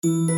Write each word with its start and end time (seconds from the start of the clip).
Welkom 0.00 0.30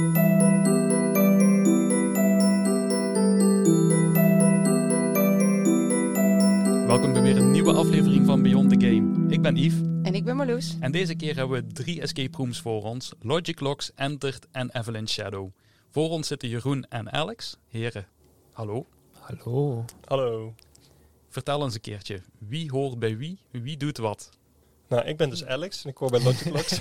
bij 7.12 7.23
weer 7.23 7.37
een 7.37 7.50
nieuwe 7.50 7.72
aflevering 7.72 8.27
van 8.27 8.43
Beyond 8.43 8.70
the 8.70 8.86
Game. 8.86 9.29
Ik 9.29 9.43
ben 9.43 9.56
Yves 9.56 9.80
En 10.02 10.14
ik 10.14 10.25
ben 10.25 10.36
Marloes. 10.36 10.77
en 10.80 10.93
deze 10.93 11.14
keer 11.14 11.36
hebben 11.36 11.66
we 11.66 11.72
drie 11.72 12.00
escape 12.00 12.36
rooms 12.36 12.61
voor 12.61 12.82
ons. 12.82 13.12
Logic 13.20 13.61
Locks, 13.61 13.93
Entered 13.95 14.46
en 14.52 14.75
Avalanche 14.75 15.12
Shadow. 15.12 15.50
Voor 15.90 16.10
ons 16.10 16.26
zitten 16.26 16.48
Jeroen 16.48 16.84
en 16.88 17.12
Alex. 17.12 17.58
Heren, 17.68 18.06
hallo. 18.52 18.86
Hallo. 19.18 19.84
Hallo. 20.04 20.54
Vertel 21.29 21.62
eens 21.64 21.74
een 21.74 21.80
keertje, 21.80 22.22
wie 22.38 22.70
hoort 22.70 22.98
bij 22.98 23.16
wie, 23.16 23.38
wie 23.50 23.76
doet 23.76 23.98
wat? 23.98 24.30
Nou, 24.88 25.04
ik 25.04 25.16
ben 25.16 25.30
dus 25.30 25.44
Alex 25.44 25.84
en 25.84 25.90
ik 25.90 25.96
hoor 25.96 26.10
bij 26.10 26.22
Logiclux. 26.22 26.80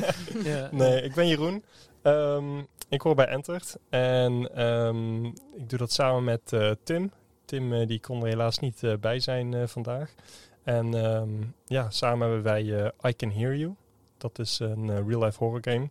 Ja. 0.50 0.68
nee, 0.72 1.02
ik 1.02 1.14
ben 1.14 1.28
Jeroen. 1.28 1.64
Ehm, 2.02 2.58
ik 2.88 3.00
hoor 3.00 3.14
bij 3.14 3.26
Entert. 3.26 3.76
En 3.88 4.54
ehm, 4.54 5.24
ik 5.24 5.68
doe 5.68 5.78
dat 5.78 5.92
samen 5.92 6.24
met 6.24 6.52
eh, 6.52 6.70
Tim. 6.82 7.12
Tim 7.44 7.72
eh, 7.72 7.86
die 7.86 8.00
kon 8.00 8.20
er 8.20 8.28
helaas 8.28 8.58
niet 8.58 8.82
eh, 8.82 8.96
bij 9.00 9.20
zijn 9.20 9.68
vandaag. 9.68 10.14
En 10.62 10.94
ehm, 10.94 11.30
ja, 11.66 11.90
samen 11.90 12.20
hebben 12.20 12.42
wij 12.42 12.92
I 13.06 13.16
Can 13.16 13.30
Hear 13.30 13.56
You. 13.56 13.74
Dat 14.18 14.38
is 14.38 14.58
een 14.58 15.08
real-life 15.08 15.38
horror 15.38 15.60
game. 15.62 15.88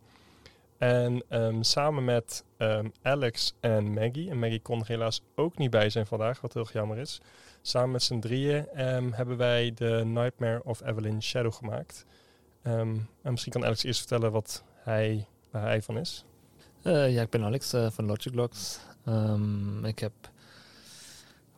En 0.77 1.23
samen 1.65 2.05
met 2.05 2.43
Alex 3.01 3.53
en 3.59 3.93
Maggie. 3.93 4.29
En 4.29 4.39
Maggie 4.39 4.61
kon 4.61 4.79
er 4.79 4.87
helaas 4.87 5.21
ook 5.35 5.57
niet 5.57 5.69
bij 5.69 5.89
zijn 5.89 6.05
vandaag, 6.05 6.41
wat 6.41 6.53
heel 6.53 6.67
jammer 6.73 6.97
is. 6.97 7.21
Samen 7.61 7.91
met 7.91 8.03
z'n 8.03 8.19
drieën 8.19 8.65
hebben 9.11 9.37
wij 9.37 9.71
de 9.75 10.01
Nightmare 10.05 10.63
of 10.63 10.81
Evelyn 10.85 11.23
Shadow 11.23 11.53
gemaakt. 11.53 12.05
En 12.61 13.07
misschien 13.21 13.51
kan 13.51 13.65
Alex 13.65 13.83
eerst 13.83 13.99
vertellen 13.99 14.31
wat 14.31 14.63
hij, 14.75 15.27
waar 15.51 15.63
hij 15.63 15.81
van 15.81 15.97
is. 15.97 16.25
Eh, 16.81 17.13
ja, 17.13 17.21
ik 17.21 17.29
ben 17.29 17.43
Alex 17.43 17.73
eh, 17.73 17.89
van 17.89 18.05
Logic 18.05 18.33
Logs. 18.33 18.79
Ehm, 19.05 19.85
ik 19.85 19.99
heb, 19.99 20.11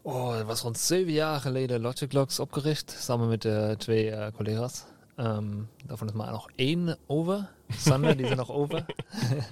oh, 0.02 0.36
het 0.36 0.45
was 0.45 0.62
rond 0.62 0.78
zeven 0.78 1.12
jaar 1.12 1.40
geleden 1.40 1.81
Logic 1.81 2.14
Logs 2.14 2.40
opgericht, 2.40 2.95
samen 3.00 3.28
met 3.28 3.45
eh, 3.45 3.70
twee 3.70 4.32
collega's. 4.32 4.84
Ehm, 5.16 5.52
daarvan 5.86 6.08
is 6.08 6.14
maar 6.14 6.32
nog 6.32 6.50
één 6.56 6.98
over. 7.06 7.50
Sander, 7.70 8.17
die 8.17 8.26
is 8.26 8.32
er 8.32 8.38
nog 8.38 8.52
over. 8.52 8.86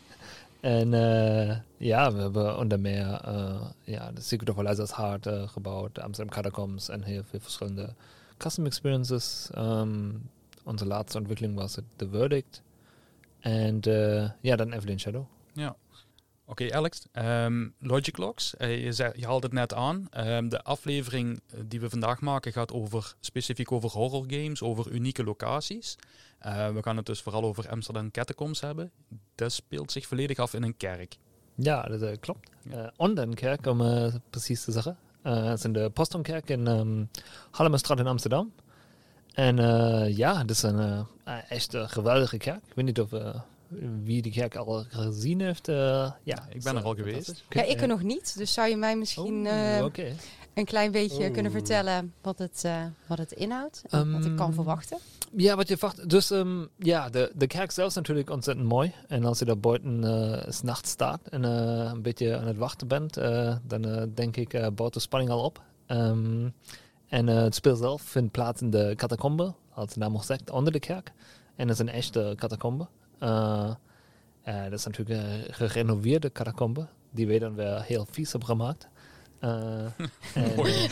en 0.62 0.90
ja, 1.78 2.14
we 2.14 2.22
hebben 2.22 2.58
onder 2.58 2.80
meer 2.80 3.06
ja, 3.84 4.12
de 4.12 4.22
Secret 4.22 4.50
of 4.50 4.58
Eliza's 4.58 4.96
Heart 4.96 5.28
gebouwd, 5.52 5.96
de 5.96 6.02
Amsterdam 6.02 6.36
Catacombs 6.36 6.90
en 6.90 7.04
heel 7.04 7.24
veel 7.24 7.40
verschillende 7.40 7.94
custom 8.38 8.66
experiences. 8.66 9.50
Ehm, 9.54 10.10
onze 10.64 10.86
laatste 10.86 11.18
ontwikkeling 11.18 11.56
was 11.56 11.76
het 11.76 11.86
The 11.96 12.10
Verdict. 12.10 12.62
En 13.42 13.81
eh, 13.81 14.30
ja, 14.42 14.56
dan 14.56 14.72
Evelyn 14.72 15.00
Shadow. 15.00 15.25
Ja. 15.53 15.75
Oké, 16.45 16.73
Alex. 16.73 17.08
ehm, 17.11 17.70
Logic 17.80 18.17
Locks, 18.17 18.58
eh, 18.58 18.84
je, 18.84 18.92
zei, 18.92 19.11
je 19.16 19.25
haalde 19.25 19.45
het 19.45 19.56
net 19.56 19.73
aan. 19.73 20.08
Ehm, 20.09 20.50
de 20.50 20.64
aflevering 20.64 21.42
eh, 21.47 21.59
die 21.66 21.80
we 21.80 21.89
vandaag 21.89 22.22
maken 22.22 22.52
gaat 22.52 22.72
over, 22.72 23.16
specifiek 23.19 23.72
over 23.72 23.89
horror 23.89 24.23
games, 24.28 24.62
over 24.62 24.92
unieke 24.92 25.23
locaties. 25.23 25.95
We 26.73 26.78
gaan 26.81 26.97
het 26.97 27.06
dus 27.06 27.22
vooral 27.22 27.44
over 27.44 27.69
Amsterdam 27.69 28.12
Catacombs 28.12 28.62
hebben. 28.62 28.92
Dat 29.36 29.52
speelt 29.52 29.92
zich 29.92 30.08
volledig 30.08 30.38
af 30.38 30.53
in 30.53 30.64
een 30.64 30.78
kerk. 30.78 31.17
Ja, 31.56 31.81
dat 31.81 32.02
eh, 32.02 32.17
klopt. 32.19 32.50
Ja. 32.69 32.86
Eh 32.86 32.92
onder 32.97 33.23
een 33.23 33.34
kerk, 33.34 33.66
om 33.66 33.78
precies 34.30 34.64
te 34.64 34.72
zeggen. 34.72 34.97
Het 35.22 35.58
is 35.58 35.64
in 35.64 35.73
de 35.73 35.89
Postonkerk 35.89 36.50
in 36.50 36.67
um, 36.67 37.09
in 37.97 38.08
Amsterdam. 38.08 38.52
En 39.34 39.60
eh, 39.60 40.18
ja, 40.18 40.38
het 40.38 40.50
is 40.50 40.62
een 40.64 40.80
eh, 41.24 41.34
echt 41.50 41.74
een 41.74 41.90
geweldige 41.90 42.38
kerk. 42.38 42.62
Ik 42.68 42.76
weet 42.76 42.86
niet 42.86 43.00
of 43.00 43.14
eh, 43.14 43.36
wie 44.04 44.22
die 44.22 44.32
kerk 44.32 44.56
al 44.56 44.86
gezien 44.90 45.42
heeft. 45.42 45.68
eh, 45.68 46.12
ja, 46.24 46.48
ik 46.50 46.64
ben 46.64 46.76
er 46.76 46.84
al 46.84 46.96
geweest. 46.96 47.44
Ja, 47.50 47.64
ik 47.64 47.82
er 47.82 47.88
nog 47.88 48.04
niet. 48.04 48.38
Dus 48.38 48.54
zou 48.54 48.70
je 48.70 48.78
mij 48.78 48.96
misschien 48.98 49.48
Oh, 49.48 49.52
eh, 49.52 50.06
een 50.54 50.66
klein 50.66 50.92
beetje 50.92 51.24
Oeh. 51.24 51.32
kunnen 51.34 51.52
vertellen 51.52 52.14
wat 52.22 52.38
het, 52.40 52.62
eh, 52.66 52.84
wat 53.08 53.18
het 53.18 53.31
inhoudt? 53.31 53.84
En 53.90 54.12
wat 54.12 54.25
ik 54.25 54.36
kan 54.36 54.46
Ehm, 54.46 54.53
verwachten? 54.56 54.97
Ja, 55.36 55.56
wat 55.56 55.68
je 55.68 55.78
verwacht. 55.78 56.09
Dus 56.09 56.31
ehm, 56.31 56.66
ja, 56.78 57.09
de, 57.09 57.31
de 57.36 57.48
kerk 57.48 57.72
zelf 57.72 57.90
is 57.90 57.96
natuurlijk 57.96 58.30
ontzettend 58.30 58.68
mooi. 58.68 58.94
En 59.08 59.25
als 59.25 59.40
je 59.40 59.46
daar 59.46 59.59
buiten 59.59 60.03
eh, 60.03 60.52
's 60.52 60.62
nachts 60.62 60.90
staat 60.90 61.19
en 61.30 61.44
een 61.44 62.02
beetje 62.02 62.38
aan 62.38 62.48
het 62.48 62.58
wachten 62.58 62.88
bent, 62.88 63.18
eh, 63.18 63.56
dan 63.63 64.12
denk 64.13 64.38
ik, 64.38 64.53
eh, 64.53 64.68
bouwt 64.75 64.94
de 64.94 65.00
spanning 65.00 65.31
al 65.31 65.44
op. 65.44 65.62
Ehm, 65.86 66.50
en 67.12 67.30
eh, 67.30 67.36
het 67.42 67.56
spel 67.56 67.76
zelf 67.76 68.02
vindt 68.02 68.32
plaats 68.32 68.62
in 68.62 68.70
de 68.70 68.94
catacombe, 68.96 69.54
als 69.74 69.94
de 69.94 70.00
naam 70.00 70.16
al 70.16 70.24
zegt, 70.24 70.50
onder 70.50 70.74
de 70.74 70.80
kerk. 70.80 71.12
En 71.56 71.68
dat 71.68 71.76
is 71.76 71.82
een 71.82 71.94
echte 71.94 72.34
catacombe. 72.38 72.88
Eh, 73.20 73.72
eh, 74.42 74.64
dat 74.64 74.74
is 74.80 74.86
natuurlijk 74.86 75.20
een 75.20 75.54
gerenoveerde 75.54 76.32
catacombe, 76.32 76.88
die 77.10 77.28
we 77.28 77.40
dan 77.40 77.56
weer 77.56 77.82
heel 77.84 78.08
vies 78.12 78.32
hebben 78.32 78.50
gemaakt. 78.50 78.88
Mooi. 80.56 80.88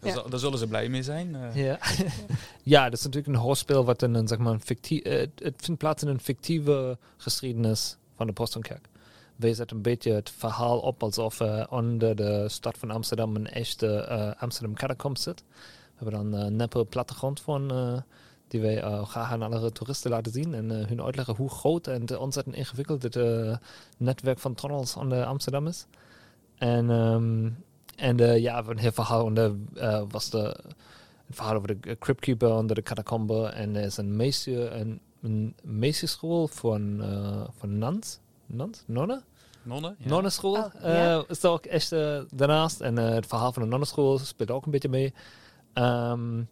Daar, 0.30 0.38
zullen 0.38 0.58
ze 0.58 0.66
blij 0.66 0.88
mee 0.88 1.02
zijn. 1.02 1.36
ja. 1.54 1.78
ja, 2.62 2.84
dat 2.84 2.98
is 2.98 3.04
natuurlijk 3.04 3.34
een 3.34 3.42
hoorspel 3.42 3.84
wat 3.84 4.02
een, 4.02 4.28
zeg 4.28 4.38
maar, 4.38 4.52
een 4.52 4.60
fictie, 4.60 5.02
het- 5.08 5.54
vindt 5.56 5.78
plaats 5.78 6.02
in 6.02 6.08
een 6.08 6.20
fictieve 6.20 6.98
geschiedenis 7.16 7.96
van 8.14 8.26
de 8.26 8.32
Postonkerk. 8.32 8.88
We 9.36 9.54
zetten 9.54 9.76
een 9.76 9.82
beetje 9.82 10.12
het 10.12 10.30
verhaal 10.30 10.78
op 10.78 11.02
alsof 11.02 11.40
eh, 11.40 11.64
onder 11.70 12.16
de 12.16 12.48
stad 12.48 12.78
van 12.78 12.90
Amsterdam 12.90 13.36
een 13.36 13.46
echte 13.46 13.96
eh, 13.96 14.42
Amsterdam 14.42 14.74
catacomb 14.74 15.16
zit. 15.18 15.44
We 15.96 16.04
hebben 16.04 16.30
dan 16.30 16.40
een 16.40 16.56
neppe 16.56 16.84
plattegrond 16.84 17.40
van 17.40 17.70
eh, 17.70 17.96
die 18.48 18.60
wij 18.60 18.82
eh, 18.82 19.06
graag 19.06 19.30
aan 19.30 19.42
alle 19.42 19.72
toeristen 19.72 20.10
laten 20.10 20.32
zien 20.32 20.54
en 20.54 20.80
eh, 20.80 20.86
hun 20.86 21.02
uitleggen 21.02 21.36
hoe 21.36 21.50
groot 21.50 21.86
en 21.86 22.06
te 22.06 22.18
ontzettend 22.18 22.56
ingewikkeld 22.56 23.02
het 23.02 23.16
eh, 23.16 23.56
netwerk 23.96 24.38
van 24.38 24.54
tunnels 24.54 24.96
onder 24.96 25.24
Amsterdam 25.24 25.66
is. 25.66 25.86
En, 26.58 26.90
ehm, 26.90 27.50
en 27.96 28.20
eh, 28.20 28.38
ja, 28.38 28.64
een 28.66 28.92
verhaal 28.92 29.24
onder 29.24 29.54
eh, 29.74 30.02
was 30.08 30.30
de 30.30 30.56
het 31.26 31.36
verhaal 31.36 31.54
over 31.54 31.80
de 31.80 31.98
cryptkeeper 31.98 32.50
onder 32.50 32.76
de 32.76 32.82
catacombe. 32.82 33.46
En 33.46 33.76
er 33.76 33.84
is 33.84 33.96
een 33.96 34.16
meisje, 34.16 34.70
een, 34.70 35.00
een 35.22 35.54
van, 36.48 37.02
eh 37.02 37.48
van 37.58 37.78
Nans. 37.78 38.18
Nans? 38.46 38.82
Nonne? 38.86 39.22
Nonnen? 39.62 39.96
Ja. 39.98 40.08
Nonneschool 40.08 40.56
Oh, 40.56 40.72
ja. 40.82 41.16
eh, 41.18 41.22
is 41.28 41.44
ook 41.44 41.64
echt 41.64 41.92
eh, 41.92 42.20
daarnaast. 42.30 42.80
En 42.80 42.98
eh, 42.98 43.14
het 43.14 43.26
verhaal 43.26 43.52
van 43.52 43.62
de 43.62 43.68
nonneschool 43.68 44.18
speelt 44.18 44.50
ook 44.50 44.64
een 44.64 44.70
beetje 44.70 44.88
mee. 44.88 45.14
Ehm, 45.72 46.42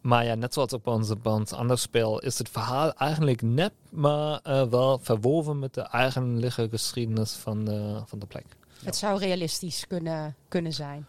maar 0.00 0.24
ja, 0.24 0.34
net 0.34 0.54
zoals 0.54 0.72
ook 0.72 0.82
bij 0.82 0.92
ons, 0.94 1.12
bij 1.22 1.32
ons 1.32 1.52
ander 1.52 1.78
spel, 1.78 2.18
is 2.18 2.38
het 2.38 2.48
verhaal 2.48 2.92
eigenlijk 2.92 3.42
nep, 3.42 3.72
maar 3.90 4.40
eh, 4.42 4.62
wel 4.68 4.98
verwoven 5.02 5.58
met 5.58 5.74
de 5.74 5.80
eigenlijke 5.80 6.68
geschiedenis 6.70 7.32
van 7.32 7.64
de, 7.64 8.00
van 8.06 8.18
de 8.18 8.26
plek. 8.26 8.46
Het 8.84 8.96
zou 8.96 9.18
realistisch 9.18 9.86
kunnen, 9.86 10.36
kunnen 10.48 10.72
zijn. 10.72 11.06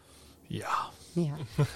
Ja, 0.48 0.86
Ja. 1.14 1.34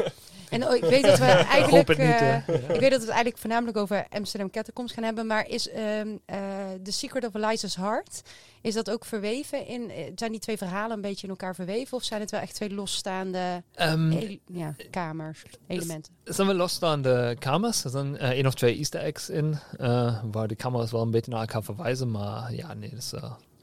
En 0.51 0.67
oh, 0.67 0.75
ik 0.75 0.83
weet 0.83 1.03
dat 1.03 1.19
we 1.19 1.25
ik 1.39 1.47
eigenlijk... 1.47 1.87
het 1.87 1.97
niet. 1.97 2.07
eh, 2.07 2.47
ik 2.75 2.79
weet 2.79 2.89
dat 2.91 2.99
we 2.99 3.05
het 3.05 3.07
eigenlijk 3.07 3.37
voornamelijk 3.37 3.77
over 3.77 4.05
Amsterdam 4.09 4.49
Catacombs 4.49 4.93
gaan 4.93 5.03
hebben. 5.03 5.27
Maar 5.27 5.47
is 5.47 5.69
ehm 5.69 6.07
eh, 6.25 6.37
The 6.83 6.91
Secret 6.91 7.25
of 7.25 7.33
Eliza's 7.33 7.75
Heart, 7.75 8.21
is 8.61 8.73
dat 8.73 8.89
ook 8.89 9.05
verweven 9.05 9.67
in... 9.67 9.89
eh, 9.89 10.11
zijn 10.15 10.31
die 10.31 10.39
twee 10.39 10.57
verhalen 10.57 10.95
een 10.95 11.01
beetje 11.01 11.23
in 11.23 11.29
elkaar 11.29 11.55
verweven? 11.55 11.97
Of 11.97 12.03
zijn 12.03 12.21
het 12.21 12.31
wel 12.31 12.39
echt 12.41 12.55
twee 12.55 12.73
losstaande 12.73 13.63
Ehm, 13.73 14.11
ele- 14.11 14.39
ja, 14.45 14.75
kamers, 14.89 15.43
elementen? 15.67 16.13
Er 16.23 16.33
zijn 16.33 16.47
wel 16.47 16.55
losstaande 16.55 17.35
kamers. 17.39 17.83
Er 17.83 17.89
zijn 17.89 18.17
eh, 18.17 18.29
één 18.29 18.45
of 18.45 18.53
twee 18.53 18.77
easter 18.77 19.01
eggs 19.01 19.29
in, 19.29 19.57
eh, 19.77 20.23
waar 20.31 20.47
de 20.47 20.55
kamers 20.55 20.91
wel 20.91 21.01
een 21.01 21.11
beetje 21.11 21.31
naar 21.31 21.39
elkaar 21.39 21.63
verwijzen. 21.63 22.11
Maar 22.11 22.53
ja, 22.53 22.73
nee, 22.73 22.89
dat 22.89 22.99
is... 22.99 23.13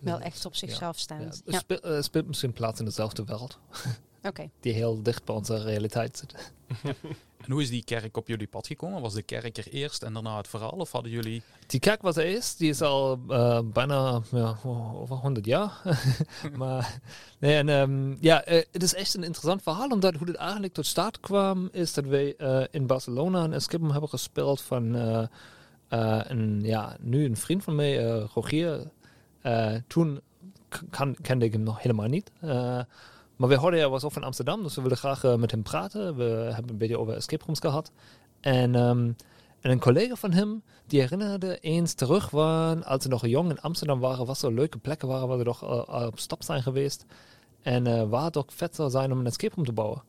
Wel 0.01 0.21
echt 0.21 0.45
op 0.45 0.55
zichzelf 0.57 0.97
ja. 0.97 1.03
staand. 1.03 1.25
Het 1.25 1.43
Ja, 1.45 1.59
speelt, 1.59 2.05
speelt 2.05 2.27
misschien 2.27 2.53
plaats 2.53 2.79
in 2.79 2.85
dezelfde 2.85 3.25
wereld, 3.25 3.59
oké. 4.23 4.51
die 4.61 4.73
heel 4.73 5.03
dicht 5.03 5.25
bij 5.25 5.35
onze 5.35 5.63
realiteit 5.63 6.17
zit. 6.17 6.53
En 7.45 7.53
hoe 7.53 7.63
is 7.63 7.71
die 7.71 7.85
kerk 7.85 8.17
op 8.17 8.29
jullie 8.29 8.47
pad 8.47 8.67
gekomen? 8.67 9.03
Was 9.03 9.15
de 9.15 9.23
kerk 9.23 9.57
er 9.57 9.69
eerst 9.69 10.03
en 10.03 10.13
daarna 10.13 10.37
het 10.37 10.49
verhaal? 10.49 10.71
Of 10.71 10.93
hadden 10.93 11.11
jullie... 11.11 11.43
Die 11.67 11.81
kerk 11.81 12.03
was 12.03 12.17
er 12.17 12.25
eerst, 12.25 12.59
die 12.59 12.71
is 12.71 12.83
al 12.83 13.21
eh, 13.29 13.61
bijna 13.65 14.21
ja, 14.31 14.57
over 14.95 15.17
100 15.17 15.47
jaar. 15.47 15.81
maar 16.59 17.01
nee, 17.39 17.57
en, 17.57 17.69
ehm, 17.69 18.17
ja, 18.21 18.45
eh, 18.45 18.65
het 18.73 18.83
is 18.83 18.95
echt 18.95 19.15
een 19.15 19.23
interessant 19.23 19.63
verhaal, 19.63 19.89
omdat 19.89 20.15
hoe 20.15 20.27
het 20.27 20.37
eigenlijk 20.37 20.73
tot 20.73 20.87
staat 20.87 21.21
kwam, 21.21 21.69
is 21.73 21.95
dat 21.95 22.05
wij 22.05 22.37
eh, 22.37 22.65
in 22.71 22.87
Barcelona 22.87 23.45
een 23.45 23.53
escape 23.53 23.83
room 23.83 23.91
hebben 23.91 24.09
gespeeld 24.09 24.61
van 24.61 24.95
een, 25.89 26.61
ja, 26.63 26.97
nu 27.01 27.25
een 27.25 27.37
vriend 27.37 27.65
van 27.65 27.75
mij, 27.75 27.99
Rogier. 28.35 28.91
Toen 29.87 30.21
kan, 30.91 31.17
kende 31.23 31.45
ik 31.45 31.53
hem 31.53 31.63
nog 31.63 31.83
helemaal 31.83 32.09
niet. 32.09 32.31
Eh, 33.39 33.45
maar 33.45 33.49
we 33.49 33.57
hoorden 33.57 33.81
hij 33.81 33.89
was 33.89 34.05
ook 34.05 34.13
van 34.13 34.25
Amsterdam, 34.25 34.63
dus 34.63 34.75
we 34.75 34.81
wilden 34.81 34.99
graag 34.99 35.25
eh, 35.25 35.35
met 35.35 35.51
hem 35.51 35.63
praten. 35.63 36.17
We 36.17 36.25
hebben 36.25 36.71
een 36.71 36.79
beetje 36.79 36.99
over 36.99 37.15
escape 37.15 37.45
rooms 37.45 37.61
gehad. 37.61 37.91
En, 38.41 38.75
ehm, 38.75 39.13
en 39.61 39.71
een 39.71 39.81
collega 39.81 40.15
van 40.15 40.33
hem, 40.33 40.63
die 40.87 41.01
herinnerde 41.01 41.59
eens 41.59 41.95
terug 41.95 42.31
waren, 42.31 42.85
als 42.85 43.03
ze 43.03 43.09
nog 43.09 43.27
jong 43.27 43.51
in 43.51 43.61
Amsterdam 43.61 44.01
waren, 44.01 44.27
wat 44.27 44.39
zo 44.39 44.51
leuke 44.51 44.79
plekken 44.79 45.09
waren 45.09 45.29
waar 45.29 45.39
we 45.39 45.45
toch 45.45 45.63
eh, 45.63 46.07
op 46.07 46.19
stap 46.19 46.43
zijn 46.43 46.63
geweest. 46.63 47.05
En 47.63 47.87
eh 47.87 48.09
waar 48.09 48.25
het 48.25 48.37
ook 48.37 48.53
vet 48.53 48.75
zou 48.75 48.91
zijn 48.91 49.13
om 49.13 49.19
een 49.19 49.27
escape 49.27 49.55
room 49.55 49.65
te 49.65 49.73
bouwen. 49.73 50.03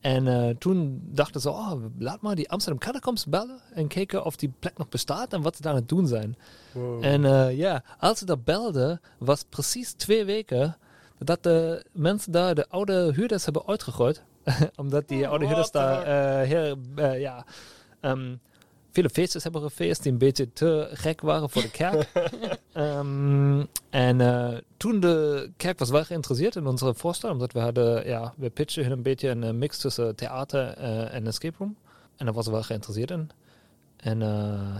En 0.00 0.26
eh, 0.26 0.56
toen 0.58 1.00
dachten 1.04 1.40
ze, 1.40 1.50
oh, 1.50 1.72
laat 1.98 2.20
maar 2.20 2.34
die 2.34 2.50
Amsterdam 2.50 2.80
Catacombs 2.80 3.26
bellen 3.26 3.60
en 3.74 3.86
kijken 3.86 4.24
of 4.24 4.36
die 4.36 4.52
plek 4.58 4.78
nog 4.78 4.88
bestaat 4.88 5.32
en 5.32 5.42
wat 5.42 5.56
ze 5.56 5.62
daar 5.62 5.72
aan 5.72 5.78
het 5.78 5.88
doen 5.88 6.06
zijn. 6.06 6.36
Wow. 6.72 7.04
En 7.04 7.24
eh, 7.24 7.56
ja, 7.56 7.82
als 7.98 8.18
ze 8.18 8.24
dat 8.24 8.44
belden, 8.44 9.00
was 9.18 9.44
precies 9.48 9.92
twee 9.92 10.24
weken 10.24 10.76
dat 11.24 11.42
de 11.42 11.84
mensen 11.92 12.32
daar 12.32 12.54
de 12.54 12.68
oude 12.68 13.12
huurders 13.14 13.44
hebben 13.44 13.66
uitgegooid. 13.66 14.22
Omdat 14.76 15.08
die 15.08 15.28
oude 15.28 15.46
huurders 15.46 15.70
what 15.70 15.82
daar 15.82 16.02
eh, 16.02 16.48
heel, 16.48 16.76
eh, 16.94 17.20
ja, 17.20 17.44
ehm, 18.00 18.34
feestjes 18.92 19.42
hebben 19.42 19.62
gefeest 19.62 20.02
die 20.02 20.12
een 20.12 20.18
beetje 20.18 20.52
te 20.52 20.88
gek 20.92 21.20
waren 21.20 21.50
voor 21.50 21.62
de 21.62 21.70
kerk. 21.70 22.08
Ehm, 22.72 23.64
en 23.90 24.20
eh, 24.20 24.58
toen 24.76 25.00
de 25.00 25.50
kerk 25.56 25.78
was 25.78 25.90
wel 25.90 26.04
geïnteresseerd 26.04 26.56
in 26.56 26.66
onze 26.66 26.94
voorstel, 26.94 27.30
omdat 27.30 27.52
we 27.52 27.58
hadden, 27.58 28.06
ja, 28.06 28.34
we 28.36 28.50
pitchen 28.50 28.82
hun 28.82 28.92
een 28.92 29.02
beetje 29.02 29.28
een 29.28 29.58
mix 29.58 29.78
tussen 29.78 30.16
theater 30.16 30.68
en 31.08 31.26
escape 31.26 31.56
room. 31.58 31.76
En 32.16 32.24
daar 32.24 32.34
was 32.34 32.44
ze 32.44 32.50
wel 32.50 32.62
geïnteresseerd 32.62 33.10
in. 33.10 33.30
En 33.96 34.18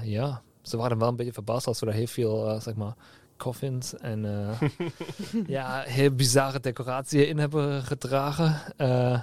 ja, 0.05 0.43
ze 0.63 0.77
waren 0.77 0.99
wel 0.99 1.09
een 1.09 1.17
beetje 1.17 1.33
verbaasd 1.33 1.67
als 1.67 1.81
we 1.81 1.87
daar 1.87 1.95
heel 1.95 2.07
veel, 2.07 2.61
zeg 2.61 2.75
maar, 2.75 2.95
coffins 3.41 3.95
en 3.99 4.25
eh, 4.25 4.69
ja, 5.57 5.81
heel 5.81 6.11
bizarre 6.15 6.61
decoratie 6.61 7.27
in 7.27 7.39
hebben 7.39 7.83
gedragen. 7.83 8.57
Eh, 8.77 9.21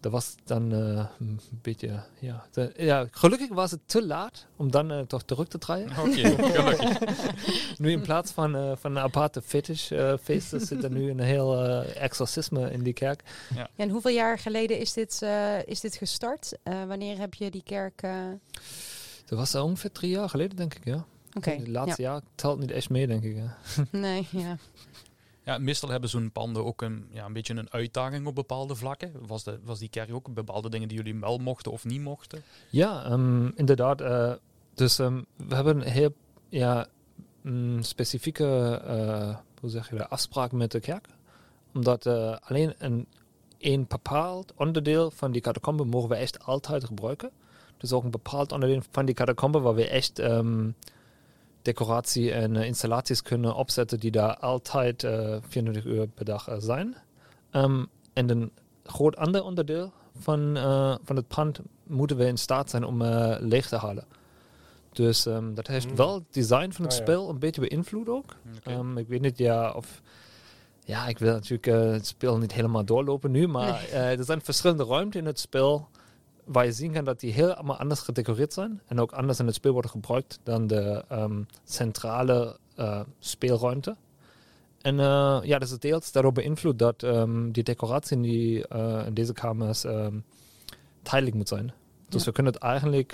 dat 0.00 0.12
was 0.12 0.34
dan 0.44 0.72
eh, 0.72 1.04
een 1.18 1.40
beetje, 1.62 2.02
ja, 2.20 2.44
de- 2.52 2.72
ja. 2.76 3.06
Gelukkig 3.10 3.48
was 3.48 3.70
het 3.70 3.80
te 3.86 4.06
laat 4.06 4.46
om 4.56 4.70
dan 4.70 5.06
toch 5.06 5.22
terug 5.22 5.48
te 5.48 5.58
draaien. 5.58 5.90
Oké, 5.98 6.10
gelukkig. 6.10 6.98
Nu 7.78 7.90
in 7.90 8.00
plaats 8.00 8.30
van, 8.32 8.76
van 8.78 8.96
een 8.96 9.02
aparte 9.02 9.42
fetish 9.42 9.92
feesten 10.22 10.60
zit 10.60 10.84
er 10.84 10.90
nu 10.90 11.10
een 11.10 11.20
heel 11.20 11.82
exorcisme 11.82 12.70
in 12.70 12.82
die 12.82 12.92
kerk. 12.92 13.22
Ja, 13.54 13.68
en 13.76 13.88
hoeveel 13.90 14.10
jaar 14.10 14.38
geleden 14.38 14.78
is 14.78 14.92
dit, 14.92 15.22
is 15.64 15.80
dit 15.80 15.94
gestart? 15.94 16.52
Eh, 16.62 16.84
wanneer 16.84 17.18
heb 17.18 17.34
je 17.34 17.50
die 17.50 17.62
kerk... 17.64 18.02
Dat 19.26 19.38
was 19.38 19.54
ongeveer 19.54 19.92
drie 19.92 20.10
jaar 20.10 20.28
geleden, 20.28 20.56
denk 20.56 20.74
ik, 20.74 20.84
ja. 20.84 21.04
Oké, 21.34 21.50
Het 21.50 21.68
laatste 21.68 22.02
jaar 22.02 22.20
telt 22.34 22.58
niet 22.58 22.70
echt 22.70 22.90
mee, 22.90 23.06
denk 23.06 23.22
ik. 23.24 23.36
Ja. 23.36 23.42
ja. 23.76 23.84
Nee, 23.98 24.26
ja. 24.30 24.56
Ja, 25.44 25.58
meestal 25.58 25.88
hebben 25.88 26.10
zo'n 26.10 26.32
panden 26.32 26.64
ook 26.64 26.82
een, 26.82 27.06
ja, 27.10 27.24
een 27.24 27.32
beetje 27.32 27.54
een 27.54 27.72
uitdaging 27.72 28.26
op 28.26 28.34
bepaalde 28.34 28.74
vlakken. 28.74 29.12
Was, 29.26 29.44
de, 29.44 29.58
was 29.64 29.78
die 29.78 29.88
kerk 29.88 30.14
ook 30.14 30.34
bepaalde 30.34 30.70
dingen 30.70 30.88
die 30.88 30.96
jullie 30.96 31.20
wel 31.20 31.38
mochten 31.38 31.72
of 31.72 31.84
niet 31.84 32.00
mochten? 32.00 32.42
Ja, 32.70 33.04
ehm, 33.04 33.46
inderdaad. 33.54 34.00
eh, 34.00 34.32
dus 34.74 34.98
ehm, 34.98 35.22
we 35.48 35.54
hebben 35.54 35.76
een 35.76 35.88
heel 35.88 36.14
ja, 36.48 36.86
mm, 37.42 37.82
specifieke 37.82 38.80
eh, 38.86 39.36
hoe 39.60 39.70
zeg 39.70 39.90
je 39.90 39.96
dat, 39.96 40.10
afspraak 40.10 40.52
met 40.52 40.70
de 40.70 40.80
kerk. 40.80 41.06
Omdat 41.74 42.06
eh, 42.06 42.36
alleen 42.42 42.74
een, 42.78 43.06
een 43.58 43.84
bepaald 43.88 44.52
onderdeel 44.56 45.10
van 45.10 45.32
die 45.32 45.40
catacombe 45.40 45.84
mogen 45.84 46.08
we 46.08 46.14
echt 46.14 46.44
altijd 46.44 46.84
gebruiken. 46.84 47.30
Dus 47.76 47.92
ook 47.92 48.04
een 48.04 48.10
bepaald 48.10 48.52
onderdeel 48.52 48.82
van 48.90 49.04
die 49.06 49.14
catacombe 49.14 49.60
waar 49.60 49.74
we 49.74 49.88
echt 49.88 50.18
ehm, 50.18 50.70
decoratie 51.64 52.32
en 52.32 52.56
eh, 52.56 52.66
installaties 52.66 53.22
kunnen 53.22 53.54
opzetten 53.54 54.00
die 54.00 54.10
daar 54.10 54.36
altijd 54.36 55.04
eh 55.04 55.36
24 55.48 55.84
uur 55.92 56.06
per 56.08 56.24
dag 56.24 56.48
eh, 56.48 56.54
zijn. 56.58 56.96
Ehm, 57.50 57.84
en 58.12 58.30
een 58.30 58.52
groot 58.84 59.16
ander 59.16 59.44
onderdeel 59.44 59.92
van, 60.18 60.56
van 61.04 61.16
het 61.16 61.28
pand 61.28 61.60
moeten 61.86 62.16
we 62.16 62.26
in 62.26 62.36
staat 62.38 62.70
zijn 62.70 62.84
om 62.84 63.02
leeg 63.40 63.68
te 63.68 63.76
halen. 63.76 64.04
Dus 64.92 65.26
ehm, 65.26 65.54
dat 65.54 65.66
heeft 65.66 65.88
Mm. 65.90 65.96
wel 65.96 66.14
het 66.14 66.22
design 66.30 66.70
van 66.70 66.84
het 66.84 66.92
Ah, 66.92 66.98
ja. 66.98 67.04
spel 67.04 67.28
een 67.28 67.38
beetje 67.38 67.60
beïnvloed 67.60 68.08
ook. 68.08 68.36
Ehm, 68.62 68.98
ik 68.98 69.08
weet 69.08 69.20
niet 69.20 69.38
ja, 69.38 69.72
of... 69.72 70.00
Ja, 70.84 71.06
ik 71.06 71.18
wil 71.18 71.32
natuurlijk 71.32 71.92
het 71.94 72.06
spel 72.06 72.38
niet 72.38 72.52
helemaal 72.52 72.84
doorlopen 72.84 73.30
nu, 73.30 73.48
maar 73.48 73.88
er 73.92 74.24
zijn 74.24 74.40
verschillende 74.42 74.84
ruimten 74.84 75.20
in 75.20 75.26
het 75.26 75.40
spel 75.40 75.88
waar 76.44 76.64
je 76.64 76.72
zien 76.72 76.92
kan 76.92 77.04
dat 77.04 77.20
die 77.20 77.32
helemaal 77.32 77.76
anders 77.76 78.00
gedecoreerd 78.00 78.52
zijn 78.52 78.80
en 78.86 79.00
ook 79.00 79.12
anders 79.12 79.38
in 79.38 79.46
het 79.46 79.54
spel 79.54 79.72
worden 79.72 79.90
gebruikt 79.90 80.38
dan 80.42 80.66
de 80.66 81.04
ehm, 81.08 81.42
centrale 81.64 82.58
eh, 82.74 83.00
speelruimte. 83.18 83.96
En 84.80 85.00
eh, 85.00 85.38
ja, 85.42 85.58
dat 85.58 85.68
is 85.70 85.78
deels 85.78 86.12
daarop 86.12 86.34
beïnvloed 86.34 86.78
dat 86.78 87.02
ehm, 87.02 87.50
die 87.50 87.62
decoratie 87.62 88.16
in, 88.16 88.22
die, 88.22 88.68
eh, 88.68 89.06
in 89.06 89.14
deze 89.14 89.32
kamers 89.32 89.84
ehm 89.84 90.16
tijdelijk 91.02 91.36
moet 91.36 91.48
zijn. 91.48 91.72
Dus 92.08 92.20
Ja. 92.20 92.26
we 92.26 92.32
kunnen 92.32 92.52
het 92.52 92.62
eigenlijk 92.62 93.12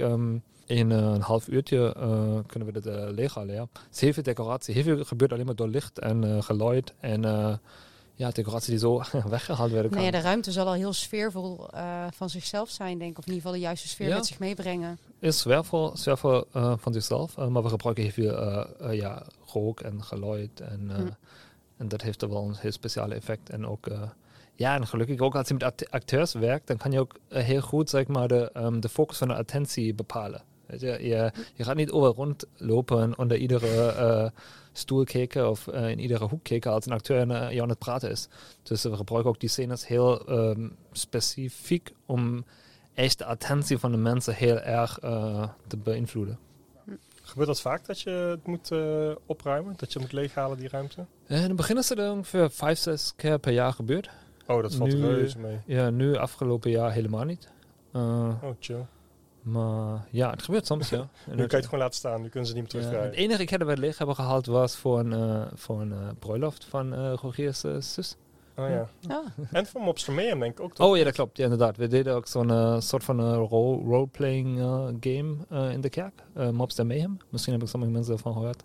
in 0.66 0.90
een 0.90 1.20
half 1.20 1.48
uurtje 1.48 1.94
eh, 1.94 2.38
kunnen 2.46 2.72
we 2.72 2.90
uh, 2.90 3.14
leeghalen. 3.14 3.54
Ja. 3.54 3.60
Het 3.72 3.88
is 3.94 4.00
heel 4.00 4.12
veel 4.12 4.22
decoratie. 4.22 4.74
Heel 4.74 4.82
veel 4.82 5.04
gebeurt 5.04 5.32
alleen 5.32 5.46
maar 5.46 5.54
door 5.54 5.68
licht 5.68 5.98
en 5.98 6.42
geluid. 6.42 6.94
En 7.00 7.20
ja, 8.14 8.30
decoratie 8.30 8.70
die 8.70 8.78
zo 8.78 9.02
weggehaald 9.28 9.70
werden 9.70 9.90
kan. 9.90 10.00
Nee, 10.00 10.10
de 10.10 10.20
ruimte 10.20 10.52
zal 10.52 10.66
al 10.66 10.72
heel 10.72 10.92
sfeervol 10.92 11.68
eh, 11.70 12.04
van 12.14 12.30
zichzelf 12.30 12.70
zijn, 12.70 12.98
denk 12.98 13.10
ik. 13.10 13.18
Of 13.18 13.24
in 13.26 13.32
ieder 13.32 13.42
geval 13.42 13.58
de 13.60 13.64
juiste 13.66 13.88
sfeer 13.88 14.08
Ja. 14.08 14.14
met 14.16 14.26
zich 14.26 14.38
meebrengen. 14.38 14.98
is 15.18 15.38
zwervel, 15.38 15.96
zwervel 15.96 16.46
eh, 16.52 16.72
van 16.78 16.92
zichzelf. 16.92 17.38
eh, 17.38 17.46
maar 17.46 17.62
we 17.62 17.68
gebruiken 17.68 18.04
heel 18.04 18.12
veel 18.12 18.92
ja, 18.92 19.22
rook 19.52 19.80
en 19.80 20.02
geluid. 20.04 20.60
En, 20.60 20.90
Hm. 20.94 21.06
en 21.76 21.88
dat 21.88 22.02
heeft 22.02 22.22
er 22.22 22.28
wel 22.28 22.42
een 22.48 22.56
heel 22.58 22.72
speciale 22.72 23.14
effect. 23.14 23.50
En 23.50 23.66
ook, 23.66 23.86
ja, 24.54 24.74
en 24.74 24.86
gelukkig 24.86 25.20
ook 25.20 25.34
als 25.34 25.48
je 25.48 25.54
met 25.54 25.62
act- 25.62 25.90
acteurs 25.90 26.32
werkt, 26.32 26.66
dan 26.66 26.76
kan 26.76 26.92
je 26.92 27.00
ook 27.00 27.14
heel 27.28 27.60
goed 27.60 27.90
zeg 27.90 28.06
maar, 28.06 28.28
de, 28.28 28.50
ehm, 28.52 28.80
de 28.80 28.88
focus 28.88 29.16
van 29.18 29.28
de 29.28 29.34
attentie 29.34 29.94
bepalen. 29.94 30.42
Weet 30.66 30.80
je, 30.80 30.86
je, 30.86 31.32
je 31.54 31.64
gaat 31.64 31.76
niet 31.76 31.90
overal 31.90 32.14
rondlopen 32.14 33.02
en 33.02 33.18
onder 33.18 33.36
iedere 33.36 34.32
stoel 34.72 35.04
kijken 35.04 35.50
of 35.50 35.66
eh, 35.68 35.88
in 35.90 35.98
iedere 35.98 36.24
hoek 36.24 36.42
kijken 36.44 36.72
als 36.72 36.86
een 36.86 36.92
acteur 36.92 37.26
uh, 37.26 37.32
jou 37.50 37.60
aan 37.60 37.68
het 37.68 37.78
praten 37.78 38.10
is. 38.10 38.28
Dus 38.62 38.82
we 38.82 38.96
gebruiken 38.96 39.30
ook 39.32 39.40
die 39.40 39.48
scènes 39.48 39.86
heel 39.86 40.26
ehm, 40.26 40.68
specifiek 40.92 41.92
om 42.06 42.44
echt 42.94 43.18
de 43.18 43.24
attentie 43.24 43.78
van 43.78 43.90
de 43.90 43.96
mensen 43.96 44.34
heel 44.34 44.58
erg 44.60 44.98
eh, 44.98 45.48
te 45.66 45.76
beïnvloeden. 45.76 46.38
Gebeurt 47.22 47.48
dat 47.48 47.60
vaak 47.60 47.86
dat 47.86 48.00
je 48.00 48.10
het 48.10 48.46
moet 48.46 48.70
eh, 48.70 49.10
opruimen? 49.26 49.74
Dat 49.76 49.92
je 49.92 49.98
moet 49.98 50.12
leeghalen, 50.12 50.58
die 50.58 50.68
ruimte? 50.68 51.04
In 51.26 51.36
het 51.36 51.56
begin 51.56 51.76
is 51.78 51.88
het 51.88 51.98
ongeveer 51.98 52.50
vijf, 52.50 52.78
zes 52.78 53.12
keer 53.16 53.38
per 53.38 53.52
jaar 53.52 53.72
gebeurd. 53.72 54.10
Oh, 54.46 54.62
dat 54.62 54.74
valt 54.74 54.92
Nu- 54.92 55.00
reuze 55.06 55.38
mee. 55.38 55.58
Ja, 55.66 55.90
nu 55.90 56.16
afgelopen 56.16 56.70
jaar 56.70 56.92
helemaal 56.92 57.24
niet. 57.24 57.48
Eh, 57.92 58.28
Oh, 58.42 58.50
chill. 58.60 58.84
Maar 59.42 60.06
ja, 60.10 60.30
het 60.30 60.42
gebeurt 60.42 60.66
soms, 60.66 60.88
ja. 60.88 60.96
Nu 61.26 61.34
kan 61.34 61.36
je 61.48 61.56
het- 61.56 61.64
gewoon 61.64 61.80
laten 61.80 61.94
staan. 61.96 62.22
Nu 62.22 62.28
kunnen 62.28 62.48
ze 62.48 62.54
niet 62.54 62.62
meer 62.62 62.82
ja, 62.82 62.88
terugdraaien. 62.88 63.10
het 63.10 63.30
enige 63.30 63.44
keer 63.44 63.58
dat 63.58 63.66
we 63.66 63.72
het 63.72 63.82
leeg 63.82 63.98
hebben 63.98 64.16
gehaald 64.16 64.46
was 64.46 64.76
voor 64.76 64.98
een, 64.98 65.12
eh, 65.12 65.42
voor 65.54 65.80
een 65.80 65.92
eh, 65.92 65.98
bruiloft 66.18 66.64
van 66.64 66.94
eh 66.94 67.12
Rogier's 67.14 67.60
zus. 67.78 68.16
Oh 68.56 68.68
ja. 68.68 68.88
Ah, 69.08 69.26
En 69.52 69.66
voor 69.66 69.94
denk 70.14 70.42
ik 70.42 70.60
ook 70.60 70.74
toch? 70.74 70.86
Oh 70.88 70.96
ja, 70.96 71.04
dat 71.04 71.12
klopt. 71.12 71.36
Ja, 71.36 71.42
inderdaad. 71.44 71.76
We 71.76 71.86
deden 71.88 72.14
ook 72.14 72.26
zo'n 72.26 72.82
soort 72.82 73.04
van 73.04 73.34
role- 73.34 73.82
role-playing 73.84 74.58
game 75.00 75.36
in 75.72 75.80
de 75.80 75.88
kerk. 75.88 76.22
Uh, 76.36 76.48
Mobster 76.50 76.86
Mayhem. 76.86 77.18
Misschien 77.28 77.52
hebben 77.52 77.70
sommige 77.70 77.92
mensen 77.92 78.12
ervan 78.14 78.32
gehoord. 78.32 78.62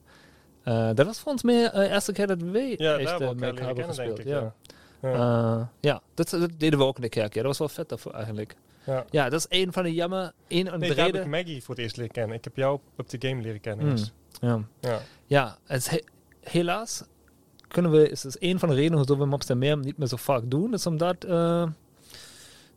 Eh, 0.63 0.89
dat 0.93 1.05
was 1.05 1.19
voor 1.19 1.31
ons 1.31 1.43
meer 1.43 1.71
de 1.71 1.89
eerste 1.89 2.11
keer 2.11 2.27
dat 2.27 2.41
we 2.41 2.75
Ja, 2.77 2.97
echt 2.97 3.03
daar 3.09 3.21
eh, 3.21 3.27
hebben 3.27 3.75
denk 3.75 3.87
gespeeld. 3.87 4.19
ik. 4.19 4.25
Ja, 4.25 4.53
Ja. 5.01 5.09
Ja. 5.09 5.57
Eh, 5.59 5.65
ja 5.79 6.01
dat, 6.13 6.29
dat 6.29 6.49
deden 6.57 6.79
we 6.79 6.85
ook 6.85 6.95
in 6.95 7.01
de 7.01 7.09
kerk. 7.09 7.33
Ja, 7.33 7.39
dat 7.41 7.49
was 7.49 7.57
wel 7.57 7.69
vet 7.69 7.89
daarvoor 7.89 8.11
eigenlijk. 8.13 8.55
Ja. 8.85 9.05
Ja, 9.09 9.29
dat 9.29 9.39
is 9.39 9.59
een 9.59 9.73
van 9.73 9.83
de 9.83 9.93
jammer. 9.93 10.33
Een 10.47 10.67
van 10.69 10.79
Nee, 10.79 10.89
de 10.89 10.95
daar 10.95 11.05
heb 11.05 11.13
reden. 11.15 11.21
ik 11.21 11.27
Maggie 11.45 11.63
voor 11.63 11.75
het 11.75 11.83
eerst 11.83 11.97
leren 11.97 12.11
kennen. 12.11 12.37
Ik 12.37 12.43
heb 12.43 12.55
jou 12.55 12.79
op 12.97 13.09
de 13.09 13.27
game 13.27 13.41
leren 13.41 13.61
kennen. 13.61 13.85
Mm. 13.85 13.91
eerst. 13.91 14.13
Ja. 14.41 14.59
Ja. 14.79 15.01
Ja, 15.25 15.57
het 15.65 15.81
is 15.81 15.87
he- 15.87 16.03
helaas 16.41 17.03
kunnen 17.67 17.91
we, 17.91 18.09
is 18.09 18.23
het 18.23 18.37
een 18.39 18.59
van 18.59 18.69
de 18.69 18.75
redenen 18.75 18.97
waarom 18.97 19.19
we 19.19 19.25
Mobster 19.25 19.57
Mayhem 19.57 19.79
niet 19.79 19.97
meer 19.97 20.07
zo 20.07 20.15
vaak 20.15 20.41
doen, 20.45 20.73
is 20.73 20.85
omdat 20.85 21.23
eh, 21.23 21.67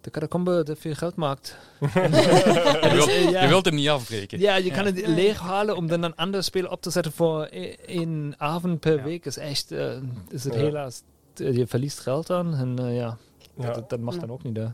de 0.00 0.10
catacombe 0.10 0.62
te 0.62 0.76
veel 0.76 0.94
geld 0.94 1.16
maakt. 1.16 1.56
Je 1.94 2.90
wilt, 2.92 3.08
eh, 3.08 3.30
ja. 3.30 3.42
je 3.42 3.48
wilt 3.48 3.64
hem 3.64 3.74
niet 3.74 3.88
afbreken. 3.88 4.38
Ja, 4.38 4.54
je 4.56 4.70
kan 4.70 4.84
Ja. 4.84 4.92
het 4.92 5.06
leeg 5.06 5.38
halen 5.40 5.76
om 5.76 5.86
dan 5.86 6.02
een 6.02 6.14
ander 6.16 6.42
spel 6.42 6.66
op 6.66 6.82
te 6.82 6.90
zetten 6.90 7.12
voor 7.12 7.48
e- 7.50 7.74
één 7.86 8.34
avond 8.38 8.80
per 8.80 8.96
Ja. 8.96 9.02
week. 9.02 9.24
Is 9.26 9.36
echt, 9.36 9.72
eh, 9.72 9.96
is 10.30 10.44
het 10.44 10.54
Ja. 10.54 10.60
helaas, 10.60 11.02
je 11.34 11.66
verliest 11.66 11.98
geld 12.00 12.26
dan. 12.26 12.54
En 12.54 12.92
ja, 12.94 13.16
Ja. 13.54 13.72
dat, 13.72 13.90
dat 13.90 14.00
mag 14.00 14.14
Ja. 14.14 14.20
dan 14.20 14.30
ook 14.30 14.42
niet. 14.42 14.56
Hè. 14.56 14.66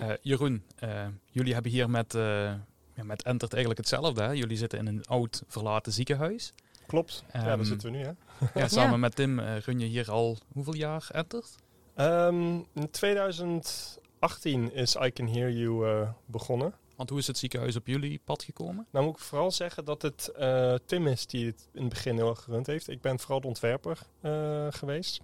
Eh, 0.00 0.10
Jeroen, 0.20 0.64
eh, 0.78 1.06
jullie 1.30 1.52
hebben 1.52 1.72
hier 1.72 1.90
met, 1.90 2.14
eh 2.14 2.52
ja, 2.94 3.04
met 3.04 3.22
Entert 3.22 3.52
eigenlijk 3.52 3.80
hetzelfde. 3.88 4.22
Hè? 4.22 4.30
Jullie 4.30 4.56
zitten 4.56 4.78
in 4.78 4.86
een 4.86 5.04
oud 5.06 5.42
verlaten 5.46 5.92
ziekenhuis. 5.92 6.52
Klopt. 6.86 7.24
ja, 7.32 7.38
Ehm, 7.38 7.44
daar 7.56 7.64
zitten 7.64 7.92
we 7.92 7.96
nu, 7.96 8.04
hè. 8.04 8.12
Ja, 8.60 8.68
samen 8.68 9.00
met 9.00 9.14
Tim 9.14 9.38
eh, 9.38 9.56
run 9.56 9.78
je 9.78 9.86
hier 9.86 10.10
al 10.10 10.38
hoeveel 10.52 10.74
jaar 10.74 11.08
Entert? 11.12 11.56
Ehm, 11.94 12.58
in 12.74 12.90
2018 12.90 14.72
is 14.72 14.96
I 14.96 15.10
Can 15.12 15.26
Hear 15.28 15.50
You 15.50 15.88
eh, 15.88 16.08
begonnen. 16.26 16.74
Want 16.96 17.10
hoe 17.10 17.18
is 17.18 17.26
het 17.26 17.38
ziekenhuis 17.38 17.76
op 17.76 17.86
jullie 17.86 18.20
pad 18.24 18.42
gekomen? 18.42 18.86
Nou 18.90 19.04
moet 19.04 19.14
ik 19.14 19.20
vooral 19.20 19.50
zeggen 19.50 19.84
dat 19.84 20.02
het 20.02 20.28
eh, 20.28 20.74
Tim 20.86 21.06
is 21.06 21.26
die 21.26 21.46
het 21.46 21.68
in 21.72 21.80
het 21.80 21.88
begin 21.90 22.16
heel 22.16 22.28
erg 22.28 22.40
gerund 22.42 22.66
heeft. 22.66 22.88
Ik 22.88 23.00
ben 23.00 23.18
vooral 23.18 23.40
de 23.40 23.46
ontwerper 23.46 23.98
eh, 24.20 24.66
geweest. 24.70 25.20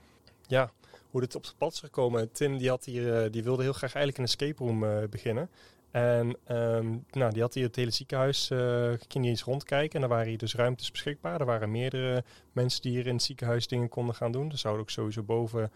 Ja, 0.46 0.70
hoe 1.10 1.20
dit 1.20 1.34
op 1.34 1.44
zijn 1.44 1.56
pad 1.56 1.72
is 1.72 1.80
gekomen. 1.80 2.32
Tim 2.32 2.58
die 2.58 2.68
had 2.68 2.84
hier, 2.84 3.22
eh, 3.22 3.32
die 3.32 3.42
wilde 3.42 3.62
heel 3.62 3.72
graag 3.72 3.94
eigenlijk 3.94 4.18
een 4.18 4.24
escape 4.24 4.64
room 4.64 4.84
eh, 4.84 5.08
beginnen. 5.10 5.50
En 5.90 6.36
ehm, 6.44 6.96
nou, 7.10 7.32
die 7.32 7.42
had 7.42 7.54
hier 7.54 7.66
het 7.66 7.76
hele 7.76 7.90
ziekenhuis, 7.90 8.50
eh 8.50 8.92
ging 9.08 9.26
eens 9.26 9.42
rondkijken. 9.42 9.96
En 9.96 10.02
er 10.02 10.08
waren 10.08 10.28
hier 10.28 10.38
dus 10.38 10.54
ruimtes 10.54 10.90
beschikbaar. 10.90 11.40
Er 11.40 11.46
waren 11.46 11.70
meerdere 11.70 12.24
mensen 12.52 12.82
die 12.82 12.92
hier 12.92 13.06
in 13.06 13.14
het 13.14 13.22
ziekenhuis 13.22 13.66
dingen 13.66 13.88
konden 13.88 14.14
gaan 14.14 14.32
doen. 14.32 14.50
Er 14.50 14.58
zouden 14.58 14.82
ook 14.82 14.90
sowieso 14.90 15.22
boven, 15.22 15.70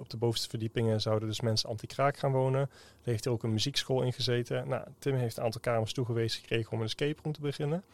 op 0.00 0.10
de 0.10 0.16
bovenste 0.16 0.48
verdiepingen, 0.48 1.00
zouden 1.00 1.28
dus 1.28 1.40
mensen 1.40 1.68
anti-kraak 1.68 2.16
gaan 2.16 2.32
wonen. 2.32 2.60
Er 2.60 2.68
heeft 3.02 3.26
ook 3.26 3.42
een 3.42 3.52
muziekschool 3.52 4.02
in 4.02 4.12
gezeten. 4.12 4.68
Nou, 4.68 4.84
Tim 4.98 5.14
heeft 5.14 5.36
een 5.36 5.44
aantal 5.44 5.60
kamers 5.60 5.92
toegewezen 5.92 6.40
gekregen 6.40 6.72
om 6.72 6.78
een 6.78 6.86
escape 6.86 7.20
room 7.22 7.32
te 7.32 7.40
beginnen. 7.40 7.84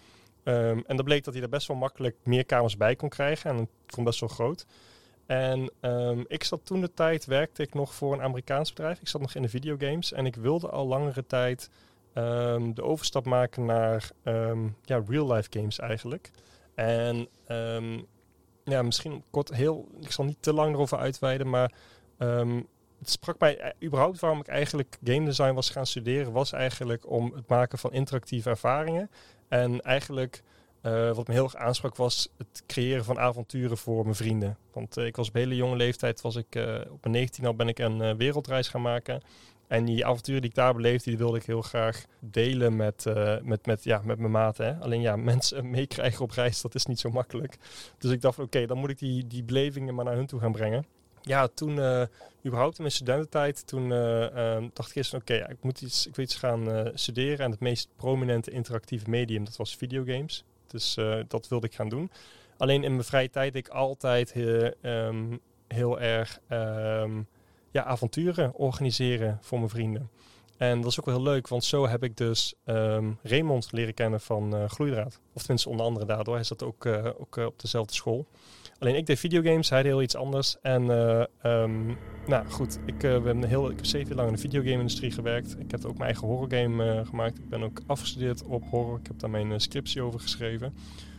Ehm, 0.43 0.81
en 0.87 0.97
dat 0.97 1.05
bleek 1.05 1.25
dat 1.25 1.35
hij 1.35 1.43
er 1.43 1.49
best 1.49 1.69
wel 1.69 1.77
makkelijk 1.77 2.17
meer 2.23 2.45
kamers 2.45 2.77
bij 2.77 2.97
kon 2.97 3.09
krijgen. 3.09 3.51
En 3.51 3.57
het 3.57 3.69
kon 3.95 4.05
best 4.05 4.21
wel 4.21 4.29
groot. 4.29 4.67
En 5.27 5.71
ehm, 5.81 6.23
ik 6.27 6.45
zat 6.45 6.67
toen 6.67 6.81
de 6.81 6.95
tijd, 6.95 7.25
werkte 7.25 7.63
ik 7.63 7.75
nog 7.75 7.95
voor 7.95 8.13
een 8.13 8.23
Amerikaans 8.23 8.73
bedrijf. 8.73 9.01
Ik 9.01 9.09
zat 9.09 9.21
nog 9.21 9.35
in 9.35 9.43
de 9.43 9.49
videogames. 9.49 10.13
En 10.13 10.27
ik 10.27 10.37
wilde 10.37 10.69
al 10.69 10.87
langere 10.87 11.27
tijd 11.27 11.71
ehm, 12.13 12.73
de 12.73 12.83
overstap 12.83 13.25
maken 13.25 13.65
naar 13.65 14.11
ehm, 14.23 14.69
ja, 14.83 15.03
real-life 15.07 15.49
games 15.51 15.79
eigenlijk. 15.79 16.31
En 16.75 17.29
ja, 18.65 18.83
misschien 18.83 19.25
kort 19.31 19.55
heel, 19.55 19.89
ik 20.01 20.11
zal 20.11 20.25
niet 20.25 20.37
te 20.43 20.53
lang 20.53 20.75
erover 20.75 20.99
uitweiden, 20.99 21.51
maar 21.51 21.73
het 23.05 23.13
sprak 23.13 23.39
mij 23.39 23.59
eh, 23.59 23.87
überhaupt 23.87 24.21
waarom 24.21 24.41
ik 24.41 24.47
eigenlijk 24.47 24.99
game 25.05 25.25
design 25.25 25.53
was 25.53 25.71
gaan 25.71 25.87
studeren, 25.87 26.33
was 26.33 26.53
eigenlijk 26.53 27.11
om 27.11 27.33
het 27.35 27.49
maken 27.49 27.79
van 27.79 27.93
interactieve 27.93 28.51
ervaringen. 28.51 29.11
En 29.49 29.81
eigenlijk 29.81 30.43
eh, 30.85 31.15
wat 31.15 31.27
me 31.27 31.35
heel 31.35 31.45
erg 31.45 31.57
aansprak 31.57 31.97
was 31.97 32.29
het 32.37 32.63
creëren 32.67 33.05
van 33.05 33.19
avonturen 33.19 33.79
voor 33.79 34.03
mijn 34.03 34.15
vrienden. 34.15 34.57
Want 34.73 34.97
eh, 34.97 35.07
ik 35.07 35.17
was 35.17 35.29
op 35.29 35.35
hele 35.35 35.57
jonge 35.57 35.77
leeftijd, 35.77 36.21
was 36.21 36.37
ik 36.37 36.55
eh, 36.55 36.75
op 36.91 37.03
mijn 37.03 37.15
19 37.15 37.47
al 37.47 37.55
ben 37.55 37.69
ik 37.69 37.79
een 37.79 38.17
wereldreis 38.17 38.69
gaan 38.69 38.83
maken. 38.83 39.23
En 39.67 39.85
die 39.85 40.07
avonturen 40.07 40.41
die 40.41 40.51
ik 40.51 40.57
daar 40.57 40.75
beleefde, 40.75 41.11
die 41.11 41.19
wilde 41.19 41.37
ik 41.37 41.45
heel 41.45 41.63
graag 41.63 42.05
delen 42.21 42.77
met, 42.77 43.05
met, 43.43 43.67
met, 43.67 43.85
ja, 43.85 44.01
met 44.05 44.19
mijn 44.19 44.31
maten. 44.31 44.67
Hè. 44.67 44.81
Alleen 44.81 45.01
ja, 45.01 45.17
mensen 45.33 45.71
meekrijgen 45.71 46.25
op 46.25 46.31
reis, 46.31 46.61
dat 46.61 46.75
is 46.75 46.87
niet 46.87 47.01
zo 47.01 47.11
makkelijk. 47.11 47.57
Dus 47.99 48.11
ik 48.11 48.21
dacht, 48.21 48.39
oké, 48.39 48.67
dan 48.67 48.79
moet 48.79 48.91
ik 48.91 48.99
die, 48.99 49.27
die 49.27 49.43
belevingen 49.43 49.95
maar 49.95 50.05
naar 50.05 50.17
hun 50.17 50.27
toe 50.27 50.41
gaan 50.41 50.53
brengen. 50.53 50.87
Ja, 51.23 51.49
toen, 51.49 51.79
überhaupt 52.47 52.77
in 52.77 52.83
mijn 52.83 52.95
studententijd, 52.95 53.67
toen 53.67 53.93
eh, 53.93 54.57
eh, 54.57 54.65
dacht 54.73 54.91
ik 54.91 54.97
eerst, 54.97 55.15
oké, 55.15 55.35
ik 55.35 55.63
moet 55.63 55.81
iets, 55.81 56.07
ik 56.07 56.17
wil 56.17 56.25
iets 56.25 56.37
gaan 56.37 56.91
studeren. 56.95 57.45
En 57.45 57.51
het 57.51 57.61
meest 57.61 57.89
prominente 57.97 58.51
interactieve 58.51 59.11
medium, 59.11 59.45
dat 59.45 59.57
was 59.57 59.77
videogames. 59.77 60.45
Dus 60.75 60.97
eh, 60.97 61.19
dat 61.29 61.49
wilde 61.49 61.67
ik 61.67 61.75
gaan 61.75 61.89
doen. 61.89 62.11
Alleen 62.57 62.85
in 62.85 62.93
mijn 62.93 63.05
vrije 63.05 63.31
tijd 63.31 63.55
ik 63.55 63.69
altijd 63.69 64.33
heel, 64.33 64.73
ehm, 64.81 65.37
heel 65.69 66.01
erg 66.01 66.41
ehm, 66.49 67.23
ja, 67.71 67.85
avonturen 67.85 68.55
organiseren 68.55 69.39
voor 69.41 69.59
mijn 69.59 69.71
vrienden. 69.71 70.11
En 70.57 70.81
dat 70.81 70.91
is 70.91 70.99
ook 71.01 71.07
wel 71.07 71.15
heel 71.15 71.25
leuk, 71.25 71.49
want 71.49 71.65
zo 71.65 71.87
heb 71.87 72.03
ik 72.03 72.17
dus 72.17 72.55
ehm, 72.65 73.11
Raymond 73.23 73.73
leren 73.73 73.95
kennen 73.95 74.21
van 74.21 74.57
eh, 74.57 74.69
Gloeidraad. 74.69 75.21
Of 75.33 75.43
tenminste 75.43 75.69
onder 75.69 75.87
andere 75.87 76.07
daardoor. 76.07 76.35
Hij 76.35 76.45
zat 76.45 76.63
ook, 76.63 76.85
eh, 76.85 77.07
ook 77.19 77.37
eh, 77.37 77.47
op 77.47 77.61
dezelfde 77.61 77.95
school. 77.95 78.27
Alleen 78.79 78.95
ik 78.95 79.07
deed 79.07 79.19
videogames, 79.19 79.71
hij 79.71 79.83
deed 79.83 79.93
heel 79.93 80.03
iets 80.03 80.17
anders. 80.17 80.57
En 80.63 80.91
eh, 80.91 81.25
ehm, 81.43 81.87
nou 82.27 82.47
goed, 82.49 82.79
ik, 82.87 82.99
ben 82.99 83.45
heel, 83.45 83.71
ik 83.71 83.77
heb 83.77 83.85
zeven 83.85 84.09
jaar 84.09 84.17
lang 84.17 84.29
in 84.29 84.35
de 84.35 84.41
videogame-industrie 84.41 85.11
gewerkt. 85.11 85.57
Ik 85.59 85.71
heb 85.71 85.85
ook 85.85 85.99
mijn 85.99 86.11
eigen 86.11 86.27
horrorgame 86.27 87.03
gemaakt. 87.05 87.39
Ik 87.39 87.49
ben 87.49 87.63
ook 87.63 87.81
afgestudeerd 87.87 88.45
op 88.45 88.65
horror. 88.71 88.99
Ik 88.99 89.07
heb 89.07 89.19
daar 89.19 89.31
mijn 89.31 89.61
scriptie 89.61 90.03
over 90.03 90.21
geschreven. 90.21 90.75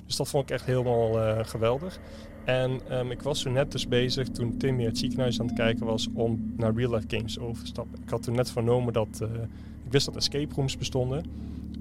Dus 0.05 0.15
dat 0.15 0.27
vond 0.27 0.43
ik 0.43 0.55
echt 0.55 0.65
helemaal 0.65 1.43
geweldig. 1.45 1.99
En 2.45 2.79
ehm, 2.89 3.11
ik 3.11 3.21
was 3.21 3.39
zo 3.39 3.49
net 3.49 3.71
dus 3.71 3.87
bezig 3.87 4.29
toen 4.29 4.57
Tim 4.57 4.77
weer 4.77 4.87
het 4.87 4.97
ziekenhuis 4.97 5.39
aan 5.39 5.45
het 5.45 5.55
kijken 5.55 5.85
was 5.85 6.07
om 6.13 6.53
naar 6.57 6.73
real-life 6.75 7.07
games 7.07 7.39
over 7.39 7.63
te 7.63 7.67
stappen. 7.67 7.99
Ik 8.03 8.09
had 8.09 8.23
toen 8.23 8.35
net 8.35 8.51
vernomen 8.51 8.93
dat 8.93 9.19
eh, 9.21 9.29
ik 9.85 9.91
wist 9.91 10.05
dat 10.05 10.15
escape 10.15 10.55
rooms 10.55 10.77
bestonden. 10.77 11.23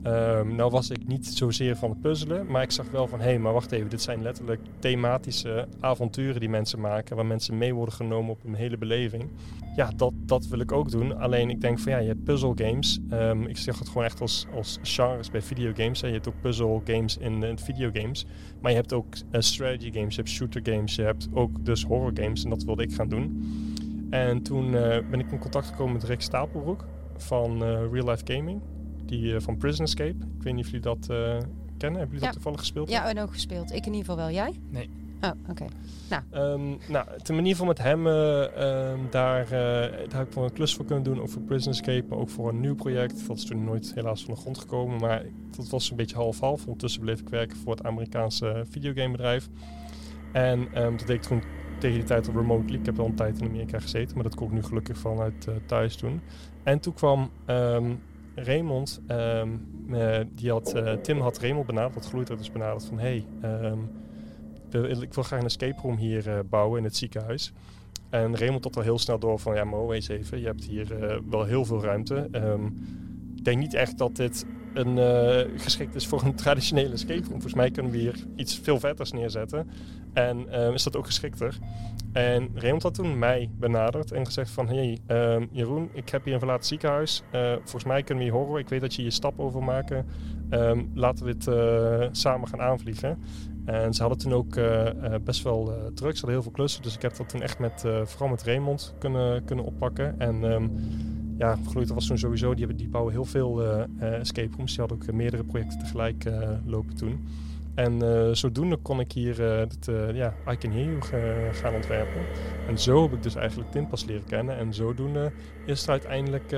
Ehm, 0.05 0.55
nou 0.55 0.71
was 0.71 0.91
ik 0.91 1.07
niet 1.07 1.27
zozeer 1.27 1.77
van 1.77 1.91
het 1.91 2.01
puzzelen, 2.01 2.47
maar 2.47 2.63
ik 2.63 2.71
zag 2.71 2.91
wel 2.91 3.07
van 3.07 3.19
hé, 3.19 3.25
hey, 3.25 3.39
maar 3.39 3.53
wacht 3.53 3.73
even, 3.73 3.91
dit 3.91 4.03
zijn 4.03 4.23
letterlijk 4.23 4.61
thematische 4.79 5.69
avonturen 5.81 6.41
die 6.41 6.49
mensen 6.49 6.81
maken, 6.81 7.17
waar 7.17 7.27
mensen 7.27 7.59
mee 7.59 7.75
worden 7.75 7.95
genomen 7.95 8.31
op 8.31 8.45
een 8.45 8.55
hele 8.55 8.79
beleving. 8.79 9.25
Ja, 9.77 9.91
dat, 9.97 10.13
dat 10.17 10.47
wil 10.47 10.61
ik 10.61 10.73
ook 10.73 10.91
doen. 10.91 11.19
Alleen 11.19 11.51
ik 11.51 11.61
denk 11.61 11.79
van 11.79 11.93
ja, 11.93 11.99
je 11.99 12.09
hebt 12.09 12.25
puzzle 12.25 12.53
games. 12.55 12.99
Ehm, 13.11 13.43
ik 13.43 13.57
zeg 13.57 13.79
het 13.79 13.89
gewoon 13.89 14.05
echt 14.05 14.21
als, 14.21 14.47
als 14.55 14.79
genres 14.83 15.31
bij 15.31 15.43
videogames. 15.43 16.01
Je 16.01 16.07
hebt 16.07 16.29
ook 16.29 16.41
puzzle 16.41 16.81
games 16.85 17.17
in, 17.17 17.43
in 17.43 17.59
videogames. 17.59 18.27
Maar 18.61 18.71
je 18.71 18.77
hebt 18.77 18.93
ook 18.93 19.15
eh, 19.31 19.41
strategy 19.41 19.93
games, 19.93 20.15
je 20.15 20.21
hebt 20.21 20.35
shooter 20.35 20.61
games, 20.65 20.95
je 20.95 21.03
hebt 21.03 21.29
ook 21.33 21.65
dus 21.65 21.85
horror 21.85 22.13
games. 22.15 22.45
En 22.45 22.51
dat 22.51 22.65
wilde 22.65 22.83
ik 22.83 22.95
gaan 22.95 23.09
doen. 23.09 23.45
En 24.11 24.43
toen 24.43 24.65
eh, 24.77 24.99
ben 25.11 25.21
ik 25.21 25.31
in 25.31 25.39
contact 25.39 25.67
gekomen 25.67 25.93
met 25.93 26.05
Rick 26.05 26.21
Stapelbroek 26.21 26.85
van 27.17 27.65
eh, 27.65 27.69
Real 27.93 28.09
Life 28.09 28.23
Gaming. 28.25 28.61
Die 29.07 29.35
eh, 29.35 29.41
van 29.41 29.57
Prison 29.57 29.85
Escape. 29.85 30.17
Ik 30.39 30.43
weet 30.43 30.55
niet 30.55 30.65
of 30.65 30.71
jullie 30.71 30.85
dat 30.87 31.09
eh, 31.11 31.17
kennen. 31.79 32.01
Hebben 32.01 32.19
jullie 32.19 32.19
Ja. 32.21 32.25
dat 32.25 32.33
toevallig 32.33 32.59
gespeeld? 32.61 32.91
Ja, 32.91 33.09
en 33.09 33.19
ook 33.21 33.33
gespeeld. 33.33 33.71
Ik 33.73 33.87
in 33.87 33.93
ieder 33.95 33.99
geval 33.99 34.17
wel. 34.17 34.31
Jij? 34.31 34.53
Nee. 34.71 34.89
Oh, 35.21 35.31
oké. 35.49 35.65
Ehm, 36.31 36.69
nou, 36.89 37.07
ten 37.23 37.35
manier 37.35 37.57
van 37.57 37.67
met 37.67 37.79
hem, 37.79 38.07
eh, 38.07 38.43
ehm, 38.57 38.99
daar, 39.11 39.45
eh, 39.45 39.51
daar 40.09 40.19
heb 40.19 40.27
ik 40.27 40.33
wel 40.33 40.45
een 40.45 40.53
klus 40.53 40.75
voor 40.75 40.85
kunnen 40.85 41.05
doen, 41.05 41.21
ook 41.21 41.29
voor 41.29 41.43
Prison 41.43 41.73
Escape, 41.73 42.05
maar 42.09 42.19
ook 42.19 42.29
voor 42.29 42.49
een 42.49 42.61
nieuw 42.61 42.75
project. 42.75 43.27
Dat 43.27 43.37
is 43.37 43.45
toen 43.45 43.65
nooit 43.65 43.95
helaas 43.95 44.25
van 44.25 44.35
de 44.35 44.41
grond 44.41 44.59
gekomen, 44.59 45.01
maar 45.01 45.23
dat 45.57 45.69
was 45.69 45.91
een 45.91 45.97
beetje 45.97 46.17
half-half. 46.17 46.61
Ondertussen 46.65 47.01
bleef 47.01 47.21
ik 47.21 47.29
werken 47.29 47.57
voor 47.57 47.73
het 47.77 47.85
Amerikaanse 47.85 48.65
videogamebedrijf. 48.71 49.49
En 50.33 50.69
ehm, 50.73 50.97
dat 50.97 51.07
deed 51.07 51.17
ik 51.17 51.23
toen 51.23 51.43
tegen 51.79 51.97
die 51.99 52.05
tijd 52.07 52.29
al 52.29 52.35
remotely. 52.35 52.79
Ik 52.79 52.87
heb 52.87 52.99
al 52.99 53.07
een 53.07 53.15
tijd 53.15 53.41
in 53.41 53.47
Amerika 53.49 53.79
gezeten, 53.81 54.15
maar 54.15 54.25
dat 54.25 54.35
kon 54.35 54.47
ik 54.47 54.53
nu 54.53 54.63
gelukkig 54.63 54.99
vanuit 54.99 55.47
eh, 55.49 55.55
thuis 55.67 55.97
doen. 55.97 56.21
En 56.63 56.81
toen 56.81 56.95
kwam 56.95 57.31
ehm, 57.47 57.95
Raymond, 58.35 59.01
ehm, 59.07 59.49
eh, 59.91 60.21
die 60.35 60.51
had, 60.51 60.75
eh, 60.75 60.93
Tim 60.93 61.21
had 61.21 61.39
Raymond 61.39 61.67
benaderd, 61.67 61.95
dat 61.95 62.07
gloeit 62.07 62.29
er 62.29 62.37
dus 62.37 62.53
benaderd 62.53 62.85
van 62.85 62.99
hey, 62.99 63.25
ehm, 63.41 63.79
ik 65.01 65.15
wil 65.15 65.23
graag 65.23 65.41
een 65.41 65.47
escape 65.47 65.81
room 65.81 65.97
hier 65.97 66.29
eh, 66.29 66.39
bouwen 66.49 66.79
in 66.79 66.85
het 66.85 66.97
ziekenhuis. 66.97 67.53
En 68.11 68.37
Raymond 68.37 68.65
had 68.65 68.77
al 68.77 68.83
heel 68.83 68.99
snel 68.99 69.19
door 69.19 69.39
van 69.39 69.55
ja, 69.55 69.65
maar 69.65 69.91
eens 69.91 70.09
even, 70.09 70.41
je 70.41 70.47
hebt 70.47 70.65
hier 70.65 71.21
wel 71.31 71.45
heel 71.45 71.65
veel 71.65 71.83
ruimte. 71.83 72.29
Ehm, 72.31 72.67
ik 73.37 73.45
denk 73.45 73.59
niet 73.59 73.75
echt 73.75 73.99
dat 73.99 74.17
dit 74.17 74.47
een, 74.73 74.99
geschikt 75.57 75.95
is 75.95 76.07
voor 76.07 76.23
een 76.23 76.35
traditionele 76.45 76.93
escape 76.93 77.21
room. 77.21 77.31
Volgens 77.31 77.55
mij 77.55 77.71
kunnen 77.71 77.93
we 77.93 77.99
hier 77.99 78.15
iets 78.37 78.59
veel 78.59 78.81
vetters 78.81 79.13
neerzetten. 79.13 79.71
En 80.13 80.49
is 80.73 80.83
dat 80.83 80.97
ook 80.97 81.07
geschikter. 81.07 81.59
En 82.15 82.51
Raymond 82.55 82.83
had 82.83 82.95
toen 82.95 83.19
mij 83.19 83.51
benaderd 83.59 84.13
en 84.13 84.27
gezegd 84.27 84.51
van... 84.51 84.69
Hey 84.69 84.99
ehm, 85.07 85.47
Jeroen, 85.51 85.89
ik 85.93 86.09
heb 86.09 86.25
hier 86.25 86.33
een 86.33 86.39
verlaten 86.39 86.67
ziekenhuis. 86.67 87.23
Eh, 87.31 87.53
volgens 87.53 87.85
mij 87.85 88.03
kunnen 88.03 88.25
we 88.25 88.31
hier 88.31 88.39
horror. 88.39 88.59
Ik 88.59 88.69
weet 88.69 88.81
dat 88.81 88.95
je 88.95 89.03
hier 89.03 89.13
stap 89.13 89.39
over 89.41 89.63
maken. 89.63 90.07
Ehm, 90.51 90.83
laten 90.95 91.27
we 91.27 91.33
dit 91.33 91.47
eh, 91.47 92.09
samen 92.13 92.49
gaan 92.49 92.61
aanvliegen. 92.61 93.19
En 93.65 93.95
ze 93.95 94.01
hadden 94.01 94.19
toen 94.19 94.33
ook 94.33 94.57
eh, 94.57 94.91
best 95.25 95.43
wel 95.43 95.65
druk. 95.95 96.13
Ze 96.13 96.19
hadden 96.19 96.31
heel 96.31 96.43
veel 96.43 96.51
klussen. 96.51 96.83
Dus 96.83 96.95
ik 96.95 97.03
heb 97.03 97.17
dat 97.17 97.29
toen 97.29 97.43
echt 97.43 97.59
met, 97.59 97.85
vooral 98.05 98.29
met 98.29 98.43
Raymond 98.43 98.95
kunnen, 98.99 99.45
kunnen 99.45 99.65
oppakken. 99.65 100.19
En 100.19 100.45
ehm, 100.45 100.69
ja, 101.39 101.59
Gloeiter 101.67 101.95
was 101.95 102.07
toen 102.07 102.19
sowieso... 102.19 102.55
Die, 102.55 102.75
die 102.75 102.89
bouwen 102.89 103.13
heel 103.13 103.25
veel 103.25 103.63
escape 103.99 104.57
rooms. 104.57 104.71
Die 104.71 104.81
hadden 104.81 104.99
ook 104.99 105.13
meerdere 105.13 105.45
projecten 105.45 105.79
tegelijk 105.79 106.25
lopen 106.65 106.95
toen. 106.95 107.27
En 107.75 108.03
eh, 108.03 108.33
zodoende 108.35 108.77
kon 108.77 109.01
ik 109.01 109.13
hier 109.13 109.45
eh, 109.53 109.59
het, 109.59 109.89
eh, 109.89 110.15
ja, 110.15 110.35
I 110.51 110.57
Can 110.57 110.71
Hear 110.71 110.85
You 110.85 111.03
ga- 111.03 111.53
gaan 111.53 111.75
ontwerpen. 111.75 112.21
En 112.69 112.79
zo 112.79 113.03
heb 113.03 113.13
ik 113.13 113.23
dus 113.23 113.35
eigenlijk 113.35 113.71
Tim 113.71 113.89
pas 113.89 114.05
leren 114.05 114.25
kennen. 114.25 114.57
En 114.57 114.75
zodoende 114.75 115.33
is 115.67 115.81
het 115.81 115.89
uiteindelijk 115.89 116.51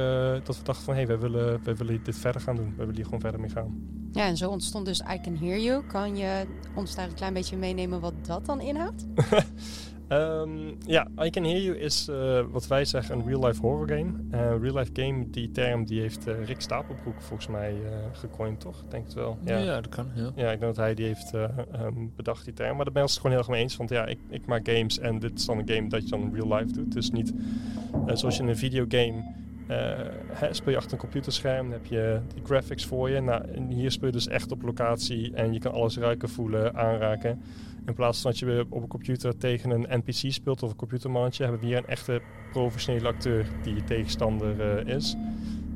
dat 0.45 0.59
we 0.59 0.63
dachten 0.65 0.85
van... 0.85 0.95
hé, 0.95 1.01
hey, 1.05 1.07
wij, 1.07 1.19
willen, 1.19 1.61
wij 1.65 1.77
willen 1.77 2.01
dit 2.03 2.19
verder 2.19 2.41
gaan 2.41 2.57
doen. 2.57 2.67
Wij 2.67 2.77
willen 2.77 2.95
hier 2.95 3.05
gewoon 3.05 3.21
verder 3.21 3.41
mee 3.41 3.51
gaan. 3.51 3.89
Ja, 4.13 4.27
en 4.27 4.37
zo 4.37 4.51
ontstond 4.51 4.87
dus 4.87 5.01
I 5.01 5.21
Can 5.23 5.37
Hear 5.37 5.59
You. 5.59 5.83
Kan 5.87 6.17
je 6.17 6.45
ons 6.75 6.95
daar 6.95 7.09
een 7.09 7.15
klein 7.15 7.33
beetje 7.35 7.57
meenemen 7.57 8.01
wat 8.01 8.15
dat 8.27 8.47
dan 8.47 8.61
inhoudt? 8.61 9.07
Ehm, 10.09 10.51
ja, 10.87 11.09
I 11.25 11.31
Can 11.31 11.45
Hear 11.45 11.61
You 11.61 11.79
is 11.79 12.09
eh, 12.09 12.41
wat 12.51 12.67
wij 12.67 12.85
zeggen 12.85 13.19
een 13.19 13.27
real-life 13.27 13.61
horror 13.61 13.89
game. 13.89 14.13
Eh 14.31 14.41
real-life 14.61 14.91
game, 14.93 15.31
die 15.31 15.51
term 15.51 15.85
die 15.85 16.01
heeft 16.01 16.27
eh, 16.27 16.45
Rick 16.45 16.61
Stapelbroek 16.61 17.23
volgens 17.23 17.49
mij 17.49 17.75
gecoind, 18.13 18.61
toch? 18.61 18.83
Ik 18.83 18.91
denk 18.91 19.05
het 19.05 19.15
wel. 19.15 19.39
Ja, 19.45 19.81
dat 19.81 19.89
kan. 19.89 20.09
Ja. 20.15 20.33
Ja, 20.35 20.51
ik 20.51 20.61
denk 20.61 20.75
dat 20.75 20.77
hij 20.77 20.95
die 20.95 21.07
heeft 21.07 21.35
eh, 21.35 21.45
ehm, 21.73 21.95
bedacht, 22.17 22.45
die 22.45 22.55
term. 22.55 22.77
Maar 22.77 22.85
daar 22.85 22.95
ben 22.95 23.03
ik 23.03 23.09
het 23.09 23.17
gewoon 23.19 23.33
heel 23.33 23.41
erg 23.41 23.51
mee 23.51 23.63
eens. 23.63 23.77
Want 23.77 23.91
ja, 23.91 24.07
ik, 24.07 24.19
ik 24.29 24.47
maak 24.47 24.69
games 24.69 24.99
en 24.99 25.19
dit 25.19 25.39
is 25.39 25.47
dan 25.47 25.59
een 25.59 25.69
game 25.69 25.89
dat 25.89 26.03
je 26.03 26.09
dan 26.09 26.21
in 26.21 26.35
real 26.35 26.57
life 26.57 26.73
doet. 26.73 26.93
Dus 26.93 27.11
niet 27.11 27.33
zoals 28.15 28.37
je 28.37 28.43
in 28.43 28.49
een 28.49 28.57
videogame 28.57 29.25
hè, 30.33 30.55
speel 30.55 30.73
je 30.73 30.77
achter 30.77 30.93
een 30.93 30.99
computerscherm, 30.99 31.71
dan 31.71 31.79
heb 31.81 31.87
je 31.87 32.21
die 32.35 32.45
graphics 32.45 32.87
voor 32.87 33.11
je. 33.11 33.21
Nou, 33.21 33.45
hier 33.69 33.91
speel 33.91 34.07
je 34.07 34.15
dus 34.15 34.29
echt 34.29 34.53
op 34.53 34.63
locatie 34.63 35.35
en 35.35 35.53
je 35.53 35.59
kan 35.59 35.73
alles 35.73 35.97
ruiken, 35.97 36.29
voelen, 36.29 36.75
aanraken. 36.75 37.41
In 37.87 37.95
plaats 37.95 38.21
van 38.21 38.31
dat 38.31 38.41
je 38.41 38.67
op 38.69 38.83
een 38.83 38.89
computer 38.89 39.37
tegen 39.37 39.71
een 39.71 39.87
NPC 39.99 40.33
speelt 40.33 40.63
of 40.63 40.71
een 40.71 40.77
computermannetje, 40.77 41.43
hebben 41.43 41.61
we 41.61 41.67
hier 41.67 41.77
een 41.77 41.87
echte 41.87 42.21
professionele 42.53 43.09
acteur 43.09 43.47
die 43.63 43.75
je 43.75 43.85
tegenstander 43.85 44.61
eh, 44.61 44.95
is. 44.95 45.17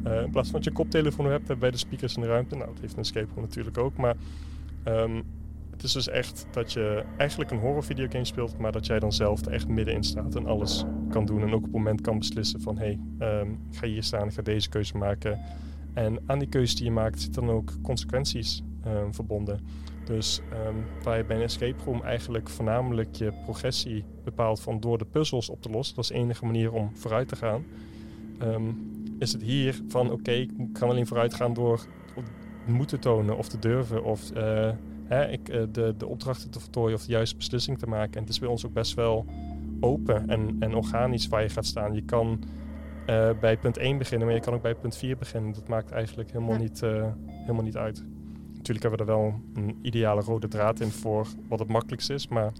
Eh, 0.05 0.23
in 0.23 0.31
plaats 0.31 0.51
van 0.51 0.61
dat 0.61 0.65
je 0.65 0.71
een 0.71 0.77
koptelefoon 0.77 1.27
hebt, 1.27 1.41
hebben 1.41 1.61
wij 1.61 1.71
de 1.71 1.77
speakers 1.77 2.15
in 2.15 2.21
de 2.21 2.29
ruimte. 2.29 2.57
Nou, 2.57 2.71
dat 2.71 2.81
heeft 2.81 2.93
een 2.93 2.99
escape 2.99 3.29
room 3.35 3.45
natuurlijk 3.45 3.79
ook. 3.79 3.97
Maar 3.97 4.17
ehm, 4.85 5.21
het 5.81 5.89
is 5.89 5.93
dus 6.05 6.09
echt 6.09 6.47
dat 6.51 6.73
je 6.73 7.05
eigenlijk 7.17 7.51
een 7.51 7.59
horror 7.59 7.85
videogame 7.85 8.25
speelt, 8.25 8.59
maar 8.59 8.73
dat 8.73 8.87
jij 8.87 8.99
dan 8.99 9.13
zelf 9.13 9.45
er 9.45 9.53
echt 9.53 9.69
middenin 9.69 10.03
staat 10.03 10.35
en 10.35 10.47
alles 10.47 10.85
kan 11.09 11.25
doen. 11.25 11.43
En 11.43 11.49
ook 11.49 11.57
op 11.57 11.63
het 11.63 11.73
moment 11.73 12.01
kan 12.01 12.19
beslissen 12.19 12.61
van, 12.61 12.79
hé, 12.79 12.85
hey, 13.19 13.29
ehm, 13.29 13.51
ik 13.51 13.77
ga 13.77 13.87
hier 13.87 14.03
staan, 14.03 14.27
ik 14.27 14.33
ga 14.33 14.43
deze 14.43 14.69
keuze 14.69 14.97
maken. 14.97 15.41
En 15.95 16.19
aan 16.27 16.39
die 16.39 16.49
keuze 16.49 16.75
die 16.75 16.85
je 16.85 16.91
maakt 16.91 17.21
zitten 17.21 17.47
dan 17.47 17.55
ook 17.55 17.73
consequenties 17.83 18.63
ehm, 18.85 19.13
verbonden. 19.13 19.61
Dus 20.05 20.41
ehm, 20.53 20.75
waar 21.03 21.17
je 21.17 21.25
bij 21.25 21.37
een 21.37 21.43
escape 21.43 21.85
room 21.85 22.03
eigenlijk 22.03 22.49
voornamelijk 22.49 23.15
je 23.17 23.33
progressie 23.45 24.05
bepaalt 24.25 24.61
van 24.61 24.81
door 24.81 24.99
de 24.99 25.05
puzzels 25.05 25.51
op 25.51 25.63
te 25.63 25.71
lossen. 25.71 25.95
Dat 25.95 26.05
is 26.05 26.11
de 26.11 26.17
enige 26.17 26.45
manier 26.45 26.73
om 26.73 26.91
vooruit 26.97 27.29
te 27.29 27.37
gaan. 27.37 27.65
Is 29.19 29.33
het 29.33 29.43
hier 29.43 29.81
van 29.89 30.11
oké, 30.11 30.31
ik 30.31 30.51
kan 30.73 30.89
alleen 30.89 31.07
vooruit 31.07 31.35
gaan 31.35 31.55
door 31.55 31.87
moeten 32.67 33.01
tonen 33.01 33.37
of 33.37 33.49
te 33.49 33.59
durven 33.59 34.05
of 34.05 34.31
eh, 34.31 34.71
hè, 35.11 35.29
ik, 35.29 35.49
eh, 35.49 35.63
de, 35.73 35.95
de 35.97 36.07
opdrachten 36.07 36.51
te 36.51 36.61
voltooien 36.61 36.95
of 36.97 37.05
de 37.05 37.13
juiste 37.13 37.37
beslissing 37.37 37.79
te 37.79 37.87
maken. 37.87 38.15
En 38.15 38.21
het 38.21 38.29
is 38.29 38.39
bij 38.39 38.49
ons 38.49 38.67
ook 38.67 38.73
best 38.73 38.95
wel 38.95 39.27
open 39.81 40.29
en, 40.29 40.57
en 40.61 40.75
organisch 40.75 41.29
waar 41.29 41.43
je 41.43 41.49
gaat 41.49 41.67
staan. 41.67 41.95
Je 41.95 42.03
kan 42.05 42.43
eh, 43.07 43.31
bij 43.41 43.57
punt 43.59 43.77
1 43.77 43.99
beginnen, 43.99 44.27
maar 44.27 44.37
je 44.37 44.43
kan 44.43 44.55
ook 44.55 44.63
bij 44.63 44.75
punt 44.75 44.97
4 44.97 45.17
beginnen. 45.17 45.53
Dat 45.53 45.69
maakt 45.69 45.91
eigenlijk 45.91 46.33
helemaal, 46.33 46.53
Ja. 46.55 46.59
niet, 46.61 46.83
eh, 46.83 47.07
helemaal 47.27 47.65
niet 47.65 47.77
uit. 47.77 48.05
Natuurlijk 48.55 48.87
hebben 48.87 49.07
we 49.07 49.13
er 49.13 49.19
wel 49.19 49.41
een 49.55 49.79
ideale 49.83 50.21
rode 50.23 50.49
draad 50.49 50.81
in 50.81 50.91
voor 50.91 51.27
wat 51.49 51.59
het 51.59 51.69
makkelijkst 51.69 52.11
is. 52.11 52.29
Maar 52.29 52.53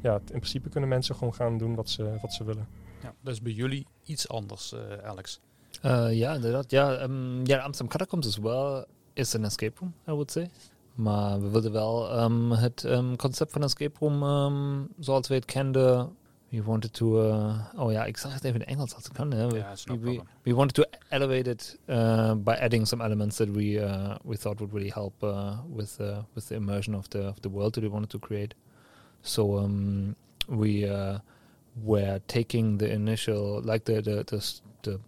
ja, 0.00 0.14
in 0.14 0.24
principe 0.24 0.68
kunnen 0.68 0.88
mensen 0.88 1.14
gewoon 1.14 1.34
gaan 1.34 1.58
doen 1.58 1.74
wat 1.74 1.88
ze, 1.90 2.18
wat 2.22 2.32
ze 2.32 2.44
willen. 2.44 2.66
Ja, 3.02 3.14
dat 3.20 3.32
is 3.32 3.42
bij 3.42 3.52
jullie 3.52 3.86
iets 4.04 4.28
anders, 4.28 4.72
eh, 4.72 4.80
Alex. 5.08 5.40
Uh, 5.84 6.12
ja, 6.12 6.34
inderdaad. 6.34 6.70
Ja, 6.70 7.02
um, 7.02 7.46
ja, 7.46 7.58
Amsterdam 7.58 7.88
Catacombs 7.98 8.26
as 8.26 8.36
well 8.38 8.84
is 9.12 9.34
an 9.34 9.44
escape 9.44 9.72
room, 9.80 9.94
I 10.08 10.10
would 10.10 10.30
say. 10.30 10.48
Maar 10.94 11.40
we 11.40 11.48
wilden 11.48 11.72
wel 11.72 12.20
um, 12.22 12.52
het 12.52 12.84
um, 12.84 13.16
concept 13.16 13.52
van 13.52 13.62
escape 13.62 13.98
room, 13.98 14.22
um, 14.22 14.88
zoals 14.98 15.28
we 15.28 15.34
het 15.34 15.44
kenden, 15.44 16.16
we 16.48 16.62
wanted 16.62 16.92
to, 16.92 17.22
uh, 17.22 17.58
oh 17.76 17.92
ja, 17.92 18.04
ik 18.04 18.16
zag 18.16 18.32
het 18.32 18.44
even 18.44 18.60
in 18.60 18.66
Engels 18.66 18.94
als 18.94 19.06
ik 19.06 19.12
kan. 19.12 19.30
Hè. 19.30 19.48
We, 19.48 19.56
Ja, 19.56 19.74
no 19.84 19.98
we, 19.98 20.20
we, 20.42 20.54
wanted 20.54 20.74
to 20.74 20.98
elevate 21.08 21.50
it 21.50 21.78
uh, 21.88 22.34
by 22.34 22.52
adding 22.52 22.86
some 22.86 23.04
elements 23.04 23.36
that 23.36 23.48
we 23.48 23.80
uh, 23.80 24.14
we 24.22 24.36
thought 24.36 24.58
would 24.58 24.72
really 24.72 24.90
help 24.94 25.22
uh, 25.22 25.58
with 25.76 26.00
uh, 26.00 26.18
with 26.34 26.46
the 26.46 26.54
immersion 26.54 26.94
of 26.94 27.08
the 27.08 27.18
of 27.18 27.40
the 27.40 27.50
world 27.50 27.74
that 27.74 27.82
we 27.82 27.90
wanted 27.90 28.10
to 28.10 28.18
create. 28.18 28.54
So 29.22 29.58
um, 29.58 30.14
we 30.48 30.88
uh, 30.88 31.18
were 31.82 32.20
taking 32.26 32.78
the 32.78 32.92
initial, 32.92 33.60
like 33.64 33.84
the 33.84 34.00
the, 34.00 34.24
the 34.24 34.60
the 34.82 35.00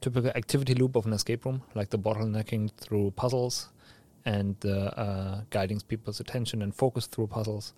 typical 0.00 0.30
activity 0.34 0.74
loop 0.74 0.96
of 0.96 1.06
an 1.06 1.12
escape 1.12 1.44
room, 1.44 1.62
like 1.74 1.88
the 1.88 1.98
bottlenecking 1.98 2.70
through 2.76 3.12
puzzles 3.12 3.70
and 4.26 4.56
uh, 4.64 4.90
uh, 4.96 5.40
guiding 5.50 5.80
people's 5.88 6.20
attention 6.20 6.62
and 6.62 6.74
focus 6.74 7.06
through 7.06 7.28
puzzles, 7.28 7.72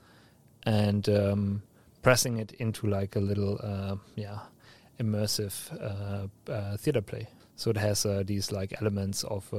and 0.65 1.09
um, 1.09 1.63
pressing 2.03 2.39
it 2.39 2.53
into 2.59 2.87
like 2.89 3.17
a 3.17 3.21
little, 3.21 3.61
uh, 3.63 3.97
yeah, 4.17 4.39
immersive 4.99 5.53
theater 6.81 7.03
play. 7.03 7.29
So 7.55 7.71
it 7.71 7.77
has 7.77 8.07
these 8.25 8.51
like 8.51 8.75
elements 8.81 9.25
of, 9.25 9.53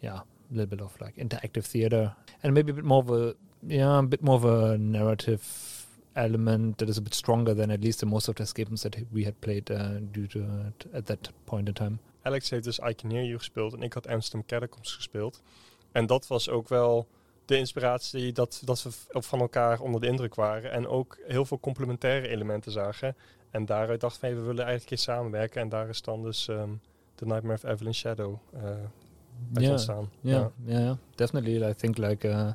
yeah, 0.00 0.20
a 0.20 0.54
little 0.54 0.66
bit 0.66 0.80
of 0.80 1.00
like 1.00 1.16
interactive 1.16 1.64
theater, 1.64 2.14
and 2.42 2.54
maybe 2.54 2.70
a 2.70 2.74
bit 2.74 2.84
more 2.84 3.02
of 3.02 3.10
a, 3.10 3.34
yeah, 3.66 3.98
a 3.98 4.02
bit 4.02 4.22
more 4.22 4.36
of 4.36 4.44
a 4.44 4.78
narrative 4.78 5.42
element 6.14 6.78
that 6.78 6.88
is 6.88 6.98
a 6.98 7.02
bit 7.02 7.14
stronger 7.14 7.54
than 7.54 7.70
at 7.70 7.80
least 7.80 8.02
in 8.02 8.08
most 8.08 8.28
of 8.28 8.34
the 8.34 8.42
escape 8.42 8.68
rooms 8.68 8.82
that 8.82 8.96
we 9.12 9.24
had 9.24 9.40
played 9.40 9.70
uh, 9.70 9.98
due 10.12 10.26
to 10.26 10.72
at 10.94 11.06
that 11.06 11.28
point 11.46 11.68
in 11.68 11.74
time. 11.74 11.98
Alex 12.22 12.50
heeft 12.50 12.64
dus 12.64 12.78
I 12.78 12.94
Can 12.94 13.10
Hear 13.10 13.24
You 13.24 13.38
gespeeld 13.38 13.74
en 13.74 13.82
ik 13.82 13.92
had 13.92 14.06
Amsterdam 14.06 14.46
Catacombs 14.46 14.94
gespeeld. 14.94 15.42
En 15.96 16.06
dat 16.06 16.26
was 16.26 16.48
ook 16.48 16.68
wel 16.68 17.06
de 17.44 17.58
inspiratie 17.58 18.32
dat, 18.32 18.62
dat 18.64 18.82
we 18.82 18.90
van 19.20 19.40
elkaar 19.40 19.80
onder 19.80 20.00
de 20.00 20.06
indruk 20.06 20.34
waren. 20.34 20.70
En 20.70 20.88
ook 20.88 21.18
heel 21.26 21.44
veel 21.44 21.60
complementaire 21.60 22.28
elementen 22.28 22.72
zagen. 22.72 23.16
En 23.50 23.64
daaruit 23.66 24.00
dachten 24.00 24.20
we, 24.20 24.26
hey, 24.26 24.36
we 24.36 24.42
willen 24.42 24.62
eigenlijk 24.62 24.90
eens 24.90 25.02
samenwerken. 25.02 25.60
En 25.60 25.68
daar 25.68 25.88
is 25.88 26.02
dan 26.02 26.22
dus 26.22 26.48
ehm 26.48 26.70
The 27.14 27.26
Nightmare 27.26 27.54
of 27.62 27.70
Evelyn 27.70 27.94
Shadow 27.94 28.34
eh 28.54 28.62
uit 28.62 28.80
Yeah. 29.52 29.70
ontstaan. 29.70 30.10
Yeah, 30.20 30.46
yeah, 30.64 30.82
yeah, 30.84 30.96
definitely. 31.14 31.68
I 31.70 31.74
think 31.74 31.96
like, 31.98 32.28
uh, 32.28 32.48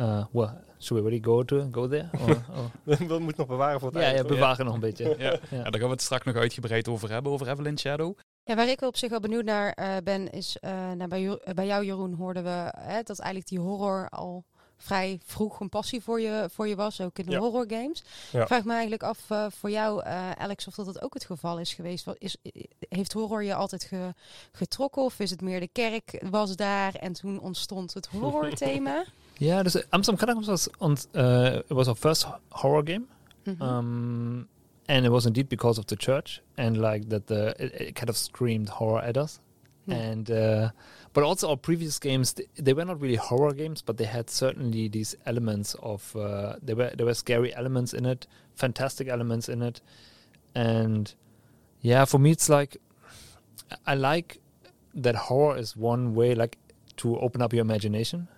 uh, 0.00 0.24
well, 0.30 0.50
should 0.78 0.88
we 0.88 1.08
already 1.08 1.22
go 1.24 1.44
to 1.44 1.68
go 1.72 1.88
there? 1.88 2.08
Or, 2.20 2.28
or? 2.56 2.70
we 2.84 3.18
moeten 3.18 3.34
nog 3.36 3.46
bewaren 3.46 3.80
voor 3.80 3.92
het 3.92 4.02
ja, 4.02 4.08
ja, 4.08 4.22
bewaren 4.24 4.64
nog 4.64 4.74
een 4.74 4.80
beetje. 4.80 5.04
Ja. 5.04 5.14
Ja. 5.18 5.38
Ja, 5.50 5.62
daar 5.62 5.72
gaan 5.72 5.88
we 5.88 5.94
het 5.94 6.02
straks 6.02 6.24
nog 6.24 6.34
uitgebreid 6.34 6.88
over 6.88 7.10
hebben, 7.10 7.32
over 7.32 7.48
Evelyn 7.48 7.78
Shadow. 7.78 8.16
Ja, 8.48 8.54
waar 8.54 8.68
ik 8.68 8.80
op 8.80 8.96
zich 8.96 9.10
wel 9.10 9.20
benieuwd 9.20 9.44
naar 9.44 9.72
eh, 9.72 9.96
ben, 10.04 10.30
is 10.30 10.56
eh, 10.60 10.70
nou, 10.70 11.08
bij, 11.08 11.20
Jo- 11.20 11.34
eh, 11.44 11.54
bij 11.54 11.66
jou, 11.66 11.84
Jeroen, 11.84 12.12
hoorden 12.14 12.44
we 12.44 12.72
hè, 12.78 13.02
dat 13.02 13.18
eigenlijk 13.18 13.48
die 13.48 13.58
horror 13.60 14.08
al 14.08 14.44
vrij 14.78 15.20
vroeg 15.24 15.60
een 15.60 15.68
passie 15.68 16.02
voor 16.02 16.20
je, 16.20 16.48
voor 16.52 16.68
je 16.68 16.76
was, 16.76 17.00
ook 17.00 17.18
in 17.18 17.24
de 17.24 17.30
Ja. 17.32 17.38
horror 17.38 17.64
games. 17.68 18.04
Ja. 18.32 18.40
Ik 18.40 18.46
vraag 18.46 18.64
me 18.64 18.72
eigenlijk 18.72 19.02
af 19.02 19.30
eh, 19.30 19.46
voor 19.48 19.70
jou, 19.70 20.02
eh, 20.02 20.30
Alex, 20.30 20.66
of 20.66 20.74
dat, 20.74 20.86
dat 20.86 21.02
ook 21.02 21.14
het 21.14 21.24
geval 21.24 21.58
is 21.58 21.74
geweest. 21.74 22.04
Wat 22.04 22.16
is, 22.18 22.36
heeft 22.88 23.12
horror 23.12 23.42
je 23.44 23.54
altijd 23.54 23.84
ge- 23.84 24.14
getrokken 24.52 25.02
of 25.02 25.18
is 25.20 25.30
het 25.30 25.40
meer 25.40 25.60
de 25.60 25.68
kerk 25.72 26.22
was 26.30 26.56
daar 26.56 26.94
en 26.94 27.12
toen 27.12 27.40
ontstond 27.40 27.94
het 27.94 28.06
horror-thema? 28.06 29.04
Yeah, 29.38 29.62
dus 29.62 29.90
Amsterdam 29.90 30.16
Catacombs 30.16 30.46
was 30.46 30.68
on, 30.78 30.96
uh, 31.12 31.54
it 31.54 31.68
was 31.68 31.86
our 31.86 31.96
first 31.96 32.26
horror 32.48 32.82
game. 32.86 33.04
Mhm. 33.44 33.62
Um, 33.62 34.48
and 34.88 35.04
it 35.06 35.10
was 35.10 35.26
indeed 35.26 35.48
because 35.48 35.78
of 35.78 35.86
the 35.86 35.96
church 35.96 36.40
and 36.56 36.76
like 36.80 37.08
that 37.08 37.26
the 37.26 37.54
it, 37.58 37.80
it 37.80 37.94
kind 37.96 38.08
of 38.08 38.16
screamed 38.16 38.68
horror 38.68 39.00
at 39.00 39.16
us. 39.16 39.40
Yeah. 39.86 39.94
And 39.96 40.30
uh, 40.30 40.70
but 41.12 41.22
also 41.22 41.50
our 41.50 41.56
previous 41.56 41.98
games 42.00 42.32
th- 42.32 42.48
they 42.56 42.72
were 42.72 42.84
not 42.84 43.00
really 43.00 43.14
horror 43.16 43.52
games, 43.52 43.82
but 43.82 43.96
they 43.98 44.04
had 44.04 44.28
certainly 44.30 44.88
these 44.88 45.14
elements 45.26 45.74
of 45.82 46.14
uh, 46.16 46.56
there 46.62 46.74
were 46.76 46.90
there 46.96 47.06
were 47.06 47.14
scary 47.14 47.54
elements 47.54 47.94
in 47.94 48.04
it, 48.06 48.26
fantastic 48.54 49.06
elements 49.08 49.48
in 49.48 49.62
it, 49.62 49.80
and 50.54 51.14
yeah, 51.80 52.04
for 52.04 52.18
me 52.18 52.30
it's 52.32 52.48
like 52.48 52.76
I 53.86 53.94
like 53.94 54.40
that 54.94 55.14
horror 55.14 55.56
is 55.56 55.76
one 55.76 56.14
way 56.14 56.34
like 56.34 56.58
to 56.98 57.18
open 57.18 57.42
up 57.42 57.52
your 57.52 57.60
imagination 57.62 58.28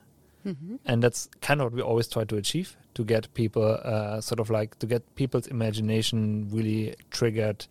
Mhm. 0.46 0.78
and 0.87 1.02
that's 1.02 1.28
kind 1.40 1.61
of 1.61 1.66
what 1.66 1.72
we 1.74 1.82
always 1.82 2.08
try 2.08 2.24
to 2.24 2.37
achieve 2.37 2.76
to 2.98 3.04
get 3.04 3.32
people 3.34 3.78
uh, 3.84 4.20
sort 4.20 4.40
of 4.40 4.50
like 4.50 4.76
to 4.80 4.84
get 4.84 5.14
people's 5.14 5.46
imagination 5.46 6.48
really 6.50 6.96
triggered 7.12 7.64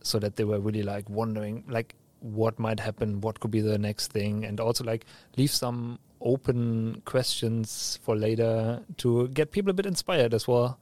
so 0.00 0.20
that 0.20 0.36
they 0.36 0.44
were 0.44 0.60
really 0.60 0.84
like 0.84 1.10
wondering 1.10 1.64
like 1.68 1.96
what 2.20 2.56
might 2.56 2.78
happen 2.78 3.20
what 3.20 3.40
could 3.40 3.50
be 3.50 3.60
the 3.60 3.76
next 3.76 4.12
thing 4.12 4.44
and 4.44 4.60
also 4.60 4.84
like 4.84 5.06
leave 5.36 5.50
some 5.50 5.98
open 6.20 7.02
questions 7.04 7.98
for 8.04 8.14
later 8.14 8.80
to 8.96 9.26
get 9.28 9.50
people 9.50 9.70
a 9.70 9.74
bit 9.74 9.86
inspired 9.86 10.32
as 10.32 10.46
well. 10.46 10.78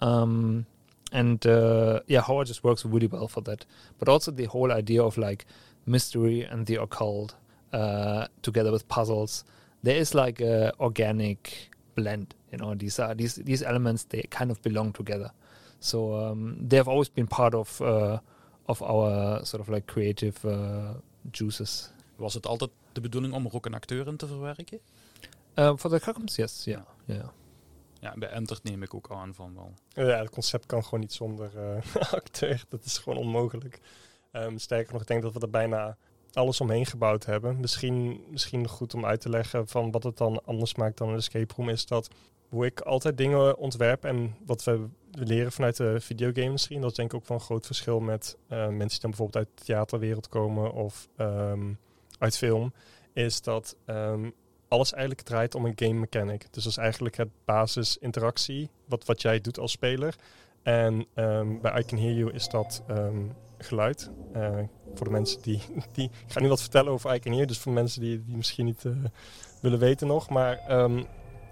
Um, 0.00 0.66
and 1.12 1.46
uh, 1.46 2.00
yeah 2.08 2.20
horror 2.20 2.44
just 2.44 2.64
works 2.64 2.84
really 2.84 3.06
well 3.06 3.28
for 3.28 3.42
that. 3.42 3.64
But 4.00 4.08
also 4.08 4.32
the 4.32 4.46
whole 4.46 4.72
idea 4.72 5.04
of 5.04 5.16
like 5.16 5.46
mystery 5.86 6.42
and 6.42 6.66
the 6.66 6.82
occult 6.82 7.36
uh, 7.72 8.26
together 8.42 8.72
with 8.72 8.88
puzzles 8.88 9.44
there 9.84 9.96
is 9.96 10.14
like 10.14 10.40
a 10.40 10.72
organic 10.80 11.70
blend 11.94 12.34
you 12.54 12.56
know 12.56 12.78
these 12.78 13.02
are 13.02 13.14
these 13.14 13.42
these 13.42 13.64
elements 13.64 14.04
they 14.04 14.24
kind 14.28 14.50
of 14.50 14.60
belong 14.60 14.92
together 14.92 15.30
so 15.78 15.98
um, 16.20 16.68
they 16.68 16.78
have 16.78 16.90
always 16.90 17.12
been 17.12 17.26
part 17.26 17.54
of 17.54 17.80
uh, 17.80 18.18
of 18.66 18.82
our 18.82 19.44
sort 19.46 19.62
of 19.62 19.68
like 19.68 19.92
creative 19.92 20.48
uh, 20.48 20.90
juices 21.30 21.92
Was 22.16 22.34
het 22.34 22.46
altijd 22.46 22.70
de 22.92 23.00
bedoeling 23.00 23.34
om 23.34 23.46
er 23.46 23.54
ook 23.54 23.66
een 23.66 23.74
acteur 23.74 24.06
in 24.06 24.16
te 24.16 24.26
verwerken? 24.26 24.78
uh, 25.54 25.76
for 25.76 25.90
the 25.90 25.98
Catacombs 25.98 26.36
yes 26.36 26.64
yeah 26.64 26.82
yeah 27.04 27.28
Ja, 28.00 28.14
bij 28.16 28.28
Entert 28.28 28.62
neem 28.62 28.82
ik 28.82 28.94
ook 28.94 29.10
aan 29.10 29.34
van 29.34 29.54
wel. 29.54 29.72
Ja, 30.06 30.18
het 30.18 30.30
concept 30.30 30.66
kan 30.66 30.84
gewoon 30.84 31.00
niet 31.00 31.12
zonder 31.12 31.50
eh, 31.58 32.12
acteur. 32.20 32.64
Dat 32.68 32.84
is 32.84 32.98
gewoon 32.98 33.18
onmogelijk. 33.18 33.80
Ehm, 34.30 34.56
sterker 34.58 34.92
nog, 34.92 35.02
ik 35.02 35.08
denk 35.08 35.22
dat 35.22 35.32
we 35.32 35.40
er 35.40 35.50
bijna 35.50 35.96
alles 36.32 36.60
omheen 36.60 36.86
gebouwd 36.86 37.24
hebben. 37.24 37.60
Misschien, 37.60 38.24
misschien 38.30 38.68
goed 38.68 38.94
om 38.94 39.04
uit 39.04 39.20
te 39.20 39.28
leggen 39.28 39.68
van 39.68 39.90
wat 39.90 40.02
het 40.02 40.16
dan 40.16 40.44
anders 40.44 40.74
maakt 40.74 40.98
dan 40.98 41.08
een 41.08 41.16
escape 41.16 41.54
room, 41.56 41.68
is 41.68 41.86
dat 41.86 42.08
hoe 42.54 42.66
ik 42.66 42.80
altijd 42.80 43.16
dingen 43.16 43.56
ontwerp 43.56 44.04
en 44.04 44.34
wat 44.46 44.64
we 44.64 44.86
leren 45.10 45.52
vanuit 45.52 45.76
de 45.76 46.00
videogame-industrie. 46.00 46.76
En 46.76 46.82
dat 46.82 46.90
is 46.90 46.96
denk 46.96 47.12
ik 47.12 47.16
ook 47.18 47.28
wel 47.28 47.36
een 47.38 47.44
groot 47.44 47.66
verschil 47.66 48.00
met 48.00 48.36
eh, 48.48 48.58
mensen 48.58 48.88
die 48.88 49.00
dan 49.00 49.10
bijvoorbeeld 49.10 49.46
uit 49.46 49.58
de 49.58 49.64
theaterwereld 49.64 50.28
komen 50.28 50.72
of 50.72 51.08
ehm, 51.16 51.72
uit 52.18 52.36
film. 52.36 52.72
Is 53.12 53.42
dat 53.42 53.76
ehm, 53.84 54.30
alles 54.68 54.92
eigenlijk 54.92 55.22
draait 55.22 55.54
om 55.54 55.64
een 55.64 55.72
game 55.76 56.00
mechanic. 56.00 56.46
Dus 56.50 56.62
dat 56.62 56.72
is 56.72 56.78
eigenlijk 56.78 57.16
het 57.16 57.30
basis 57.44 57.96
interactie, 57.96 58.70
wat, 58.88 59.04
wat 59.04 59.22
jij 59.22 59.40
doet 59.40 59.58
als 59.58 59.72
speler. 59.72 60.14
En 60.62 61.06
ehm, 61.14 61.60
bij 61.60 61.80
I 61.80 61.84
Can 61.84 61.98
Hear 61.98 62.14
You 62.14 62.32
is 62.32 62.48
dat 62.48 62.82
geluid. 63.58 64.10
Eh, 64.32 64.58
voor 64.94 65.06
de 65.06 65.12
mensen 65.12 65.42
die, 65.42 65.62
die... 65.94 66.04
Ik 66.26 66.32
ga 66.32 66.40
nu 66.40 66.48
wat 66.48 66.60
vertellen 66.60 66.92
over 66.92 67.14
I 67.14 67.18
Can 67.18 67.32
Hear, 67.32 67.46
dus 67.46 67.58
voor 67.58 67.72
mensen 67.72 68.00
die, 68.00 68.24
die 68.24 68.36
misschien 68.36 68.64
niet 68.64 68.84
eh, 68.84 68.92
willen 69.60 69.78
weten 69.78 70.06
nog. 70.06 70.30
Maar 70.30 70.58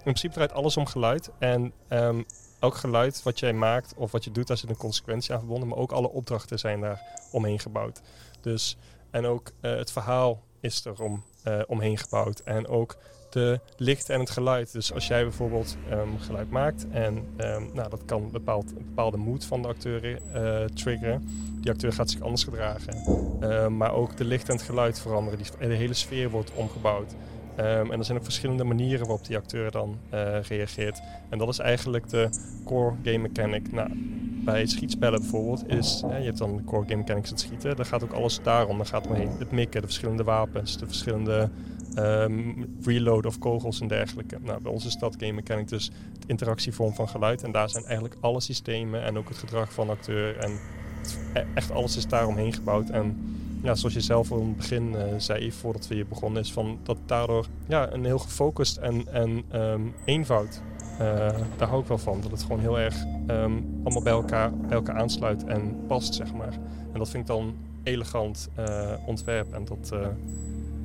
principe 0.03 0.33
draait 0.33 0.51
alles 0.53 0.77
om 0.77 0.85
geluid. 0.85 1.31
En 1.39 1.73
ehm, 1.87 2.23
elk 2.59 2.75
geluid 2.75 3.23
wat 3.23 3.39
jij 3.39 3.53
maakt 3.53 3.93
of 3.97 4.11
wat 4.11 4.23
je 4.23 4.31
doet, 4.31 4.47
daar 4.47 4.57
zit 4.57 4.69
een 4.69 4.77
consequentie 4.77 5.33
aan 5.33 5.39
verbonden. 5.39 5.67
Maar 5.67 5.77
ook 5.77 5.91
alle 5.91 6.09
opdrachten 6.09 6.59
zijn 6.59 6.81
daar 6.81 7.01
omheen 7.31 7.59
gebouwd. 7.59 8.01
Dus, 8.41 8.77
en 9.11 9.25
ook 9.25 9.51
eh, 9.59 9.75
het 9.75 9.91
verhaal 9.91 10.41
is 10.59 10.85
er 10.85 11.01
om, 11.01 11.23
eh, 11.43 11.61
omheen 11.67 11.97
gebouwd. 11.97 12.39
En 12.39 12.67
ook 12.67 12.97
de 13.29 13.59
licht 13.77 14.09
en 14.09 14.19
het 14.19 14.29
geluid. 14.29 14.71
Dus 14.71 14.93
als 14.93 15.07
jij 15.07 15.23
bijvoorbeeld 15.23 15.77
ehm, 15.89 16.17
geluid 16.19 16.49
maakt 16.49 16.85
en 16.89 17.33
ehm, 17.37 17.63
nou, 17.73 17.89
dat 17.89 18.05
kan 18.05 18.31
bepaald, 18.31 18.69
een 18.71 18.85
bepaalde 18.85 19.17
moed 19.17 19.45
van 19.45 19.61
de 19.61 19.67
acteur 19.67 20.21
eh, 20.33 20.65
triggeren. 20.65 21.27
Die 21.61 21.71
acteur 21.71 21.93
gaat 21.93 22.09
zich 22.09 22.21
anders 22.21 22.43
gedragen. 22.43 23.77
Maar 23.77 23.93
ook 23.93 24.17
de 24.17 24.25
licht 24.25 24.49
en 24.49 24.55
het 24.55 24.63
geluid 24.65 24.99
veranderen. 24.99 25.39
Die, 25.39 25.67
de 25.67 25.73
hele 25.73 25.93
sfeer 25.93 26.29
wordt 26.29 26.51
omgebouwd. 26.53 27.13
Ehm, 27.55 27.91
en 27.91 27.99
er 27.99 28.05
zijn 28.05 28.17
ook 28.17 28.23
verschillende 28.23 28.63
manieren 28.63 29.05
waarop 29.05 29.25
die 29.25 29.37
acteur 29.37 29.71
dan 29.71 29.97
eh, 30.09 30.41
reageert. 30.41 31.01
En 31.29 31.37
dat 31.37 31.49
is 31.49 31.59
eigenlijk 31.59 32.09
de 32.09 32.29
core 32.65 32.95
game 33.03 33.17
mechanic. 33.17 33.71
Nou, 33.71 33.89
bij 34.45 34.65
schietspellen 34.65 35.19
bijvoorbeeld 35.19 35.67
is, 35.67 36.03
je 36.07 36.25
hebt 36.25 36.37
dan 36.37 36.57
de 36.57 36.63
core 36.63 36.85
game 36.87 36.97
mechanics 36.97 37.29
het 37.29 37.39
schieten. 37.39 37.75
Daar 37.75 37.85
gaat 37.85 38.03
ook 38.03 38.11
alles 38.11 38.39
daarom. 38.41 38.77
Dan 38.77 38.85
gaat 38.85 39.07
omheen 39.07 39.29
het 39.39 39.51
mikken, 39.51 39.81
de 39.81 39.87
verschillende 39.87 40.23
wapens, 40.23 40.77
de 40.77 40.85
verschillende 40.85 41.49
um, 41.97 42.75
reload 42.83 43.25
of 43.25 43.39
kogels 43.39 43.81
en 43.81 43.87
dergelijke. 43.87 44.37
Nou, 44.41 44.61
bij 44.61 44.71
ons 44.71 44.85
is 44.85 44.95
dat 44.95 45.15
game 45.19 45.33
mechanic 45.33 45.67
dus 45.67 45.91
de 46.19 46.27
interactievorm 46.27 46.93
van 46.93 47.09
geluid. 47.09 47.43
En 47.43 47.51
daar 47.51 47.69
zijn 47.69 47.83
eigenlijk 47.83 48.15
alle 48.19 48.41
systemen 48.41 49.03
en 49.03 49.17
ook 49.17 49.27
het 49.27 49.37
gedrag 49.37 49.73
van 49.73 49.89
acteur 49.89 50.37
en 50.37 50.51
e-, 51.33 51.45
echt 51.53 51.71
alles 51.71 51.97
is 51.97 52.07
daaromheen 52.07 52.53
gebouwd. 52.53 52.89
En 52.89 53.35
ja, 53.63 53.75
zoals 53.75 53.93
je 53.93 54.01
zelf 54.01 54.31
al 54.31 54.39
in 54.39 54.47
het 54.47 54.57
begin 54.57 54.91
uh, 54.91 55.03
zei, 55.17 55.51
voordat 55.51 55.87
we 55.87 55.95
hier 55.95 56.07
begonnen, 56.07 56.41
is 56.41 56.53
van 56.53 56.79
dat 56.83 56.97
daardoor 57.05 57.45
ja, 57.67 57.91
een 57.93 58.05
heel 58.05 58.19
gefocust 58.19 58.77
en, 58.77 59.07
en 59.13 59.61
um, 59.61 59.93
eenvoud. 60.05 60.61
Uh, 60.93 60.99
daar 61.57 61.67
hou 61.67 61.81
ik 61.81 61.87
wel 61.87 61.97
van. 61.97 62.21
Dat 62.21 62.31
het 62.31 62.41
gewoon 62.41 62.59
heel 62.59 62.79
erg 62.79 63.03
um, 63.27 63.79
allemaal 63.83 64.03
bij 64.03 64.13
elkaar, 64.13 64.57
bij 64.57 64.77
elkaar 64.77 64.95
aansluit 64.95 65.43
en 65.43 65.85
past, 65.87 66.15
zeg 66.15 66.33
maar. 66.33 66.53
En 66.93 66.99
dat 66.99 67.09
vind 67.09 67.23
ik 67.23 67.35
dan 67.35 67.55
elegant 67.83 68.49
uh, 68.59 68.91
ontwerp. 69.05 69.53
En 69.53 69.65
dat, 69.65 69.89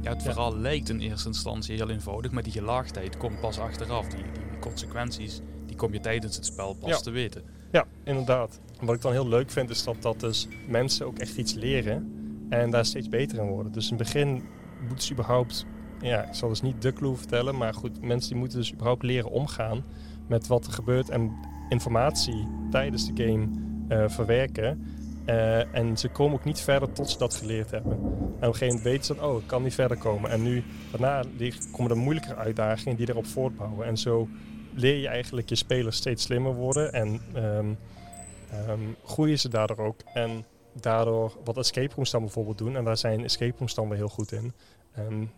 ja, 0.01 0.13
het 0.13 0.23
verhaal 0.23 0.57
lijkt 0.57 0.89
in 0.89 1.01
eerste 1.01 1.29
instantie 1.29 1.77
heel 1.77 1.91
eenvoudig, 1.91 2.31
maar 2.31 2.43
die 2.43 2.53
gelaagdheid 2.53 3.17
komt 3.17 3.41
pas 3.41 3.59
achteraf. 3.59 4.07
Die, 4.07 4.23
die 4.23 4.59
consequenties, 4.61 5.41
die 5.67 5.77
kom 5.77 5.93
je 5.93 6.01
tijdens 6.01 6.37
het 6.37 6.47
spel 6.47 6.75
pas 6.75 7.03
te 7.03 7.11
weten. 7.11 7.43
Ja, 7.73 7.85
inderdaad. 8.05 8.61
Wat 8.81 8.95
ik 8.95 9.03
dan 9.03 9.13
heel 9.13 9.29
leuk 9.29 9.51
vind, 9.51 9.71
is 9.71 9.85
dat, 9.85 9.97
dat 10.01 10.21
dus 10.21 10.49
mensen 10.69 11.07
ook 11.07 11.19
echt 11.19 11.37
iets 11.37 11.55
leren 11.55 12.13
en 12.49 12.71
daar 12.71 12.85
steeds 12.85 13.09
beter 13.09 13.39
in 13.39 13.49
worden. 13.49 13.73
Dus 13.73 13.91
in 13.91 13.97
het 13.97 14.05
begin 14.05 14.43
moeten 14.81 15.05
ze 15.05 15.13
überhaupt, 15.13 15.67
ja, 16.01 16.23
ik 16.23 16.35
zal 16.35 16.49
dus 16.49 16.63
niet 16.63 16.83
de 16.83 16.93
clue 16.93 17.17
vertellen, 17.17 17.57
maar 17.57 17.75
goed, 17.75 18.03
mensen 18.03 18.31
die 18.31 18.39
moeten 18.39 18.59
dus 18.59 18.73
überhaupt 18.73 19.03
leren 19.03 19.31
omgaan 19.31 19.85
met 20.27 20.47
wat 20.47 20.67
er 20.67 20.73
gebeurt 20.73 21.09
en 21.09 21.33
informatie 21.69 22.47
tijdens 22.71 23.13
de 23.13 23.25
game 23.25 23.49
uh, 23.89 24.09
verwerken. 24.09 24.87
Uh, 25.27 25.75
en 25.75 25.97
ze 25.97 26.09
komen 26.09 26.39
ook 26.39 26.45
niet 26.45 26.61
verder 26.61 26.93
tot 26.93 27.11
ze 27.11 27.19
dat 27.19 27.35
geleerd 27.35 27.71
hebben. 27.71 27.93
En 27.93 27.99
op 28.01 28.41
een 28.41 28.55
gegeven 28.55 28.67
moment 28.67 28.83
weten 28.83 29.05
ze 29.05 29.15
dat, 29.15 29.25
oh, 29.25 29.41
ik 29.41 29.47
kan 29.47 29.63
niet 29.63 29.75
verder 29.75 29.97
komen. 29.97 30.31
En 30.31 30.43
nu, 30.43 30.65
daarna 30.91 31.23
komen 31.73 31.91
er 31.91 31.97
moeilijkere 31.97 32.37
uitdagingen 32.37 32.97
die 32.97 33.09
erop 33.09 33.27
voortbouwen. 33.27 33.87
En 33.87 33.97
zo 33.97 34.29
leer 34.75 34.97
je 34.97 35.09
eigenlijk 35.09 35.49
je 35.49 35.55
spelers 35.55 35.97
steeds 35.97 36.23
slimmer 36.23 36.55
worden 36.55 36.93
en 36.93 37.21
um, 37.37 37.77
um, 38.69 38.97
groeien 39.05 39.39
ze 39.39 39.49
daardoor 39.49 39.79
ook. 39.79 40.01
En 40.15 40.45
daardoor 40.83 41.37
wat 41.45 41.57
escape 41.57 41.95
rooms 41.95 42.11
dan 42.11 42.21
bijvoorbeeld 42.21 42.59
doen, 42.59 42.77
en 42.77 42.85
daar 42.85 42.97
zijn 42.97 43.25
escape 43.25 43.55
rooms 43.59 43.75
dan 43.75 43.89
weer 43.89 43.99
heel 43.99 44.09
goed 44.09 44.33
in. 44.33 44.53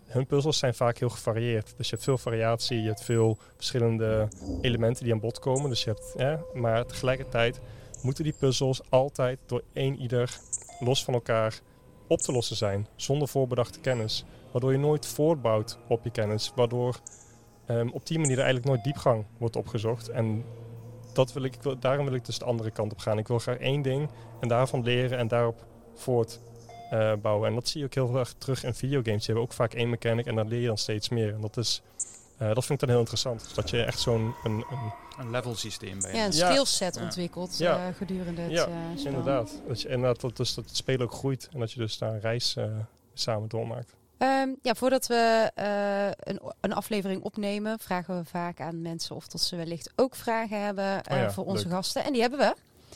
Hun 0.06 0.26
puzzels 0.26 0.58
zijn 0.58 0.74
vaak 0.74 0.98
heel 0.98 1.08
gevarieerd. 1.08 1.74
Dus 1.76 1.88
je 1.88 1.92
hebt 1.92 2.04
veel 2.04 2.18
variatie, 2.18 2.82
je 2.82 2.88
hebt 2.88 3.04
veel 3.04 3.38
verschillende 3.56 4.28
elementen 4.60 5.04
die 5.04 5.12
aan 5.12 5.20
bod 5.20 5.38
komen. 5.38 5.70
Dus 5.70 5.84
je 5.84 5.94
hebt, 6.14 6.54
maar 6.54 6.86
tegelijkertijd 6.86 7.60
moeten 8.02 8.24
die 8.24 8.34
puzzels 8.38 8.80
altijd 8.88 9.38
door 9.46 9.62
één 9.72 9.96
ieder 9.96 10.38
los 10.78 11.04
van 11.04 11.14
elkaar 11.14 11.60
op 12.06 12.20
te 12.20 12.32
lossen 12.32 12.56
zijn, 12.56 12.86
zonder 12.96 13.28
voorbedachte 13.28 13.80
kennis. 13.80 14.24
Waardoor 14.50 14.72
je 14.72 14.78
nooit 14.78 15.06
voortbouwt 15.06 15.78
op 15.88 16.04
je 16.04 16.10
kennis, 16.10 16.52
waardoor 16.54 17.00
um, 17.66 17.90
op 17.90 18.06
die 18.06 18.18
manier 18.18 18.36
eigenlijk 18.36 18.66
nooit 18.66 18.84
diepgang 18.84 19.24
wordt 19.38 19.56
opgezocht. 19.56 20.08
En 20.08 20.44
dat 21.24 21.32
wil 21.32 21.42
ik, 21.42 21.54
ik 21.54 21.62
wil, 21.62 21.78
daarom 21.78 22.04
wil 22.04 22.14
ik 22.14 22.24
dus 22.24 22.38
de 22.38 22.44
andere 22.44 22.70
kant 22.70 22.92
op 22.92 22.98
gaan. 22.98 23.18
Ik 23.18 23.28
wil 23.28 23.38
graag 23.38 23.56
één 23.56 23.82
ding 23.82 24.08
en 24.40 24.48
daarvan 24.48 24.82
leren 24.82 25.18
en 25.18 25.28
daarop 25.28 25.64
voortbouwen. 25.94 27.42
Uh, 27.42 27.48
en 27.48 27.54
dat 27.54 27.68
zie 27.68 27.80
je 27.80 27.86
ook 27.86 27.94
heel 27.94 28.18
erg 28.18 28.34
terug 28.38 28.64
in 28.64 28.74
videogames. 28.74 29.18
Die 29.18 29.26
hebben 29.26 29.44
ook 29.44 29.52
vaak 29.52 29.74
één 29.74 29.90
mechanic 29.90 30.26
en 30.26 30.34
dan 30.34 30.48
leer 30.48 30.60
je 30.60 30.66
dan 30.66 30.78
steeds 30.78 31.08
meer. 31.08 31.34
En 31.34 31.40
dat, 31.40 31.56
is, 31.56 31.82
uh, 32.42 32.54
dat 32.54 32.64
vind 32.64 32.70
ik 32.70 32.78
dan 32.78 32.88
heel 32.88 32.98
interessant. 32.98 33.40
Dus 33.40 33.54
dat 33.54 33.70
je 33.70 33.82
echt 33.82 34.00
zo'n... 34.00 34.34
Een, 34.44 34.64
een, 34.70 34.92
een 35.18 35.30
level 35.30 35.54
systeem 35.54 36.00
bij 36.00 36.14
Ja, 36.14 36.24
een 36.24 36.32
skillset 36.32 36.94
ja. 36.94 37.02
ontwikkeld 37.02 37.58
ja. 37.58 37.88
Uh, 37.88 37.94
gedurende 37.94 38.40
het 38.40 38.50
ja, 38.50 38.62
spel. 38.96 39.06
inderdaad. 39.06 39.62
Dat 39.68 39.80
je, 39.80 39.88
en 39.88 40.00
dat, 40.00 40.20
dat, 40.20 40.36
dus 40.36 40.54
dat 40.54 40.64
het 40.64 40.76
spel 40.76 40.98
ook 40.98 41.12
groeit 41.12 41.48
en 41.52 41.60
dat 41.60 41.72
je 41.72 41.78
dus 41.78 41.98
daar 41.98 42.12
een 42.12 42.20
reis 42.20 42.56
samen 43.14 43.48
doormaakt. 43.48 43.94
Um, 44.22 44.56
ja, 44.62 44.74
voordat 44.74 45.06
we 45.06 45.50
uh, 45.58 46.32
een, 46.34 46.40
een, 46.60 46.72
aflevering 46.72 47.22
opnemen, 47.22 47.78
vragen 47.78 48.18
we 48.18 48.24
vaak 48.24 48.60
aan 48.60 48.82
mensen 48.82 49.16
of 49.16 49.26
dat 49.26 49.40
ze 49.40 49.56
wellicht 49.56 49.90
ook 49.96 50.16
vragen 50.16 50.62
hebben 50.62 50.84
uh, 50.84 50.98
oh 51.10 51.16
ja, 51.16 51.30
voor 51.30 51.44
onze 51.44 51.64
leuk. 51.64 51.72
gasten. 51.72 52.04
En 52.04 52.12
die 52.12 52.20
hebben 52.20 52.38
we. 52.38 52.54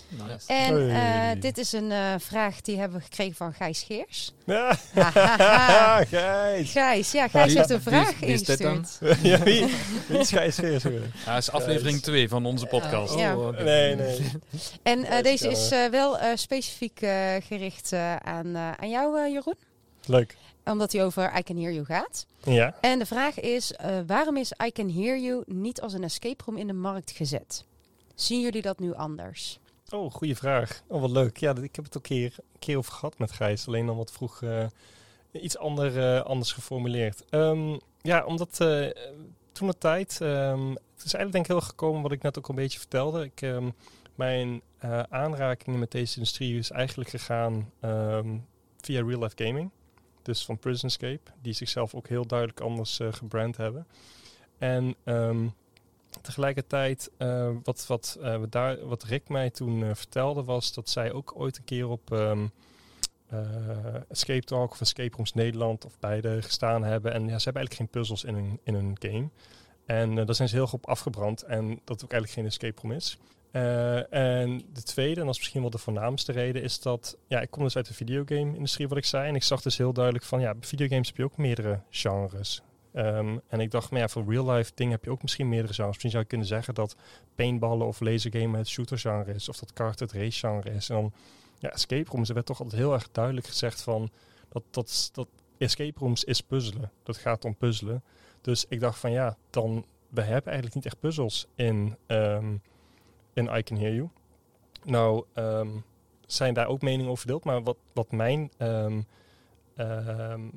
Nice. 0.08 0.46
En 0.46 0.80
uh, 0.80 0.92
hey. 0.92 1.38
dit 1.38 1.58
is 1.58 1.72
een 1.72 2.20
vraag 2.20 2.60
die 2.60 2.78
hebben 2.78 2.98
we 2.98 3.04
gekregen 3.04 3.34
van 3.34 3.52
Gijs 3.52 3.82
Geers. 3.82 4.32
Ja. 4.44 4.74
Gijs. 6.04 6.70
Gijs, 6.70 7.12
ja, 7.12 7.28
Gijs 7.28 7.52
ja, 7.52 7.58
heeft 7.58 7.70
een 7.70 7.82
vraag 7.82 8.10
wie, 8.10 8.18
wie 8.18 8.28
ingestuurd. 8.28 8.98
ja, 9.22 9.38
wie, 9.38 9.74
wie 10.08 10.18
is 10.18 10.28
Gijs 10.28 10.56
Geers? 10.56 10.84
Ja, 11.26 11.37
is 11.37 11.50
aflevering 11.50 12.02
2 12.02 12.28
van 12.28 12.46
onze 12.46 12.66
podcast. 12.66 13.18
ja. 13.18 13.37
Oh, 13.37 13.46
okay. 13.46 13.64
Nee, 13.64 13.94
nee. 13.94 14.30
En 14.82 15.22
deze 15.22 15.48
is 15.48 15.68
wel 15.90 16.18
specifiek 16.34 16.98
gericht 17.46 17.92
aan, 18.22 18.56
aan 18.56 18.90
jou, 18.90 19.30
Jeroen. 19.30 19.56
Leuk 20.06 20.37
omdat 20.64 20.92
hij 20.92 21.05
over 21.05 21.38
I 21.38 21.42
Can 21.42 21.57
Hear 21.57 21.72
You 21.72 21.85
gaat. 21.85 22.27
Ja. 22.42 22.74
En 22.81 22.98
de 22.98 23.07
vraag 23.07 23.40
is, 23.40 23.72
uh, 23.72 23.98
waarom 24.07 24.37
is 24.37 24.53
I 24.66 24.70
Can 24.70 24.90
Hear 24.90 25.18
You 25.18 25.42
niet 25.46 25.81
als 25.81 25.92
een 25.92 26.05
escape 26.05 26.44
room 26.46 26.57
in 26.57 26.66
de 26.66 26.72
markt 26.72 27.11
gezet? 27.11 27.64
Zien 28.14 28.40
jullie 28.40 28.62
dat 28.62 28.79
nu 28.79 28.94
anders? 28.94 29.59
Oh, 29.90 30.12
goede 30.12 30.35
vraag. 30.35 30.83
Oh, 30.87 31.00
wat 31.00 31.11
leuk. 31.11 31.37
Ja, 31.37 31.55
ik 31.62 31.77
heb 31.77 31.85
het 31.85 31.96
ook 31.96 32.03
een 32.03 32.16
keer, 32.16 32.35
een 32.38 32.59
keer 32.59 32.77
over 32.77 32.92
gehad 32.92 33.18
met 33.18 33.33
Gijs. 33.33 33.66
Alleen 33.66 33.87
dan 33.87 33.96
wat 33.96 34.12
vroeg 34.12 34.40
uh, 34.40 34.66
iets 35.33 35.59
ander, 35.59 35.96
uh, 35.96 36.20
anders 36.20 36.53
geformuleerd. 36.53 37.24
Um, 37.31 37.81
ja, 38.00 38.24
omdat 38.24 38.57
toen 39.53 39.68
de 39.68 39.79
tijd... 39.79 40.18
Um, 40.22 40.70
het 40.70 41.05
is 41.05 41.14
eigenlijk 41.14 41.33
denk 41.33 41.44
ik 41.44 41.50
heel 41.50 41.61
gekomen 41.61 42.03
wat 42.03 42.12
ik 42.12 42.22
net 42.22 42.38
ook 42.38 42.48
een 42.48 42.55
beetje 42.55 42.79
vertelde. 42.79 43.24
Ik, 43.24 43.42
um, 43.42 43.74
mijn 44.14 44.62
aanrakingen 45.09 45.79
met 45.79 45.90
deze 45.90 46.16
industrie 46.16 46.59
is 46.59 46.70
eigenlijk 46.70 47.11
gegaan 47.11 47.70
via 48.81 49.03
real 49.03 49.22
life 49.22 49.44
gaming 49.44 49.70
dus 50.24 50.44
van 50.44 50.58
Prisonscape, 50.58 51.30
die 51.42 51.52
zichzelf 51.52 51.94
ook 51.94 52.08
heel 52.08 52.26
duidelijk 52.26 52.60
anders 52.60 53.00
uh, 53.00 53.12
gebrand 53.12 53.56
hebben. 53.56 53.87
En 54.58 54.94
um, 55.04 55.54
tegelijkertijd, 56.22 57.10
uh, 57.18 57.50
wat, 57.62 57.87
wat, 57.87 58.18
uh, 58.20 58.42
daar, 58.50 58.87
wat 58.87 59.02
Rick 59.02 59.28
mij 59.28 59.50
toen 59.50 59.96
vertelde, 59.96 60.44
was 60.44 60.72
dat 60.74 60.88
zij 60.88 61.12
ook 61.12 61.32
ooit 61.37 61.56
een 61.56 61.64
keer 61.64 61.88
op 61.88 62.10
um, 62.10 62.50
Escape 64.08 64.44
Talk 64.44 64.70
of 64.70 64.80
Escape 64.80 65.16
Rooms 65.16 65.32
Nederland 65.32 65.84
of 65.84 65.98
beide 65.98 66.42
gestaan 66.42 66.84
hebben. 66.84 67.12
En 67.12 67.28
ja, 67.28 67.38
ze 67.38 67.44
hebben 67.44 67.62
eigenlijk 67.62 67.74
geen 67.74 68.00
puzzels 68.00 68.24
in 68.24 68.34
hun, 68.34 68.60
in 68.62 68.74
hun 68.74 68.96
game. 68.98 69.28
En 69.87 70.14
daar 70.14 70.34
zijn 70.34 70.48
ze 70.48 70.54
heel 70.54 70.66
goed 70.66 70.82
op 70.82 70.88
afgebrand 70.88 71.42
en 71.42 71.80
dat 71.84 72.04
ook 72.04 72.12
eigenlijk 72.12 72.32
geen 72.32 72.46
escape 72.46 72.80
room 72.80 72.92
is. 72.92 73.18
Uh, 73.56 74.12
en 74.12 74.62
de 74.72 74.82
tweede, 74.82 75.20
en 75.20 75.26
dat 75.26 75.34
is 75.34 75.40
misschien 75.40 75.60
wel 75.60 75.70
de 75.70 75.78
voornaamste 75.78 76.32
reden, 76.32 76.62
is 76.62 76.80
dat 76.80 77.16
ja, 77.26 77.40
ik 77.40 77.50
kom 77.50 77.62
dus 77.62 77.76
uit 77.76 77.86
de 77.86 77.94
videogame-industrie, 77.94 78.88
wat 78.88 78.98
ik 78.98 79.04
zei. 79.04 79.28
En 79.28 79.34
ik 79.34 79.42
zag 79.42 79.62
dus 79.62 79.76
heel 79.76 79.92
duidelijk 79.92 80.24
van 80.24 80.40
ja, 80.40 80.54
videogames 80.60 81.06
heb 81.06 81.16
je 81.16 81.24
ook 81.24 81.36
meerdere 81.36 81.80
genres. 81.90 82.62
Um, 82.94 83.40
en 83.48 83.60
ik 83.60 83.70
dacht, 83.70 83.90
maar 83.90 84.00
ja, 84.00 84.08
voor 84.08 84.24
real-life 84.28 84.72
dingen 84.74 84.92
heb 84.92 85.04
je 85.04 85.10
ook 85.10 85.22
misschien 85.22 85.48
meerdere 85.48 85.72
genres. 85.72 85.90
Misschien 85.90 86.10
zou 86.10 86.22
je 86.22 86.28
kunnen 86.28 86.46
zeggen 86.46 86.74
dat 86.74 86.96
paintballen 87.34 87.86
of 87.86 88.00
lasergamen 88.00 88.58
het 88.58 88.68
shooter-genre 88.68 89.34
is, 89.34 89.48
of 89.48 89.58
dat 89.58 89.72
kart 89.72 90.00
het 90.00 90.12
race-genre 90.12 90.70
is. 90.70 90.88
En 90.88 90.94
dan, 90.94 91.12
ja, 91.58 91.70
escape 91.70 92.10
rooms, 92.10 92.28
er 92.28 92.34
werd 92.34 92.46
toch 92.46 92.60
altijd 92.60 92.80
heel 92.80 92.92
erg 92.92 93.08
duidelijk 93.12 93.46
gezegd 93.46 93.82
van 93.82 94.10
dat, 94.48 94.62
dat, 94.70 95.10
dat 95.12 95.28
escape 95.58 95.98
rooms 95.98 96.24
is 96.24 96.40
puzzelen. 96.40 96.90
Dat 97.02 97.16
gaat 97.16 97.44
om 97.44 97.56
puzzelen. 97.56 98.02
Dus 98.40 98.64
ik 98.68 98.80
dacht 98.80 98.98
van 98.98 99.10
ja, 99.10 99.36
dan, 99.50 99.84
we 100.08 100.20
hebben 100.20 100.52
eigenlijk 100.52 100.74
niet 100.74 100.86
echt 100.86 101.00
puzzels 101.00 101.46
in. 101.54 101.96
Um, 102.06 102.62
in 103.35 103.51
I 103.57 103.62
Can 103.62 103.77
Hear 103.77 103.94
You. 103.94 104.09
Nou, 104.85 105.25
um, 105.35 105.85
zijn 106.27 106.55
daar 106.55 106.66
ook 106.66 106.83
meningen 106.83 107.07
over 107.11 107.18
verdeeld, 107.18 107.44
maar 107.44 107.62
wat, 107.62 107.77
wat 107.92 108.12
mijn, 108.12 108.51
um, 108.59 109.07
um, 109.77 110.51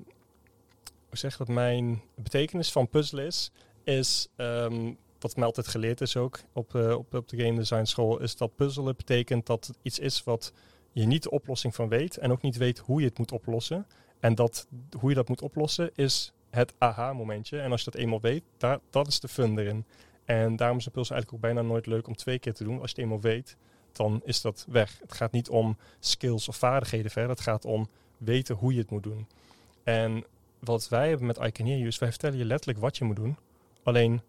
hoe 1.10 1.18
zeg 1.18 1.38
dat, 1.38 1.48
mijn 1.48 2.02
betekenis 2.16 2.72
van 2.72 2.90
puzzelen 2.90 3.26
is, 3.26 3.52
is 3.84 4.30
wat 5.20 5.36
mij 5.36 5.46
altijd 5.46 5.68
geleerd 5.68 6.02
is 6.02 6.18
ook 6.18 6.40
op, 6.54 6.74
uh, 6.74 6.98
op, 6.98 7.14
op 7.14 7.28
de 7.30 7.38
game 7.38 7.56
design 7.56 7.84
school, 7.84 8.20
is 8.20 8.36
dat 8.36 8.56
puzzelen 8.56 8.96
betekent 8.96 9.46
dat 9.46 9.68
het 9.68 9.78
iets 9.82 10.00
is 10.00 10.24
wat 10.24 10.54
je 10.92 11.06
niet 11.06 11.24
de 11.24 11.30
oplossing 11.30 11.76
van 11.76 11.90
weet 11.90 12.18
en 12.18 12.32
ook 12.32 12.42
niet 12.42 12.58
weet 12.58 12.78
hoe 12.78 13.00
je 13.00 13.08
het 13.08 13.18
moet 13.18 13.32
oplossen. 13.32 13.88
En 14.20 14.36
dat 14.36 14.68
hoe 15.00 15.10
je 15.10 15.16
dat 15.16 15.28
moet 15.28 15.42
oplossen 15.42 15.92
is 15.96 16.34
het 16.50 16.74
aha-momentje. 16.78 17.60
En 17.60 17.72
als 17.72 17.84
je 17.84 17.92
dat 17.92 18.00
eenmaal 18.00 18.22
weet, 18.22 18.44
daar, 18.58 18.80
dat 18.90 19.08
is 19.08 19.20
de 19.20 19.28
fun 19.28 19.60
erin. 19.60 19.86
En 20.28 20.56
daarom 20.56 20.78
is 20.78 20.86
een 20.86 20.92
puzzle 20.92 21.16
eigenlijk 21.16 21.34
ook 21.34 21.54
bijna 21.54 21.70
nooit 21.70 21.86
leuk 21.86 22.08
om 22.08 22.16
twee 22.16 22.40
keer 22.40 22.54
te 22.54 22.64
doen. 22.64 22.82
Als 22.82 22.92
je 22.92 22.96
het 22.96 22.98
eenmaal 22.98 23.22
weet, 23.22 23.58
dan 23.92 24.22
is 24.24 24.42
dat 24.42 24.66
weg. 24.70 24.98
Het 25.02 25.14
gaat 25.14 25.32
niet 25.32 25.50
om 25.50 25.78
skills 26.00 26.48
of 26.48 26.56
vaardigheden 26.56 27.12
verder. 27.12 27.32
Het 27.32 27.42
gaat 27.42 27.66
om 27.66 27.90
weten 28.18 28.56
hoe 28.56 28.74
je 28.74 28.80
het 28.80 28.90
moet 28.90 29.04
doen. 29.04 29.28
En 29.84 30.24
wat 30.60 30.90
wij 30.90 31.10
hebben 31.10 31.28
met 31.28 31.38
I 31.38 31.52
Can 31.52 31.66
Hear 31.66 31.78
You 31.78 31.88
is, 31.88 32.00
wij 32.00 32.10
vertellen 32.10 32.38
je 32.38 32.46
letterlijk 32.46 32.80
wat 32.80 32.98
je 32.98 33.06
moet 33.06 33.16
doen, 33.16 33.38
Alleen, 33.88 34.22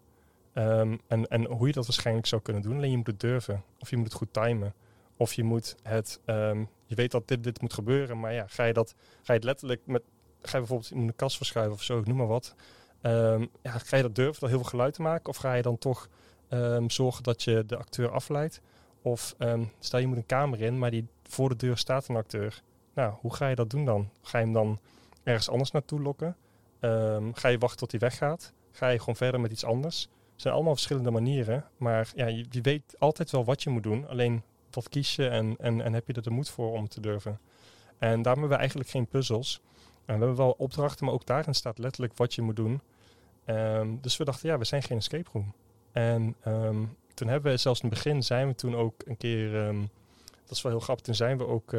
ehm, 0.53 0.97
en, 1.07 1.27
en 1.27 1.45
hoe 1.45 1.67
je 1.67 1.73
dat 1.73 1.85
waarschijnlijk 1.85 2.27
zou 2.27 2.41
kunnen 2.41 2.61
doen, 2.61 2.75
alleen 2.75 2.91
je 2.91 2.97
moet 2.97 3.07
het 3.07 3.19
durven. 3.19 3.63
Of 3.79 3.89
je 3.89 3.95
moet 3.95 4.05
het 4.05 4.15
goed 4.15 4.33
timen. 4.33 4.73
Of 5.17 5.33
je 5.33 5.43
moet 5.43 5.75
het, 5.83 6.19
ehm, 6.25 6.63
je 6.85 6.95
weet 6.95 7.11
dat 7.11 7.27
dit, 7.27 7.43
dit 7.43 7.61
moet 7.61 7.73
gebeuren, 7.73 8.19
maar 8.19 8.33
ja, 8.33 8.47
ga 8.47 8.63
je 8.63 8.73
dat, 8.73 8.95
ga 8.97 9.33
je 9.33 9.33
het 9.33 9.43
letterlijk 9.43 9.81
met, 9.85 10.01
ga 10.41 10.51
je 10.51 10.57
bijvoorbeeld 10.57 10.91
in 10.91 10.99
een 10.99 11.15
kast 11.15 11.37
verschuiven 11.37 11.75
of 11.75 11.83
zo, 11.83 12.01
noem 12.05 12.17
maar 12.17 12.27
wat. 12.27 12.55
Ehm, 13.01 13.45
ga 13.63 13.97
je 13.97 14.01
dat 14.01 14.15
durven, 14.15 14.39
dat 14.39 14.49
heel 14.49 14.59
veel 14.59 14.69
geluid 14.69 14.93
te 14.93 15.01
maken? 15.01 15.29
Of 15.29 15.37
ga 15.37 15.53
je 15.53 15.61
dan 15.61 15.77
toch 15.77 16.09
ehm, 16.49 16.89
zorgen 16.89 17.23
dat 17.23 17.43
je 17.43 17.63
de 17.65 17.77
acteur 17.77 18.11
afleidt? 18.11 18.61
Of 19.01 19.35
ehm, 19.37 19.63
stel 19.79 19.99
je 19.99 20.07
moet 20.07 20.17
een 20.17 20.25
kamer 20.25 20.61
in, 20.61 20.79
maar 20.79 20.91
die, 20.91 21.07
voor 21.23 21.49
de 21.49 21.55
deur 21.55 21.77
staat 21.77 22.07
een 22.07 22.15
acteur. 22.15 22.61
Nou, 22.93 23.13
hoe 23.19 23.35
ga 23.35 23.47
je 23.47 23.55
dat 23.55 23.69
doen 23.69 23.85
dan? 23.85 24.09
Ga 24.21 24.37
je 24.37 24.43
hem 24.43 24.53
dan 24.53 24.79
ergens 25.23 25.49
anders 25.49 25.71
naartoe 25.71 26.01
lokken? 26.01 26.35
Ga 27.33 27.47
je 27.47 27.57
wachten 27.57 27.79
tot 27.79 27.91
hij 27.91 27.99
weggaat? 27.99 28.53
Ga 28.71 28.87
je 28.87 28.99
gewoon 28.99 29.15
verder 29.15 29.39
met 29.39 29.51
iets 29.51 29.63
anders? 29.65 30.01
Het 30.31 30.41
zijn 30.41 30.53
allemaal 30.53 30.73
verschillende 30.73 31.11
manieren. 31.11 31.65
Maar 31.77 32.11
ja, 32.15 32.27
je, 32.27 32.45
je 32.49 32.61
weet 32.61 32.95
altijd 32.97 33.31
wel 33.31 33.45
wat 33.45 33.63
je 33.63 33.69
moet 33.69 33.83
doen. 33.83 34.07
Alleen 34.07 34.43
wat 34.71 34.89
kies 34.89 35.15
je 35.15 35.27
en, 35.27 35.55
en, 35.59 35.81
en 35.81 35.93
heb 35.93 36.07
je 36.07 36.13
er 36.13 36.21
de 36.21 36.29
moed 36.29 36.49
voor 36.49 36.71
om 36.71 36.87
te 36.87 37.01
durven? 37.01 37.39
En 37.97 38.21
daarom 38.21 38.41
hebben 38.41 38.49
we 38.49 38.55
eigenlijk 38.55 38.89
geen 38.89 39.07
puzzels. 39.07 39.61
We 40.17 40.25
hebben 40.25 40.35
wel 40.35 40.55
opdrachten, 40.57 41.05
maar 41.05 41.13
ook 41.13 41.25
daarin 41.25 41.53
staat 41.53 41.77
letterlijk 41.77 42.17
wat 42.17 42.33
je 42.33 42.41
moet 42.41 42.55
doen. 42.55 42.81
Ehm, 43.45 43.95
dus 44.01 44.17
we 44.17 44.23
dachten, 44.23 44.49
ja, 44.49 44.57
we 44.57 44.65
zijn 44.65 44.83
geen 44.83 44.97
escape 44.97 45.29
room. 45.33 45.53
En 45.91 46.35
ehm, 46.41 46.85
toen 47.13 47.27
hebben 47.27 47.51
we 47.51 47.57
zelfs 47.57 47.81
in 47.81 47.89
het 47.89 48.03
begin 48.03 48.23
zijn 48.23 48.47
we 48.47 48.55
toen 48.55 48.75
ook 48.75 49.01
een 49.05 49.17
keer, 49.17 49.67
ehm, 49.67 49.79
dat 50.43 50.57
is 50.57 50.61
wel 50.61 50.71
heel 50.71 50.81
grappig, 50.81 51.05
toen 51.05 51.15
zijn 51.15 51.37
we 51.37 51.47
ook 51.47 51.73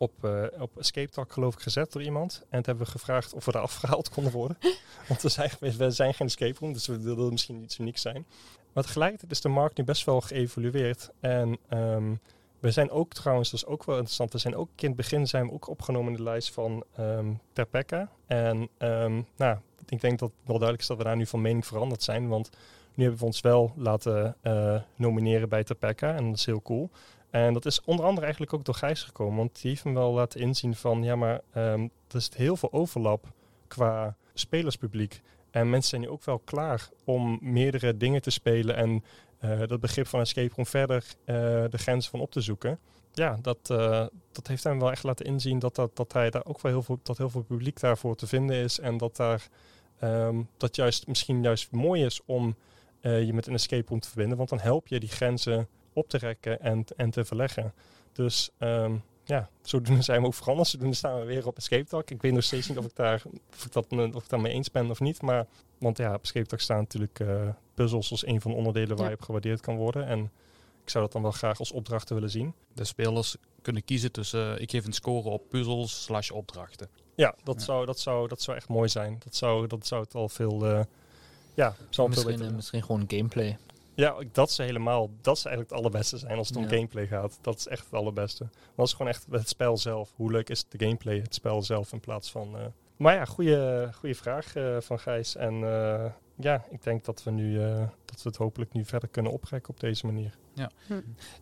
op, 0.00 0.24
eh, 0.24 0.44
op 0.58 0.78
Escape 0.78 1.10
Talk 1.10 1.32
geloof 1.32 1.54
ik 1.54 1.60
gezet 1.60 1.92
door 1.92 2.02
iemand. 2.02 2.38
En 2.40 2.48
toen 2.48 2.62
hebben 2.64 2.84
we 2.84 2.90
gevraagd 2.90 3.32
of 3.32 3.44
we 3.44 3.52
daar 3.52 3.62
afgehaald 3.62 4.08
konden 4.08 4.32
worden. 4.32 4.58
Want 5.08 5.22
we 5.22 5.28
zijn, 5.28 5.50
we 5.60 5.90
zijn 5.90 6.14
geen 6.14 6.26
escape 6.26 6.58
room, 6.60 6.72
dus 6.72 6.86
we 6.86 7.00
wilden 7.00 7.30
misschien 7.30 7.62
iets 7.62 7.78
unieks 7.78 8.02
zijn. 8.02 8.26
Maar 8.72 8.84
tegelijkertijd 8.84 9.30
is 9.30 9.40
de 9.40 9.48
markt 9.48 9.76
nu 9.76 9.84
best 9.84 10.04
wel 10.04 10.20
geëvolueerd. 10.20 11.10
En 11.20 11.58
we 12.60 12.70
zijn 12.70 12.90
ook 12.90 13.12
trouwens, 13.12 13.50
dat 13.50 13.60
is 13.60 13.66
ook 13.66 13.84
wel 13.84 13.94
interessant, 13.94 14.32
we 14.32 14.38
zijn 14.38 14.56
ook 14.56 14.68
in 14.76 14.86
het 14.86 14.96
begin 14.96 15.26
zijn 15.26 15.46
we 15.46 15.52
ook 15.52 15.68
opgenomen 15.68 16.10
in 16.10 16.16
de 16.16 16.22
lijst 16.22 16.52
van 16.52 16.84
ehm 16.96 17.32
Terpecca. 17.52 18.10
En 18.26 18.68
ehm, 18.78 19.22
nou, 19.36 19.58
ik 19.88 20.00
denk 20.00 20.18
dat 20.18 20.28
het 20.28 20.38
wel 20.46 20.58
duidelijk 20.58 20.80
is 20.80 20.86
dat 20.86 20.96
we 20.96 21.04
daar 21.04 21.16
nu 21.16 21.26
van 21.26 21.40
mening 21.40 21.66
veranderd 21.66 22.02
zijn. 22.02 22.28
Want 22.28 22.50
nu 22.94 23.02
hebben 23.02 23.20
we 23.20 23.26
ons 23.26 23.40
wel 23.40 23.72
laten 23.76 24.36
eh, 24.40 24.80
nomineren 24.96 25.48
bij 25.48 25.64
Terpecca 25.64 26.14
en 26.14 26.24
dat 26.24 26.38
is 26.38 26.46
heel 26.46 26.62
cool. 26.62 26.90
En 27.30 27.52
dat 27.52 27.66
is 27.66 27.80
onder 27.84 28.04
andere 28.04 28.22
eigenlijk 28.22 28.54
ook 28.54 28.64
door 28.64 28.74
Gijs 28.74 29.02
gekomen. 29.02 29.36
Want 29.36 29.60
die 29.60 29.70
heeft 29.70 29.84
me 29.84 29.92
wel 29.92 30.12
laten 30.12 30.40
inzien 30.40 30.74
van, 30.74 31.02
ja 31.02 31.16
maar 31.16 31.40
ehm, 31.52 31.88
er 32.08 32.16
is 32.16 32.30
heel 32.34 32.56
veel 32.56 32.72
overlap 32.72 33.26
qua 33.66 34.16
spelerspubliek. 34.34 35.20
En 35.50 35.70
mensen 35.70 35.90
zijn 35.90 36.00
nu 36.00 36.08
ook 36.08 36.24
wel 36.24 36.38
klaar 36.38 36.88
om 37.04 37.38
meerdere 37.40 37.96
dingen 37.96 38.22
te 38.22 38.30
spelen 38.30 38.76
en 38.76 39.04
eh, 39.40 39.60
dat 39.66 39.80
begrip 39.80 40.06
van 40.06 40.20
escape 40.20 40.54
room 40.54 40.66
verder 40.66 41.04
eh, 41.24 41.34
de 41.70 41.78
grenzen 41.78 42.10
van 42.10 42.20
op 42.20 42.30
te 42.30 42.40
zoeken. 42.40 42.78
Ja, 43.12 43.38
dat, 43.42 43.70
eh, 43.70 44.06
dat 44.32 44.46
heeft 44.46 44.64
hem 44.64 44.78
wel 44.78 44.90
echt 44.90 45.02
laten 45.02 45.26
inzien 45.26 45.58
dat, 45.58 45.74
dat, 45.74 45.96
dat 45.96 46.12
hij 46.12 46.30
daar 46.30 46.44
ook 46.44 46.60
wel 46.60 46.72
heel 46.72 46.82
veel, 46.82 47.00
dat 47.02 47.18
heel 47.18 47.30
veel 47.30 47.42
publiek 47.42 47.80
daarvoor 47.80 48.16
te 48.16 48.26
vinden 48.26 48.56
is. 48.56 48.78
En 48.78 48.96
dat 48.96 49.16
daar 49.16 49.48
ehm, 49.98 50.42
dat 50.56 50.76
juist 50.76 51.06
misschien 51.06 51.42
juist 51.42 51.70
mooi 51.70 52.04
is 52.04 52.20
om 52.24 52.56
je 53.02 53.30
met 53.32 53.46
een 53.46 53.54
escape 53.54 53.88
room 53.88 54.00
te 54.00 54.08
verbinden. 54.08 54.36
Want 54.36 54.48
dan 54.48 54.60
help 54.60 54.88
je 54.88 55.00
die 55.00 55.08
grenzen 55.08 55.68
op 55.92 56.08
te 56.08 56.18
rekken 56.18 56.60
en, 56.60 56.84
en 56.96 57.10
te 57.10 57.24
verleggen. 57.24 57.72
Dus 58.12 58.50
ehm, 58.58 58.96
ja, 59.30 59.48
zodoende 59.62 60.02
zijn 60.10 60.20
we 60.20 60.26
ook 60.26 60.34
veranderd. 60.34 60.68
Zodoende 60.68 60.96
staan 60.96 61.18
we 61.20 61.24
weer 61.24 61.46
op 61.46 61.56
Escape 61.56 61.84
Talk. 61.84 62.10
Ik 62.10 62.22
weet 62.22 62.32
nog 62.32 62.42
steeds 62.44 62.68
niet 62.68 62.78
of 62.78 62.84
ik 62.84 62.94
daar, 62.96 63.22
of 63.52 63.64
ik 63.64 63.72
dat, 63.72 63.86
of 64.14 64.22
ik 64.22 64.28
daarmee 64.28 64.52
eens 64.52 64.70
ben 64.70 64.90
of 64.90 65.00
niet. 65.00 65.22
Maar, 65.22 65.46
want 65.78 65.98
ja, 65.98 66.14
op 66.14 66.22
Escape 66.22 66.46
Talk 66.46 66.60
staan 66.60 66.78
natuurlijk 66.78 67.20
eh, 67.20 67.48
puzzels 67.74 68.10
als 68.10 68.26
een 68.26 68.40
van 68.40 68.50
de 68.50 68.56
onderdelen 68.56 68.96
waar 68.96 69.04
Ja. 69.04 69.10
je 69.10 69.16
op 69.16 69.22
gewaardeerd 69.22 69.60
kan 69.60 69.76
worden. 69.76 70.06
En 70.06 70.30
ik 70.82 70.90
zou 70.90 71.04
dat 71.04 71.12
dan 71.12 71.22
wel 71.22 71.30
graag 71.30 71.58
als 71.58 71.72
opdrachten 71.72 72.14
willen 72.14 72.30
zien. 72.30 72.54
De 72.74 72.84
spelers 72.84 73.36
kunnen 73.62 73.84
kiezen 73.84 74.12
tussen, 74.12 74.54
eh, 74.56 74.62
ik 74.62 74.70
geef 74.70 74.86
een 74.86 74.92
score 74.92 75.28
op 75.28 75.48
puzzels 75.48 76.02
slash 76.02 76.30
opdrachten. 76.30 76.88
Ja, 77.14 77.34
dat, 77.44 77.58
Ja. 77.58 77.64
Zou, 77.64 77.86
dat, 77.86 78.00
zou, 78.00 78.28
dat 78.28 78.42
zou 78.42 78.56
echt 78.56 78.68
mooi 78.68 78.88
zijn. 78.88 79.16
Dat 79.24 79.34
zou, 79.34 79.66
dat 79.66 79.86
zou 79.86 80.02
het 80.02 80.14
al 80.14 80.28
veel... 80.28 80.66
eh, 80.66 80.80
ja, 81.54 81.74
zou 81.74 81.74
veel 81.90 82.06
Misschien, 82.08 82.36
beter 82.36 82.54
misschien 82.54 82.82
gewoon 82.82 83.04
gameplay. 83.06 83.58
Ja, 83.94 84.14
ik- 84.18 84.34
dat 84.34 84.48
is 84.48 84.56
helemaal, 84.56 85.10
dat 85.20 85.36
is 85.36 85.44
eigenlijk 85.44 85.74
het 85.74 85.78
allerbeste 85.84 86.18
zijn 86.18 86.38
als 86.38 86.48
het 86.48 86.56
om 86.56 86.62
Ja. 86.62 86.68
gameplay 86.68 87.06
gaat. 87.06 87.38
Dat 87.40 87.56
is 87.58 87.66
echt 87.68 87.84
het 87.84 87.94
allerbeste. 87.94 88.44
Want 88.44 88.76
dat 88.76 88.86
is 88.86 88.92
gewoon 88.92 89.08
echt 89.12 89.26
het 89.30 89.48
spel 89.48 89.76
zelf. 89.76 90.12
Hoe 90.16 90.30
leuk 90.30 90.48
is 90.48 90.64
de 90.68 90.78
gameplay, 90.84 91.18
het 91.18 91.34
spel 91.34 91.62
zelf 91.62 91.92
in 91.92 92.00
plaats 92.00 92.30
van... 92.30 92.56
eh, 92.56 92.64
Maar 92.96 93.14
ja, 93.14 93.24
goede, 93.24 93.88
goede 93.94 94.14
vraag 94.14 94.54
eh, 94.56 94.76
van 94.80 94.98
Gijs. 94.98 95.36
En 95.36 95.54
eh, 95.54 96.04
ja, 96.36 96.64
ik 96.70 96.82
denk 96.82 97.04
dat 97.04 97.22
we, 97.22 97.30
nu, 97.30 97.60
eh, 97.62 97.78
dat 98.04 98.22
we 98.22 98.28
het 98.28 98.36
hopelijk 98.36 98.72
nu 98.72 98.84
verder 98.84 99.08
kunnen 99.08 99.32
oprekken 99.32 99.70
op 99.70 99.80
deze 99.80 100.06
manier. 100.06 100.34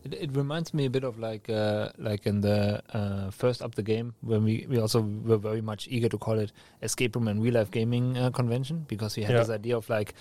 It, 0.03 0.15
it 0.15 0.37
reminds 0.37 0.71
me 0.71 0.85
a 0.87 0.91
bit 0.91 1.05
of 1.05 1.17
like 1.17 1.53
uh, 1.53 1.87
like 2.07 2.29
in 2.29 2.41
the 2.41 2.83
uh, 2.95 3.27
first 3.31 3.63
up 3.63 3.73
the 3.75 3.95
game 3.95 4.13
when 4.19 4.43
we, 4.45 4.65
we 4.69 4.81
also 4.81 5.09
were 5.23 5.41
very 5.41 5.61
much 5.61 5.87
eager 5.89 6.09
to 6.09 6.19
call 6.19 6.39
it 6.39 6.53
escape 6.81 7.19
room 7.19 7.29
and 7.29 7.43
real 7.43 7.53
life 7.53 7.71
gaming 7.71 8.17
uh, 8.17 8.31
convention 8.31 8.85
because 8.87 9.17
we 9.21 9.27
had 9.27 9.35
Yeah. 9.35 9.45
this 9.47 9.55
idea 9.55 9.77
of 9.77 9.89
like 9.89 10.15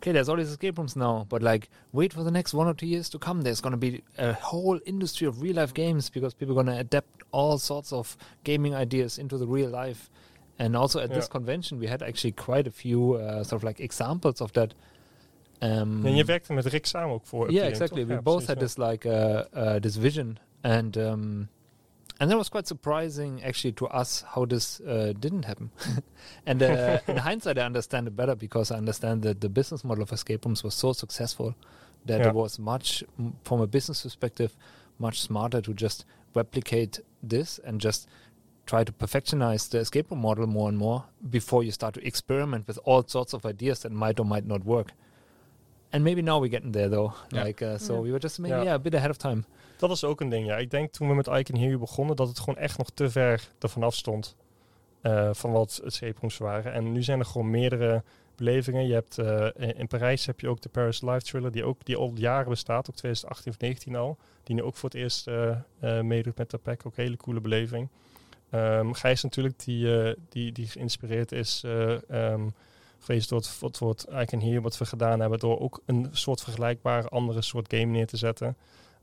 okay 0.00 0.12
there's 0.12 0.28
all 0.28 0.36
these 0.36 0.48
escape 0.50 0.78
rooms 0.78 0.96
now 0.96 1.26
but 1.28 1.42
like 1.42 1.68
wait 1.92 2.12
for 2.12 2.24
the 2.24 2.30
next 2.30 2.54
one 2.54 2.66
or 2.66 2.74
two 2.74 2.86
years 2.86 3.10
to 3.10 3.18
come 3.18 3.42
there's 3.42 3.60
going 3.60 3.72
to 3.72 3.76
be 3.76 4.02
a 4.16 4.32
whole 4.32 4.80
industry 4.86 5.26
of 5.26 5.42
real 5.42 5.56
life 5.56 5.74
games 5.74 6.10
because 6.10 6.34
people 6.34 6.58
are 6.58 6.64
going 6.64 6.74
to 6.74 6.80
adapt 6.80 7.22
all 7.32 7.58
sorts 7.58 7.92
of 7.92 8.16
gaming 8.44 8.74
ideas 8.74 9.18
into 9.18 9.36
the 9.36 9.46
real 9.46 9.68
life 9.68 10.08
and 10.58 10.74
also 10.74 11.00
at 11.00 11.10
this 11.10 11.28
convention 11.28 11.78
we 11.78 11.86
had 11.86 12.02
actually 12.02 12.32
quite 12.32 12.66
a 12.66 12.70
few 12.70 13.14
uh, 13.14 13.44
sort 13.44 13.60
of 13.60 13.64
like 13.64 13.78
examples 13.80 14.40
of 14.40 14.52
that 14.52 14.74
um, 15.62 16.06
En 16.06 16.14
je 16.14 16.24
werkte 16.24 16.52
met 16.52 16.66
Rick 16.66 16.86
samen 16.86 17.14
ook 17.14 17.26
voor. 17.26 17.50
yeah, 17.52 17.66
exactly. 17.66 17.98
toch? 17.98 18.08
We 18.08 18.14
Ja, 18.14 18.22
both 18.22 18.44
precies, 18.44 18.46
had 18.48 18.60
ja. 18.60 18.66
this 18.66 18.76
like 18.76 19.08
uh, 19.08 19.74
uh, 19.74 19.80
this 19.80 19.96
vision, 19.96 20.38
and 20.60 20.96
um, 20.96 21.48
and 22.20 22.30
that 22.30 22.36
was 22.36 22.48
quite 22.50 22.66
surprising 22.66 23.42
actually 23.42 23.72
to 23.72 23.86
us 23.88 24.22
how 24.34 24.44
this 24.44 24.80
uh, 24.80 25.12
didn't 25.18 25.44
happen. 25.46 25.70
and 26.46 26.62
uh, 26.62 26.98
in 27.08 27.16
hindsight, 27.28 27.58
I 27.58 27.62
understand 27.62 28.06
it 28.06 28.14
better 28.14 28.34
because 28.34 28.70
I 28.70 28.76
understand 28.76 29.22
that 29.22 29.40
the 29.40 29.48
business 29.48 29.82
model 29.84 30.02
of 30.02 30.12
escape 30.12 30.44
rooms 30.44 30.62
was 30.62 30.74
so 30.74 30.92
successful 30.92 31.54
that 32.06 32.20
Yeah. 32.20 32.28
it 32.28 32.34
was 32.34 32.58
much, 32.58 33.02
from 33.44 33.60
a 33.60 33.66
business 33.66 34.02
perspective, 34.02 34.54
much 34.98 35.20
smarter 35.20 35.60
to 35.62 35.72
just 35.74 36.04
replicate 36.34 37.00
this 37.22 37.58
and 37.64 37.80
just 37.80 38.06
try 38.66 38.84
to 38.84 38.92
perfectionize 38.92 39.68
the 39.70 39.78
escape 39.78 40.10
room 40.10 40.20
model 40.20 40.46
more 40.46 40.68
and 40.68 40.78
more 40.78 41.04
before 41.30 41.64
you 41.64 41.72
start 41.72 41.94
to 41.94 42.06
experiment 42.06 42.68
with 42.68 42.78
all 42.84 43.02
sorts 43.06 43.32
of 43.32 43.44
ideas 43.46 43.80
that 43.80 43.90
might 43.92 44.20
or 44.20 44.24
might 44.26 44.46
not 44.46 44.64
work. 44.64 44.92
And 45.92 46.04
maybe 46.04 46.22
now 46.22 46.38
we're 46.38 46.48
getting 46.48 46.72
there 46.72 46.88
though. 46.88 47.14
Yeah. 47.32 47.44
Like 47.44 47.62
uh, 47.62 47.78
so 47.78 47.94
Yeah. 47.94 48.00
we 48.00 48.12
were 48.12 48.18
just 48.20 48.38
maybe 48.38 48.54
Yeah. 48.56 48.62
yeah. 48.62 48.74
a 48.74 48.78
bit 48.78 48.94
ahead 48.94 49.10
of 49.10 49.18
time. 49.18 49.44
Dat 49.80 49.90
is 49.90 50.04
ook 50.04 50.20
een 50.20 50.28
ding, 50.28 50.46
ja. 50.46 50.56
Ik 50.56 50.70
denk 50.70 50.92
toen 50.92 51.08
we 51.08 51.14
met 51.14 51.26
Icon 51.26 51.56
Hero 51.56 51.78
begonnen, 51.78 52.16
dat 52.16 52.28
het 52.28 52.38
gewoon 52.38 52.58
echt 52.58 52.78
nog 52.78 52.90
te 52.94 53.10
ver 53.10 53.48
ervan 53.58 53.82
af 53.82 53.94
stond. 53.94 54.36
eh, 55.00 55.30
van 55.32 55.52
wat 55.52 55.80
escape 55.84 56.20
rooms 56.20 56.38
waren. 56.38 56.72
En 56.72 56.92
nu 56.92 57.02
zijn 57.02 57.18
er 57.18 57.24
gewoon 57.24 57.50
meerdere 57.50 58.02
belevingen. 58.36 58.86
Je 58.86 58.92
hebt, 58.92 59.18
eh, 59.18 59.46
in 59.78 59.86
Parijs 59.86 60.26
heb 60.26 60.40
je 60.40 60.48
ook 60.48 60.60
de 60.60 60.68
Paris 60.68 61.00
Live 61.00 61.20
Thriller, 61.20 61.52
die, 61.52 61.64
ook, 61.64 61.84
die 61.84 61.96
al 61.96 62.12
jaren 62.14 62.48
bestaat, 62.48 62.90
ook 62.90 62.96
2018 62.96 63.52
of 63.52 63.58
19 63.58 63.96
al. 63.96 64.18
Die 64.42 64.54
nu 64.54 64.62
ook 64.62 64.76
voor 64.76 64.88
het 64.88 64.98
eerst 64.98 65.26
eh, 65.26 65.56
meedoet 66.00 66.36
met 66.36 66.50
de 66.50 66.58
pack. 66.58 66.86
Ook 66.86 66.96
een 66.96 67.04
hele 67.04 67.16
coole 67.16 67.40
beleving. 67.40 67.88
Ehm 68.50 68.92
Gijs 68.92 69.22
natuurlijk, 69.22 69.64
die, 69.64 70.14
die, 70.28 70.52
die 70.52 70.66
geïnspireerd 70.66 71.32
is 71.32 71.64
ehm, 72.08 72.48
geweest 72.98 73.28
door 73.28 73.38
het, 73.38 73.58
wat, 73.60 73.78
wat 73.78 74.06
Icon 74.20 74.40
Hero, 74.40 74.60
wat 74.60 74.78
we 74.78 74.84
gedaan 74.84 75.20
hebben, 75.20 75.38
door 75.38 75.60
ook 75.60 75.82
een 75.86 76.08
soort 76.12 76.42
vergelijkbare 76.42 77.08
andere 77.08 77.42
soort 77.42 77.74
game 77.74 77.92
neer 77.92 78.06
te 78.06 78.16
zetten. 78.16 78.56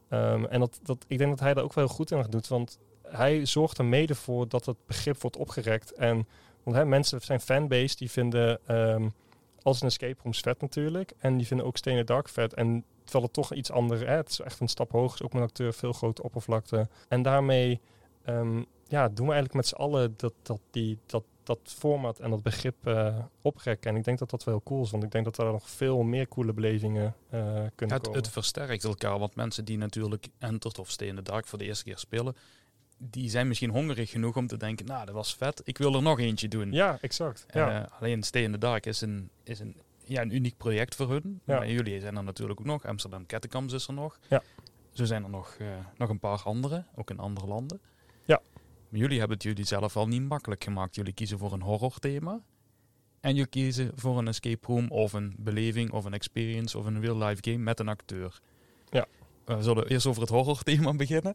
Ehm, 0.10 0.46
en 0.46 0.60
dat, 0.60 0.80
dat, 0.84 1.06
ik 1.08 1.18
denk 1.18 1.30
dat 1.30 1.40
hij 1.40 1.54
daar 1.54 1.64
ook 1.64 1.74
wel 1.74 1.86
heel 1.86 1.96
goed 1.96 2.12
in 2.12 2.26
doet. 2.30 2.48
Want 2.48 2.80
hij 3.02 3.46
zorgt 3.46 3.78
er 3.78 3.86
mede 3.86 4.16
voor 4.16 4.48
dat 4.48 4.66
het 4.66 4.78
begrip 4.86 5.22
wordt 5.22 5.38
opgerekt. 5.38 5.94
En 5.94 6.28
want 6.64 6.78
hè, 6.78 6.86
mensen 6.86 7.22
zijn 7.22 7.42
fanbase 7.42 7.96
die 7.96 8.12
vinden 8.12 8.60
ehm 8.66 9.08
als 9.68 9.82
een 9.82 9.88
escape 9.88 10.22
rooms 10.24 10.40
vet 10.40 10.62
natuurlijk. 10.62 11.14
En 11.18 11.38
die 11.38 11.48
vinden 11.48 11.66
ook 11.66 11.78
Stenen 11.78 12.06
Dark 12.06 12.30
vet. 12.30 12.54
En 12.54 12.86
terwijl 13.04 13.24
het 13.24 13.34
toch 13.34 13.54
iets 13.54 13.72
anders 13.72 14.02
hè, 14.02 14.16
het 14.16 14.30
is 14.30 14.40
echt 14.40 14.60
een 14.60 14.68
stap 14.68 14.92
hoger. 14.92 15.20
is 15.20 15.26
ook 15.26 15.34
met 15.34 15.42
een 15.42 15.48
acteur 15.48 15.74
veel 15.74 15.94
grote 15.94 16.24
oppervlakte. 16.24 16.88
En 17.08 17.22
daarmee 17.22 17.80
ehm, 18.24 18.64
ja, 18.88 19.08
doen 19.08 19.28
we 19.28 19.34
eigenlijk 19.34 19.54
met 19.54 19.68
z'n 19.68 19.76
allen 19.76 20.14
dat, 20.18 20.34
dat, 20.42 20.60
die, 20.72 20.98
dat, 21.06 21.24
dat 21.48 21.60
format 21.64 22.20
en 22.20 22.30
dat 22.30 22.44
begrip 22.44 22.88
eh, 22.88 23.18
oprekken. 23.42 23.92
En 23.92 23.98
ik 23.98 24.04
denk 24.04 24.20
dat 24.20 24.30
dat 24.30 24.44
wel 24.44 24.54
heel 24.54 24.64
cool 24.64 24.84
is. 24.84 24.92
Want 24.92 25.04
ik 25.04 25.12
denk 25.12 25.26
dat 25.26 25.38
er 25.38 25.46
nog 25.46 25.70
veel 25.70 26.04
meer 26.04 26.28
coole 26.28 26.54
belevingen 26.54 27.16
eh, 27.30 27.40
kunnen 27.76 27.96
Het, 27.96 28.06
komen. 28.06 28.20
het 28.20 28.30
versterkt 28.30 28.84
elkaar, 28.84 29.20
want 29.20 29.36
mensen 29.36 29.66
die 29.66 29.78
natuurlijk 29.78 30.28
Entered 30.40 30.80
of 30.80 30.90
Stay 30.90 31.08
in 31.08 31.16
the 31.16 31.22
Dark 31.22 31.48
voor 31.48 31.58
de 31.58 31.66
eerste 31.66 31.84
keer 31.84 31.98
spelen, 31.98 32.36
die 32.98 33.30
zijn 33.30 33.48
misschien 33.48 33.70
hongerig 33.70 34.10
genoeg 34.10 34.36
om 34.36 34.48
te 34.48 34.58
denken, 34.58 34.86
nou, 34.86 35.06
dat 35.06 35.16
was 35.16 35.36
vet, 35.36 35.62
ik 35.64 35.78
wil 35.78 35.96
er 35.96 36.02
nog 36.02 36.20
eentje 36.20 36.48
doen. 36.48 36.72
ja, 36.72 36.98
exact. 37.02 37.46
Ja. 37.54 37.84
Eh, 37.84 38.02
alleen 38.02 38.24
Stay 38.24 38.44
in 38.44 38.52
the 38.52 38.58
Dark 38.58 38.86
is 38.86 39.02
een, 39.02 39.30
is 39.44 39.60
een, 39.60 39.76
ja, 40.04 40.22
een 40.22 40.36
uniek 40.36 40.58
project 40.58 40.96
voor 40.96 41.10
hun. 41.10 41.42
Ja. 41.46 41.58
Maar 41.58 41.70
jullie 41.70 42.00
zijn 42.00 42.18
er 42.18 42.24
natuurlijk 42.24 42.60
ook 42.60 42.66
nog. 42.66 42.86
Amsterdam 42.86 43.26
Catacombs 43.26 43.74
is 43.74 43.88
er 43.88 43.94
nog. 43.94 44.20
Ja. 44.28 44.42
Zo 44.92 45.06
zijn 45.06 45.24
er 45.24 45.30
nog, 45.30 45.58
nog 45.98 46.10
een 46.10 46.20
paar 46.20 46.42
andere, 46.44 46.86
ook 46.96 47.10
in 47.10 47.20
andere 47.20 47.48
landen. 47.48 47.80
Jullie 48.90 49.20
hebben 49.20 49.38
het 49.38 49.46
jullie 49.46 49.66
zelf 49.66 49.98
al 49.98 50.08
niet 50.08 50.28
makkelijk 50.28 50.64
gemaakt. 50.64 50.96
Jullie 50.96 51.14
kiezen 51.14 51.38
voor 51.38 51.54
een 51.54 51.62
horror 51.62 52.00
thema. 52.00 52.42
En 53.20 53.36
je 53.36 53.48
kiezen 53.48 53.92
voor 53.96 54.18
een 54.18 54.28
escape 54.28 54.68
room 54.68 54.88
of 54.88 55.14
een 55.14 55.36
beleving 55.38 55.92
of 55.92 56.06
een 56.06 56.14
experience 56.14 56.78
of 56.78 56.86
een 56.86 57.02
real-life 57.02 57.52
game 57.52 57.64
met 57.64 57.80
een 57.80 57.88
acteur. 57.88 58.40
Ja. 58.90 59.06
We 59.46 59.64
zullen 59.64 59.88
eerst 59.88 60.06
over 60.06 60.22
het 60.22 60.30
horror-thema 60.30 60.94
beginnen. 61.04 61.34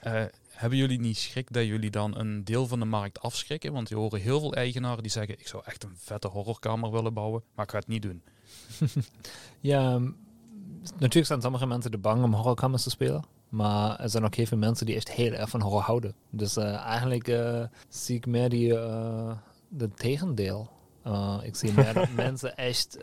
Eh, 0.00 0.24
hebben 0.48 0.78
jullie 0.78 1.00
niet 1.00 1.16
schrik 1.18 1.52
dat 1.52 1.66
jullie 1.66 1.90
dan 1.90 2.18
een 2.18 2.44
deel 2.44 2.66
van 2.66 2.78
de 2.78 2.84
markt 2.84 3.20
afschrikken? 3.20 3.72
Want 3.72 3.88
je 3.88 3.94
horen 3.94 4.20
heel 4.20 4.40
veel 4.40 4.54
eigenaren 4.54 5.02
die 5.02 5.12
zeggen: 5.12 5.38
Ik 5.38 5.48
zou 5.48 5.62
echt 5.66 5.84
een 5.84 5.96
vette 5.96 6.28
horrorkamer 6.28 6.90
willen 6.90 7.14
bouwen, 7.14 7.42
maar 7.54 7.64
ik 7.64 7.70
ga 7.70 7.78
het 7.78 7.88
niet 7.88 8.02
doen. 8.02 8.22
Ja, 9.60 9.98
natuurlijk 10.92 11.26
zijn 11.26 11.42
sommige 11.42 11.66
mensen 11.66 11.90
te 11.90 11.98
bang 11.98 12.22
om 12.22 12.34
horrorkamers 12.34 12.82
te 12.82 12.90
spelen. 12.90 13.24
Maar 13.48 14.00
er 14.00 14.08
zijn 14.10 14.24
ook 14.24 14.34
heel 14.34 14.46
veel 14.46 14.58
mensen 14.58 14.86
die 14.86 14.94
echt 14.94 15.10
heel 15.10 15.32
erg 15.32 15.50
van 15.50 15.60
horror 15.60 15.80
houden. 15.80 16.14
Dus 16.30 16.56
eh, 16.56 16.74
eigenlijk 16.74 17.28
eh, 17.28 17.64
zie 17.88 18.16
ik 18.16 18.26
meer 18.26 18.48
die, 18.48 18.78
eh, 18.78 19.32
de 19.68 19.88
tegendeel. 19.88 20.70
Ik 21.42 21.56
zie 21.56 21.72
meer 21.72 21.94
dat 21.94 22.10
mensen 22.26 22.56
echt, 22.56 22.98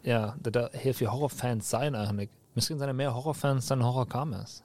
ja, 0.00 0.36
dat 0.40 0.54
er 0.54 0.68
heel 0.72 0.92
veel 0.92 1.08
horrorfans 1.08 1.68
zijn 1.68 1.94
eigenlijk. 1.94 2.30
Misschien 2.52 2.76
zijn 2.76 2.88
er 2.88 2.94
meer 2.94 3.08
horrorfans 3.08 3.66
dan 3.66 3.80
horrorkamers. 3.80 4.60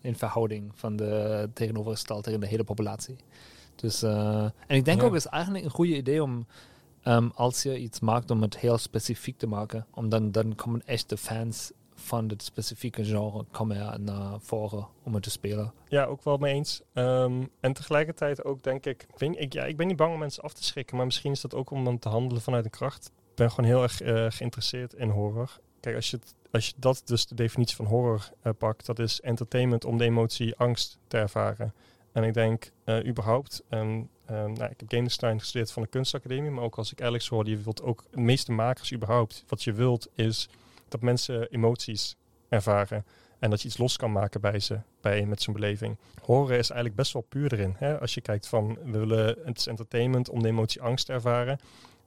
In 0.00 0.16
verhouding 0.16 0.70
van 0.74 0.96
de 0.96 1.48
tegenovergesteld 1.52 2.24
tegen 2.24 2.40
de 2.40 2.46
hele 2.46 2.64
populatie. 2.64 3.16
Dus, 3.74 4.02
en 4.02 4.52
ik 4.68 4.84
denk 4.84 5.00
Ja. 5.00 5.06
ook, 5.06 5.14
het 5.14 5.24
is 5.24 5.30
eigenlijk 5.30 5.64
een 5.64 5.70
goede 5.70 5.96
idee 5.96 6.22
om 6.22 6.46
Ehm, 7.06 7.28
als 7.34 7.62
je 7.62 7.78
iets 7.78 8.00
maakt 8.00 8.30
om 8.30 8.42
het 8.42 8.58
heel 8.58 8.78
specifiek 8.78 9.38
te 9.38 9.46
maken, 9.46 9.86
om 9.90 10.08
dan, 10.08 10.30
dan 10.30 10.54
komen 10.54 10.82
echt 10.86 11.08
de 11.08 11.16
fans 11.16 11.72
van 12.06 12.28
het 12.28 12.42
specifieke 12.42 13.04
genre 13.04 13.44
komen 13.50 13.76
er 13.76 14.00
naar 14.00 14.40
voren 14.40 14.86
om 15.02 15.14
het 15.14 15.22
te 15.22 15.30
spelen. 15.30 15.72
Ja, 15.88 16.04
ook 16.04 16.24
wel 16.24 16.36
mee 16.36 16.54
eens. 16.54 16.82
Ehm, 16.92 17.44
en 17.60 17.72
tegelijkertijd 17.72 18.44
ook 18.44 18.62
denk 18.62 18.86
ik, 18.86 19.06
ik, 19.16 19.36
ik, 19.36 19.52
ja, 19.52 19.64
ik 19.64 19.76
ben 19.76 19.86
niet 19.86 19.96
bang 19.96 20.12
om 20.12 20.18
mensen 20.18 20.42
af 20.42 20.52
te 20.52 20.64
schrikken, 20.64 20.96
maar 20.96 21.06
misschien 21.06 21.32
is 21.32 21.40
dat 21.40 21.54
ook 21.54 21.70
om 21.70 21.84
dan 21.84 21.98
te 21.98 22.08
handelen 22.08 22.42
vanuit 22.42 22.64
een 22.64 22.70
kracht. 22.70 23.06
Ik 23.06 23.34
ben 23.34 23.50
gewoon 23.50 23.70
heel 23.70 23.82
erg 23.82 24.00
eh, 24.00 24.26
geïnteresseerd 24.28 24.94
in 24.94 25.08
horror. 25.08 25.60
Kijk, 25.80 25.96
als 25.96 26.10
je, 26.10 26.18
als 26.50 26.66
je 26.66 26.72
dat 26.76 27.02
dus 27.04 27.26
de 27.26 27.34
definitie 27.34 27.76
van 27.76 27.86
horror 27.86 28.30
eh, 28.42 28.52
pakt, 28.58 28.86
dat 28.86 28.98
is 28.98 29.20
entertainment 29.20 29.84
om 29.84 29.98
de 29.98 30.04
emotie 30.04 30.56
angst 30.56 30.98
te 31.06 31.18
ervaren. 31.18 31.74
En 32.12 32.24
ik 32.24 32.34
denk 32.34 32.70
eh, 32.84 33.06
überhaupt, 33.06 33.62
ehm, 33.68 34.02
ehm, 34.24 34.52
nou, 34.52 34.70
ik 34.70 34.80
heb 34.80 34.88
design 34.88 35.38
gestudeerd 35.38 35.72
van 35.72 35.82
de 35.82 35.88
kunstacademie, 35.88 36.50
maar 36.50 36.64
ook 36.64 36.76
als 36.76 36.92
ik 36.92 37.02
Alex 37.02 37.28
hoor, 37.28 37.48
je 37.48 37.56
wilt 37.56 37.82
ook 37.82 38.04
de 38.10 38.20
meeste 38.20 38.52
makers 38.52 38.92
überhaupt, 38.92 39.44
wat 39.46 39.62
je 39.62 39.72
wilt 39.72 40.08
is 40.14 40.48
dat 40.88 41.00
mensen 41.00 41.48
emoties 41.48 42.16
ervaren. 42.48 43.04
En 43.38 43.50
dat 43.50 43.62
je 43.62 43.68
iets 43.68 43.78
los 43.78 43.96
kan 43.96 44.12
maken 44.12 44.40
bij 44.40 44.60
ze, 44.60 44.78
bij, 45.00 45.26
met 45.26 45.42
zijn 45.42 45.56
beleving. 45.56 45.96
Horror 46.22 46.52
is 46.52 46.70
eigenlijk 46.70 46.94
best 46.94 47.12
wel 47.12 47.26
puur 47.28 47.52
erin. 47.52 47.74
Hè? 47.78 48.00
Als 48.00 48.14
je 48.14 48.20
kijkt 48.20 48.48
van, 48.48 48.78
we 48.84 48.98
willen, 48.98 49.36
het 49.44 49.58
is 49.58 49.66
entertainment 49.66 50.28
om 50.28 50.42
de 50.42 50.48
emotie 50.48 50.82
angst 50.82 51.06
te 51.06 51.12
ervaren. 51.12 51.58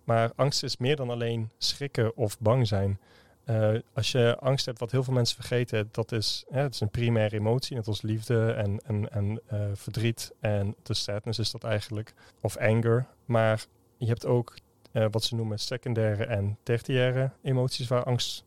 Maar 0.04 0.32
angst 0.36 0.64
is 0.64 0.78
meer 0.78 0.96
dan 0.96 1.10
alleen 1.10 1.50
schrikken 1.58 2.16
of 2.18 2.40
bang 2.40 2.68
zijn. 2.68 3.00
Eh, 3.44 3.76
als 3.94 4.12
je 4.12 4.38
angst 4.40 4.66
hebt, 4.66 4.80
wat 4.80 4.92
heel 4.92 5.04
veel 5.04 5.14
mensen 5.14 5.36
vergeten, 5.36 5.90
dat 5.92 6.12
is, 6.12 6.46
hè, 6.50 6.62
het 6.62 6.74
is 6.74 6.80
een 6.80 6.90
primaire 6.90 7.36
emotie, 7.36 7.76
net 7.76 7.88
als 7.88 8.02
liefde 8.02 8.52
en, 8.52 8.80
en, 8.86 9.12
en 9.12 9.42
eh, 9.46 9.60
verdriet. 9.74 10.32
En 10.40 10.76
de 10.84 10.94
sadness 10.94 11.40
is 11.40 11.52
dat 11.52 11.64
eigenlijk, 11.64 12.14
of 12.42 12.58
anger. 12.58 13.06
Maar 13.26 13.66
je 13.98 14.08
hebt 14.08 14.26
ook 14.26 14.54
eh, 14.92 15.06
wat 15.12 15.24
ze 15.24 15.36
noemen 15.36 15.60
secundaire 15.60 16.26
en 16.26 16.58
tertiaire 16.64 17.32
emoties 17.42 17.88
waar 17.88 18.04
angst 18.04 18.44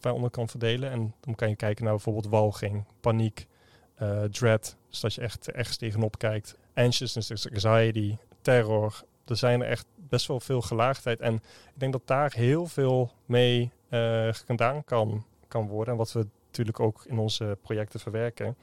bij 0.00 0.12
onder 0.12 0.30
kan 0.30 0.48
verdelen. 0.48 0.90
En 0.90 1.14
dan 1.20 1.34
kan 1.34 1.48
je 1.48 1.56
kijken 1.56 1.84
naar 1.84 1.92
bijvoorbeeld 1.92 2.26
walging, 2.26 2.84
paniek, 3.00 3.46
eh, 3.94 4.22
dread. 4.22 4.76
Dus 4.88 5.00
dat 5.00 5.14
je 5.14 5.20
echt 5.20 5.50
ergens 5.50 5.76
tegenop 5.76 6.18
kijkt. 6.18 6.56
Anxiousness, 6.74 7.28
dus 7.28 7.50
anxiety, 7.50 8.16
terror. 8.40 9.02
Er 9.26 9.36
zijn 9.36 9.60
er 9.60 9.68
echt 9.68 9.86
best 9.96 10.26
wel 10.26 10.40
veel 10.40 10.60
gelaagdheid. 10.60 11.20
En 11.20 11.34
ik 11.34 11.80
denk 11.80 11.92
dat 11.92 12.06
daar 12.06 12.32
heel 12.32 12.66
veel 12.66 13.12
mee 13.26 13.70
gedaan 14.30 14.84
kan, 14.84 15.24
kan 15.48 15.66
worden. 15.68 15.92
En 15.92 15.98
wat 15.98 16.12
we 16.12 16.26
natuurlijk 16.46 16.80
ook 16.80 17.04
in 17.06 17.18
onze 17.18 17.58
projecten 17.62 18.00
verwerken. 18.00 18.56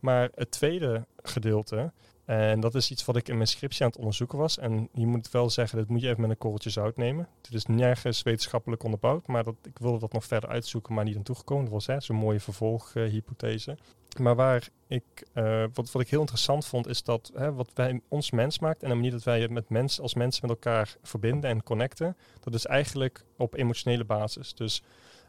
Maar 0.00 0.30
het 0.34 0.50
tweede 0.50 1.06
gedeelte, 1.22 1.92
en 2.30 2.60
dat 2.60 2.74
is 2.74 2.90
iets 2.90 3.04
wat 3.04 3.16
ik 3.16 3.28
in 3.28 3.36
mijn 3.36 3.48
scriptie 3.48 3.82
aan 3.82 3.88
het 3.88 3.98
onderzoeken 3.98 4.38
was. 4.38 4.58
En 4.58 4.88
je 4.92 5.06
moet 5.06 5.30
wel 5.30 5.50
zeggen, 5.50 5.78
dat 5.78 5.88
moet 5.88 6.00
je 6.00 6.08
even 6.08 6.20
met 6.20 6.30
een 6.30 6.38
korreltje 6.38 6.70
zout 6.70 6.96
nemen. 6.96 7.28
Het 7.42 7.54
is 7.54 7.66
nergens 7.66 8.22
wetenschappelijk 8.22 8.82
onderbouwd, 8.82 9.26
maar 9.26 9.44
dat, 9.44 9.54
ik 9.62 9.78
wilde 9.78 9.98
dat 9.98 10.12
nog 10.12 10.24
verder 10.24 10.48
uitzoeken, 10.48 10.94
maar 10.94 11.04
niet 11.04 11.16
aan 11.16 11.22
toegekomen. 11.22 11.64
Dat 11.64 11.72
was 11.72 11.86
hè, 11.86 12.00
zo'n 12.00 12.16
mooie 12.16 12.40
vervolghypothese. 12.40 13.76
maar 14.18 14.34
waar 14.34 14.68
ik, 14.86 15.02
eh, 15.32 15.64
wat, 15.74 15.90
wat 15.90 16.02
ik 16.02 16.10
heel 16.10 16.20
interessant 16.20 16.66
vond, 16.66 16.88
is 16.88 17.02
dat 17.02 17.30
hè, 17.34 17.52
wat 17.52 17.70
wij 17.74 18.00
ons 18.08 18.30
mens 18.30 18.58
maakt 18.58 18.82
en 18.82 18.88
de 18.88 18.94
manier 18.94 19.10
dat 19.10 19.22
wij 19.22 19.48
met 19.48 19.68
mens, 19.68 20.00
als 20.00 20.14
mensen 20.14 20.46
met 20.46 20.50
elkaar 20.50 20.96
verbinden 21.02 21.50
en 21.50 21.62
connecten, 21.62 22.16
dat 22.40 22.54
is 22.54 22.66
eigenlijk 22.66 23.24
op 23.36 23.54
emotionele 23.54 24.04
basis. 24.04 24.54
Dus 24.54 24.82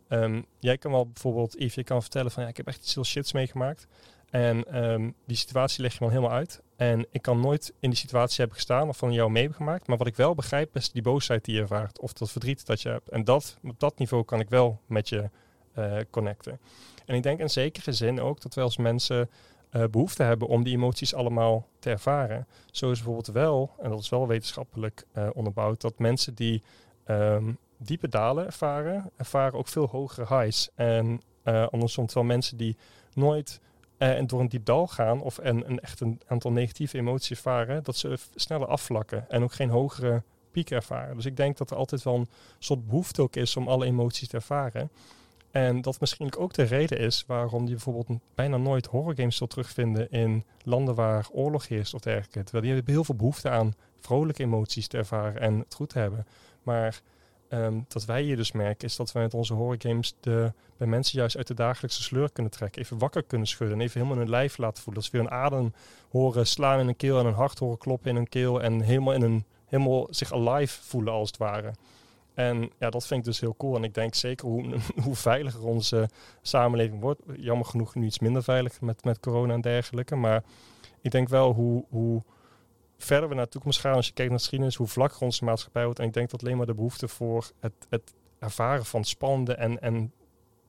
ehm, 0.08 0.42
jij 0.60 0.78
kan 0.78 0.92
wel 0.92 1.06
bijvoorbeeld, 1.06 1.54
Yves, 1.58 1.76
je 1.76 1.84
kan 1.84 2.02
vertellen 2.02 2.32
van 2.32 2.44
ja, 2.44 2.50
ik 2.50 2.58
heb 2.58 2.68
echt 2.68 2.82
iets 2.82 2.94
heel 2.94 3.06
shits 3.06 3.34
meegemaakt. 3.34 3.88
En 4.32 4.63
ehm, 4.63 5.10
die 5.26 5.38
situatie 5.38 5.82
leg 5.82 5.94
je 5.94 6.00
dan 6.00 6.10
helemaal 6.10 6.32
uit. 6.32 6.62
En 6.76 7.06
ik 7.12 7.22
kan 7.22 7.39
nooit 7.39 7.74
in 7.80 7.89
die 7.89 8.00
situatie 8.00 8.38
hebben 8.38 8.56
gestaan 8.56 8.89
of 8.89 8.98
van 8.98 9.13
jou 9.13 9.32
meegemaakt. 9.32 9.88
Maar 9.88 9.98
wat 9.98 10.08
ik 10.08 10.15
wel 10.15 10.36
begrijp 10.36 10.76
is 10.76 10.91
die 10.91 11.02
boosheid 11.02 11.46
die 11.46 11.56
je 11.56 11.62
ervaart. 11.62 12.00
Of 12.00 12.13
dat 12.13 12.32
verdriet 12.32 12.65
dat 12.65 12.82
je 12.82 12.89
hebt. 12.89 13.10
En 13.10 13.24
dat, 13.24 13.58
op 13.63 13.80
dat 13.80 13.98
niveau 13.98 14.24
kan 14.24 14.39
ik 14.39 14.50
wel 14.50 14.80
met 14.86 15.10
je 15.10 15.30
eh, 15.74 15.98
connecten. 16.10 16.60
En 17.06 17.15
ik 17.15 17.24
denk 17.24 17.39
in 17.39 17.50
zekere 17.50 17.91
zin 17.91 18.22
ook 18.22 18.41
dat 18.41 18.54
wij 18.54 18.63
als 18.63 18.78
mensen 18.78 19.30
eh, 19.70 19.84
behoefte 19.91 20.24
hebben 20.24 20.48
om 20.48 20.63
die 20.63 20.76
emoties 20.76 21.13
allemaal 21.13 21.67
te 21.80 21.89
ervaren. 21.89 22.48
Zo 22.72 22.91
is 22.91 22.98
bijvoorbeeld 22.98 23.36
wel, 23.36 23.72
en 23.80 23.89
dat 23.89 24.00
is 24.00 24.10
wel 24.10 24.28
wetenschappelijk 24.28 25.06
eh, 25.12 25.30
onderbouwd, 25.34 25.82
dat 25.82 26.00
mensen 26.00 26.36
die 26.36 26.63
ehm, 27.04 27.54
diepe 27.78 28.08
dalen 28.08 28.46
ervaren, 28.46 29.12
ervaren 29.17 29.60
ook 29.60 29.67
veel 29.67 29.88
hogere 29.88 30.38
highs. 30.38 30.70
En 30.76 31.22
andersom, 31.44 32.06
terwijl 32.06 32.28
mensen 32.28 32.58
die 32.58 32.78
nooit 33.13 33.60
en 34.10 34.28
door 34.28 34.40
een 34.40 34.50
diep 34.50 34.66
dal 34.66 34.88
gaan 34.88 35.22
of 35.22 35.38
en, 35.38 35.70
een 35.70 35.80
echt 35.80 36.00
een 36.00 36.22
aantal 36.28 36.52
negatieve 36.52 36.98
emoties 36.98 37.30
ervaren, 37.30 37.84
dat 37.84 37.96
ze 37.96 38.18
sneller 38.36 38.68
afvlakken 38.68 39.30
en 39.30 39.44
ook 39.44 39.54
geen 39.54 39.70
hogere 39.70 40.24
piek 40.52 40.72
ervaren. 40.72 41.16
Dus 41.16 41.26
ik 41.26 41.38
denk 41.38 41.58
dat 41.58 41.72
er 41.72 41.78
altijd 41.78 42.04
wel 42.04 42.16
een 42.16 42.30
soort 42.60 42.88
behoefte 42.88 43.22
ook 43.22 43.36
is 43.36 43.58
om 43.58 43.68
alle 43.68 43.86
emoties 43.86 44.28
te 44.28 44.36
ervaren. 44.36 44.90
En 45.52 45.82
dat 45.82 46.00
misschien 46.00 46.38
ook 46.38 46.54
de 46.54 46.64
reden 46.64 46.98
is 46.98 47.24
waarom 47.28 47.64
je 47.64 47.72
bijvoorbeeld 47.72 48.20
bijna 48.36 48.58
nooit 48.58 48.86
horrorgames 48.86 49.36
zult 49.36 49.50
terugvinden 49.50 50.12
in 50.12 50.44
landen 50.64 50.96
waar 50.96 51.28
oorlog 51.32 51.68
heerst 51.68 51.94
of 51.94 52.02
dergelijke. 52.02 52.44
Terwijl 52.44 52.64
die 52.64 52.74
hebben 52.74 52.94
heel 52.94 53.04
veel 53.04 53.16
behoefte 53.16 53.50
aan 53.50 53.74
vrolijke 54.00 54.44
emoties 54.44 54.88
te 54.88 54.98
ervaren 54.98 55.42
en 55.42 55.60
het 55.60 55.74
goed 55.74 55.90
te 55.90 56.00
hebben. 56.00 56.28
Maar 56.64 57.02
ehm, 57.52 57.80
dat 57.88 58.06
wij 58.06 58.22
hier 58.22 58.36
dus 58.36 58.52
merken 58.52 58.88
is 58.88 58.96
dat 58.96 59.12
wij 59.12 59.24
met 59.24 59.34
onze 59.34 59.54
horrorgames 59.54 60.16
de, 60.20 60.54
bij 60.78 60.88
mensen 60.88 61.20
juist 61.20 61.38
uit 61.38 61.48
de 61.48 61.54
dagelijkse 61.54 62.02
sleur 62.02 62.32
kunnen 62.32 62.52
trekken. 62.52 62.82
Even 62.82 62.98
wakker 62.98 63.24
kunnen 63.24 63.48
schudden 63.48 63.78
en 63.78 63.84
even 63.84 64.02
helemaal 64.02 64.22
hun 64.22 64.30
lijf 64.30 64.58
laten 64.58 64.84
voelen. 64.84 65.02
Dat 65.02 65.12
ze 65.12 65.18
weer 65.18 65.28
een 65.28 65.38
adem 65.38 65.74
horen 66.10 66.48
slaan 66.48 66.80
in 66.80 66.86
hun 66.86 66.96
keel 66.96 67.20
en 67.20 67.26
een 67.26 67.34
hart 67.34 67.60
horen 67.60 67.78
kloppen 67.78 68.10
in 68.10 68.16
hun 68.16 68.30
keel. 68.30 68.62
En 68.62 68.82
helemaal, 68.82 69.14
in 69.14 69.22
een, 69.22 69.46
helemaal 69.66 70.08
zich 70.10 70.34
alive 70.34 70.84
voelen 70.84 71.14
als 71.14 71.28
het 71.28 71.38
ware. 71.38 71.74
En 72.34 72.72
ja, 72.80 72.90
dat 72.90 73.08
vind 73.08 73.20
ik 73.20 73.26
dus 73.26 73.40
heel 73.40 73.56
cool. 73.58 73.76
En 73.76 73.84
ik 73.84 73.94
denk 73.94 74.16
zeker 74.16 74.48
hoe, 74.48 74.76
hoe 75.04 75.16
veiliger 75.16 75.66
onze 75.66 76.10
samenleving 76.42 77.02
wordt. 77.02 77.22
Jammer 77.36 77.66
genoeg 77.66 77.96
nu 77.96 78.06
iets 78.06 78.20
minder 78.20 78.44
veilig 78.44 78.82
met, 78.82 79.04
met 79.04 79.20
corona 79.20 79.54
en 79.54 79.62
dergelijke. 79.62 80.16
Maar 80.16 80.44
ik 81.02 81.12
denk 81.12 81.30
wel 81.30 81.54
hoe, 81.54 81.86
hoe 81.90 82.22
verder 83.04 83.30
we 83.30 83.36
naar 83.36 83.46
de 83.46 83.52
toekomst 83.52 83.80
gaan, 83.80 83.94
als 83.94 84.08
je 84.08 84.14
kijkt 84.14 84.30
naar 84.30 84.40
de 84.40 84.44
geschiedenis, 84.44 84.76
hoe 84.76 84.88
vlakker 84.88 85.22
onze 85.22 85.44
maatschappij 85.44 85.84
wordt. 85.84 86.00
En 86.00 86.06
ik 86.06 86.14
denk 86.14 86.30
dat 86.30 86.42
alleen 86.42 86.58
maar 86.58 86.66
de 86.66 86.74
behoefte 86.74 87.08
voor 87.08 87.52
het, 87.60 87.74
het 87.90 88.14
ervaren 88.40 88.86
van 88.86 89.04
spannende 89.04 89.54
en, 89.54 89.82
en 89.82 90.14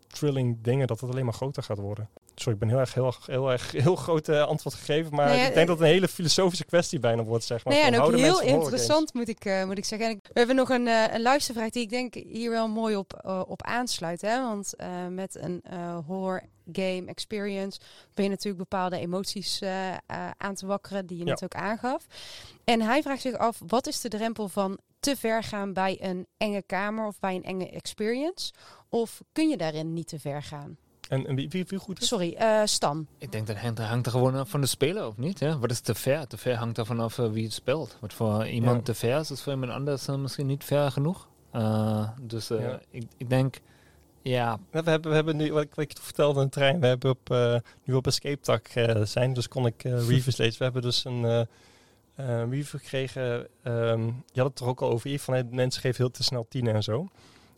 thrilling 0.07 0.59
dingen, 0.62 0.87
dat 0.87 1.01
het 1.01 1.11
alleen 1.11 1.25
maar 1.25 1.35
groter 1.35 1.62
gaat 1.62 1.79
worden. 1.79 2.09
Sorry, 2.35 2.53
ik 2.53 2.59
ben 2.59 2.68
heel 2.68 2.79
erg, 2.79 2.95
heel, 2.95 3.07
erg- 3.07 3.27
heel, 3.27 3.51
erg, 3.53 3.71
heel 3.73 3.97
groot 3.97 4.29
eh, 4.29 4.42
antwoord 4.47 4.75
gegeven, 4.77 5.14
maar 5.14 5.29
Nee, 5.29 5.47
ik 5.47 5.55
denk 5.55 5.66
dat 5.66 5.79
het 5.79 5.87
een 5.87 5.92
hele 5.92 6.09
filosofische 6.09 6.64
kwestie 6.64 6.99
bijna 6.99 7.23
wordt, 7.23 7.45
zeg 7.45 7.64
maar. 7.64 7.75
Nee, 7.75 7.83
en 7.83 8.01
ook 8.01 8.16
heel 8.16 8.40
interessant 8.42 9.14
moet 9.14 9.29
ik, 9.29 9.45
eh, 9.45 9.64
moet 9.64 9.79
ik 9.79 9.85
zeggen. 9.85 10.09
En 10.09 10.21
we 10.23 10.31
hebben 10.38 10.57
nog 10.57 10.68
een, 10.68 10.87
eh, 10.88 11.05
een 11.14 11.23
luistervraag 11.23 11.71
die 11.71 11.83
ik 11.83 11.88
denk 11.90 12.14
hier 12.14 12.51
wel 12.51 12.68
mooi 12.68 12.97
op, 12.97 13.12
eh, 13.25 13.42
op 13.47 13.62
aansluit. 13.62 14.21
Hè? 14.21 14.42
Want 14.42 14.75
eh, 14.77 15.07
met 15.07 15.35
een 15.37 15.61
eh, 15.62 15.99
horror 16.07 16.42
game 16.73 17.03
experience 17.07 17.81
ben 18.14 18.25
je 18.25 18.31
natuurlijk 18.31 18.59
bepaalde 18.68 18.99
emoties 18.99 19.61
eh, 19.61 19.88
eh, 19.90 19.97
aan 20.37 20.55
te 20.55 20.66
wakkeren 20.66 21.07
die 21.07 21.18
je 21.18 21.25
Ja. 21.25 21.31
net 21.31 21.45
ook 21.45 21.55
aangaf. 21.55 22.07
En 22.64 22.81
hij 22.81 23.03
vraagt 23.03 23.23
zich 23.23 23.37
af, 23.38 23.61
wat 23.66 23.87
is 23.87 24.01
de 24.01 24.09
drempel 24.09 24.49
van 24.49 24.79
te 25.01 25.16
ver 25.16 25.42
gaan 25.42 25.73
bij 25.73 25.99
een 26.01 26.27
enge 26.37 26.62
kamer 26.66 27.07
of 27.07 27.18
bij 27.21 27.35
een 27.35 27.45
enge 27.45 27.71
experience? 27.71 28.53
Of 28.88 29.21
kun 29.33 29.49
je 29.49 29.57
daarin 29.57 29.92
niet 29.92 30.09
te 30.09 30.18
ver 30.21 30.42
gaan? 30.42 30.77
En, 31.12 31.27
en 31.27 31.35
wie, 31.35 31.48
wie, 31.48 31.64
wie 31.68 31.79
goed 31.79 32.01
is? 32.01 32.09
Sorry, 32.09 32.35
eh, 32.35 32.61
Stan. 32.64 33.07
Ik 33.18 33.33
denk 33.33 33.46
dat 33.46 33.57
hangt, 33.57 33.79
hangt 33.79 34.07
er 34.07 34.12
gewoon 34.12 34.35
af 34.35 34.48
van 34.48 34.61
de 34.61 34.66
speler, 34.66 35.07
of 35.07 35.16
niet? 35.16 35.38
Ja? 35.38 35.59
Wat 35.59 35.70
is 35.70 35.81
te 35.81 35.94
ver? 35.94 36.27
Te 36.27 36.37
ver 36.37 36.57
hangt 36.57 36.79
ervan 36.79 37.01
af 37.01 37.18
eh, 37.18 37.31
wie 37.31 37.44
het 37.44 37.53
speelt. 37.53 37.96
Wat 38.01 38.12
voor 38.12 38.46
iemand 38.46 38.77
Ja. 38.77 38.83
te 38.83 38.94
ver 38.94 39.20
is, 39.20 39.31
is 39.31 39.42
voor 39.42 39.53
iemand 39.53 39.72
anders 39.72 40.09
eh, 40.09 40.14
misschien 40.16 40.46
niet 40.46 40.64
ver 40.64 40.90
genoeg. 40.90 41.29
Eh, 41.51 42.09
dus 42.22 42.51
eh, 42.51 42.61
Ja. 42.61 42.80
ik, 42.91 43.05
ik 43.16 43.28
denk, 43.28 43.61
ja, 44.22 44.59
We 44.70 44.80
hebben, 44.84 45.11
we 45.11 45.14
hebben 45.16 45.36
nu, 45.36 45.53
wat 45.53 45.62
ik, 45.62 45.74
wat 45.74 45.84
ik 45.84 45.97
vertelde 46.01 46.39
in 46.41 46.47
de 46.47 46.53
trein, 46.53 46.80
we 46.80 46.86
hebben 46.86 47.11
op, 47.11 47.30
eh, 47.30 47.57
nu 47.84 47.95
op 47.95 48.07
Escape 48.07 48.41
Tak 48.41 48.66
eh, 48.68 49.05
zijn, 49.05 49.32
dus 49.32 49.49
kon 49.49 49.66
ik 49.66 49.84
eh, 49.84 49.93
reviews 50.09 50.36
lezen. 50.36 50.59
We 50.59 50.64
hebben 50.64 50.82
dus 50.82 51.05
een, 51.05 51.24
eh, 51.24 51.41
eh, 52.14 52.51
review 52.51 52.80
gekregen. 52.80 53.49
ehm, 53.62 54.07
je 54.32 54.41
had 54.41 54.51
het 54.51 54.61
er 54.61 54.66
ook 54.66 54.80
al 54.82 54.91
over, 54.91 55.18
van 55.18 55.34
hey, 55.34 55.45
mensen 55.51 55.80
geven 55.80 55.97
heel 55.97 56.11
te 56.11 56.22
snel 56.22 56.47
tienen 56.49 56.74
en 56.74 56.82
zo. 56.82 57.09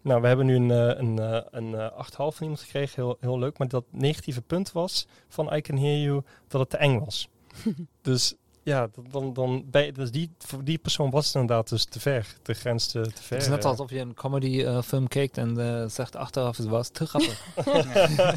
Nou, 0.04 0.20
we 0.20 0.26
hebben 0.26 0.46
nu 0.46 0.54
een, 0.54 0.70
eh, 0.70 1.00
een, 1.00 1.18
eh, 1.18 1.40
een, 1.50 1.74
eh, 1.74 1.92
8,5 1.92 2.36
van 2.36 2.46
iemand 2.46 2.60
gekregen, 2.60 3.02
heel, 3.02 3.16
heel 3.20 3.38
leuk. 3.38 3.58
Maar 3.58 3.68
dat 3.68 3.84
negatieve 3.90 4.42
punt 4.42 4.72
was 4.72 5.06
van 5.28 5.54
I 5.54 5.60
Can 5.60 5.78
Hear 5.78 6.00
You 6.00 6.22
dat 6.48 6.60
het 6.60 6.70
te 6.70 6.76
eng 6.76 6.98
was. 6.98 7.28
dus 8.02 8.34
ja, 8.62 8.88
dan, 9.10 9.32
dan, 9.32 9.64
bij, 9.70 9.92
dus 9.92 10.10
die, 10.10 10.30
voor 10.38 10.64
die 10.64 10.78
persoon 10.78 11.10
was 11.10 11.26
het 11.26 11.34
inderdaad 11.34 11.68
dus 11.68 11.84
te 11.84 12.00
ver. 12.00 12.36
De 12.42 12.54
grens 12.54 12.86
te, 12.86 13.00
te 13.00 13.22
ver. 13.22 13.36
Het 13.36 13.46
is 13.46 13.52
net 13.52 13.64
alsof 13.64 13.90
je 13.90 13.98
een 13.98 14.14
comedy 14.14 14.82
film 14.82 15.08
kijkt 15.08 15.38
en 15.38 15.58
eh, 15.58 15.88
zegt 15.88 16.16
achteraf 16.16 16.56
het 16.56 16.66
was 16.66 16.88
te 16.88 17.06
grappig. 17.14 17.44
ja, 17.54 18.34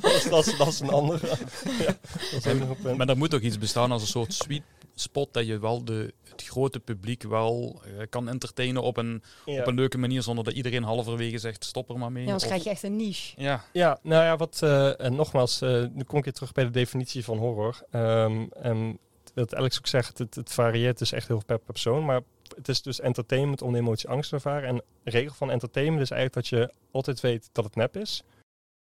dat, 0.00 0.12
is, 0.12 0.28
dat, 0.30 0.46
is, 0.46 0.56
dat 0.56 0.66
is 0.66 0.80
een 0.80 0.90
andere. 0.90 1.26
ja, 1.78 1.96
dat 2.30 2.32
is 2.32 2.44
een. 2.44 2.96
Maar 2.96 3.08
er 3.08 3.16
moet 3.16 3.30
toch 3.30 3.40
iets 3.40 3.58
bestaan 3.58 3.92
als 3.92 4.02
een 4.02 4.08
soort 4.08 4.34
sweet 4.34 4.62
spot 4.94 5.28
dat 5.32 5.46
je 5.46 5.58
wel 5.58 5.84
de, 5.84 6.14
het 6.42 6.52
grote 6.52 6.80
publiek 6.80 7.22
wel 7.22 7.82
eh, 7.84 8.06
kan 8.10 8.28
entertainen 8.28 8.82
op 8.82 8.96
een, 8.96 9.22
Ja. 9.44 9.60
op 9.60 9.66
een 9.66 9.74
leuke 9.74 9.98
manier 9.98 10.22
zonder 10.22 10.44
dat 10.44 10.54
iedereen 10.54 10.82
halverwege 10.82 11.38
zegt 11.38 11.64
stop 11.64 11.90
er 11.90 11.98
maar 11.98 12.12
mee. 12.12 12.26
Ja, 12.26 12.34
Of- 12.34 12.42
krijg 12.44 12.64
je 12.64 12.70
echt 12.70 12.82
een 12.82 12.96
niche. 12.96 13.40
ja, 13.40 13.64
Ja, 13.72 13.98
nou 14.02 14.24
ja, 14.24 14.36
wat, 14.36 14.62
eh, 14.62 15.00
en 15.00 15.14
nogmaals, 15.14 15.60
eh, 15.60 15.84
nu 15.92 16.02
kom 16.04 16.18
ik 16.18 16.24
weer 16.24 16.32
terug 16.32 16.52
bij 16.52 16.64
de 16.64 16.70
definitie 16.70 17.24
van 17.24 17.38
horror. 17.38 17.82
Ehm, 17.90 18.46
en 18.52 18.98
wat 19.34 19.54
Alex 19.54 19.78
ook 19.78 19.86
zegt, 19.86 20.18
het, 20.18 20.34
het 20.34 20.52
varieert 20.52 20.98
dus 20.98 21.12
echt 21.12 21.26
heel 21.28 21.36
veel 21.36 21.56
per 21.56 21.58
persoon. 21.66 22.04
Maar 22.04 22.20
het 22.56 22.68
is 22.68 22.82
dus 22.82 23.00
entertainment 23.00 23.62
om 23.62 23.72
de 23.72 23.78
emotie 23.78 24.08
angst 24.08 24.28
te 24.28 24.34
ervaren. 24.34 24.68
En 24.68 24.82
de 25.02 25.10
regel 25.10 25.34
van 25.34 25.50
entertainment 25.50 26.00
is 26.02 26.10
eigenlijk 26.10 26.48
dat 26.48 26.58
je 26.60 26.72
altijd 26.90 27.20
weet 27.20 27.48
dat 27.52 27.64
het 27.64 27.74
nep 27.76 27.96
is. 27.96 28.22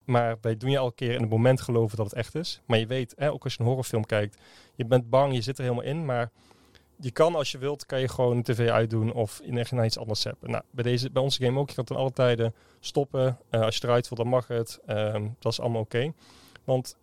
Maar 0.05 0.39
bij 0.41 0.57
doen 0.57 0.71
je 0.71 0.79
al 0.79 0.87
een 0.87 0.95
keer 0.95 1.15
in 1.15 1.21
het 1.21 1.31
moment 1.31 1.61
geloven 1.61 1.97
dat 1.97 2.07
het 2.07 2.15
echt 2.15 2.35
is. 2.35 2.61
Maar 2.67 2.79
je 2.79 2.87
weet, 2.87 3.15
hè, 3.17 3.33
ook 3.33 3.45
als 3.45 3.53
je 3.53 3.61
een 3.61 3.67
horrorfilm 3.67 4.05
kijkt, 4.07 4.37
je 4.75 4.85
bent 4.85 5.11
bang, 5.11 5.35
je 5.35 5.41
zit 5.41 5.59
er 5.59 5.65
helemaal 5.65 5.85
in. 5.85 6.05
Maar 6.05 6.31
je 7.01 7.11
kan 7.11 7.35
als 7.35 7.51
je 7.51 7.59
wilt, 7.59 7.87
kan 7.87 8.01
je 8.01 8.09
gewoon 8.09 8.43
de 8.43 8.53
tv 8.53 8.69
uitdoen 8.69 9.13
of 9.13 9.41
in 9.41 9.59
echt 9.59 9.73
naar 9.73 9.85
iets 9.85 9.99
anders 9.99 10.21
zetten. 10.21 10.51
Nou, 10.51 10.63
bij, 10.71 10.85
deze, 10.85 11.11
bij 11.11 11.23
onze 11.23 11.45
game 11.45 11.59
ook, 11.59 11.69
je 11.69 11.75
kan 11.75 11.85
ten 11.85 11.97
alle 11.97 12.13
tijden 12.13 12.55
stoppen. 12.81 13.39
Eh, 13.51 13.61
als 13.61 13.77
je 13.77 13.85
eruit 13.85 14.09
wil, 14.09 14.19
dan 14.19 14.29
mag 14.29 14.47
het. 14.47 14.81
Ehm, 14.87 15.29
dat 15.39 15.53
is 15.53 15.61
allemaal 15.61 15.81
oké. 15.81 16.13
Want 16.65 16.97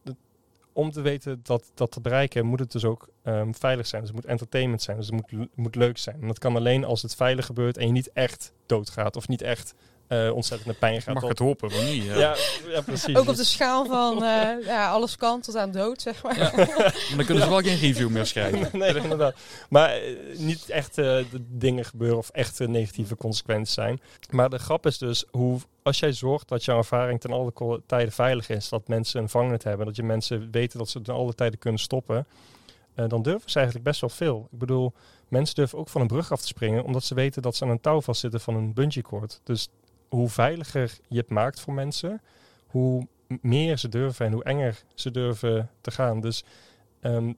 om 0.74 0.92
te 0.92 1.02
weten 1.02 1.40
dat 1.44 1.72
dat 1.74 1.92
te 1.92 2.02
bereiken, 2.02 2.46
moet 2.46 2.60
het 2.60 2.72
dus 2.72 2.86
ook 2.86 3.10
ehm, 3.24 3.52
veilig 3.52 3.88
zijn. 3.88 4.02
Dus 4.02 4.12
het 4.12 4.22
moet 4.22 4.30
entertainment 4.30 4.82
zijn. 4.82 4.98
Dus 4.98 5.06
het 5.06 5.32
moet, 5.32 5.48
moet 5.56 5.76
leuk 5.76 5.98
zijn. 5.98 6.28
Dat 6.28 6.40
kan 6.40 6.56
alleen 6.56 6.84
als 6.84 7.02
het 7.02 7.16
veilig 7.16 7.46
gebeurt 7.46 7.78
en 7.78 7.86
je 7.86 7.92
niet 7.92 8.12
echt 8.12 8.54
doodgaat. 8.66 9.16
Of 9.16 9.28
niet 9.28 9.42
echt 9.42 9.74
eh 10.28 10.36
ontzettende 10.36 10.74
pijn 10.74 11.02
gaat. 11.02 11.14
mag 11.14 11.22
Dat- 11.22 11.32
het 11.32 11.40
hopen, 11.40 11.72
maar 11.72 11.84
niet. 11.84 12.04
Ja. 12.04 12.16
ja, 12.18 12.36
ja, 12.68 12.82
precies. 12.82 13.16
Ook 13.16 13.30
op 13.30 13.36
de 13.36 13.44
schaal 13.44 13.86
van 13.86 14.24
eh, 14.24 14.66
ja, 14.66 14.90
alles 14.90 15.16
kan 15.16 15.42
tot 15.42 15.56
aan 15.56 15.72
dood, 15.72 16.02
zeg 16.02 16.24
maar. 16.24 16.38
Maar 16.38 17.16
dan 17.18 17.26
kunnen 17.26 17.44
ze 17.44 17.50
wel 17.50 17.62
geen 17.62 17.78
review 17.78 18.10
meer 18.10 18.26
schrijven. 18.26 18.70
nee, 18.80 18.96
inderdaad. 18.96 19.36
Maar 19.70 19.90
eh, 19.90 20.02
niet 20.38 20.70
echt 20.70 20.98
eh, 20.98 21.06
de 21.06 21.26
dingen 21.50 21.86
gebeuren 21.86 22.18
of 22.18 22.30
echt 22.30 22.60
negatieve 22.60 23.18
consequenties 23.18 23.74
zijn. 23.74 24.02
Maar 24.30 24.50
de 24.50 24.60
grap 24.60 24.86
is 24.86 24.98
dus, 24.98 25.26
hoe, 25.32 25.60
als 25.84 26.00
jij 26.00 26.12
zorgt 26.14 26.48
dat 26.48 26.66
jouw 26.66 26.78
ervaring 26.78 27.22
ten 27.22 27.32
alle 27.32 27.82
tijden 27.86 28.14
veilig 28.14 28.50
is, 28.50 28.70
dat 28.70 28.88
mensen 28.88 29.22
een 29.22 29.30
vangnet 29.30 29.64
hebben, 29.64 29.86
dat 29.86 29.96
je 29.96 30.04
mensen 30.04 30.48
weten 30.52 30.78
dat 30.80 30.90
ze 30.90 31.02
ten 31.02 31.14
alle 31.14 31.34
tijden 31.34 31.60
kunnen 31.60 31.80
stoppen, 31.80 32.26
eh, 32.96 33.08
dan 33.08 33.22
durven 33.22 33.50
ze 33.50 33.56
eigenlijk 33.56 33.88
best 33.88 34.02
wel 34.02 34.10
veel. 34.10 34.48
Ik 34.52 34.60
bedoel, 34.60 34.94
mensen 35.28 35.56
durven 35.56 35.78
ook 35.78 35.90
van 35.90 36.02
een 36.02 36.08
brug 36.08 36.32
af 36.32 36.42
te 36.42 36.48
springen, 36.48 36.84
omdat 36.84 37.04
ze 37.04 37.14
weten 37.16 37.42
dat 37.42 37.56
ze 37.56 37.64
aan 37.64 37.70
een 37.70 37.82
touw 37.82 38.02
vastzitten 38.02 38.40
van 38.40 38.56
een 38.56 38.74
bungee 38.74 39.04
cord. 39.04 39.40
Dus 39.44 39.68
hoe 40.14 40.30
veiliger 40.30 40.98
je 41.08 41.18
het 41.18 41.30
maakt 41.30 41.60
voor 41.60 41.74
mensen, 41.74 42.22
hoe 42.68 43.08
meer 43.42 43.78
ze 43.78 43.90
durven 43.90 44.26
en 44.26 44.32
hoe 44.32 44.44
enger 44.44 44.84
ze 44.94 45.12
durven 45.12 45.70
te 45.82 45.92
gaan. 45.92 46.22
Dus 46.22 46.44
ehm, 47.00 47.34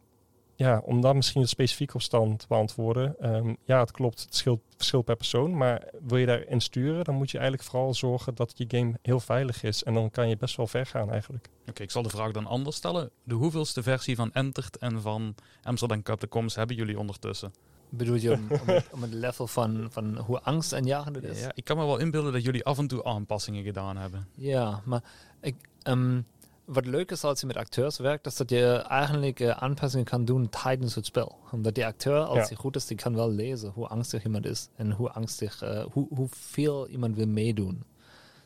ja, 0.56 0.82
om 0.86 1.02
dan 1.02 1.16
misschien 1.16 1.48
specifiek 1.48 1.94
op 1.94 2.02
stand 2.02 2.40
te 2.40 2.46
beantwoorden. 2.48 3.16
ehm, 3.20 3.54
ja, 3.66 3.80
het 3.80 3.92
klopt, 3.92 4.22
het 4.22 4.36
scheelt, 4.36 4.62
verschilt 4.78 5.06
per 5.06 5.16
persoon. 5.16 5.58
Maar 5.58 5.88
wil 6.02 6.18
je 6.18 6.26
daarin 6.26 6.62
sturen, 6.62 7.04
dan 7.04 7.16
moet 7.16 7.32
je 7.32 7.38
eigenlijk 7.38 7.70
vooral 7.70 7.94
zorgen 7.94 8.36
dat 8.36 8.54
je 8.56 8.66
game 8.68 8.94
heel 9.02 9.20
veilig 9.20 9.64
is. 9.64 9.84
En 9.84 9.94
dan 9.94 10.12
kan 10.12 10.30
je 10.30 10.38
best 10.38 10.56
wel 10.56 10.68
ver 10.68 10.86
gaan 10.86 11.12
eigenlijk. 11.12 11.50
Oké, 11.70 11.84
ik 11.84 11.92
zal 11.92 12.04
de 12.04 12.10
vraag 12.10 12.32
dan 12.32 12.46
anders 12.46 12.76
stellen. 12.76 13.10
De 13.24 13.36
hoeveelste 13.36 13.84
versie 13.84 14.16
van 14.16 14.34
Entert 14.34 14.78
en 14.78 15.02
van 15.02 15.36
Amsterdam 15.64 16.04
Catacombs 16.04 16.56
hebben 16.56 16.76
jullie 16.76 17.00
ondertussen? 17.00 17.54
Bedoel 17.98 18.16
je 18.16 18.32
om, 18.34 18.48
om, 18.62 18.68
het- 18.68 18.88
om 18.92 19.02
het 19.02 19.14
level 19.14 19.48
van, 19.48 19.88
van 19.92 20.18
hoe 20.18 20.40
angst 20.42 20.74
en 20.74 20.86
jagend 20.86 21.16
het 21.16 21.24
is? 21.26 21.40
Ja, 21.42 21.52
ik 21.56 21.64
kan 21.64 21.78
me 21.78 21.86
wel 21.86 21.98
inbeelden 21.98 22.34
dat 22.34 22.44
jullie 22.44 22.66
af 22.66 22.78
en 22.78 22.88
toe 22.88 23.04
aanpassingen 23.04 23.64
gedaan 23.64 23.98
hebben. 23.98 24.28
Ja, 24.34 24.82
maar 24.86 25.04
ik, 25.42 25.56
ehm, 25.82 26.22
wat 26.66 26.86
leuk 26.86 27.12
is 27.12 27.24
als 27.24 27.40
je 27.40 27.46
met 27.46 27.58
acteurs 27.58 27.98
werkt, 27.98 28.26
is 28.26 28.36
dat 28.36 28.50
je 28.50 28.66
eigenlijk 28.88 29.40
eh, 29.40 29.50
aanpassingen 29.50 30.06
kan 30.06 30.26
doen 30.26 30.50
tijdens 30.50 30.96
het 30.96 31.06
spel. 31.06 31.38
Omdat 31.52 31.76
die 31.76 31.86
acteur, 31.86 32.20
als 32.24 32.38
Ja. 32.38 32.46
hij 32.48 32.56
goed 32.56 32.76
is, 32.76 32.86
die 32.86 32.98
kan 32.98 33.16
wel 33.16 33.32
lezen 33.32 33.70
hoe 33.70 33.88
angstig 33.88 34.24
iemand 34.24 34.46
is 34.46 34.68
en 34.76 34.92
hoe 34.92 35.10
angstig, 35.10 35.62
eh, 35.62 35.86
hoe, 35.92 36.08
hoeveel 36.16 36.88
iemand 36.88 37.16
wil 37.16 37.28
meedoen. 37.28 37.84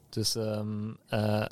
Dus 0.09 0.35
ehm, 0.35 0.89
eh, 1.07 1.45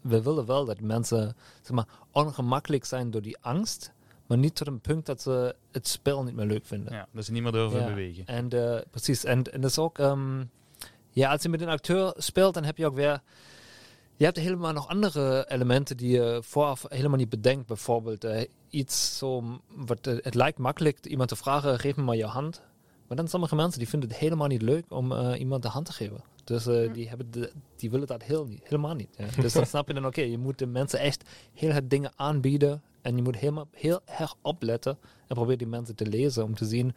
we 0.00 0.22
willen 0.22 0.46
wel 0.46 0.64
dat 0.64 0.80
mensen 0.80 1.36
zeg 1.62 1.70
maar, 1.76 1.86
ongemakkelijk 2.12 2.84
zijn 2.84 3.10
door 3.10 3.22
die 3.22 3.38
angst, 3.40 3.92
maar 4.28 4.38
niet 4.38 4.54
tot 4.54 4.66
een 4.66 4.80
punt 4.80 5.06
dat 5.06 5.22
ze 5.22 5.54
het 5.72 5.88
spel 5.88 6.24
niet 6.24 6.34
meer 6.34 6.46
leuk 6.46 6.66
vinden. 6.66 6.92
Ja, 6.92 7.06
dat 7.12 7.24
ze 7.24 7.32
niet 7.32 7.42
meer 7.42 7.52
durven 7.52 7.80
Ja. 7.80 7.86
bewegen. 7.86 8.26
En 8.26 8.48
eh, 8.50 8.80
precies, 8.90 9.24
en, 9.24 9.52
en 9.52 9.60
dat 9.60 9.70
is 9.70 9.78
ook, 9.78 9.98
ehm, 9.98 10.44
ja, 11.10 11.30
als 11.30 11.42
je 11.42 11.48
met 11.48 11.60
een 11.60 11.68
acteur 11.68 12.12
speelt, 12.16 12.54
dan 12.54 12.64
heb 12.64 12.76
je 12.76 12.86
ook 12.86 12.94
weer, 12.94 13.22
je 14.16 14.24
hebt 14.24 14.36
helemaal 14.36 14.72
nog 14.72 14.88
andere 14.88 15.44
elementen 15.50 15.96
die 15.96 16.10
je 16.10 16.38
vooraf 16.42 16.84
helemaal 16.88 17.18
niet 17.18 17.28
bedenkt. 17.28 17.66
Bijvoorbeeld 17.66 18.24
eh, 18.24 18.44
iets 18.70 19.18
zo, 19.18 19.60
wat, 19.68 20.06
eh, 20.06 20.14
het 20.20 20.34
lijkt 20.34 20.58
makkelijk 20.58 21.06
iemand 21.06 21.28
te 21.28 21.36
vragen, 21.36 21.78
geef 21.78 21.96
me 21.96 22.02
maar 22.02 22.16
je 22.16 22.24
hand. 22.26 22.62
Maar 23.06 23.16
dan 23.16 23.28
sommige 23.28 23.54
mensen 23.56 23.78
die 23.78 23.88
vinden 23.88 24.08
het 24.08 24.18
helemaal 24.18 24.46
niet 24.46 24.62
leuk 24.62 24.84
om 24.88 25.12
iemand 25.34 25.62
de 25.62 25.68
hand 25.68 25.86
te 25.86 25.92
geven. 25.92 26.22
Dus 26.48 26.66
eh, 26.66 26.92
die, 26.92 27.08
hebben 27.08 27.30
de, 27.30 27.52
die 27.76 27.90
willen 27.90 28.06
dat 28.06 28.22
heel 28.22 28.46
niet, 28.46 28.60
helemaal 28.62 28.94
niet. 28.94 29.08
Ja. 29.16 29.42
Dus 29.42 29.52
dan 29.52 29.66
snap 29.72 29.88
je 29.88 29.94
dan, 29.94 30.06
oké, 30.06 30.20
je 30.20 30.38
moet 30.38 30.58
de 30.58 30.66
mensen 30.66 30.98
echt 30.98 31.28
heel 31.54 31.70
het 31.70 31.90
dingen 31.90 32.12
aanbieden. 32.16 32.82
En 33.02 33.16
je 33.16 33.22
moet 33.22 33.36
helemaal 33.36 33.68
heel 33.70 34.00
erg 34.04 34.34
opletten 34.42 34.98
en 35.26 35.36
probeer 35.36 35.56
die 35.58 35.66
mensen 35.66 35.94
te 35.94 36.06
lezen 36.06 36.44
om 36.44 36.54
te 36.54 36.64
zien 36.64 36.94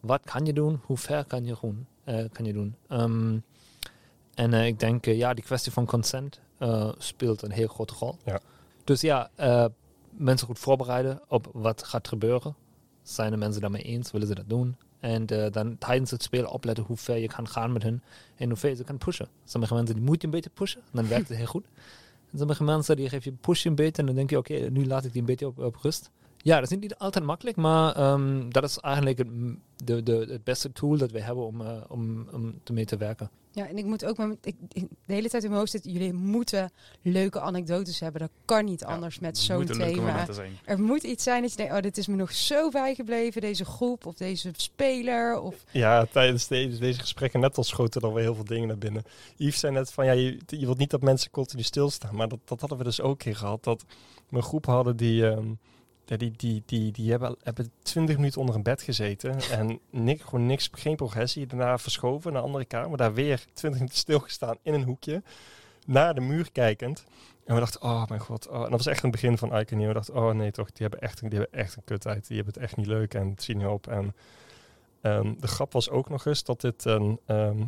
wat 0.00 0.20
kan 0.24 0.46
je 0.46 0.52
doen, 0.52 0.80
hoe 0.84 0.96
ver 0.96 1.24
kan 1.24 1.44
je, 1.44 1.56
doen, 1.60 1.86
eh, 2.04 2.24
kan 2.32 2.44
je 2.44 2.52
doen. 2.52 2.76
Ehm, 2.88 3.38
en 4.34 4.54
eh, 4.54 4.66
ik 4.66 4.78
denk, 4.78 5.04
ja, 5.04 5.34
die 5.34 5.44
kwestie 5.44 5.72
van 5.72 5.86
consent 5.86 6.40
speelt 6.98 7.42
een 7.42 7.50
heel 7.50 7.68
grote 7.68 7.94
rol. 7.98 8.16
Ja. 8.24 8.40
Dus 8.84 9.00
ja, 9.00 9.30
mensen 10.10 10.46
goed 10.46 10.58
voorbereiden 10.58 11.20
op 11.28 11.48
wat 11.52 11.84
gaat 11.84 12.08
gebeuren. 12.08 12.54
Zijn 13.02 13.30
de 13.30 13.36
mensen 13.36 13.60
daarmee 13.60 13.82
eens, 13.82 14.10
willen 14.10 14.26
ze 14.26 14.34
dat 14.34 14.48
doen? 14.48 14.76
En 15.04 15.26
eh, 15.26 15.52
dan 15.52 15.78
tijdens 15.78 16.10
het 16.10 16.22
spelen 16.22 16.50
opletten 16.50 16.84
hoe 16.84 16.96
ver 16.96 17.16
je 17.16 17.26
kan 17.26 17.48
gaan 17.48 17.72
met 17.72 17.82
hen 17.82 18.02
en 18.36 18.48
hoe 18.48 18.56
ver 18.56 18.70
je 18.70 18.76
ze 18.76 18.84
kan 18.84 18.98
pushen. 18.98 19.28
Sommige 19.44 19.74
mensen 19.74 19.94
die 19.94 20.04
moet 20.04 20.20
je 20.20 20.26
een 20.26 20.32
beetje 20.32 20.50
pushen, 20.50 20.80
dan 20.92 21.08
werkt 21.08 21.28
het 21.28 21.36
heel 21.36 21.46
goed. 21.46 21.64
En 22.32 22.38
sommige 22.38 22.64
mensen 22.64 22.96
die 22.96 23.08
geef 23.08 23.24
je 23.24 23.32
push 23.32 23.62
je 23.62 23.68
een 23.68 23.74
beetje 23.74 24.02
en 24.02 24.06
dan 24.06 24.14
denk 24.14 24.30
je, 24.30 24.38
oké, 24.38 24.54
nu 24.54 24.86
laat 24.86 25.04
ik 25.04 25.12
die 25.12 25.20
een 25.20 25.26
beetje 25.26 25.52
op 25.56 25.76
rust. 25.76 26.10
Ja, 26.44 26.60
dat 26.60 26.70
is 26.70 26.78
niet 26.78 26.96
altijd 26.96 27.24
makkelijk, 27.24 27.56
maar 27.56 27.96
ehm, 27.96 28.48
dat 28.48 28.64
is 28.64 28.78
eigenlijk 28.78 29.18
het, 29.18 29.28
de, 29.84 30.02
de, 30.02 30.26
het 30.30 30.44
beste 30.44 30.72
tool 30.72 30.96
dat 30.96 31.10
we 31.10 31.20
hebben 31.20 31.44
om, 31.46 31.60
eh, 31.60 31.72
om, 31.88 32.28
om 32.32 32.60
ermee 32.64 32.84
te 32.84 32.96
werken. 32.96 33.30
Ja, 33.50 33.68
en 33.68 33.78
ik 33.78 33.84
moet 33.84 34.04
ook 34.04 34.16
met, 34.16 34.36
ik, 34.42 34.54
de 34.72 34.86
hele 35.06 35.28
tijd 35.28 35.42
in 35.42 35.48
mijn 35.48 35.60
hoofd 35.60 35.70
zitten, 35.70 35.92
jullie 35.92 36.12
moeten 36.12 36.70
leuke 37.02 37.40
anekdotes 37.40 38.00
hebben. 38.00 38.20
Dat 38.20 38.30
kan 38.44 38.64
niet 38.64 38.84
anders 38.84 39.18
met 39.18 39.38
zo'n 39.38 39.66
thema. 39.66 40.26
Er 40.64 40.80
moet 40.80 41.02
iets 41.02 41.22
zijn 41.22 41.42
dat 41.42 41.50
je 41.50 41.56
denkt, 41.56 41.72
oh, 41.72 41.80
dit 41.80 41.98
is 41.98 42.06
me 42.06 42.16
nog 42.16 42.32
zo 42.32 42.68
bijgebleven, 42.70 43.40
deze 43.40 43.64
groep 43.64 44.06
of 44.06 44.14
deze 44.14 44.50
speler. 44.56 45.40
Of, 45.40 45.54
Ja, 45.70 46.06
tijdens 46.12 46.46
de- 46.46 46.76
deze 46.78 47.00
gesprekken 47.00 47.40
net 47.40 47.56
al 47.56 47.64
schoten 47.64 48.00
er 48.02 48.12
weer 48.12 48.22
heel 48.22 48.34
veel 48.34 48.44
dingen 48.44 48.68
naar 48.68 48.78
binnen. 48.78 49.02
Yves 49.36 49.60
zei 49.60 49.72
net 49.72 49.92
van, 49.92 50.04
ja, 50.04 50.12
je, 50.12 50.38
je 50.46 50.64
wilt 50.64 50.78
niet 50.78 50.90
dat 50.90 51.02
mensen 51.02 51.30
continu 51.30 51.62
stilstaan. 51.62 52.14
Maar 52.16 52.28
dat, 52.28 52.38
dat 52.44 52.60
hadden 52.60 52.78
we 52.78 52.84
dus 52.84 53.00
ook 53.00 53.10
een 53.10 53.16
keer 53.16 53.36
gehad. 53.36 53.64
Dat 53.64 53.84
we 54.28 54.36
een 54.36 54.42
groep 54.42 54.66
hadden 54.66 54.96
die, 54.96 55.26
ehm, 55.28 55.46
ja, 56.04 56.16
die, 56.16 56.32
die, 56.36 56.62
die, 56.66 56.92
die 56.92 57.10
hebben, 57.10 57.36
hebben 57.42 57.70
20 57.82 58.16
minuten 58.16 58.40
onder 58.40 58.56
een 58.56 58.62
bed 58.62 58.82
gezeten. 58.82 59.40
En 59.50 59.78
niks, 59.90 60.22
gewoon 60.22 60.46
niks, 60.46 60.68
geen 60.72 60.96
progressie. 60.96 61.46
Daarna 61.46 61.78
verschoven 61.78 62.32
naar 62.32 62.40
een 62.40 62.46
andere 62.46 62.64
kamer. 62.64 62.96
Daar 62.98 63.14
weer 63.14 63.44
20 63.52 63.80
minuten 63.80 63.98
stilgestaan 63.98 64.56
in 64.62 64.74
een 64.74 64.84
hoekje. 64.84 65.22
Naar 65.86 66.14
de 66.14 66.20
muur 66.20 66.52
kijkend. 66.52 67.04
En 67.44 67.54
we 67.54 67.60
dachten, 67.60 67.82
oh 67.82 68.06
mijn 68.06 68.20
god. 68.20 68.48
Oh. 68.48 68.54
En 68.54 68.60
dat 68.60 68.70
was 68.70 68.86
echt 68.86 69.02
een 69.02 69.10
begin 69.10 69.38
van 69.38 69.58
Icon. 69.58 69.86
We 69.86 69.92
dachten, 69.92 70.14
oh 70.14 70.30
nee 70.30 70.50
toch, 70.50 70.72
die 70.72 70.86
hebben 70.86 71.00
echt, 71.00 71.20
die 71.20 71.38
hebben 71.38 71.60
echt 71.60 71.76
een 71.76 71.84
kutheid. 71.84 72.26
Die 72.26 72.36
hebben 72.36 72.54
het 72.54 72.62
echt 72.62 72.76
niet 72.76 72.86
leuk 72.86 73.14
en 73.14 73.28
het 73.28 73.42
zien 73.42 73.58
niet 73.58 73.66
op. 73.66 73.86
En 73.86 74.14
Ehm, 75.04 75.34
de 75.38 75.46
grap 75.46 75.72
was 75.72 75.90
ook 75.90 76.08
nog 76.08 76.26
eens 76.26 76.44
dat 76.44 76.60
dit 76.60 76.84
een 76.84 77.20
ehm, 77.26 77.62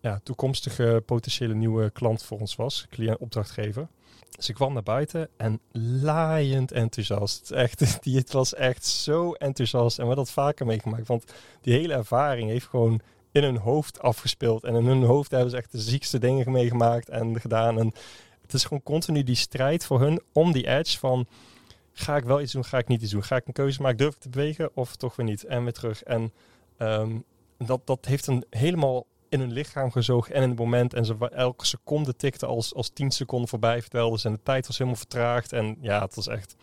ja, 0.00 0.20
toekomstige 0.22 1.02
potentiële 1.06 1.54
nieuwe 1.54 1.90
klant 1.90 2.22
voor 2.22 2.38
ons 2.38 2.56
was, 2.56 2.86
cliënt, 2.90 3.18
opdrachtgever. 3.18 3.88
Ik 4.46 4.54
kwam 4.54 4.72
naar 4.72 4.82
buiten 4.82 5.28
en 5.36 5.60
laaiend 6.02 6.72
enthousiast. 6.72 7.50
Echt, 7.50 8.02
die, 8.04 8.16
het 8.16 8.32
was 8.32 8.54
echt 8.54 8.86
zo 8.86 9.32
enthousiast 9.32 9.98
en 9.98 10.02
we 10.02 10.08
hebben 10.08 10.24
dat 10.24 10.34
vaker 10.34 10.66
meegemaakt. 10.66 11.08
Want 11.08 11.24
die 11.60 11.74
hele 11.74 11.94
ervaring 11.94 12.50
heeft 12.50 12.66
gewoon 12.66 13.00
in 13.32 13.42
hun 13.42 13.56
hoofd 13.56 14.00
afgespeeld. 14.00 14.64
En 14.64 14.74
in 14.74 14.86
hun 14.86 15.02
hoofd 15.02 15.30
hebben 15.30 15.50
ze 15.50 15.56
echt 15.56 15.72
de 15.72 15.80
ziekste 15.80 16.18
dingen 16.18 16.52
meegemaakt 16.52 17.08
en 17.08 17.40
gedaan. 17.40 17.78
En 17.78 17.92
het 18.42 18.52
is 18.52 18.62
gewoon 18.62 18.82
continu 18.82 19.22
die 19.22 19.34
strijd 19.34 19.84
voor 19.84 20.00
hun 20.00 20.22
om 20.32 20.52
die 20.52 20.68
edge 20.68 20.98
van... 20.98 21.26
ga 21.92 22.16
ik 22.16 22.24
wel 22.24 22.40
iets 22.40 22.52
doen, 22.52 22.64
ga 22.64 22.78
ik 22.78 22.88
niet 22.88 23.02
iets 23.02 23.10
doen? 23.10 23.24
Ga 23.24 23.36
ik 23.36 23.46
een 23.46 23.52
keuze 23.52 23.82
maken, 23.82 23.98
durf 23.98 24.14
ik 24.14 24.20
te 24.20 24.28
bewegen 24.28 24.70
of 24.74 24.96
toch 24.96 25.16
weer 25.16 25.26
niet? 25.26 25.44
En 25.44 25.62
weer 25.62 25.72
terug. 25.72 26.02
En 26.02 26.32
ehm, 26.76 27.18
dat, 27.58 27.80
dat 27.86 28.04
heeft 28.04 28.26
een 28.26 28.44
helemaal 28.50 29.06
in 29.32 29.40
hun 29.40 29.52
lichaam 29.52 29.90
gezogen 29.90 30.34
en 30.34 30.42
in 30.42 30.48
het 30.48 30.58
moment. 30.58 30.94
En 30.94 31.04
ze, 31.04 31.28
elke 31.30 31.66
seconde 31.66 32.16
tikte 32.16 32.46
als, 32.46 32.74
als 32.74 32.90
10 32.90 33.10
seconden 33.10 33.48
voorbij, 33.48 33.80
vertelde 33.80 34.18
ze. 34.18 34.28
En 34.28 34.34
de 34.34 34.42
tijd 34.42 34.66
was 34.66 34.78
helemaal 34.78 34.98
vertraagd. 34.98 35.52
En 35.52 35.76
ja, 35.80 36.02
het 36.02 36.14
was 36.14 36.28
echt... 36.28 36.54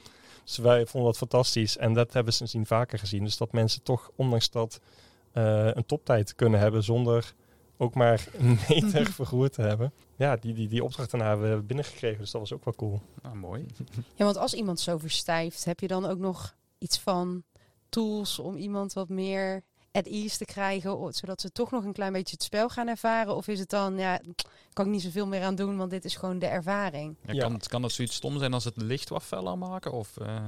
Dus 0.44 0.58
wij 0.58 0.86
vonden 0.86 1.10
dat 1.10 1.18
fantastisch. 1.18 1.78
En 1.78 1.94
dat 1.94 2.14
hebben 2.14 2.34
ze 2.34 2.38
sindsdien 2.38 2.66
vaker 2.66 3.00
gezien. 3.00 3.24
Dus 3.24 3.38
dat 3.38 3.52
mensen 3.52 3.84
toch, 3.84 4.12
ondanks 4.16 4.50
dat, 4.50 4.80
eh, 5.32 5.70
een 5.74 5.86
toptijd 5.86 6.36
kunnen 6.36 6.60
hebben 6.60 6.84
zonder 6.84 7.34
ook 7.78 7.96
maar 7.96 8.28
een 8.38 8.60
meter 8.70 9.12
vergoerd 9.12 9.54
te 9.54 9.62
hebben. 9.62 9.94
Ja, 10.16 10.36
die, 10.36 10.54
die, 10.54 10.68
die 10.68 10.84
opdracht 10.84 11.12
daarna 11.12 11.28
hebben 11.28 11.56
we 11.56 11.64
binnengekregen. 11.64 12.20
Dus 12.20 12.32
dat 12.32 12.42
was 12.42 12.54
ook 12.54 12.66
wel 12.66 12.76
cool. 12.76 13.02
Ah, 13.22 13.32
mooi. 13.32 13.66
Ja, 14.16 14.26
want 14.26 14.38
als 14.38 14.54
iemand 14.54 14.80
zo 14.80 14.98
verstijft, 14.98 15.66
heb 15.66 15.80
je 15.80 15.88
dan 15.88 16.06
ook 16.06 16.18
nog 16.18 16.56
iets 16.78 17.00
van 17.00 17.44
tools 17.90 18.40
om 18.40 18.56
iemand 18.56 18.94
wat 18.94 19.10
meer 19.10 19.64
at 19.92 20.06
ease 20.06 20.38
te 20.38 20.46
krijgen, 20.46 21.14
zodat 21.14 21.42
ze 21.42 21.52
toch 21.52 21.72
nog 21.72 21.84
een 21.84 21.94
klein 21.94 22.14
beetje 22.14 22.34
het 22.34 22.44
spel 22.44 22.70
gaan 22.70 22.88
ervaren? 22.88 23.36
Of 23.36 23.48
is 23.48 23.60
het 23.60 23.70
dan, 23.70 23.98
ja, 23.98 24.20
kan 24.74 24.86
ik 24.86 24.92
niet 24.92 25.02
zoveel 25.02 25.28
meer 25.28 25.44
aan 25.44 25.56
doen, 25.56 25.78
want 25.78 25.90
dit 25.92 26.06
is 26.06 26.16
gewoon 26.16 26.40
de 26.40 26.46
ervaring? 26.48 27.16
Ja, 27.26 27.34
Ja. 27.34 27.42
Kan, 27.42 27.54
het, 27.54 27.68
kan 27.68 27.84
het 27.84 27.92
zoiets 27.92 28.16
stom 28.16 28.38
zijn 28.38 28.54
als 28.54 28.64
het 28.64 28.78
licht 28.78 29.10
wat 29.10 29.24
feller 29.24 29.58
maken? 29.58 29.92
Of, 29.92 30.18
eh, 30.18 30.48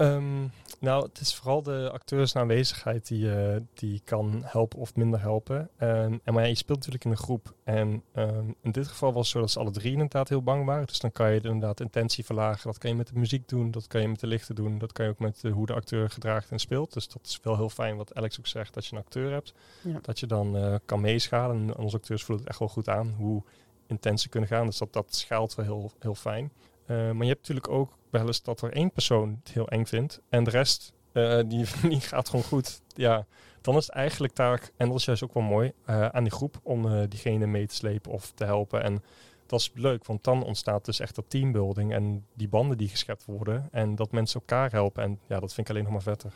Ehm, 0.00 0.46
nou, 0.78 1.04
het 1.04 1.20
is 1.20 1.34
vooral 1.34 1.62
de 1.62 1.90
acteurs 1.92 2.36
aanwezigheid 2.36 3.06
die, 3.06 3.34
eh, 3.34 3.60
die 3.74 4.00
kan 4.04 4.42
helpen 4.44 4.78
of 4.78 4.94
minder 4.94 5.20
helpen. 5.20 5.70
Ehm, 5.76 6.18
en 6.24 6.34
maar 6.34 6.42
ja, 6.42 6.48
je 6.48 6.54
speelt 6.54 6.78
natuurlijk 6.78 7.04
in 7.04 7.10
een 7.10 7.16
groep. 7.16 7.54
En 7.64 8.02
ehm, 8.12 8.44
in 8.62 8.70
dit 8.72 8.88
geval 8.88 9.12
was 9.12 9.22
het 9.22 9.32
zo 9.32 9.40
dat 9.40 9.50
ze 9.50 9.58
alle 9.58 9.70
drie 9.70 9.92
inderdaad 9.92 10.28
heel 10.28 10.42
bang 10.42 10.64
waren. 10.64 10.86
Dus 10.86 10.98
dan 10.98 11.12
kan 11.12 11.32
je 11.32 11.40
inderdaad 11.40 11.78
de 11.78 11.84
intentie 11.84 12.24
verlagen. 12.24 12.66
Dat 12.66 12.78
kan 12.78 12.90
je 12.90 12.96
met 12.96 13.06
de 13.06 13.18
muziek 13.18 13.48
doen, 13.48 13.70
dat 13.70 13.86
kan 13.86 14.00
je 14.00 14.08
met 14.08 14.20
de 14.20 14.26
lichten 14.26 14.54
doen. 14.54 14.78
Dat 14.78 14.92
kan 14.92 15.04
je 15.04 15.10
ook 15.10 15.18
met 15.18 15.44
eh, 15.44 15.52
hoe 15.52 15.66
de 15.66 15.74
acteur 15.74 16.10
gedraagt 16.10 16.50
en 16.50 16.58
speelt. 16.58 16.92
Dus 16.92 17.08
dat 17.08 17.26
is 17.26 17.40
wel 17.42 17.56
heel 17.56 17.70
fijn 17.70 17.96
wat 17.96 18.14
Alex 18.14 18.38
ook 18.38 18.46
zegt, 18.46 18.74
dat 18.74 18.86
je 18.86 18.96
een 18.96 19.02
acteur 19.02 19.32
hebt. 19.32 19.54
Ja. 19.82 19.98
Dat 20.02 20.20
je 20.20 20.26
dan 20.26 20.56
eh, 20.56 20.74
kan 20.84 21.00
meeschalen. 21.00 21.56
En 21.56 21.76
onze 21.76 21.96
acteurs 21.96 22.22
voelen 22.22 22.44
het 22.44 22.50
echt 22.52 22.60
wel 22.60 22.68
goed 22.68 22.88
aan 22.88 23.14
hoe 23.16 23.42
intens 23.86 24.22
ze 24.22 24.28
kunnen 24.28 24.48
gaan. 24.48 24.66
Dus 24.66 24.78
dat, 24.78 24.92
dat 24.92 25.14
schaalt 25.14 25.54
wel 25.54 25.64
heel, 25.64 25.92
heel 25.98 26.14
fijn. 26.14 26.52
Eh, 26.90 26.96
maar 26.96 27.22
je 27.22 27.32
hebt 27.32 27.48
natuurlijk 27.48 27.68
ook 27.68 27.96
wel 28.10 28.26
eens 28.26 28.42
dat 28.42 28.62
er 28.62 28.72
één 28.72 28.90
persoon 28.90 29.40
het 29.42 29.52
heel 29.52 29.68
eng 29.68 29.84
vindt 29.84 30.20
en 30.28 30.44
de 30.44 30.50
rest 30.50 30.92
eh, 31.12 31.40
die, 31.46 31.66
die 31.88 32.00
gaat 32.00 32.28
gewoon 32.28 32.44
goed. 32.44 32.82
Ja, 32.94 33.26
dan 33.60 33.76
is 33.76 33.86
het 33.86 33.94
eigenlijk 33.94 34.32
taak, 34.32 34.72
en 34.76 34.88
dat 34.88 34.98
is 34.98 35.04
juist 35.04 35.24
ook 35.24 35.34
wel 35.34 35.42
mooi, 35.42 35.72
eh, 35.84 36.06
aan 36.06 36.22
die 36.22 36.32
groep 36.32 36.60
om 36.62 36.86
eh, 36.86 37.02
diegene 37.08 37.46
mee 37.46 37.66
te 37.66 37.74
slepen 37.74 38.12
of 38.12 38.32
te 38.34 38.44
helpen. 38.44 38.82
En 38.82 39.02
dat 39.46 39.60
is 39.60 39.70
leuk, 39.74 40.06
want 40.06 40.24
dan 40.24 40.44
ontstaat 40.44 40.84
dus 40.84 41.00
echt 41.00 41.14
dat 41.14 41.24
teambuilding 41.28 41.92
en 41.92 42.26
die 42.34 42.48
banden 42.48 42.78
die 42.78 42.88
geschept 42.88 43.24
worden 43.24 43.68
en 43.72 43.94
dat 43.94 44.12
mensen 44.12 44.40
elkaar 44.40 44.70
helpen. 44.70 45.02
En 45.02 45.18
ja, 45.26 45.40
dat 45.40 45.54
vind 45.54 45.68
ik 45.68 45.72
alleen 45.72 45.84
nog 45.84 45.92
maar 45.92 46.16
vetter. 46.16 46.32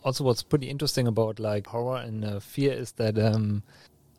also 0.00 0.24
what's 0.24 0.42
pretty 0.42 0.66
interesting 0.66 1.08
about 1.08 1.38
like 1.38 1.68
horror 1.68 2.02
and 2.02 2.24
uh, 2.24 2.36
fear 2.40 2.76
is 2.76 2.90
that 2.90 3.18
um, 3.18 3.62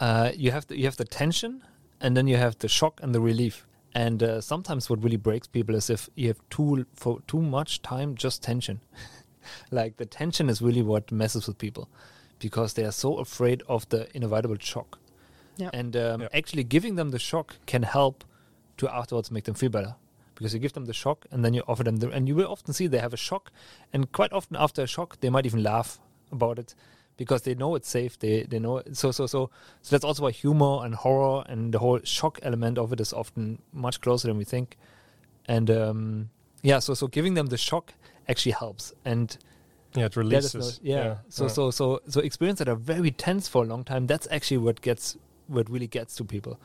uh, 0.02 0.30
you 0.36 0.52
have 0.52 0.66
the, 0.66 0.74
you 0.74 0.84
have 0.86 0.96
the 0.96 1.06
tension 1.06 1.64
and 1.98 2.16
then 2.16 2.28
you 2.28 2.40
have 2.40 2.58
the 2.58 2.68
shock 2.68 3.00
and 3.02 3.14
the 3.14 3.22
relief 3.22 3.68
and 3.96 4.22
uh, 4.22 4.40
sometimes 4.42 4.90
what 4.90 5.04
really 5.04 5.18
breaks 5.18 5.48
people 5.48 5.76
is 5.76 5.90
if 5.90 6.10
you 6.16 6.28
have 6.28 6.40
too 6.50 6.86
for 6.94 7.20
too 7.28 7.42
much 7.42 7.82
time 7.82 8.16
just 8.16 8.44
tension 8.44 8.80
like 9.72 9.98
the 9.98 10.06
tension 10.06 10.50
is 10.50 10.62
really 10.62 10.82
what 10.82 11.12
messes 11.12 11.48
with 11.48 11.58
people 11.58 11.90
because 12.40 12.74
they 12.74 12.86
are 12.86 12.92
so 12.92 13.18
afraid 13.18 13.64
of 13.68 13.88
the 13.90 14.08
inevitable 14.16 14.58
shock 14.60 15.00
Yeah. 15.58 15.70
and 15.74 15.96
um, 15.96 16.22
Yeah. 16.22 16.28
actually 16.34 16.64
giving 16.64 16.96
them 16.96 17.10
the 17.10 17.20
shock 17.20 17.56
can 17.66 17.84
help 17.84 18.24
to 18.78 18.88
afterwards 18.94 19.32
make 19.32 19.44
them 19.46 19.56
feel 19.56 19.70
better 19.70 19.96
because 20.36 20.54
you 20.54 20.60
give 20.60 20.74
them 20.74 20.86
the 20.86 20.94
shock 20.94 21.26
and 21.32 21.44
then 21.44 21.54
you 21.54 21.64
offer 21.68 21.84
them 21.84 21.98
the 21.98 22.10
and 22.12 22.28
you 22.28 22.36
will 22.36 22.48
often 22.48 22.74
see 22.74 22.88
they 22.88 23.00
have 23.00 23.14
a 23.14 23.18
shock 23.18 23.52
and 23.92 24.12
quite 24.12 24.32
often 24.32 24.56
after 24.56 24.84
a 24.84 24.88
shock 24.88 25.20
they 25.20 25.30
might 25.30 25.46
even 25.46 25.64
laugh 25.64 26.00
about 26.32 26.60
it 26.60 26.76
because 27.20 27.42
they 27.44 27.54
know 27.54 27.76
it's 27.76 27.90
safe 27.90 28.18
they 28.20 28.44
they 28.44 28.60
know 28.60 28.78
it. 28.78 28.96
so 28.96 29.12
so 29.12 29.28
so 29.28 29.50
so 29.82 29.90
that's 29.94 30.06
also 30.06 30.24
why 30.24 30.32
humor 30.32 30.86
and 30.86 30.96
horror 30.96 31.44
and 31.48 31.74
the 31.74 31.80
whole 31.80 32.00
shock 32.04 32.40
element 32.42 32.78
of 32.78 32.94
it 32.94 33.00
is 33.02 33.12
often 33.14 33.62
much 33.74 34.00
closer 34.02 34.28
than 34.30 34.38
we 34.38 34.46
think 34.46 34.78
and 35.46 35.70
um 35.70 36.30
yeah 36.64 36.80
so 36.80 36.94
so 36.94 37.08
giving 37.08 37.34
them 37.34 37.48
the 37.48 37.58
shock 37.58 37.94
actually 38.30 38.54
helps 38.54 38.94
and 39.04 39.38
yeah, 39.96 40.06
it 40.06 40.16
releases. 40.16 40.80
no- 40.84 40.90
yeah. 40.94 41.16
So 41.30 41.48
so 41.48 41.72
so 41.72 42.00
so 42.08 42.22
experience 42.22 42.60
that 42.60 42.70
are 42.70 42.76
very 42.76 43.10
tense 43.12 43.48
for 43.48 43.64
a 43.64 43.68
long 43.68 43.84
time. 43.84 44.06
That's 44.06 44.28
actually 44.30 44.58
what 44.58 44.82
gets 44.82 45.18
what 45.48 45.68
really 45.68 45.88
gets 45.88 46.16
to 46.18 46.24
people. 46.24 46.60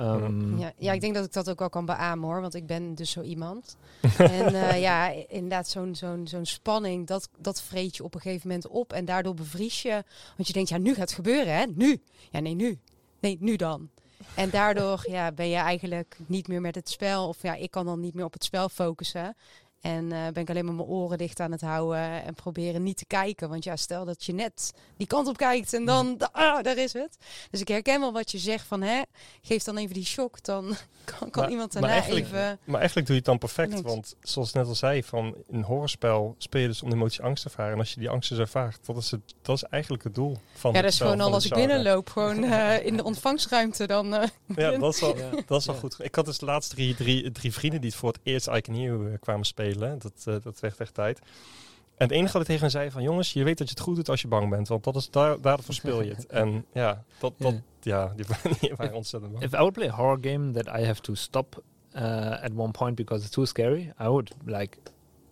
Um, 0.00 0.58
Ja, 0.58 0.72
ja, 0.76 0.92
ik 0.92 1.00
denk 1.00 1.14
dat 1.14 1.24
ik 1.24 1.32
dat 1.32 1.50
ook 1.50 1.58
wel 1.58 1.68
kan 1.68 1.84
beamen 1.84 2.28
hoor, 2.28 2.40
want 2.40 2.54
ik 2.54 2.66
ben 2.66 2.94
dus 2.94 3.10
zo 3.10 3.22
iemand. 3.22 3.76
en 4.18 4.54
eh, 4.54 4.80
ja, 4.80 5.10
inderdaad, 5.28 5.68
zo'n 5.68 5.94
zo'n 5.94 6.26
zo'n 6.26 6.46
spanning, 6.46 7.06
dat, 7.06 7.28
dat 7.38 7.62
vreet 7.62 7.96
je 7.96 8.04
op 8.04 8.14
een 8.14 8.20
gegeven 8.20 8.48
moment 8.48 8.68
op. 8.68 8.92
En 8.92 9.04
daardoor 9.04 9.34
bevries 9.34 9.82
je, 9.82 10.04
want 10.36 10.46
je 10.46 10.52
denkt, 10.52 10.68
ja, 10.68 10.78
nu 10.78 10.90
gaat 10.90 11.00
het 11.00 11.12
gebeuren, 11.12 11.54
hè? 11.54 11.64
Nu. 11.74 12.02
Ja, 12.30 12.40
nee, 12.40 12.54
nu. 12.54 12.78
Nee, 13.20 13.36
nu 13.40 13.56
dan. 13.56 13.90
En 14.34 14.50
daardoor 14.50 15.04
ja, 15.10 15.32
ben 15.32 15.48
je 15.48 15.56
eigenlijk 15.56 16.18
niet 16.26 16.48
meer 16.48 16.60
met 16.60 16.74
het 16.74 16.88
spel, 16.88 17.28
of 17.28 17.42
ja, 17.42 17.54
ik 17.54 17.70
kan 17.70 17.86
dan 17.86 18.00
niet 18.00 18.14
meer 18.14 18.24
op 18.24 18.32
het 18.32 18.44
spel 18.44 18.68
focussen. 18.68 19.36
En 19.80 20.12
eh, 20.12 20.18
ben 20.32 20.42
ik 20.42 20.50
alleen 20.50 20.64
maar 20.64 20.74
mijn 20.74 20.88
oren 20.88 21.18
dicht 21.18 21.40
aan 21.40 21.52
het 21.52 21.60
houden 21.60 22.24
en 22.24 22.34
proberen 22.34 22.82
niet 22.82 22.96
te 22.96 23.06
kijken. 23.06 23.48
Want 23.48 23.64
ja, 23.64 23.76
stel 23.76 24.04
dat 24.04 24.24
je 24.24 24.32
net 24.32 24.72
die 24.96 25.06
kant 25.06 25.26
op 25.28 25.36
kijkt 25.36 25.72
en 25.72 25.84
dan, 25.84 26.14
da- 26.18 26.28
ah, 26.32 26.62
daar 26.62 26.76
is 26.76 26.92
het. 26.92 27.16
Dus 27.50 27.60
ik 27.60 27.68
herken 27.68 28.00
wel 28.00 28.12
wat 28.12 28.30
je 28.30 28.38
zegt 28.38 28.66
van, 28.66 28.82
hè, 28.82 29.02
geef 29.42 29.62
dan 29.62 29.76
even 29.76 29.94
die 29.94 30.04
shock. 30.04 30.42
Dan 30.44 30.64
kan, 31.18 31.30
kan 31.30 31.42
Maar- 31.42 31.50
iemand 31.50 31.72
maar 31.72 31.82
daarna 31.82 31.96
eigenlijk- 31.96 32.26
even... 32.26 32.58
Maar 32.64 32.78
eigenlijk 32.78 33.06
doe 33.06 33.16
je 33.16 33.22
het 33.22 33.30
dan 33.30 33.38
perfect, 33.38 33.72
Links. 33.72 33.88
want 33.90 34.14
zoals 34.20 34.48
ik 34.48 34.54
net 34.54 34.66
al 34.66 34.74
zei, 34.74 35.02
van 35.04 35.34
een 35.50 35.62
horrorspel 35.62 36.34
speel 36.38 36.60
je 36.60 36.66
dus 36.68 36.82
om 36.82 36.88
de 36.90 36.94
emotie 36.96 37.22
angst 37.22 37.42
te 37.42 37.48
ervaren. 37.48 37.72
En 37.72 37.78
als 37.78 37.92
je 37.94 38.00
die 38.00 38.10
angst 38.10 38.28
dus 38.28 38.38
ervaart, 38.38 38.78
dat 38.86 38.96
is, 38.96 39.10
het, 39.10 39.34
dat 39.42 39.56
is 39.56 39.62
eigenlijk 39.62 40.04
het 40.04 40.14
doel 40.14 40.36
van 40.52 40.70
Ja, 40.70 40.76
het 40.76 40.84
dat 40.84 40.92
is 40.92 41.00
gewoon 41.00 41.20
al 41.20 41.32
als 41.32 41.44
ik 41.46 41.54
binnenloop, 41.54 42.10
gewoon 42.10 42.44
eh, 42.52 42.86
in 42.86 42.96
de 42.96 43.04
ontvangstruimte. 43.04 43.86
Dan, 43.86 44.14
eh, 44.14 44.28
Ja, 44.56 44.70
dat 44.78 44.94
is 44.94 45.00
wel, 45.00 45.16
Ja. 45.16 45.30
dat 45.46 45.60
is 45.60 45.66
wel 45.66 45.74
Ja. 45.74 45.80
goed. 45.80 45.96
Ik 45.98 46.14
had 46.14 46.24
dus 46.24 46.38
de 46.38 46.46
laatste 46.46 46.74
drie, 46.74 46.94
drie, 46.94 47.32
drie 47.32 47.52
vrienden 47.52 47.80
die 47.80 47.90
het 47.90 47.98
voor 47.98 48.08
het 48.12 48.20
eerst 48.22 48.46
I 48.46 48.60
Can 48.60 48.74
Hear 48.74 48.86
You, 48.86 49.12
eh, 49.12 49.18
kwamen 49.20 49.46
spelen. 49.46 49.66
Dat, 49.76 50.12
eh, 50.24 50.34
dat 50.42 50.60
werd 50.60 50.80
echt 50.80 50.94
tijd. 50.94 51.18
En 51.96 52.06
het 52.06 52.10
enige 52.10 52.32
wat 52.32 52.40
ik 52.42 52.46
tegen 52.48 52.62
hen 52.62 52.70
zei 52.70 52.90
van, 52.90 53.02
jongens, 53.02 53.32
je 53.32 53.44
weet 53.44 53.58
dat 53.58 53.68
je 53.68 53.74
het 53.74 53.82
goed 53.82 53.96
doet 53.96 54.08
als 54.08 54.20
je 54.22 54.28
bang 54.28 54.50
bent. 54.50 54.68
Want 54.68 54.84
dat 54.84 54.96
is, 54.96 55.10
daar, 55.10 55.40
daarvoor 55.40 55.74
speel 55.74 56.02
je 56.02 56.10
het. 56.14 56.26
En 56.42 56.64
ja, 56.72 57.04
dat, 57.18 57.32
dat, 57.38 57.54
ja 57.80 58.12
die, 58.16 58.24
die 58.60 58.72
waren 58.76 58.94
ontzettend 58.94 59.32
bang. 59.32 59.44
If 59.44 59.52
I 59.52 59.56
would 59.56 59.72
play 59.72 59.88
a 59.88 59.92
horror 59.92 60.18
game 60.20 60.52
that 60.52 60.66
I 60.80 60.84
have 60.84 61.00
to 61.00 61.14
stop 61.14 61.62
uh, 61.96 62.02
at 62.42 62.50
one 62.56 62.70
point 62.70 62.94
because 62.96 63.24
it's 63.24 63.34
too 63.34 63.46
scary, 63.46 63.92
I 64.00 64.06
would 64.06 64.30
like 64.44 64.76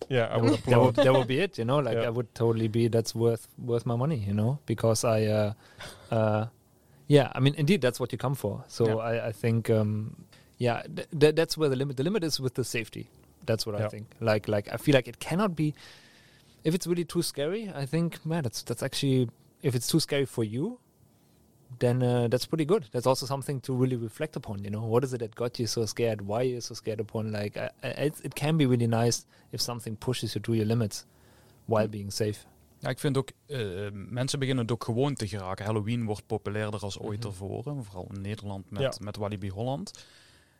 Ja, 0.09 0.25
I 0.35 0.39
would 0.39 0.53
that 0.53 0.65
would, 0.65 0.87
applaud. 0.89 0.95
that 0.95 1.13
would 1.13 1.27
be 1.27 1.41
it. 1.45 1.57
You 1.57 1.65
know, 1.65 1.79
like 1.83 1.95
Yeah. 1.97 2.07
I 2.07 2.11
would 2.11 2.27
totally 2.33 2.69
be 2.69 2.89
that's 2.89 3.13
worth 3.15 3.47
worth 3.65 3.85
my 3.85 3.95
money. 3.95 4.23
You 4.27 4.33
know, 4.33 4.57
because 4.65 5.03
I, 5.19 5.25
uh, 5.25 5.53
uh, 6.11 6.45
yeah, 7.07 7.29
I 7.35 7.39
mean, 7.39 7.53
indeed, 7.57 7.81
that's 7.81 7.99
what 7.99 8.11
you 8.11 8.17
come 8.17 8.35
for. 8.35 8.63
So 8.67 8.85
Yeah. 8.85 8.95
I, 8.95 9.27
I 9.29 9.31
think, 9.33 9.69
um, 9.69 10.15
yeah, 10.57 10.81
th- 10.95 11.07
th- 11.19 11.35
that's 11.35 11.55
where 11.57 11.69
the 11.69 11.75
limit. 11.75 11.95
The 11.95 12.03
limit 12.03 12.23
is 12.23 12.39
with 12.39 12.53
the 12.53 12.63
safety. 12.63 13.09
That's 13.47 13.65
what 13.65 13.75
I 13.81 13.87
think. 13.89 14.05
Like, 14.19 14.47
like 14.47 14.73
I 14.73 14.77
feel 14.77 14.93
like 14.93 15.07
it 15.09 15.19
cannot 15.19 15.55
be. 15.55 15.73
If 16.63 16.73
it's 16.75 16.87
really 16.87 17.05
too 17.05 17.21
scary, 17.21 17.71
I 17.83 17.85
think, 17.85 18.25
man, 18.25 18.43
that's 18.43 18.61
that's 18.63 18.83
actually 18.83 19.29
if 19.61 19.73
it's 19.75 19.87
too 19.87 19.99
scary 19.99 20.25
for 20.25 20.43
you, 20.43 20.79
then 21.79 22.01
uh, 22.01 22.27
that's 22.27 22.45
pretty 22.45 22.65
good. 22.65 22.83
That's 22.91 23.07
also 23.07 23.25
something 23.25 23.61
to 23.61 23.73
really 23.73 23.95
reflect 23.95 24.35
upon. 24.35 24.63
You 24.63 24.69
know, 24.69 24.85
what 24.85 25.03
is 25.03 25.13
it 25.13 25.19
that 25.19 25.35
got 25.35 25.59
you 25.59 25.67
so 25.67 25.85
scared? 25.85 26.21
Why 26.21 26.39
are 26.41 26.43
you 26.55 26.61
so 26.61 26.75
scared 26.75 26.99
upon? 26.99 27.31
Like, 27.31 27.57
I, 27.57 27.69
I, 27.83 27.87
it, 27.87 28.13
it 28.23 28.35
can 28.35 28.57
be 28.57 28.65
really 28.65 28.87
nice 28.87 29.25
if 29.51 29.61
something 29.61 29.95
pushes 29.97 30.35
you 30.35 30.41
to 30.41 30.53
your 30.53 30.65
limits 30.67 31.05
while 31.67 31.87
being 31.87 32.11
safe. 32.11 32.45
Ja, 32.79 32.89
ik 32.89 32.99
vind 32.99 33.17
ook, 33.17 33.29
eh, 33.45 33.59
mensen 33.91 34.39
beginnen 34.39 34.63
het 34.63 34.73
ook 34.73 34.83
gewoon 34.83 35.13
te 35.13 35.27
geraken. 35.27 35.65
Halloween 35.65 36.05
wordt 36.05 36.25
populairder 36.27 36.79
als 36.79 36.99
ooit 36.99 37.21
tevoren. 37.21 37.83
Vooral 37.83 38.07
in 38.13 38.21
Nederland 38.21 38.71
met, 38.71 38.81
Ja. 38.81 38.93
met 38.99 39.17
Walibi 39.17 39.49
Holland. 39.49 40.05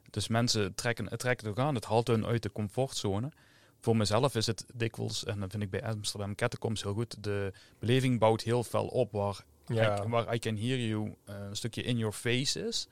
Dus 0.09 0.27
mensen 0.27 0.75
trekken, 0.75 1.09
het 1.09 1.19
trekken 1.19 1.47
het 1.47 1.57
ook 1.57 1.65
aan. 1.65 1.75
Het 1.75 1.85
haalt 1.85 2.07
hun 2.07 2.25
uit 2.25 2.43
de 2.43 2.51
comfortzone. 2.51 3.31
Voor 3.79 3.97
mezelf 3.97 4.35
is 4.35 4.45
het 4.45 4.65
dikwijls, 4.73 5.25
en 5.25 5.39
dat 5.39 5.51
vind 5.51 5.63
ik 5.63 5.69
bij 5.69 5.83
Amsterdam 5.83 6.35
Catacombs 6.35 6.83
heel 6.83 6.93
goed, 6.93 7.23
de 7.23 7.53
beleving 7.79 8.19
bouwt 8.19 8.41
heel 8.41 8.63
fel 8.63 8.85
op 8.85 9.11
waar, 9.11 9.43
Ja. 9.65 10.03
I, 10.05 10.07
waar 10.07 10.35
I 10.35 10.39
Can 10.39 10.57
Hear 10.57 10.79
You 10.79 11.15
eh, 11.25 11.35
een 11.49 11.55
stukje 11.55 11.83
in 11.83 11.97
your 11.97 12.13
face 12.13 12.67
is. 12.67 12.87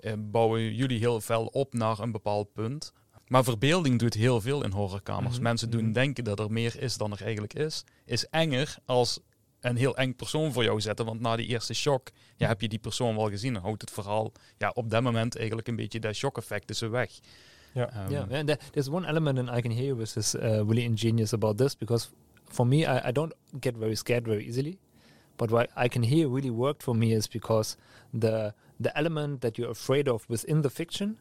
Eh, 0.00 0.12
bouwen 0.18 0.74
jullie 0.74 0.98
heel 0.98 1.20
fel 1.20 1.46
op 1.46 1.74
naar 1.74 1.98
een 1.98 2.12
bepaald 2.12 2.52
punt. 2.52 2.92
Maar 3.26 3.44
verbeelding 3.44 3.98
doet 3.98 4.14
heel 4.14 4.40
veel 4.40 4.64
in 4.64 4.70
horrorkamers. 4.70 5.34
Mhm, 5.34 5.42
Mensen 5.42 5.70
doen 5.70 5.84
mhm. 5.84 5.92
denken 5.92 6.24
dat 6.24 6.38
er 6.38 6.52
meer 6.52 6.82
is 6.82 6.96
dan 6.96 7.12
er 7.12 7.22
eigenlijk 7.22 7.54
is. 7.54 7.84
Is 8.04 8.28
enger 8.28 8.76
als 8.84 9.20
een 9.60 9.76
heel 9.76 9.96
eng 9.96 10.12
persoon 10.12 10.52
voor 10.52 10.64
jou 10.64 10.80
zetten. 10.80 11.04
Want 11.06 11.20
na 11.20 11.36
die 11.36 11.46
eerste 11.46 11.74
shock 11.74 12.10
ja, 12.36 12.46
heb 12.48 12.60
je 12.60 12.68
die 12.68 12.78
persoon 12.78 13.16
wel 13.16 13.28
gezien. 13.28 13.52
Dan 13.52 13.62
houdt 13.62 13.80
het 13.80 13.90
verhaal 13.90 14.32
ja, 14.58 14.70
op 14.74 14.90
dat 14.90 15.02
moment 15.02 15.36
eigenlijk 15.36 15.68
een 15.68 15.76
beetje 15.76 16.00
dat 16.00 16.14
shock-effect 16.14 16.70
is 16.70 16.80
er 16.80 16.90
weg. 16.90 17.10
Ja. 17.74 17.90
Ehm, 17.92 18.10
yeah, 18.10 18.30
and 18.30 18.46
there- 18.46 18.58
there's 18.70 18.88
one 18.88 19.06
element 19.06 19.38
in 19.38 19.48
I 19.56 19.60
Can 19.60 19.70
Hear 19.70 19.84
You 19.84 19.96
which 19.96 20.16
is 20.16 20.34
uh, 20.34 20.40
really 20.40 20.82
ingenious 20.84 21.32
about 21.32 21.56
this 21.58 21.76
because 21.76 22.08
for 22.48 22.66
me, 22.66 22.76
I, 22.76 23.08
I 23.08 23.12
don't 23.12 23.32
get 23.60 23.76
very 23.76 23.94
scared 23.94 24.26
very 24.26 24.44
easily. 24.46 24.78
But 25.36 25.50
why 25.50 25.66
I 25.84 25.88
Can 25.88 26.02
Hear 26.02 26.28
really 26.28 26.50
worked 26.50 26.82
for 26.82 26.94
me 26.96 27.14
is 27.14 27.28
because 27.28 27.76
the 28.18 28.52
the 28.80 28.90
element 28.98 29.40
that 29.40 29.56
you're 29.56 29.70
afraid 29.70 30.08
of 30.08 30.24
within 30.28 30.62
the 30.62 30.70
fiction 30.70 31.16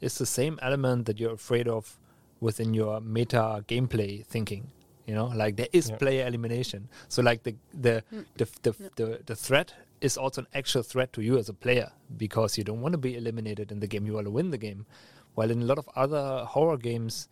is 0.00 0.14
the 0.16 0.26
same 0.26 0.58
element 0.60 1.04
that 1.06 1.18
you're 1.18 1.34
afraid 1.34 1.68
of 1.68 1.98
within 2.40 2.74
your 2.74 3.00
meta 3.00 3.62
gameplay 3.66 4.24
thinking. 4.26 4.62
You 5.06 5.14
know, 5.14 5.26
like 5.26 5.56
there 5.56 5.68
is 5.72 5.90
Yeah. 5.90 5.96
player 5.96 6.26
elimination. 6.26 6.88
So 7.08 7.22
like 7.22 7.42
the 7.42 7.54
the 7.72 8.02
Mm. 8.12 8.24
the 8.36 8.46
the, 8.62 8.74
Yeah. 8.80 8.88
the 8.96 9.20
the 9.26 9.36
threat 9.36 9.74
is 10.00 10.16
also 10.16 10.42
an 10.42 10.48
actual 10.54 10.82
threat 10.82 11.12
to 11.12 11.20
you 11.22 11.38
as 11.38 11.48
a 11.48 11.54
player 11.54 11.92
because 12.16 12.58
you 12.58 12.64
don't 12.64 12.80
want 12.80 12.92
to 12.92 12.98
be 12.98 13.16
eliminated 13.16 13.70
in 13.72 13.80
the 13.80 13.86
game. 13.86 14.06
You 14.06 14.14
want 14.14 14.26
to 14.26 14.30
win 14.30 14.50
the 14.50 14.58
game. 14.58 14.86
While 15.34 15.50
in 15.50 15.62
a 15.62 15.64
lot 15.66 15.78
of 15.78 15.88
other 15.96 16.44
horror 16.44 16.76
games, 16.78 17.28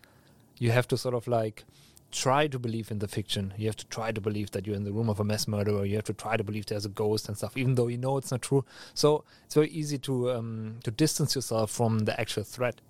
you 0.58 0.70
have 0.72 0.86
to 0.88 0.96
sort 0.96 1.14
of 1.14 1.26
like 1.26 1.64
try 2.10 2.46
to 2.46 2.58
believe 2.58 2.90
in 2.90 2.98
the 2.98 3.08
fiction. 3.08 3.54
You 3.56 3.66
have 3.68 3.76
to 3.76 3.86
try 3.86 4.12
to 4.12 4.20
believe 4.20 4.50
that 4.50 4.66
you're 4.66 4.76
in 4.76 4.84
the 4.84 4.92
room 4.92 5.08
of 5.08 5.18
a 5.18 5.24
mass 5.24 5.48
murderer. 5.48 5.84
You 5.86 5.94
have 5.96 6.04
to 6.04 6.12
try 6.12 6.36
to 6.36 6.44
believe 6.44 6.66
there's 6.66 6.84
a 6.84 6.90
ghost 6.90 7.26
and 7.28 7.36
stuff, 7.38 7.56
even 7.56 7.74
though 7.74 7.88
you 7.88 7.96
know 7.96 8.18
it's 8.18 8.30
not 8.30 8.42
true. 8.42 8.64
So 8.92 9.24
it's 9.46 9.54
very 9.54 9.70
easy 9.70 9.98
to 10.00 10.30
um, 10.32 10.78
to 10.84 10.90
distance 10.90 11.34
yourself 11.34 11.70
from 11.70 12.00
the 12.00 12.18
actual 12.20 12.44
threat. 12.44 12.80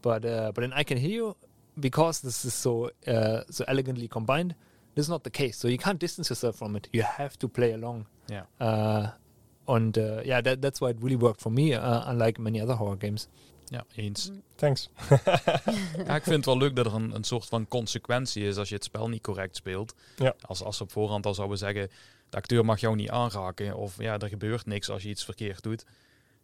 But 0.00 0.24
uh, 0.24 0.52
but 0.54 0.64
in 0.64 0.72
I 0.72 0.84
Can 0.84 0.96
Hear 0.98 1.10
You, 1.10 1.36
because 1.74 2.20
this 2.20 2.44
is 2.44 2.60
so 2.60 2.90
uh, 3.06 3.40
so 3.48 3.64
elegantly 3.64 4.08
combined, 4.08 4.54
this 4.94 5.04
is 5.04 5.08
not 5.08 5.22
the 5.22 5.30
case. 5.30 5.58
So 5.58 5.68
you 5.68 5.78
can't 5.78 5.98
distance 6.00 6.28
yourself 6.28 6.56
from 6.56 6.76
it. 6.76 6.88
You 6.90 7.04
have 7.04 7.36
to 7.38 7.48
play 7.48 7.72
along. 7.72 8.06
Ja. 8.26 8.46
Uh, 8.60 9.08
and 9.74 9.96
uh, 9.96 10.22
yeah, 10.24 10.42
that, 10.42 10.60
that's 10.62 10.80
why 10.80 10.88
it 10.90 10.96
really 11.00 11.16
worked 11.18 11.40
for 11.40 11.52
me, 11.52 11.62
uh, 11.74 12.10
unlike 12.10 12.40
many 12.40 12.60
other 12.62 12.74
horror 12.76 12.96
games. 12.98 13.28
Ja, 13.64 13.84
eens. 13.94 14.30
Thanks. 14.56 14.88
Ja, 16.06 16.14
ik 16.16 16.22
vind 16.22 16.36
het 16.36 16.44
wel 16.44 16.56
leuk 16.58 16.76
dat 16.76 16.86
er 16.86 16.94
een, 16.94 17.14
een 17.14 17.24
soort 17.24 17.46
van 17.46 17.68
consequentie 17.68 18.44
is 18.46 18.56
als 18.56 18.68
je 18.68 18.74
het 18.74 18.84
spel 18.84 19.08
niet 19.08 19.22
correct 19.22 19.56
speelt. 19.56 19.94
Ja. 20.16 20.34
Als, 20.40 20.62
als 20.62 20.76
ze 20.76 20.82
op 20.82 20.92
voorhand 20.92 21.26
al 21.26 21.34
zouden 21.34 21.58
zeggen, 21.58 21.88
de 22.30 22.36
acteur 22.36 22.64
mag 22.64 22.80
jou 22.80 22.96
niet 22.96 23.10
aanraken. 23.10 23.76
Of 23.76 23.98
ja, 23.98 24.18
er 24.18 24.28
gebeurt 24.28 24.66
niks 24.66 24.88
als 24.90 25.02
je 25.02 25.08
iets 25.08 25.24
verkeerd 25.24 25.62
doet. 25.62 25.84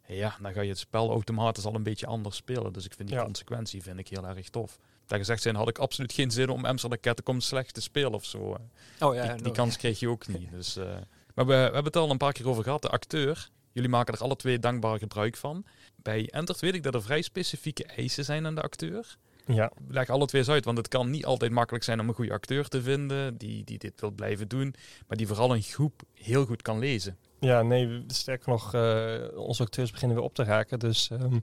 Ja, 0.06 0.36
dan 0.42 0.52
ga 0.52 0.60
je 0.60 0.68
het 0.68 0.78
spel 0.78 1.10
automatisch 1.10 1.64
al 1.64 1.74
een 1.74 1.82
beetje 1.82 2.06
anders 2.06 2.36
spelen. 2.36 2.72
Dus 2.72 2.84
ik 2.84 2.92
vind 2.94 3.08
die 3.08 3.18
Ja. 3.18 3.24
consequentie 3.24 3.82
vind 3.82 3.98
ik 3.98 4.08
heel 4.08 4.26
erg 4.26 4.48
tof. 4.48 4.78
Dat 5.08 5.18
gezegd 5.18 5.42
zijn, 5.42 5.54
had 5.54 5.68
ik 5.68 5.78
absoluut 5.78 6.12
geen 6.12 6.30
zin 6.30 6.48
om 6.48 6.64
Amsterdam 6.64 7.00
Catacombs 7.00 7.46
slecht 7.46 7.74
te 7.74 7.80
spelen 7.80 8.12
of 8.12 8.24
zo. 8.24 8.56
Oh 9.00 9.22
die, 9.22 9.42
die 9.42 9.52
kans 9.52 9.76
kreeg 9.76 10.00
je 10.00 10.08
ook 10.08 10.26
niet. 10.26 10.50
Dus, 10.58 10.76
eh, 10.76 10.84
maar 11.34 11.46
we, 11.46 11.52
we 11.52 11.58
hebben 11.58 11.84
het 11.84 11.96
al 11.96 12.10
een 12.10 12.16
paar 12.16 12.32
keer 12.32 12.48
over 12.48 12.62
gehad. 12.62 12.82
De 12.82 12.88
acteur, 12.88 13.48
jullie 13.72 13.90
maken 13.90 14.14
er 14.14 14.20
alle 14.20 14.36
twee 14.36 14.58
dankbaar 14.58 14.98
gebruik 14.98 15.36
van. 15.36 15.64
Bij 15.96 16.28
Entert 16.30 16.60
weet 16.60 16.74
ik 16.74 16.82
dat 16.82 16.94
er 16.94 17.02
vrij 17.02 17.22
specifieke 17.22 17.84
eisen 17.84 18.24
zijn 18.24 18.46
aan 18.46 18.54
de 18.54 18.62
acteur. 18.62 19.16
Ja, 19.46 19.72
Leg 19.88 20.08
alle 20.08 20.26
twee 20.26 20.40
eens 20.40 20.50
uit, 20.50 20.64
want 20.64 20.78
het 20.78 20.88
kan 20.88 21.10
niet 21.10 21.24
altijd 21.24 21.52
makkelijk 21.52 21.84
zijn 21.84 22.00
om 22.00 22.08
een 22.08 22.14
goede 22.14 22.32
acteur 22.32 22.68
te 22.68 22.82
vinden 22.82 23.36
die, 23.36 23.64
die 23.64 23.78
dit 23.78 24.00
wil 24.00 24.10
blijven 24.10 24.48
doen, 24.48 24.74
maar 25.06 25.16
die 25.16 25.26
vooral 25.26 25.54
een 25.54 25.62
groep 25.62 26.02
heel 26.14 26.44
goed 26.44 26.62
kan 26.62 26.78
lezen. 26.78 27.16
ja, 27.40 27.62
nee, 27.62 28.04
sterker 28.06 28.48
nog, 28.48 28.74
eh, 28.74 29.14
onze 29.34 29.62
acteurs 29.62 29.90
beginnen 29.90 30.16
weer 30.16 30.26
op 30.26 30.34
te 30.34 30.44
raken. 30.44 30.78
Dus 30.78 31.10
ehm, 31.10 31.38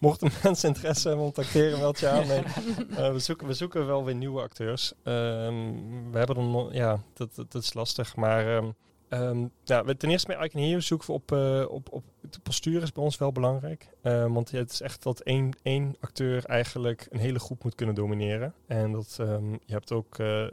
mochten 0.00 0.30
mensen 0.42 0.68
interesse 0.68 1.08
hebben 1.08 1.26
om 1.26 1.32
te 1.32 1.40
acteren, 1.40 1.78
meld 1.78 1.98
je 1.98 2.08
aan. 2.08 2.26
Nee, 2.26 2.42
eh, 2.96 3.12
we, 3.12 3.18
zoeken, 3.18 3.46
we 3.46 3.54
zoeken 3.54 3.86
wel 3.86 4.04
weer 4.04 4.14
nieuwe 4.14 4.40
acteurs. 4.40 4.92
Ehm, 5.02 5.72
we 6.10 6.18
hebben 6.18 6.50
nog, 6.50 6.72
ja, 6.72 7.02
dat, 7.14 7.34
dat, 7.34 7.52
dat 7.52 7.62
is 7.62 7.74
lastig. 7.74 8.16
Maar 8.16 8.56
ehm, 8.56 8.70
ehm, 9.08 9.46
ja, 9.64 9.82
ten 9.82 10.10
eerste 10.10 10.26
bij 10.26 10.44
I 10.44 10.48
Can 10.48 10.60
Hear 10.60 10.70
You 10.70 10.82
zoeken 10.82 11.06
we 11.06 11.12
op, 11.12 11.32
eh, 11.32 11.64
op, 11.68 11.92
op 11.92 12.04
de 12.30 12.40
postuur 12.42 12.82
is 12.82 12.92
bij 12.92 13.02
ons 13.02 13.18
wel 13.18 13.32
belangrijk. 13.32 13.88
Ehm, 14.02 14.32
want 14.32 14.50
het 14.50 14.70
is 14.72 14.80
echt 14.80 15.02
dat 15.02 15.20
één, 15.20 15.50
één 15.62 15.96
acteur 16.00 16.44
eigenlijk 16.44 17.06
een 17.10 17.20
hele 17.20 17.38
groep 17.38 17.64
moet 17.64 17.74
kunnen 17.74 17.94
domineren. 17.94 18.54
En 18.66 18.92
dat, 18.92 19.16
ehm, 19.20 19.52
je 19.52 19.72
hebt 19.72 19.92
ook, 19.92 20.18
eh, 20.18 20.46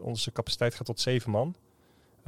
onze 0.00 0.32
capaciteit 0.32 0.74
gaat 0.74 0.86
tot 0.86 1.00
zeven 1.00 1.30
man. 1.30 1.54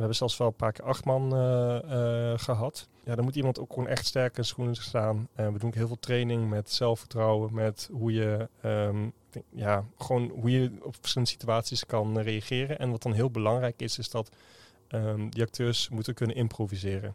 We 0.01 0.07
hebben 0.07 0.29
zelfs 0.29 0.39
wel 0.39 0.47
een 0.47 0.67
paar 0.67 0.73
keer 0.73 0.85
acht 0.85 1.05
man 1.05 1.35
eh, 1.35 2.33
eh, 2.33 2.39
gehad. 2.39 2.89
Ja, 3.05 3.15
dan 3.15 3.25
moet 3.25 3.37
iemand 3.37 3.61
ook 3.61 3.73
gewoon 3.73 3.89
echt 3.89 4.07
sterk 4.07 4.37
in 4.37 4.45
schoenen 4.45 4.75
staan. 4.75 5.29
Eh, 5.35 5.49
we 5.49 5.59
doen 5.59 5.69
ook 5.69 5.75
heel 5.75 5.87
veel 5.87 5.99
training 5.99 6.49
met 6.49 6.71
zelfvertrouwen, 6.71 7.55
met 7.55 7.89
hoe 7.93 8.13
je, 8.13 8.49
ehm, 8.61 9.09
ja, 9.51 9.85
gewoon 9.99 10.29
hoe 10.29 10.51
je 10.51 10.71
op 10.83 10.97
verschillende 11.01 11.33
situaties 11.33 11.87
kan 11.87 12.19
eh, 12.19 12.25
reageren. 12.25 12.79
En 12.79 12.91
wat 12.91 13.03
dan 13.03 13.13
heel 13.13 13.31
belangrijk 13.31 13.83
is, 13.83 13.99
is 13.99 14.11
dat 14.11 14.31
ehm, 14.89 15.29
die 15.29 15.43
acteurs 15.43 15.89
moeten 15.89 16.15
kunnen 16.15 16.37
improviseren. 16.37 17.15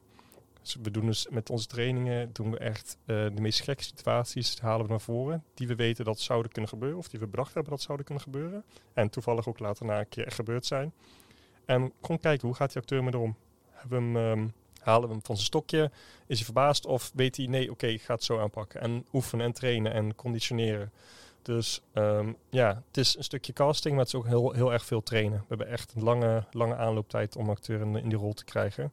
Dus 0.62 0.78
we 0.82 0.92
doen 0.92 1.06
dus 1.06 1.28
met 1.30 1.50
onze 1.50 1.68
trainingen 1.68 2.30
doen 2.34 2.52
we 2.52 2.58
echt 2.58 2.98
de 3.06 3.32
meest 3.40 3.62
gekke 3.62 3.84
situaties 3.84 4.60
halen 4.60 4.86
we 4.86 4.92
naar 4.92 5.02
voren. 5.02 5.44
Die 5.54 5.68
we 5.68 5.76
weten 5.76 6.06
dat 6.06 6.20
zouden 6.20 6.52
kunnen 6.52 6.70
gebeuren. 6.70 6.98
Of 6.98 7.08
die 7.08 7.20
we 7.20 7.28
bedacht 7.28 7.54
hebben 7.54 7.72
dat 7.72 7.82
zouden 7.82 8.06
kunnen 8.06 8.24
gebeuren. 8.24 8.64
En 8.94 9.10
toevallig 9.10 9.48
ook 9.48 9.60
later 9.60 9.86
na 9.86 10.00
een 10.00 10.10
keer 10.10 10.32
gebeurd 10.32 10.66
zijn. 10.66 10.94
En 11.66 11.92
gewoon 12.02 12.20
kijken, 12.20 12.48
hoe 12.48 12.56
gaat 12.56 12.72
die 12.72 12.82
acteur 12.82 13.04
mee 13.04 13.18
om? 13.18 13.36
Hebben 13.72 14.16
ehm, 14.16 14.48
halen 14.80 15.08
we 15.08 15.14
hem 15.14 15.24
van 15.26 15.36
zijn 15.36 15.48
stokje? 15.48 15.92
Is 16.28 16.36
hij 16.36 16.46
verbaasd? 16.46 16.86
Of 16.86 17.12
weet 17.14 17.38
hij, 17.38 17.46
nee, 17.46 17.72
oké, 17.72 17.88
ik 17.88 18.02
ga 18.02 18.14
het 18.14 18.24
zo 18.24 18.40
aanpakken. 18.40 18.82
En 18.82 19.06
oefenen 19.14 19.46
en 19.46 19.54
trainen 19.54 19.94
en 19.94 20.16
conditioneren. 20.16 20.92
Dus 21.42 21.82
ehm, 21.94 22.34
ja, 22.50 22.84
het 22.88 22.98
is 22.98 23.18
een 23.18 23.24
stukje 23.24 23.54
casting, 23.54 23.96
maar 23.96 24.04
het 24.04 24.14
is 24.14 24.20
ook 24.20 24.28
heel, 24.28 24.52
heel 24.52 24.74
erg 24.74 24.86
veel 24.86 25.04
trainen. 25.04 25.38
We 25.38 25.46
hebben 25.48 25.68
echt 25.68 25.94
een 25.96 26.04
lange, 26.04 26.44
lange 26.52 26.76
aanlooptijd 26.76 27.36
om 27.36 27.50
acteur 27.50 27.82
in 27.82 28.10
die 28.10 28.18
rol 28.18 28.34
te 28.34 28.46
krijgen. 28.46 28.92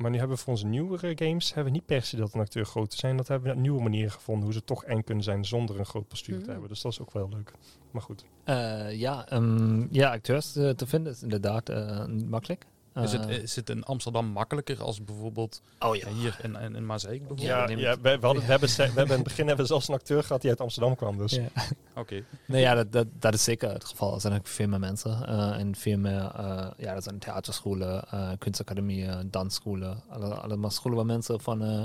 Maar 0.00 0.10
nu 0.10 0.18
hebben 0.18 0.36
we 0.36 0.42
voor 0.42 0.52
onze 0.52 0.66
nieuwere 0.66 1.12
games 1.16 1.54
hebben 1.54 1.72
we 1.72 1.78
niet 1.78 1.86
per 1.86 2.02
se 2.02 2.16
dat 2.16 2.34
een 2.34 2.40
acteur 2.40 2.64
groot 2.66 2.90
te 2.90 2.96
zijn. 2.96 3.16
Dat 3.16 3.28
hebben 3.28 3.54
we 3.54 3.60
nieuwe 3.60 3.82
manieren 3.82 4.10
gevonden 4.12 4.44
hoe 4.44 4.52
ze 4.52 4.64
toch 4.64 4.84
eng 4.84 5.02
kunnen 5.02 5.24
zijn 5.24 5.44
zonder 5.44 5.78
een 5.78 5.86
groot 5.86 6.08
postuur 6.08 6.34
te 6.36 6.40
Mhm. 6.42 6.50
hebben. 6.50 6.68
Dus 6.68 6.80
dat 6.82 6.92
is 6.92 7.00
ook 7.00 7.12
wel 7.12 7.28
leuk. 7.28 7.52
Maar 7.90 8.02
goed. 8.02 8.24
Uh, 8.46 8.92
ja, 8.98 9.32
um, 9.32 9.88
ja, 9.90 10.10
acteurs 10.12 10.56
uh, 10.56 10.70
te 10.70 10.86
vinden 10.86 11.12
is 11.12 11.22
inderdaad 11.22 11.70
uh, 11.70 12.06
makkelijk. 12.06 12.66
Is, 12.94 13.12
het, 13.12 13.28
is 13.28 13.56
het 13.56 13.70
in 13.70 13.84
Amsterdam 13.84 14.26
makkelijker 14.26 14.82
als 14.82 15.04
bijvoorbeeld 15.04 15.62
oh 15.78 15.96
ja. 15.96 16.06
eh, 16.06 16.12
hier 16.12 16.38
in, 16.42 16.56
in, 16.56 16.74
in 16.74 16.86
Maaseik 16.86 17.18
bijvoorbeeld? 17.18 17.48
Ja, 17.48 17.68
ja, 17.68 18.00
we, 18.00 18.18
we, 18.18 18.26
hadden, 18.26 18.42
we, 18.44 18.50
hebben, 18.50 18.68
we 18.68 18.82
hebben 18.82 19.06
in 19.06 19.12
het 19.12 19.22
begin 19.22 19.46
hebben 19.46 19.64
we 19.64 19.70
zelfs 19.70 19.88
een 19.88 19.94
acteur 19.94 20.22
gehad 20.22 20.40
die 20.40 20.50
uit 20.50 20.60
Amsterdam 20.60 20.96
kwam. 20.96 21.16
Dus 21.16 21.32
Ja. 21.32 21.48
Oké. 21.94 22.24
Nee, 22.46 22.60
ja, 22.60 22.74
dat, 22.74 22.92
dat, 22.92 23.06
dat 23.18 23.34
is 23.34 23.44
zeker 23.44 23.72
het 23.72 23.84
geval. 23.84 24.14
Er 24.14 24.20
zijn 24.20 24.34
ook 24.34 24.46
veel 24.46 24.68
meer 24.68 24.78
mensen 24.78 25.22
uh, 25.28 25.58
en 25.58 25.74
veel 25.74 25.98
meer, 25.98 26.32
uh, 26.38 26.70
ja, 26.76 26.94
er 26.94 27.02
zijn 27.02 27.18
theaterscholen, 27.18 28.04
uh, 28.14 28.30
kunstacademieën, 28.38 29.30
dansscholen, 29.30 30.02
alle, 30.08 30.34
allemaal 30.34 30.70
scholen 30.70 30.96
waar 30.96 31.06
mensen 31.06 31.40
van, 31.40 31.62
uh, 31.64 31.82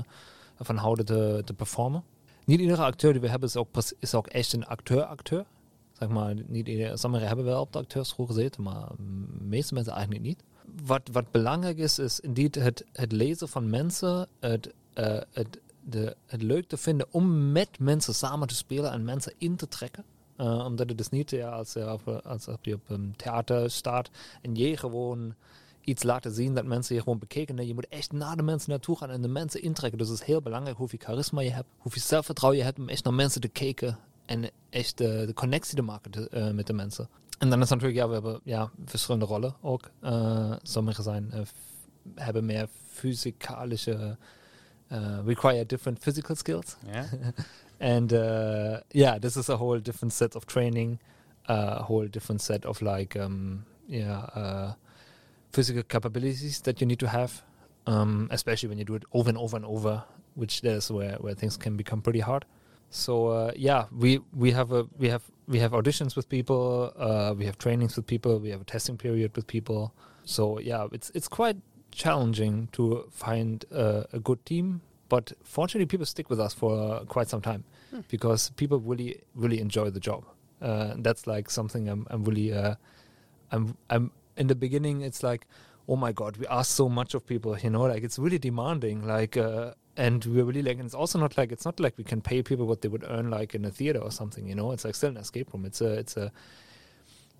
van 0.60 0.76
houden 0.76 1.04
te, 1.04 1.42
te 1.44 1.52
performen. 1.54 2.04
Niet 2.44 2.60
iedere 2.60 2.82
acteur 2.82 3.12
die 3.12 3.20
we 3.20 3.28
hebben 3.28 3.48
is 3.48 3.56
ook, 3.56 3.68
is 3.98 4.14
ook 4.14 4.26
echt 4.26 4.52
een 4.52 4.66
acteur-acteur. 4.66 5.44
Zeg 5.92 6.08
maar, 6.08 6.34
niet 6.46 6.68
iedereen, 6.68 6.98
sommigen 6.98 7.26
hebben 7.26 7.44
wel 7.44 7.60
op 7.60 7.72
de 7.72 7.78
acteurschool 7.78 8.26
gezeten, 8.26 8.62
maar 8.62 8.86
de 8.96 9.44
meeste 9.44 9.74
mensen 9.74 9.92
eigenlijk 9.92 10.24
niet. 10.24 10.42
Wat, 10.84 11.08
wat 11.12 11.30
belangrijk 11.30 11.78
is, 11.78 11.98
is 11.98 12.20
het, 12.50 12.84
het 12.92 13.12
lezen 13.12 13.48
van 13.48 13.70
mensen, 13.70 14.28
het, 14.40 14.72
uh, 14.94 15.20
het, 15.32 16.42
leuk 16.42 16.68
te 16.68 16.76
vinden 16.76 17.06
om 17.10 17.52
met 17.52 17.78
mensen 17.78 18.14
samen 18.14 18.48
te 18.48 18.54
spelen 18.54 18.92
en 18.92 19.04
mensen 19.04 19.32
in 19.38 19.56
te 19.56 19.68
trekken. 19.68 20.04
Uh, 20.40 20.64
omdat 20.64 20.88
het 20.88 20.98
dus 20.98 21.08
niet 21.08 21.30
ja, 21.30 21.48
als, 21.48 21.72
je 21.72 21.92
op, 21.92 22.08
als, 22.08 22.48
op 22.48 22.66
een 22.86 23.14
theater 23.16 23.70
staat 23.70 24.10
en 24.42 24.54
je 24.54 24.76
gewoon 24.76 25.34
iets 25.80 26.02
laten 26.02 26.32
zien 26.32 26.54
dat 26.54 26.64
mensen 26.64 26.94
je 26.94 27.02
gewoon 27.02 27.18
bekeken. 27.18 27.66
Je 27.66 27.74
moet 27.74 27.88
echt 27.88 28.12
naar 28.12 28.36
de 28.36 28.42
mensen 28.42 28.70
naartoe 28.70 28.96
gaan 28.96 29.10
en 29.10 29.22
de 29.22 29.28
mensen 29.28 29.62
intrekken. 29.62 29.98
Dus 29.98 30.08
het 30.08 30.20
is 30.20 30.26
heel 30.26 30.42
belangrijk 30.42 30.76
hoeveel 30.76 30.98
charisma 31.02 31.40
je 31.40 31.50
hebt, 31.50 31.68
hoeveel 31.78 32.02
zelfvertrouwen 32.02 32.60
je 32.60 32.66
hebt 32.66 32.78
om 32.78 32.88
echt 32.88 33.04
naar 33.04 33.14
mensen 33.14 33.40
te 33.40 33.48
kijken 33.48 33.98
en 34.24 34.50
echt 34.70 34.98
de, 34.98 35.24
de 35.26 35.34
connectie 35.34 35.76
te 35.76 35.82
maken 35.82 36.28
met 36.54 36.66
de 36.66 36.72
mensen. 36.72 37.08
En 37.38 37.50
dan 37.50 37.62
is 37.62 37.68
natuurlijk, 37.68 37.98
ja, 37.98 38.06
we 38.06 38.12
hebben 38.12 38.40
ja, 38.44 38.70
verschillende 38.84 39.26
rollen 39.26 39.54
ook. 39.60 39.90
Uh, 40.02 40.52
sommige 40.62 41.02
zijn, 41.02 41.30
uh, 41.34 41.40
hebben 42.14 42.44
meer 42.44 42.68
fysikalische, 42.88 44.16
uh, 44.92 45.18
require 45.24 45.66
different 45.66 45.98
physical 45.98 46.36
skills. 46.36 46.76
And 47.78 48.10
yeah, 48.90 49.18
this 49.18 49.36
is 49.36 49.48
a 49.48 49.56
whole 49.56 49.80
different 49.80 50.12
set 50.12 50.34
of 50.34 50.44
training, 50.44 50.98
a 51.44 51.82
whole 51.82 52.08
different 52.08 52.42
set 52.42 52.64
of 52.64 52.80
like, 52.80 53.20
um, 53.20 53.64
yeah, 53.86 54.74
physical 55.52 55.82
capabilities 55.82 56.60
that 56.60 56.80
you 56.80 56.86
need 56.86 56.98
to 56.98 57.06
have, 57.06 57.42
um, 57.86 58.28
especially 58.30 58.68
when 58.68 58.78
you 58.78 58.84
do 58.84 58.94
it 58.94 59.04
over 59.12 59.28
and 59.28 59.38
over 59.38 59.56
and 59.56 59.66
over, 59.66 60.02
which 60.34 60.64
is 60.64 60.90
where, 60.90 61.16
where 61.20 61.34
things 61.34 61.58
can 61.58 61.76
become 61.76 62.00
pretty 62.00 62.20
hard. 62.20 62.46
So 62.90 63.28
uh, 63.28 63.52
yeah, 63.56 63.86
we 63.92 64.20
we 64.34 64.52
have 64.52 64.72
a 64.72 64.86
we 64.98 65.08
have 65.08 65.22
we 65.48 65.58
have 65.60 65.72
auditions 65.72 66.16
with 66.16 66.28
people, 66.28 66.92
uh, 66.98 67.34
we 67.36 67.44
have 67.46 67.58
trainings 67.58 67.96
with 67.96 68.06
people, 68.06 68.38
we 68.38 68.50
have 68.50 68.60
a 68.60 68.64
testing 68.64 68.96
period 68.96 69.34
with 69.36 69.46
people. 69.46 69.92
So 70.24 70.58
yeah, 70.60 70.86
it's 70.92 71.10
it's 71.14 71.28
quite 71.28 71.56
challenging 71.90 72.68
to 72.72 73.06
find 73.10 73.64
uh, 73.72 74.04
a 74.12 74.18
good 74.18 74.44
team, 74.46 74.80
but 75.08 75.32
fortunately, 75.44 75.86
people 75.86 76.06
stick 76.06 76.30
with 76.30 76.40
us 76.40 76.54
for 76.54 77.00
quite 77.06 77.28
some 77.28 77.40
time 77.40 77.64
Hmm. 77.90 78.00
because 78.08 78.50
people 78.56 78.80
really 78.80 79.20
really 79.34 79.60
enjoy 79.60 79.90
the 79.90 80.00
job. 80.00 80.24
Uh, 80.60 80.94
that's 80.98 81.26
like 81.26 81.50
something 81.50 81.88
I'm 81.88 82.06
I'm 82.10 82.24
really 82.24 82.52
uh, 82.52 82.74
I'm 83.52 83.76
I'm 83.90 84.10
in 84.36 84.46
the 84.48 84.54
beginning. 84.56 85.02
It's 85.02 85.22
like 85.22 85.46
oh 85.88 85.94
my 85.96 86.10
god, 86.12 86.36
we 86.36 86.46
ask 86.48 86.74
so 86.74 86.88
much 86.88 87.14
of 87.14 87.24
people, 87.26 87.56
you 87.58 87.70
know, 87.70 87.82
like 87.82 88.02
it's 88.04 88.18
really 88.18 88.38
demanding, 88.38 89.06
like. 89.06 89.36
And 89.96 90.24
we're 90.26 90.44
really 90.44 90.62
like, 90.62 90.76
and 90.76 90.84
it's 90.84 90.94
also 90.94 91.18
not 91.18 91.38
like 91.38 91.52
it's 91.52 91.64
not 91.64 91.80
like 91.80 91.96
we 91.96 92.04
can 92.04 92.20
pay 92.20 92.42
people 92.42 92.66
what 92.66 92.82
they 92.82 92.88
would 92.88 93.04
earn 93.08 93.30
like 93.30 93.54
in 93.54 93.64
a 93.64 93.70
theater 93.70 93.98
or 93.98 94.10
something, 94.10 94.46
you 94.46 94.54
know. 94.54 94.72
It's 94.72 94.84
like 94.84 94.94
still 94.94 95.10
an 95.10 95.16
escape 95.16 95.52
room. 95.52 95.64
It's 95.64 95.80
a, 95.80 95.92
it's 95.92 96.16
a, 96.16 96.30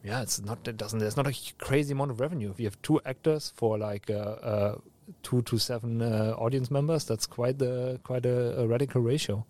yeah, 0.03 0.23
it's 0.23 0.41
not. 0.41 0.67
It 0.67 0.77
doesn't. 0.77 0.99
There's 0.99 1.17
not 1.17 1.27
a 1.27 1.35
crazy 1.59 1.93
amount 1.93 2.13
of 2.13 2.21
revenue. 2.21 2.51
If 2.51 2.59
you 2.59 2.67
have 2.67 2.81
two 2.81 3.01
actors 3.05 3.53
for 3.57 3.77
like 3.77 4.09
uh, 4.09 4.15
uh, 4.15 4.79
two 5.23 5.43
to 5.43 5.59
seven 5.59 6.01
uh, 6.01 6.35
audience 6.39 6.71
members, 6.71 7.05
that's 7.05 7.27
quite 7.27 7.59
the 7.59 8.01
quite 8.05 8.25
a, 8.25 8.61
a 8.61 8.67
radical 8.67 9.03
ratio. 9.03 9.45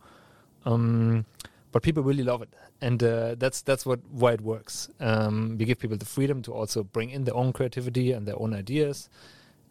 Um, 0.64 1.26
but 1.72 1.82
people 1.82 2.02
really 2.02 2.24
love 2.24 2.42
it, 2.42 2.48
and 2.80 3.02
uh, 3.02 3.34
that's 3.36 3.61
that's 3.62 3.86
what 3.86 4.00
why 4.11 4.32
it 4.32 4.40
works. 4.40 4.88
Um, 4.98 5.57
we 5.59 5.64
give 5.64 5.78
people 5.78 5.96
the 5.96 6.07
freedom 6.07 6.42
to 6.42 6.52
also 6.52 6.82
bring 6.82 7.11
in 7.11 7.24
their 7.24 7.36
own 7.36 7.52
creativity 7.52 8.12
and 8.12 8.26
their 8.26 8.40
own 8.40 8.54
ideas, 8.54 9.09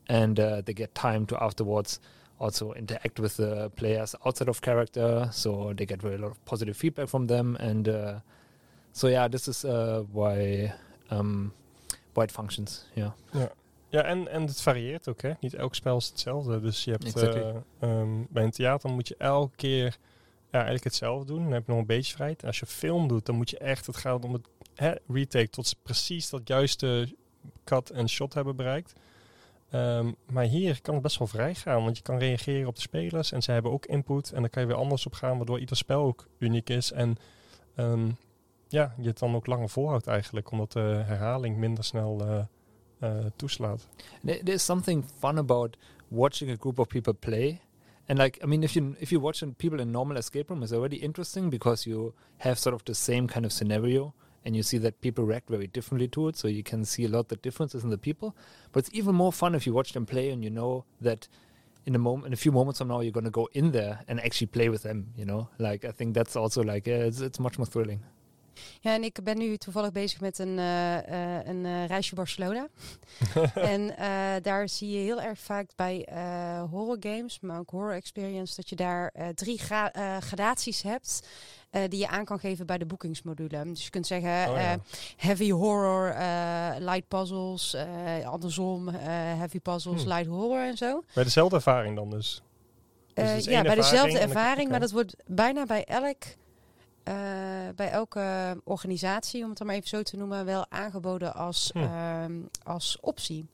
and 0.08 0.40
uh, 0.40 0.62
they 0.62 0.74
get 0.74 0.94
time 0.96 1.26
to 1.26 1.44
afterwards 1.44 2.00
also 2.38 2.74
interact 2.74 3.20
with 3.20 3.36
the 3.36 3.72
players 3.74 4.16
outside 4.26 4.50
of 4.50 4.60
character, 4.60 5.28
so 5.32 5.74
they 5.74 5.86
get 5.86 6.02
very 6.02 6.18
lot 6.18 6.32
of 6.32 6.38
positive 6.44 6.78
feedback 6.78 7.08
from 7.08 7.28
them, 7.28 7.56
and 7.56 7.88
uh, 7.88 8.20
so 8.92 9.08
yeah, 9.08 9.28
this 9.30 9.48
is 9.48 9.64
uh, 9.66 10.04
why 10.12 10.74
um, 11.12 11.52
why 12.14 12.24
it 12.24 12.32
functions. 12.32 12.86
Yeah. 12.94 13.12
Ja, 13.90 14.04
en, 14.04 14.28
en 14.28 14.42
het 14.42 14.62
varieert 14.62 15.08
ook, 15.08 15.22
hè. 15.22 15.32
Niet 15.40 15.54
elk 15.54 15.76
spel 15.76 15.98
is 15.98 16.08
hetzelfde. 16.08 16.62
Dus 16.62 16.84
je 16.84 16.92
hebt 16.92 17.04
Exactly. 17.04 17.54
ehm, 17.80 18.24
bij 18.30 18.44
een 18.44 18.52
theater 18.52 18.90
moet 18.90 19.08
je 19.08 19.16
elke 19.18 19.56
keer 19.56 19.98
ja, 20.52 20.52
eigenlijk 20.52 20.84
hetzelfde 20.84 21.26
doen. 21.26 21.44
Dan 21.44 21.52
heb 21.52 21.66
je 21.66 21.72
nog 21.72 21.80
een 21.80 21.88
beetje 21.88 22.14
vrijheid. 22.14 22.42
En 22.42 22.48
als 22.48 22.60
je 22.60 22.66
film 22.66 23.08
doet, 23.08 23.26
dan 23.26 23.36
moet 23.36 23.50
je 23.50 23.58
echt, 23.58 23.86
het 23.86 23.98
gaat 23.98 24.26
om 24.26 24.34
het 24.34 24.48
hè, 24.76 24.94
retake 25.08 25.50
tot 25.50 25.68
ze 25.68 25.76
precies 25.84 26.30
dat 26.30 26.48
juiste 26.48 27.16
cut 27.64 27.90
en 27.90 28.10
shot 28.10 28.34
hebben 28.34 28.56
bereikt. 28.56 28.94
Ehm, 29.76 30.12
maar 30.32 30.44
hier 30.44 30.82
kan 30.82 30.94
het 30.94 31.04
best 31.04 31.18
wel 31.18 31.28
vrij 31.28 31.56
gaan, 31.56 31.84
want 31.84 31.98
je 31.98 32.04
kan 32.04 32.18
reageren 32.18 32.68
op 32.68 32.76
de 32.76 32.82
spelers 32.82 33.32
en 33.32 33.42
ze 33.44 33.52
hebben 33.52 33.72
ook 33.72 33.86
input. 33.86 34.32
En 34.32 34.42
dan 34.42 34.50
kan 34.50 34.62
je 34.62 34.68
weer 34.68 34.78
anders 34.78 35.06
op 35.06 35.14
gaan, 35.14 35.38
waardoor 35.38 35.60
ieder 35.60 35.78
spel 35.78 36.02
ook 36.02 36.28
uniek 36.38 36.70
is. 36.70 36.92
En 36.92 37.16
ehm, 37.76 38.10
ja, 38.68 38.96
je 39.02 39.08
het 39.08 39.20
dan 39.20 39.36
ook 39.36 39.46
langer 39.48 39.70
volhoudt 39.70 40.08
eigenlijk, 40.08 40.52
omdat 40.52 40.72
de 40.72 40.80
herhaling 41.06 41.58
minder 41.58 41.84
snel 41.84 42.20
eh, 42.22 42.40
eh, 43.00 43.26
toeslaat. 43.36 43.88
There- 44.26 44.44
There's 44.44 44.66
something 44.66 45.04
fun 45.20 45.38
about 45.38 45.78
watching 46.08 46.52
a 46.52 46.56
group 46.60 46.80
of 46.80 46.88
people 46.88 47.14
play. 47.14 47.60
And 48.08 48.18
like, 48.20 48.44
I 48.44 48.48
mean, 48.48 48.64
if 48.64 48.74
you 48.74 48.96
if 48.98 49.10
you 49.10 49.22
watch 49.22 49.44
people 49.58 49.80
in 49.82 49.92
normal 49.92 50.16
escape 50.18 50.46
room, 50.54 50.62
it's 50.64 50.72
already 50.72 50.96
interesting 50.96 51.50
because 51.50 51.90
you 51.90 52.14
have 52.38 52.56
sort 52.56 52.76
of 52.76 52.84
the 52.84 52.94
same 52.94 53.26
kind 53.28 53.46
of 53.46 53.52
scenario, 53.52 54.14
and 54.46 54.56
you 54.56 54.64
see 54.64 54.78
that 54.78 55.02
people 55.02 55.26
react 55.26 55.50
very 55.50 55.68
differently 55.68 56.08
to 56.10 56.28
it. 56.28 56.38
So 56.38 56.48
you 56.48 56.64
can 56.64 56.86
see 56.86 57.06
a 57.06 57.08
lot 57.08 57.20
of 57.20 57.28
the 57.28 57.36
differences 57.38 57.84
in 57.84 57.90
the 57.90 57.98
people. 57.98 58.36
But 58.72 58.86
it's 58.86 58.96
even 58.96 59.16
more 59.16 59.34
fun 59.34 59.56
if 59.56 59.66
you 59.66 59.74
watch 59.74 59.94
them 59.94 60.06
play 60.06 60.30
and 60.30 60.44
you 60.44 60.50
know 60.50 60.86
that 61.02 61.28
in 61.86 61.96
a 61.96 62.00
moment, 62.00 62.28
in 62.28 62.34
a 62.34 62.38
few 62.38 62.52
moments 62.52 62.80
from 62.80 62.88
now, 62.88 63.02
you're 63.02 63.12
going 63.12 63.26
to 63.26 63.32
go 63.32 63.50
in 63.54 63.72
there 63.72 64.00
and 64.08 64.20
actually 64.20 64.48
play 64.48 64.70
with 64.70 64.84
them. 64.84 65.08
You 65.18 65.26
know, 65.26 65.50
like 65.58 65.84
I 65.84 65.92
think 65.92 66.14
that's 66.14 66.36
also 66.36 66.64
like 66.64 66.88
yeah, 66.88 66.98
it's 66.98 67.22
it's 67.22 67.40
much 67.40 67.58
more 67.58 67.66
thrilling. 67.68 68.02
Ja, 68.80 68.94
en 68.94 69.04
ik 69.04 69.24
ben 69.24 69.38
nu 69.38 69.58
toevallig 69.58 69.92
bezig 69.92 70.20
met 70.20 70.40
een, 70.40 70.60
eh, 70.60 71.38
eh, 71.38 71.48
een 71.48 71.66
eh, 71.66 71.86
reisje 71.86 72.16
Barcelona. 72.16 72.68
en 73.56 73.96
daar 74.42 74.70
zie 74.70 74.90
je 74.90 74.98
heel 74.98 75.22
erg 75.22 75.40
vaak 75.40 75.70
bij 75.76 76.08
horror 76.70 76.98
games, 77.00 77.40
maar 77.40 77.60
ook 77.60 77.70
horror 77.70 77.94
experience, 77.94 78.56
dat 78.56 78.70
je 78.70 78.76
daar 78.76 79.14
drie 79.34 79.60
gra- 79.60 80.20
gradaties 80.20 80.82
hebt 80.82 81.28
eh, 81.76 81.90
die 81.90 82.00
je 82.00 82.08
aan 82.08 82.26
kan 82.26 82.40
geven 82.40 82.66
bij 82.66 82.78
de 82.78 82.86
boekingsmodule. 82.86 83.64
Dus 83.64 83.84
je 83.84 83.90
kunt 83.90 84.08
zeggen 84.08 84.30
Oh, 84.30 84.56
ja. 84.58 84.72
eh, 84.74 84.80
heavy 85.18 85.52
horror, 85.52 86.10
eh, 86.10 86.76
light 86.80 87.08
puzzles, 87.08 87.74
eh, 87.74 88.26
andersom 88.28 88.88
eh, 88.90 88.96
heavy 89.38 89.60
puzzles, 89.60 90.02
Hmm. 90.04 90.12
light 90.12 90.28
horror 90.28 90.60
en 90.64 90.78
zo. 90.78 91.04
Bij 91.14 91.24
dezelfde 91.24 91.56
ervaring 91.56 91.96
dan 91.96 92.10
dus. 92.10 92.42
Dus 93.14 93.46
Eh, 93.46 93.54
ja, 93.54 93.62
bij 93.62 93.76
dezelfde 93.76 94.20
ervaring, 94.20 94.70
maar 94.70 94.80
dat 94.80 94.92
wordt 94.92 95.16
bijna 95.26 95.66
bij 95.66 95.84
elk. 95.84 96.24
eh, 97.04 97.14
bij 97.76 97.90
elke 97.90 98.58
organisatie, 98.64 99.44
om 99.44 99.50
het 99.50 99.58
dan 99.58 99.68
maar 99.68 99.76
even 99.76 99.88
zo 99.88 100.02
te 100.04 100.18
noemen, 100.18 100.46
wel 100.46 100.66
aangeboden 100.70 101.34
als, 101.36 101.70
Hm. 101.74 101.80
ehm, 101.80 102.34
als 102.64 102.98
optie. 103.02 103.48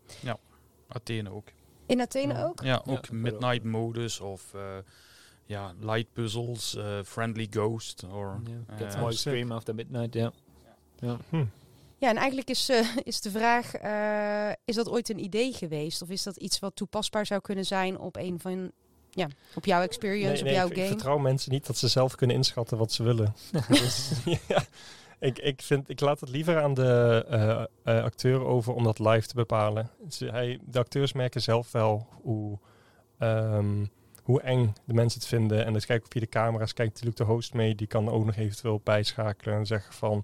Athene 0.87 1.31
ook. 1.31 1.47
In 1.85 2.01
Athene 2.01 2.33
Ja. 2.33 2.43
ook? 2.43 2.63
Ja, 2.63 2.81
Ja, 2.85 2.93
ook 2.93 3.11
midnight 3.11 3.63
modus 3.63 4.19
of 4.19 4.53
eh, 4.53 4.61
ja, 5.51 5.73
light 5.79 6.13
puzzles, 6.13 6.75
eh, 6.75 6.99
friendly 7.05 7.47
ghost. 7.49 8.03
Or, 8.13 8.41
Yeah, 8.77 8.91
sick. 8.91 9.01
extreme 9.07 9.53
after 9.53 9.75
midnight. 9.75 10.13
Yeah. 10.13 10.31
Yeah. 10.99 11.15
Hm. 11.29 11.45
Ja, 11.97 12.09
en 12.09 12.17
eigenlijk 12.17 12.49
is, 12.49 12.69
eh, 12.69 12.87
is 13.03 13.21
de 13.21 13.31
vraag: 13.31 13.73
eh, 13.75 14.49
is 14.65 14.75
dat 14.75 14.89
ooit 14.89 15.09
een 15.09 15.23
idee 15.23 15.53
geweest? 15.53 16.01
Of 16.01 16.09
is 16.09 16.23
dat 16.23 16.37
iets 16.37 16.59
wat 16.59 16.75
toepasbaar 16.75 17.25
zou 17.25 17.41
kunnen 17.41 17.65
zijn 17.65 17.99
op 17.99 18.15
een 18.15 18.39
van. 18.39 18.71
Ja, 19.09 19.27
op 19.55 19.65
jouw 19.65 19.81
experience, 19.81 20.43
Nee, 20.43 20.51
op 20.53 20.57
jouw 20.57 20.65
ik, 20.65 20.71
ik 20.71 20.77
game? 20.77 20.87
vertrouw 20.87 21.17
mensen 21.17 21.51
niet 21.51 21.65
dat 21.67 21.77
ze 21.77 21.87
zelf 21.87 22.15
kunnen 22.15 22.35
inschatten 22.35 22.77
wat 22.77 22.91
ze 22.91 23.03
willen. 23.03 23.35
dus, 23.67 24.11
ja, 24.47 24.63
ik, 25.19 25.39
ik, 25.39 25.61
vind, 25.61 25.89
ik 25.89 25.99
laat 25.99 26.19
het 26.19 26.29
liever 26.29 26.61
aan 26.61 26.73
de 26.73 27.25
eh, 27.29 27.61
eh, 27.97 28.03
acteur 28.03 28.45
over 28.45 28.73
om 28.73 28.83
dat 28.83 28.99
live 28.99 29.27
te 29.27 29.35
bepalen. 29.35 29.89
Ze- 30.09 30.25
hij, 30.31 30.59
de 30.65 30.79
acteurs 30.79 31.13
merken 31.13 31.41
zelf 31.41 31.71
wel 31.71 32.07
hoe, 32.21 32.59
ehm, 33.17 33.85
hoe 34.31 34.41
eng 34.41 34.73
de 34.85 34.93
mensen 34.93 35.19
het 35.19 35.29
vinden. 35.29 35.65
En 35.65 35.73
dus 35.73 35.85
kijken 35.85 36.11
via 36.11 36.21
de 36.21 36.27
camera's, 36.27 36.73
kijkt 36.73 36.91
natuurlijk 36.91 37.17
de 37.17 37.23
host 37.23 37.53
mee. 37.53 37.75
Die 37.75 37.87
kan 37.87 38.09
ook 38.09 38.25
nog 38.25 38.35
eventueel 38.35 38.81
bijschakelen 38.83 39.55
en 39.55 39.65
zeggen 39.65 39.93
van... 39.93 40.23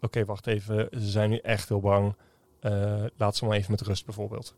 Oké, 0.00 0.24
wacht 0.24 0.46
even, 0.46 0.88
ze 0.90 1.10
zijn 1.10 1.30
nu 1.30 1.36
echt 1.36 1.68
heel 1.68 1.80
bang. 1.80 2.14
Eh, 2.60 3.04
laat 3.16 3.36
ze 3.36 3.44
maar 3.44 3.56
even 3.56 3.70
met 3.70 3.80
rust 3.80 4.04
bijvoorbeeld. 4.04 4.54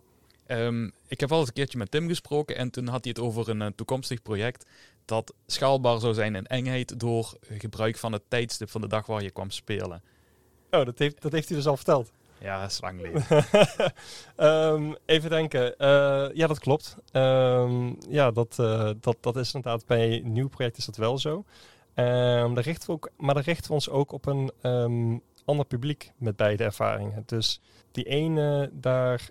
Ehm, 0.47 0.91
ik 1.07 1.21
heb 1.21 1.33
al 1.33 1.39
eens 1.39 1.49
een 1.49 1.55
keertje 1.55 1.79
met 1.79 1.91
Tim 1.91 2.09
gesproken 2.09 2.57
en 2.57 2.71
toen 2.71 2.87
had 2.87 3.05
hij 3.05 3.15
het 3.17 3.25
over 3.25 3.49
een 3.49 3.63
eh, 3.63 3.69
toekomstig 3.77 4.23
project 4.23 4.67
dat 5.05 5.35
schaalbaar 5.47 6.01
zou 6.01 6.15
zijn 6.15 6.35
in 6.35 6.47
engheid 6.47 7.01
door 7.01 7.39
gebruik 7.49 7.97
van 7.97 8.13
het 8.13 8.23
tijdstip 8.29 8.71
van 8.71 8.81
de 8.81 8.89
dag 8.89 9.07
waar 9.07 9.23
je 9.23 9.31
kwam 9.31 9.51
spelen. 9.51 10.03
Oh, 10.71 10.85
dat 10.85 10.99
heeft, 10.99 11.23
dat 11.23 11.33
heeft 11.33 11.49
hij 11.49 11.57
dus 11.57 11.67
al 11.67 11.77
verteld. 11.77 12.11
Ja, 12.41 12.61
dat 12.61 12.71
is 12.71 12.81
lang 12.81 13.01
geleden. 13.01 13.25
Ehm, 14.37 14.95
even 15.07 15.31
denken. 15.31 15.79
Eh, 15.79 16.27
ja, 16.35 16.47
dat 16.47 16.59
klopt. 16.59 16.97
Ehm, 17.13 17.93
ja, 18.09 18.31
dat, 18.31 18.59
eh, 18.59 18.91
dat, 19.01 19.17
dat 19.21 19.37
is 19.37 19.55
inderdaad 19.55 19.87
bij 19.87 20.21
nieuw 20.25 20.49
project 20.49 20.77
is 20.77 20.85
dat 20.85 20.97
wel 20.97 21.19
zo. 21.19 21.45
Ehm, 21.95 22.55
daar 22.55 22.65
richten 22.65 22.87
we 22.87 22.93
ook, 22.93 23.11
maar 23.17 23.35
daar 23.35 23.45
richten 23.45 23.67
we 23.67 23.73
ons 23.73 23.89
ook 23.89 24.13
op 24.13 24.27
een 24.27 24.53
ander 25.45 25.67
publiek 25.67 26.13
met 26.17 26.37
beide 26.37 26.65
ervaringen. 26.65 27.23
Dus 27.27 27.61
die 27.93 28.05
ene, 28.05 28.71
daar 28.73 29.29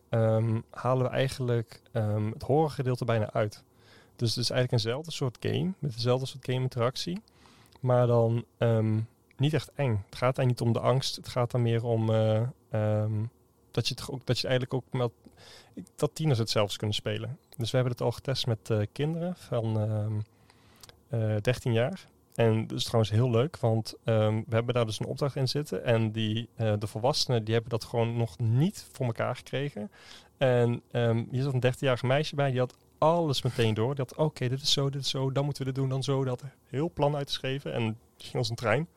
halen 0.69 1.05
we 1.05 1.09
eigenlijk 1.09 1.81
het 2.33 2.43
horrorgedeelte 2.43 3.05
bijna 3.05 3.33
uit. 3.33 3.63
Dus 4.15 4.29
het 4.29 4.43
is 4.43 4.49
eigenlijk 4.49 4.71
eenzelfde 4.71 5.11
soort 5.11 5.37
game, 5.39 5.73
met 5.79 5.93
dezelfde 5.93 6.25
soort 6.25 6.45
game 6.45 6.61
interactie. 6.61 7.21
Maar 7.79 8.07
dan 8.07 8.45
niet 9.39 9.53
echt 9.53 9.71
eng. 9.75 10.03
Het 10.05 10.15
gaat 10.15 10.37
eigenlijk 10.37 10.49
niet 10.49 10.61
om 10.61 10.73
de 10.73 10.79
angst. 10.79 11.15
Het 11.15 11.27
gaat 11.27 11.51
dan 11.51 11.61
meer 11.61 11.83
om 11.83 12.09
eh, 12.09 12.41
ehm, 12.69 13.23
dat 13.71 13.87
je 13.87 13.93
het 13.93 14.09
ook, 14.09 14.25
dat 14.25 14.39
je 14.39 14.47
eigenlijk 14.47 14.73
ook 14.73 14.93
met 14.93 15.11
dat 15.95 16.15
tieners 16.15 16.39
het 16.39 16.49
zelfs 16.49 16.77
kunnen 16.77 16.95
spelen. 16.95 17.37
Dus 17.57 17.71
we 17.71 17.77
hebben 17.77 17.95
het 17.95 18.05
al 18.05 18.11
getest 18.11 18.47
met 18.47 18.69
eh, 18.69 18.81
kinderen 18.91 19.35
van 19.35 19.79
ehm 19.79 20.19
eh 21.09 21.35
13 21.41 21.73
jaar. 21.73 22.07
En 22.35 22.67
dat 22.67 22.77
is 22.77 22.83
trouwens 22.83 23.11
heel 23.11 23.29
leuk, 23.29 23.57
want 23.57 23.95
ehm, 24.03 24.35
we 24.35 24.55
hebben 24.55 24.73
daar 24.73 24.85
dus 24.85 24.99
een 24.99 25.05
opdracht 25.05 25.35
in 25.35 25.47
zitten. 25.47 25.83
En 25.83 26.11
die, 26.11 26.49
eh, 26.55 26.73
de 26.79 26.87
volwassenen 26.87 27.43
die 27.43 27.53
hebben 27.53 27.71
dat 27.71 27.83
gewoon 27.83 28.17
nog 28.17 28.39
niet 28.39 28.87
voor 28.91 29.05
elkaar 29.05 29.35
gekregen. 29.35 29.91
En 30.37 30.81
ehm, 30.91 31.23
hier 31.31 31.43
zat 31.43 31.53
een 31.53 31.59
13-jarig 31.59 32.03
meisje 32.03 32.35
bij, 32.35 32.51
die 32.51 32.59
had 32.59 32.75
alles 32.97 33.41
meteen 33.41 33.73
door. 33.73 33.95
Die 33.95 34.05
had, 34.07 34.15
oké, 34.17 34.47
dit 34.49 34.61
is 34.61 34.71
zo, 34.71 34.89
dit 34.89 35.01
is 35.01 35.09
zo, 35.09 35.31
dan 35.31 35.43
moeten 35.45 35.65
we 35.65 35.71
dit 35.71 35.79
doen, 35.79 35.89
dan 35.89 36.03
zo. 36.03 36.23
Een 36.23 36.37
heel 36.67 36.91
plan 36.93 37.15
uitgeschreven 37.15 37.73
en 37.73 37.97
ging 38.17 38.35
als 38.35 38.49
een 38.49 38.55
trein. 38.55 38.87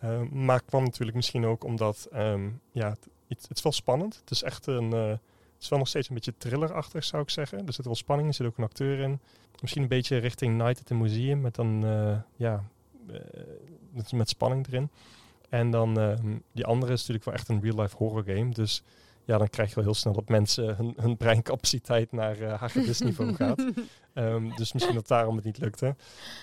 Ehm, 0.00 0.44
maar 0.44 0.62
kwam 0.62 0.82
natuurlijk 0.82 1.16
misschien 1.16 1.46
ook 1.46 1.64
omdat, 1.64 2.08
ehm, 2.12 2.48
ja, 2.72 2.88
het, 2.88 3.08
het, 3.28 3.56
is 3.56 3.62
wel 3.62 3.72
spannend. 3.72 4.16
Het 4.20 4.30
is 4.30 4.42
echt 4.42 4.66
een, 4.66 4.92
eh, 4.92 5.08
het 5.08 5.62
is 5.62 5.68
wel 5.68 5.78
nog 5.78 5.88
steeds 5.88 6.08
een 6.08 6.14
beetje 6.14 6.34
thrillerachtig, 6.38 7.04
zou 7.04 7.22
ik 7.22 7.30
zeggen. 7.30 7.66
Er 7.66 7.72
zit 7.72 7.84
wel 7.84 7.94
spanning, 7.94 8.28
er 8.28 8.34
zit 8.34 8.46
ook 8.46 8.58
een 8.58 8.64
acteur 8.64 8.98
in. 8.98 9.20
Misschien 9.60 9.82
een 9.82 9.88
beetje 9.88 10.16
richting 10.16 10.56
Night 10.56 10.78
at 10.78 10.86
the 10.86 10.94
Museum, 10.94 11.40
met 11.40 11.54
dan, 11.54 11.84
eh, 11.84 12.18
ja, 12.36 12.64
met, 13.90 14.12
met 14.12 14.28
spanning 14.28 14.66
erin. 14.66 14.90
En 15.48 15.70
dan, 15.70 16.00
ehm, 16.00 16.36
die 16.52 16.64
andere 16.64 16.92
is 16.92 16.98
natuurlijk 16.98 17.24
wel 17.24 17.34
echt 17.34 17.48
een 17.48 17.60
real-life 17.60 17.96
horror 17.96 18.24
game. 18.24 18.50
Dus 18.50 18.82
ja, 19.24 19.38
dan 19.38 19.48
krijg 19.48 19.68
je 19.68 19.74
wel 19.74 19.84
heel 19.84 19.94
snel 19.94 20.12
dat 20.12 20.28
mensen 20.28 20.76
hun, 20.76 20.94
hun 20.96 21.16
breincapaciteit 21.16 22.12
naar 22.12 22.40
uh, 22.40 22.52
hagedisniveau 22.60 23.34
gaat. 23.42 23.64
Ehm, 24.12 24.56
dus 24.56 24.72
misschien 24.72 24.94
dat 24.94 25.08
daarom 25.08 25.36
het 25.36 25.44
niet 25.44 25.58
lukte. 25.58 25.96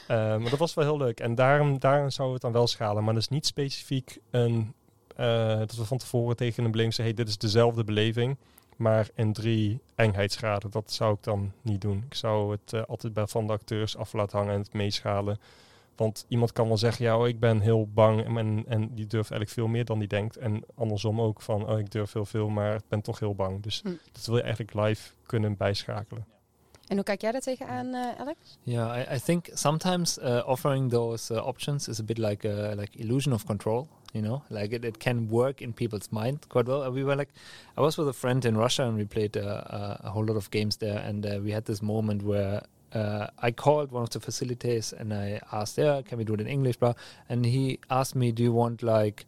Ehm, 0.07 0.41
maar 0.41 0.49
dat 0.49 0.59
was 0.59 0.73
wel 0.73 0.85
heel 0.85 0.97
leuk. 0.97 1.19
En 1.19 1.35
daarom, 1.35 1.79
daarom 1.79 2.09
zouden 2.09 2.27
we 2.27 2.33
het 2.33 2.41
dan 2.41 2.61
wel 2.61 2.67
schalen. 2.67 3.03
Maar 3.03 3.13
dat 3.13 3.21
is 3.21 3.29
niet 3.29 3.45
specifiek 3.45 4.17
een, 4.31 4.73
eh, 5.15 5.57
dat 5.57 5.75
we 5.75 5.85
van 5.85 5.97
tevoren 5.97 6.35
tegen 6.35 6.63
een 6.63 6.71
beleving 6.71 6.93
zeggen, 6.95 7.15
hey, 7.15 7.23
dit 7.23 7.33
is 7.33 7.39
dezelfde 7.39 7.83
beleving. 7.83 8.37
Maar 8.75 9.09
in 9.15 9.33
drie 9.33 9.79
eenheidsgraden, 9.95 10.71
dat 10.71 10.91
zou 10.91 11.13
ik 11.13 11.23
dan 11.23 11.51
niet 11.61 11.81
doen. 11.81 12.03
Ik 12.09 12.13
zou 12.13 12.51
het 12.51 12.73
eh, 12.73 12.81
altijd 12.87 13.13
bij 13.13 13.27
van 13.27 13.47
de 13.47 13.53
acteurs 13.53 13.97
af 13.97 14.13
laten 14.13 14.37
hangen 14.37 14.53
en 14.53 14.59
het 14.59 14.73
meeschalen. 14.73 15.39
Want 15.97 16.25
iemand 16.27 16.51
kan 16.51 16.67
wel 16.67 16.77
zeggen, 16.77 17.05
ja, 17.05 17.17
oh, 17.17 17.27
ik 17.27 17.39
ben 17.39 17.59
heel 17.59 17.87
bang 17.93 18.37
en, 18.37 18.63
en, 18.67 18.81
die 18.95 19.07
durft 19.07 19.31
eigenlijk 19.31 19.49
veel 19.49 19.67
meer 19.67 19.85
dan 19.85 19.99
die 19.99 20.07
denkt. 20.07 20.37
En 20.37 20.63
andersom 20.75 21.21
ook 21.21 21.41
van, 21.41 21.69
oh, 21.69 21.79
ik 21.79 21.91
durf 21.91 22.13
heel 22.13 22.25
veel, 22.25 22.49
maar 22.49 22.75
ik 22.75 22.87
ben 22.87 23.01
toch 23.01 23.19
heel 23.19 23.35
bang. 23.35 23.63
Dus 23.63 23.81
Hm. 23.83 23.89
dat 24.11 24.25
wil 24.25 24.35
je 24.35 24.41
eigenlijk 24.41 24.73
live 24.73 25.09
kunnen 25.25 25.57
bijschakelen. 25.57 26.25
En 26.87 26.95
hoe 26.95 27.05
kijk 27.05 27.21
jij 27.21 27.31
daar 27.31 27.41
tegenaan, 27.41 27.93
eh 27.93 28.19
Alex? 28.19 28.37
Yeah, 28.63 28.97
I, 28.97 29.15
I 29.15 29.19
think 29.19 29.49
sometimes 29.53 30.17
uh, 30.17 30.41
offering 30.45 30.89
those 30.91 31.33
uh, 31.33 31.47
options 31.47 31.87
is 31.87 31.99
a 31.99 32.03
bit 32.03 32.17
like 32.17 32.47
uh, 32.49 32.75
like 32.75 32.97
illusion 32.97 33.33
of 33.33 33.43
control. 33.45 33.87
You 34.13 34.25
know, 34.25 34.41
like 34.49 34.75
it, 34.75 34.85
it 34.85 34.97
can 34.97 35.27
work 35.29 35.61
in 35.61 35.73
people's 35.73 36.09
mind 36.09 36.47
quite 36.47 36.69
well. 36.71 36.87
Uh, 36.87 36.91
We 36.93 37.03
were 37.03 37.15
like, 37.15 37.31
I 37.77 37.81
was 37.81 37.97
with 37.97 38.07
a 38.07 38.13
friend 38.13 38.45
in 38.45 38.57
Russia 38.57 38.83
and 38.83 38.97
we 38.97 39.05
played 39.05 39.35
uh, 39.37 39.43
uh, 39.43 39.95
a 39.99 40.09
whole 40.09 40.25
lot 40.25 40.35
of 40.35 40.49
games 40.49 40.77
there, 40.77 41.07
and 41.07 41.25
uh, 41.25 41.31
we 41.43 41.53
had 41.53 41.63
this 41.65 41.81
moment 41.81 42.21
where 42.23 42.61
uh, 42.97 43.27
I 43.47 43.51
called 43.63 43.91
one 43.91 44.03
of 44.03 44.11
the 44.15 44.19
facilities 44.19 44.93
and 44.99 45.13
I 45.13 45.39
asked, 45.51 45.77
"Yeah, 45.77 46.01
can 46.07 46.17
we 46.17 46.23
do 46.29 46.33
it 46.37 46.41
in 46.45 46.47
English?" 46.57 46.77
Blah, 46.77 46.93
and 47.29 47.45
he 47.45 47.63
asked 47.89 48.15
me, 48.15 48.31
"Do 48.31 48.43
you 48.43 48.53
want 48.61 48.83
like 48.83 49.25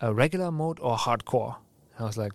a 0.00 0.12
regular 0.22 0.50
mode 0.60 0.78
or 0.80 0.96
hardcore?" 0.96 1.56
And 1.96 2.04
I 2.04 2.08
was 2.10 2.18
like, 2.24 2.32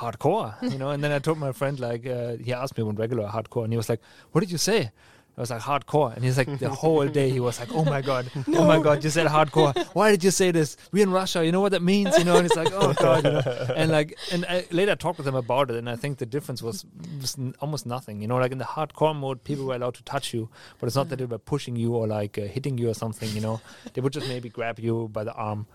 "Hardcore," 0.00 0.50
you 0.72 0.78
know. 0.78 0.90
And 0.90 1.02
then 1.04 1.12
I 1.12 1.20
told 1.28 1.38
my 1.38 1.52
friend, 1.52 1.80
like, 1.88 2.06
uh, 2.06 2.36
he 2.36 2.52
asked 2.52 2.76
me, 2.76 2.84
"Want 2.84 2.98
regular 3.04 3.24
or 3.24 3.30
hardcore?" 3.36 3.64
And 3.64 3.72
he 3.72 3.76
was 3.84 3.88
like, 3.88 4.02
"What 4.32 4.40
did 4.42 4.50
you 4.50 4.58
say?" 4.58 4.90
I 5.36 5.40
was 5.40 5.50
like 5.50 5.62
hardcore, 5.62 6.14
and 6.14 6.22
he's 6.22 6.36
like 6.36 6.58
the 6.58 6.68
whole 6.82 7.06
day 7.08 7.30
he 7.30 7.40
was 7.40 7.58
like, 7.58 7.70
"Oh 7.72 7.84
my 7.86 8.02
god, 8.02 8.30
oh 8.48 8.66
my 8.66 8.78
god, 8.82 9.02
you 9.02 9.08
said 9.08 9.26
hardcore. 9.26 9.74
Why 9.94 10.10
did 10.10 10.22
you 10.22 10.30
say 10.30 10.50
this? 10.50 10.76
We're 10.92 11.04
in 11.04 11.10
Russia, 11.10 11.42
you 11.44 11.52
know 11.52 11.62
what 11.62 11.72
that 11.72 11.82
means, 11.82 12.18
you 12.18 12.24
know?" 12.24 12.36
And 12.36 12.44
it's 12.46 12.54
like, 12.54 12.68
"Oh 12.72 12.92
god," 12.92 13.24
you 13.24 13.30
know? 13.32 13.42
and 13.74 13.90
like, 13.90 14.14
and 14.30 14.44
I 14.46 14.66
later 14.70 14.94
talked 14.94 15.16
with 15.16 15.26
him 15.26 15.34
about 15.34 15.70
it, 15.70 15.76
and 15.76 15.88
I 15.88 15.96
think 15.96 16.18
the 16.18 16.26
difference 16.26 16.60
was, 16.62 16.84
was 17.18 17.38
n- 17.38 17.54
almost 17.60 17.86
nothing. 17.86 18.20
You 18.20 18.28
know, 18.28 18.36
like 18.36 18.52
in 18.52 18.58
the 18.58 18.64
hardcore 18.66 19.16
mode, 19.16 19.42
people 19.42 19.64
were 19.64 19.74
allowed 19.74 19.94
to 19.94 20.02
touch 20.02 20.34
you, 20.34 20.50
but 20.78 20.86
it's 20.86 20.96
not 20.96 21.08
that 21.08 21.16
they 21.18 21.24
were 21.24 21.38
pushing 21.38 21.76
you 21.76 21.94
or 21.94 22.06
like 22.06 22.36
uh, 22.36 22.42
hitting 22.42 22.76
you 22.76 22.90
or 22.90 22.94
something. 22.94 23.30
You 23.30 23.40
know, 23.40 23.60
they 23.94 24.02
would 24.02 24.12
just 24.12 24.28
maybe 24.28 24.50
grab 24.50 24.78
you 24.78 25.08
by 25.12 25.24
the 25.24 25.32
arm. 25.32 25.66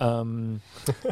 Um, 0.00 0.60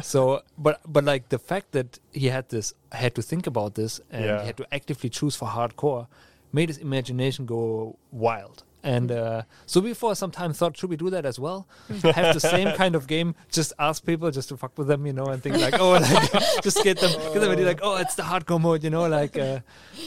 so, 0.01 0.41
but 0.57 0.81
but 0.87 1.03
like 1.03 1.29
the 1.29 1.39
fact 1.39 1.71
that 1.73 1.99
he 2.13 2.27
had 2.27 2.49
this 2.49 2.73
had 2.91 3.13
to 3.15 3.21
think 3.21 3.47
about 3.47 3.75
this 3.75 4.01
and 4.11 4.25
Yeah. 4.25 4.39
he 4.41 4.47
had 4.47 4.57
to 4.57 4.73
actively 4.73 5.09
choose 5.09 5.35
for 5.35 5.47
hardcore 5.47 6.07
made 6.51 6.69
his 6.69 6.77
imagination 6.77 7.45
go 7.45 7.97
wild. 8.11 8.63
And 8.83 9.11
uh, 9.11 9.43
so 9.65 9.81
before 9.81 10.15
some 10.15 10.31
time 10.31 10.53
thought, 10.53 10.75
should 10.77 10.89
we 10.89 10.95
do 10.95 11.09
that 11.11 11.25
as 11.25 11.39
well? 11.39 11.67
Have 12.01 12.33
the 12.33 12.39
same 12.39 12.71
kind 12.81 12.95
of 12.95 13.05
game, 13.07 13.35
just 13.51 13.73
ask 13.77 14.03
people 14.03 14.31
just 14.31 14.49
to 14.49 14.57
fuck 14.57 14.77
with 14.77 14.87
them, 14.87 15.05
you 15.05 15.13
know, 15.13 15.25
and 15.25 15.41
think 15.41 15.57
like, 15.57 15.79
oh, 15.79 15.91
like, 15.91 16.31
just 16.63 16.83
get 16.83 16.99
them, 16.99 17.11
get 17.33 17.41
them 17.41 17.63
like, 17.63 17.79
oh, 17.83 17.97
it's 17.97 18.15
the 18.15 18.23
hardcore 18.23 18.59
mode, 18.59 18.83
you 18.83 18.89
know, 18.89 19.07
like, 19.07 19.37
uh, 19.37 19.59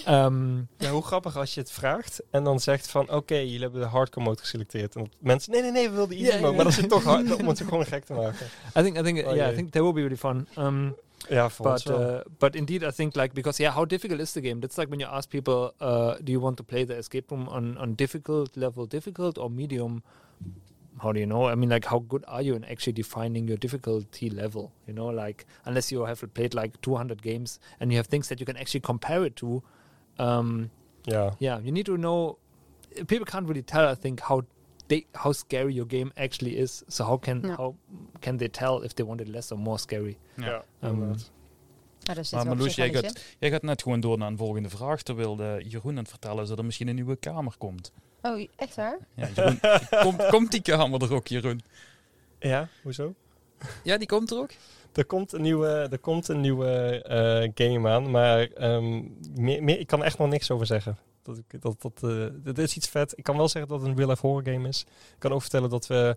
um, 0.07 0.69
Ja, 0.79 0.91
hoe 0.91 1.03
grappig 1.03 1.37
als 1.37 1.55
je 1.55 1.61
het 1.61 1.71
vraagt 1.71 2.23
en 2.31 2.45
dan 2.45 2.61
zegt 2.61 2.91
van 2.91 3.11
oké, 3.11 3.35
jullie 3.35 3.61
hebben 3.61 3.81
de 3.81 3.87
hardcore 3.87 4.27
mode 4.27 4.41
geselecteerd. 4.41 4.97
En 4.97 5.11
mensen, 5.19 5.53
nee, 5.53 5.63
nee, 5.63 5.71
nee, 5.71 5.89
we 5.89 5.95
wilden 5.95 6.17
easy 6.17 6.39
mode. 6.41 6.57
Maar 6.57 6.65
dat 6.65 6.75
zit 6.75 6.89
toch 6.89 7.05
hard, 7.05 7.35
om 7.41 7.49
het 7.49 7.61
gewoon 7.61 7.87
gek 7.87 8.05
te 8.05 8.13
maken. 8.13 8.47
I 8.79 8.83
think, 8.83 8.99
I 8.99 9.03
think, 9.03 9.27
Oh, 9.27 9.35
yeah, 9.35 9.53
I 9.53 9.55
think 9.55 9.73
that 9.73 9.83
will 9.83 9.93
be 9.93 10.01
really 10.01 10.17
fun. 10.17 10.49
Um, 10.59 10.97
Ons 11.61 11.85
but 11.85 11.87
wel. 11.87 12.03
uh, 12.03 12.23
but 12.39 12.57
indeed, 12.57 12.85
I 12.85 12.91
think 12.91 13.17
like 13.17 13.35
because 13.35 13.59
yeah, 13.61 13.71
how 13.71 13.85
difficult 13.85 14.21
is 14.21 14.33
the 14.35 14.41
game? 14.41 14.61
That's 14.61 14.79
like 14.79 14.91
when 14.91 15.01
you 15.01 15.07
ask 15.07 15.31
people, 15.31 15.75
uh, 15.81 16.17
do 16.23 16.33
you 16.33 16.41
want 16.41 16.57
to 16.59 16.63
play 16.63 16.85
the 16.85 16.97
escape 16.97 17.31
room 17.31 17.49
on 17.49 17.77
on 17.79 17.95
difficult 17.95 18.57
level, 18.57 18.87
difficult 18.87 19.39
or 19.39 19.51
medium? 19.51 20.03
How 21.03 21.13
do 21.13 21.19
you 21.19 21.27
know? 21.27 21.47
I 21.47 21.57
mean, 21.57 21.71
like, 21.71 21.87
how 21.87 21.99
good 21.99 22.25
are 22.29 22.41
you 22.41 22.55
in 22.55 22.65
actually 22.65 22.93
defining 22.93 23.49
your 23.49 23.57
difficulty 23.57 24.31
level? 24.31 24.73
You 24.87 24.95
know, 24.95 25.07
like, 25.07 25.45
unless 25.65 25.91
you 25.91 26.05
have 26.05 26.23
played 26.35 26.55
like 26.55 26.81
200 26.83 27.21
games 27.21 27.59
and 27.81 27.91
you 27.91 27.97
have 27.99 28.07
things 28.07 28.29
that 28.29 28.39
you 28.39 28.47
can 28.47 28.57
actually 28.57 28.81
compare 28.81 29.25
it 29.25 29.35
to, 29.37 29.63
um, 30.21 30.71
ja. 31.07 31.33
yeah, 31.41 31.59
you 31.59 31.73
need 31.73 31.87
to 31.87 31.97
know. 31.97 32.39
People 33.09 33.27
can't 33.27 33.49
really 33.49 33.63
tell, 33.63 33.89
I 33.89 33.97
think, 33.97 34.21
how 34.21 34.45
they 34.95 35.07
how 35.13 35.33
scary 35.33 35.73
your 35.73 35.89
game 35.89 36.11
actually 36.15 36.55
is. 36.57 36.83
So 36.87 37.05
how 37.05 37.21
can 37.21 37.41
Ja. 37.43 37.55
how 37.57 37.75
can 38.21 38.37
they 38.37 38.49
tell 38.49 38.83
if 38.83 38.93
they 38.93 39.07
want 39.07 39.21
it 39.21 39.29
less 39.29 39.53
or 39.53 39.59
more 39.59 39.79
scary? 39.79 40.17
Ja. 40.37 40.65
ja, 40.81 40.89
Um, 40.89 41.15
zit 42.05 42.31
Maar 42.31 42.47
Marloes, 42.47 42.75
jij 42.75 42.93
gaat, 42.93 43.25
jij 43.39 43.51
gaat 43.51 43.63
net 43.63 43.83
gewoon 43.83 44.01
door 44.01 44.19
naar 44.19 44.29
een 44.29 44.37
volgende 44.37 44.69
vraag. 44.69 45.03
Terwijl 45.03 45.37
de 45.37 45.65
Jeroen 45.69 45.91
aan 45.91 45.99
het 45.99 46.09
vertellen 46.09 46.43
is 46.43 46.49
dat 46.49 46.59
er 46.59 46.65
misschien 46.65 46.89
een 46.89 46.95
nieuwe 46.95 47.17
kamer 47.17 47.55
komt. 47.59 47.93
Oh, 48.23 48.49
echt 48.57 48.75
waar? 48.75 48.99
Ja, 49.15 49.29
Jeroen, 49.35 49.61
komt 50.31 50.51
die 50.51 50.63
kamer 50.63 51.03
er 51.03 51.15
ook, 51.15 51.27
Jeroen? 51.27 51.61
Ja, 52.39 52.69
hoezo? 52.83 53.15
Ja, 53.83 53.97
die 53.99 54.07
komt 54.07 54.31
er 54.31 54.39
ook? 54.39 54.51
Er 54.93 55.05
komt 55.05 55.33
een 55.33 55.43
nieuwe, 55.43 55.89
er 55.91 55.99
komt 55.99 56.29
een 56.29 56.41
nieuwe 56.41 57.03
eh, 57.03 57.51
game 57.67 57.89
aan, 57.89 58.11
maar 58.11 58.41
ehm, 58.51 59.03
meer, 59.35 59.63
meer, 59.63 59.79
ik 59.79 59.87
kan 59.87 60.05
echt 60.05 60.19
nog 60.19 60.29
niks 60.29 60.51
over 60.51 60.67
zeggen. 60.67 60.99
Dat, 61.25 61.43
dat, 61.61 61.83
dat, 61.83 62.11
eh, 62.11 62.27
dat 62.33 62.59
is 62.59 62.77
iets 62.77 62.89
vet. 62.89 63.19
Ik 63.19 63.25
kan 63.25 63.37
wel 63.37 63.49
zeggen 63.49 63.71
dat 63.71 63.81
het 63.81 63.91
een 63.91 63.97
real-life 63.97 64.27
horror 64.27 64.53
game 64.53 64.69
is. 64.69 64.81
Ik 64.91 65.19
kan 65.19 65.33
ook 65.33 65.41
vertellen 65.41 65.71
dat 65.71 65.87
we 65.87 66.17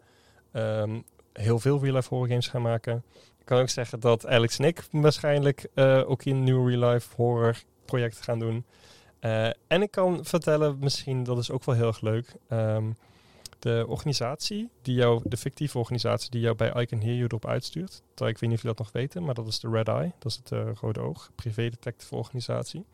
ehm, 0.51 0.99
heel 1.33 1.59
veel 1.59 1.79
real-life 1.79 2.09
horror 2.09 2.27
games 2.27 2.47
gaan 2.47 2.61
maken. 2.61 3.03
Ik 3.39 3.45
kan 3.45 3.59
ook 3.61 3.69
zeggen 3.69 3.99
dat 3.99 4.27
Alex 4.27 4.57
en 4.57 4.65
ik 4.65 4.83
waarschijnlijk 4.91 5.67
eh, 5.73 6.09
ook 6.09 6.25
een 6.25 6.43
nieuw 6.43 6.67
real-life 6.67 7.15
horror 7.15 7.57
project 7.85 8.21
gaan 8.21 8.39
doen. 8.39 8.65
Eh, 9.19 9.45
en 9.45 9.81
ik 9.81 9.91
kan 9.91 10.25
vertellen, 10.25 10.77
misschien, 10.79 11.23
dat 11.23 11.37
is 11.37 11.51
ook 11.51 11.63
wel 11.63 11.75
heel 11.75 11.87
erg 11.87 12.01
leuk. 12.01 12.35
ehm, 12.47 12.91
de 13.59 13.85
organisatie, 13.87 14.69
die 14.81 14.95
jou, 14.95 15.21
de 15.23 15.37
fictieve 15.37 15.77
organisatie 15.77 16.31
die 16.31 16.41
jou 16.41 16.55
bij 16.55 16.81
I 16.81 16.85
Can 16.85 16.99
Hear 16.99 17.13
You 17.13 17.23
erop 17.23 17.45
uitstuurt. 17.45 18.01
Ik 18.15 18.17
weet 18.17 18.41
niet 18.41 18.51
of 18.51 18.61
jullie 18.61 18.75
dat 18.75 18.77
nog 18.77 18.91
weten, 18.91 19.23
maar 19.23 19.33
dat 19.33 19.47
is 19.47 19.59
de 19.59 19.69
Red 19.69 19.87
Eye. 19.87 20.11
Dat 20.19 20.31
is 20.31 20.41
het 20.43 20.79
Rode 20.79 20.99
Oog, 20.99 21.31
privé-detective 21.35 22.15
organisatie. 22.15 22.85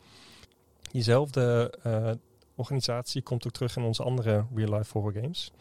Diezelfde 0.94 1.74
eh, 1.82 2.10
organisatie 2.54 3.22
komt 3.22 3.46
ook 3.46 3.52
terug 3.52 3.76
in 3.76 3.82
onze 3.82 4.02
andere 4.02 4.44
real-life 4.54 4.92
horror 4.92 5.12
games. 5.12 5.52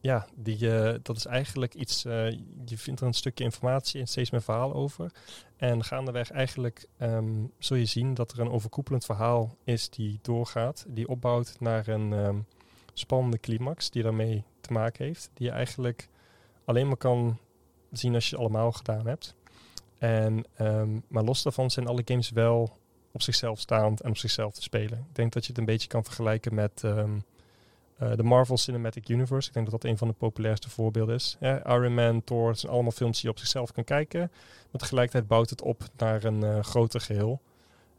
Ja, 0.00 0.26
die, 0.34 0.76
eh, 0.76 0.98
dat 1.02 1.16
is 1.16 1.26
eigenlijk 1.26 1.74
iets, 1.74 2.04
eh, 2.04 2.30
je 2.64 2.78
vindt 2.78 3.00
er 3.00 3.06
een 3.06 3.12
stukje 3.12 3.44
informatie 3.44 4.00
en 4.00 4.06
steeds 4.06 4.30
meer 4.30 4.42
verhaal 4.42 4.74
over. 4.74 5.12
En 5.56 5.84
gaandeweg 5.84 6.30
eigenlijk 6.30 6.86
ehm, 6.96 7.44
zul 7.58 7.76
je 7.76 7.84
zien 7.84 8.14
dat 8.14 8.32
er 8.32 8.40
een 8.40 8.50
overkoepelend 8.50 9.04
verhaal 9.04 9.56
is 9.64 9.90
die 9.90 10.18
doorgaat, 10.22 10.84
die 10.88 11.08
opbouwt 11.08 11.56
naar 11.60 11.88
een 11.88 12.12
ehm, 12.12 12.38
spannende 12.92 13.38
climax 13.38 13.90
die 13.90 14.02
daarmee 14.02 14.44
te 14.60 14.72
maken 14.72 15.04
heeft. 15.04 15.30
Die 15.34 15.46
je 15.46 15.52
eigenlijk 15.52 16.08
alleen 16.64 16.86
maar 16.86 16.96
kan 16.96 17.38
zien 17.92 18.14
als 18.14 18.28
je 18.28 18.36
het 18.36 18.44
allemaal 18.44 18.72
gedaan 18.72 19.06
hebt. 19.06 19.34
En, 19.98 20.44
ehm, 20.54 21.00
maar 21.08 21.24
los 21.24 21.42
daarvan 21.42 21.70
zijn 21.70 21.86
alle 21.86 22.02
games 22.04 22.30
wel 22.30 22.78
op 23.12 23.22
zichzelf 23.22 23.60
staand 23.60 24.00
en 24.00 24.10
op 24.10 24.16
zichzelf 24.16 24.54
te 24.54 24.62
spelen. 24.62 24.98
Ik 24.98 25.14
denk 25.14 25.32
dat 25.32 25.42
je 25.42 25.48
het 25.48 25.58
een 25.58 25.64
beetje 25.64 25.88
kan 25.88 26.04
vergelijken 26.04 26.54
met 26.54 26.84
ehm, 26.84 27.18
eh, 27.98 28.12
de 28.16 28.22
Marvel 28.22 28.56
Cinematic 28.56 29.08
Universe. 29.08 29.48
Ik 29.48 29.54
denk 29.54 29.70
dat 29.70 29.80
dat 29.80 29.90
een 29.90 29.98
van 29.98 30.08
de 30.08 30.14
populairste 30.14 30.70
voorbeelden 30.70 31.14
is. 31.14 31.36
Iron 31.40 31.94
Man, 31.94 32.24
Thor, 32.24 32.48
het 32.48 32.58
zijn 32.58 32.72
allemaal 32.72 32.90
films 32.90 33.16
die 33.16 33.24
je 33.24 33.30
op 33.30 33.38
zichzelf 33.38 33.72
kan 33.72 33.84
kijken. 33.84 34.20
Maar 34.70 34.80
tegelijkertijd 34.80 35.26
bouwt 35.26 35.50
het 35.50 35.62
op 35.62 35.82
naar 35.96 36.24
een 36.24 36.42
eh, 36.42 36.62
groter 36.62 37.00
geheel. 37.00 37.40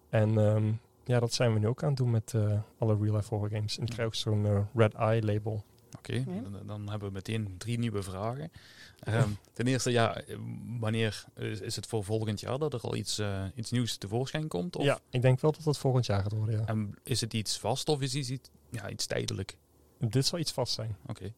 En 0.10 0.38
ehm, 0.38 0.72
ja, 1.03 1.20
dat 1.20 1.34
zijn 1.34 1.53
we 1.53 1.60
nu 1.60 1.68
ook 1.68 1.84
aan 1.84 1.89
het 1.89 1.97
doen 1.97 2.12
met 2.12 2.34
eh, 2.34 2.60
alle 2.78 2.97
real-life 3.01 3.30
horror 3.30 3.49
games. 3.49 3.78
En 3.78 3.84
ik 3.84 3.89
krijg 3.89 4.07
ook 4.07 4.16
zo'n 4.16 4.68
Red 4.74 4.93
Eye 4.93 5.22
label. 5.22 5.64
Oké, 5.97 6.23
dan, 6.23 6.67
dan 6.67 6.89
hebben 6.89 7.07
we 7.07 7.13
meteen 7.13 7.55
drie 7.57 7.79
nieuwe 7.79 8.03
vragen. 8.03 8.51
Ehm, 8.99 9.29
ten 9.53 9.67
eerste, 9.67 9.91
ja, 9.91 10.21
wanneer 10.79 11.23
is, 11.35 11.59
is 11.59 11.75
het 11.75 11.87
voor 11.87 12.03
volgend 12.03 12.39
jaar 12.39 12.57
dat 12.59 12.73
er 12.73 12.81
al 12.81 12.95
iets, 12.95 13.19
eh, 13.19 13.43
iets 13.55 13.71
nieuws 13.71 13.97
tevoorschijn 13.97 14.47
komt? 14.47 14.75
Of, 14.75 14.83
Ja, 14.83 14.99
ik 15.09 15.21
denk 15.21 15.39
wel 15.41 15.51
dat 15.51 15.63
dat 15.63 15.77
volgend 15.77 16.05
jaar 16.05 16.21
gaat 16.21 16.31
worden. 16.31 16.59
Ja. 16.59 16.65
En 16.65 16.95
is 17.03 17.21
het 17.21 17.33
iets 17.33 17.59
vast 17.59 17.89
of 17.89 18.01
is 18.01 18.13
het 18.13 18.29
iets, 18.29 18.49
ja, 18.69 18.89
iets 18.89 19.05
tijdelijk? 19.05 19.57
Dit 19.99 20.25
zal 20.25 20.39
iets 20.39 20.51
vast 20.51 20.73
zijn. 20.73 20.95
Oké. 21.07 21.33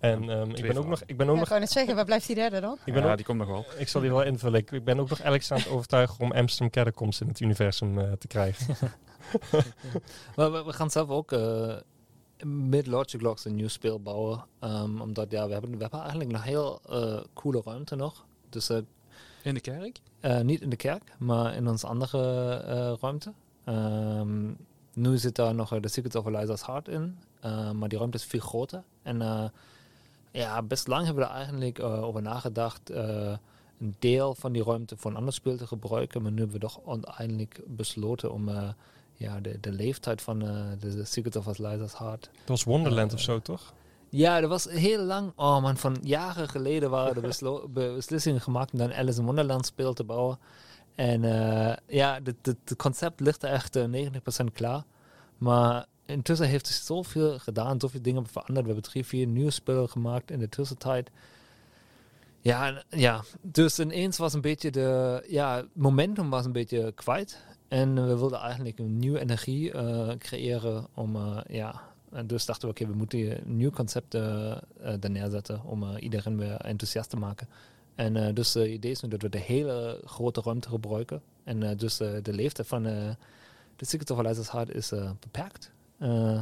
En 0.00 0.22
Ja, 0.22 0.40
ehm, 0.40 0.50
ik 0.50 0.62
ben 0.66 0.76
ook 0.76 0.86
nog, 0.86 1.02
ik 1.06 1.16
ben 1.16 1.28
ook 1.28 1.34
Ja, 1.34 1.40
nog 1.40 1.50
ik 1.52 1.58
net 1.58 1.70
zeggen, 1.70 1.94
waar 1.94 2.04
blijft 2.04 2.26
die 2.26 2.34
derde 2.36 2.60
dan? 2.60 2.78
Ik 2.84 2.92
ben 2.92 3.02
ja, 3.02 3.10
ook- 3.10 3.16
die 3.16 3.26
komt 3.26 3.38
nog 3.38 3.48
wel. 3.48 3.64
Ik 3.78 3.88
zal 3.88 4.00
die 4.00 4.10
wel 4.10 4.22
invullen. 4.22 4.60
Ik, 4.60 4.70
ik 4.70 4.84
ben 4.84 4.98
ook 5.00 5.08
nog 5.08 5.22
Alex 5.22 5.50
aan 5.52 5.58
het 5.58 5.68
overtuigen 5.76 6.20
om 6.20 6.32
Amsterdam 6.32 6.70
Catacombs 6.70 7.20
in 7.20 7.28
het 7.28 7.40
universum 7.40 7.98
eh, 7.98 8.12
te 8.12 8.26
krijgen. 8.26 8.76
Maar 10.36 10.52
we, 10.52 10.64
we 10.64 10.72
gaan 10.72 10.90
zelf 10.90 11.08
ook 11.08 11.32
eh, 11.32 11.76
met 12.44 12.86
Logic 12.86 13.20
Logs 13.20 13.44
een 13.44 13.54
nieuw 13.54 13.68
speel 13.68 14.00
bouwen. 14.00 14.44
Ehm, 14.58 15.00
omdat 15.00 15.30
ja, 15.30 15.46
we 15.46 15.52
hebben, 15.52 15.70
we 15.70 15.78
hebben 15.80 16.00
eigenlijk 16.00 16.30
nog 16.30 16.42
heel 16.44 16.80
eh, 16.88 17.20
coole 17.34 17.62
ruimte 17.64 17.94
nog. 17.96 18.24
Dus 18.48 18.68
eh, 18.68 18.78
In 19.42 19.54
de 19.54 19.60
kerk? 19.60 20.00
eh, 20.20 20.40
niet 20.40 20.60
in 20.60 20.70
de 20.70 20.76
kerk, 20.76 21.02
maar 21.18 21.54
in 21.54 21.68
onze 21.68 21.86
andere 21.86 22.96
ruimte. 23.00 23.32
Ehm, 23.64 24.50
nu 24.92 25.18
zit 25.18 25.34
daar 25.36 25.54
nog 25.54 25.80
de 25.80 25.88
Secret 25.88 26.14
of 26.14 26.26
Eliza's 26.26 26.66
Heart 26.66 26.88
in. 26.88 27.18
maar 27.74 27.88
die 27.88 27.98
ruimte 27.98 28.16
is 28.16 28.24
veel 28.24 28.40
groter. 28.40 28.82
En 29.02 29.50
ja, 30.30 30.62
best 30.62 30.86
lang 30.86 31.04
hebben 31.04 31.24
we 31.24 31.30
er 31.30 31.36
eigenlijk 31.36 31.80
over 31.80 32.22
nagedacht. 32.22 32.90
een 32.90 33.94
deel 33.98 34.34
van 34.34 34.52
die 34.52 34.62
ruimte 34.62 34.96
voor 34.96 35.10
een 35.10 35.16
ander 35.16 35.32
speel 35.32 35.56
te 35.56 35.66
gebruiken. 35.66 36.22
Maar 36.22 36.32
nu 36.32 36.38
hebben 36.38 36.60
we 36.60 36.66
toch 36.66 36.80
uiteindelijk 36.86 37.60
besloten 37.66 38.32
om 38.32 38.48
ja, 39.20 39.40
de, 39.40 39.60
de 39.60 39.72
leeftijd 39.72 40.22
van 40.22 40.42
eh, 40.46 40.64
de, 40.78 41.04
Secret 41.04 41.36
of 41.36 41.46
Eliza's 41.46 41.98
Heart 41.98 42.30
Dat 42.38 42.48
was 42.48 42.64
Wonderland 42.64 43.10
Eh, 43.10 43.16
of 43.16 43.22
zo, 43.22 43.40
toch? 43.40 43.74
ja, 44.08 44.40
er 44.40 44.48
was 44.48 44.64
heel 44.64 45.02
lang, 45.02 45.32
oh 45.36 45.62
man, 45.62 45.76
van 45.76 45.96
jaren 46.02 46.48
geleden 46.48 46.90
waren 46.90 47.14
er 47.14 47.20
beslo- 47.20 47.68
beslissingen 47.96 48.40
gemaakt 48.40 48.72
om 48.72 48.78
dan 48.78 48.92
Alice 48.94 49.18
in 49.20 49.24
Wonderland 49.26 49.66
speel 49.66 49.92
te 49.92 50.04
bouwen. 50.04 50.38
En 50.94 51.24
eh, 51.24 51.76
ja, 51.86 52.18
het 52.42 52.74
concept 52.76 53.20
ligt 53.20 53.42
er 53.42 53.50
echt 53.50 53.76
eh, 53.76 53.84
90% 53.84 54.44
klaar. 54.52 54.84
Maar 55.38 55.86
intussen 56.06 56.46
heeft 56.46 56.66
zich 56.66 56.76
zoveel 56.76 57.38
gedaan, 57.38 57.80
zoveel 57.80 58.02
dingen 58.02 58.26
veranderd. 58.26 58.66
We 58.66 58.72
hebben 58.72 58.90
drie, 58.90 59.04
vier 59.06 59.26
nieuwe 59.26 59.50
spellen 59.50 59.88
gemaakt 59.88 60.30
in 60.30 60.38
de 60.38 60.48
tussentijd. 60.48 61.10
Ja, 62.40 62.82
ja, 62.88 63.22
dus 63.40 63.78
ineens 63.78 64.18
was 64.18 64.34
een 64.34 64.40
beetje 64.40 64.70
de, 64.70 65.24
ja, 65.28 65.64
momentum 65.72 66.30
was 66.30 66.44
een 66.44 66.52
beetje 66.52 66.92
kwijt. 66.92 67.44
En 67.70 67.94
we 67.94 68.16
wilden 68.16 68.38
eigenlijk 68.38 68.78
een 68.78 68.98
nieuwe 68.98 69.20
energie 69.20 69.72
eh, 69.72 70.10
creëren 70.18 70.86
om, 70.94 71.16
eh, 71.16 71.38
ja, 71.48 71.80
en 72.12 72.26
dus 72.26 72.44
dachten 72.44 72.68
we, 72.68 72.74
oké, 72.74 72.86
we 72.86 72.96
moeten 72.96 73.30
een 73.30 73.56
nieuw 73.56 73.70
concept 73.70 74.14
eh, 74.14 74.56
er 75.00 75.10
neerzetten 75.10 75.64
om 75.64 75.96
iedereen 75.96 76.36
weer 76.36 76.56
enthousiast 76.56 77.10
te 77.10 77.16
maken. 77.16 77.48
En 77.94 78.34
dus 78.34 78.54
het 78.54 78.66
idee 78.66 78.90
is 78.90 79.00
nu 79.00 79.08
dat 79.08 79.22
we 79.22 79.28
de 79.28 79.38
hele 79.38 80.00
grote 80.04 80.40
ruimte 80.40 80.68
gebruiken. 80.68 81.22
En 81.44 81.76
dus 81.76 81.96
de 81.96 82.32
leeftijd 82.32 82.68
van 82.68 82.82
de 82.82 83.16
Secret 83.76 84.10
of 84.10 84.18
Eliza's 84.18 84.50
Heart 84.50 84.74
is 84.74 84.92
beperkt. 85.20 85.70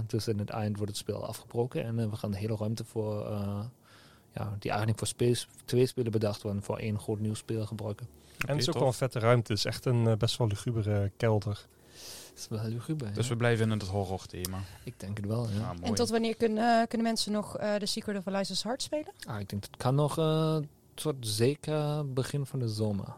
Dus 0.07 0.29
in 0.29 0.39
het 0.39 0.51
eind 0.51 0.77
wordt 0.77 0.93
het 0.93 1.01
spel 1.01 1.27
afgebroken 1.27 1.85
en 1.85 2.11
we 2.11 2.17
gaan 2.17 2.31
de 2.31 2.39
hele 2.39 2.57
ruimte 2.57 2.85
voor, 2.85 3.31
ja, 4.35 4.57
die 4.59 4.71
eigenlijk 4.71 4.99
voor 4.99 5.37
twee 5.65 5.87
spelen 5.87 6.13
bedacht 6.13 6.43
worden, 6.43 6.63
voor 6.63 6.79
één 6.79 6.99
groot 6.99 7.21
nieuw 7.21 7.35
spel 7.35 7.67
gebruiken. 7.67 8.18
En 8.47 8.53
het 8.53 8.59
is 8.59 8.67
ook 8.67 8.73
tof. 8.73 8.83
wel 8.83 8.87
een 8.87 8.95
vette 8.95 9.19
ruimte. 9.19 9.53
Het 9.53 9.59
is 9.59 9.65
echt 9.65 9.85
een 9.85 10.07
eh, 10.07 10.17
best 10.17 10.37
wel 10.37 10.47
lugubere 10.47 11.11
kelder. 11.17 11.67
Dat 12.29 12.37
is 12.37 12.49
wel 12.49 12.73
luguber. 12.73 13.13
Dus 13.13 13.25
ja. 13.25 13.31
we 13.31 13.37
blijven 13.37 13.65
in 13.65 13.79
het 13.79 13.89
horror 13.89 14.27
thema. 14.27 14.59
Ik 14.85 15.01
denk 15.01 15.17
het 15.17 15.27
wel, 15.27 15.49
ja. 15.49 15.55
Ja, 15.55 15.73
mooi. 15.73 15.83
En 15.83 15.95
tot 15.95 16.09
wanneer 16.09 16.37
kunnen, 16.37 16.89
kunnen 16.89 17.07
mensen 17.07 17.33
nog 17.33 17.59
eh 17.59 17.75
The 17.75 17.87
Secret 17.87 18.17
of 18.17 18.27
Eliza's 18.27 18.63
Heart 18.63 18.83
spelen? 18.83 19.13
Ah, 19.27 19.41
ik 19.41 19.49
denk 19.49 19.63
dat 19.63 19.77
kan 19.77 19.95
nog 19.95 20.19
eh, 20.19 20.57
tot 20.95 21.15
zeker 21.21 22.13
begin 22.13 22.47
van 22.47 22.59
de 22.59 22.69
zomer. 22.69 23.15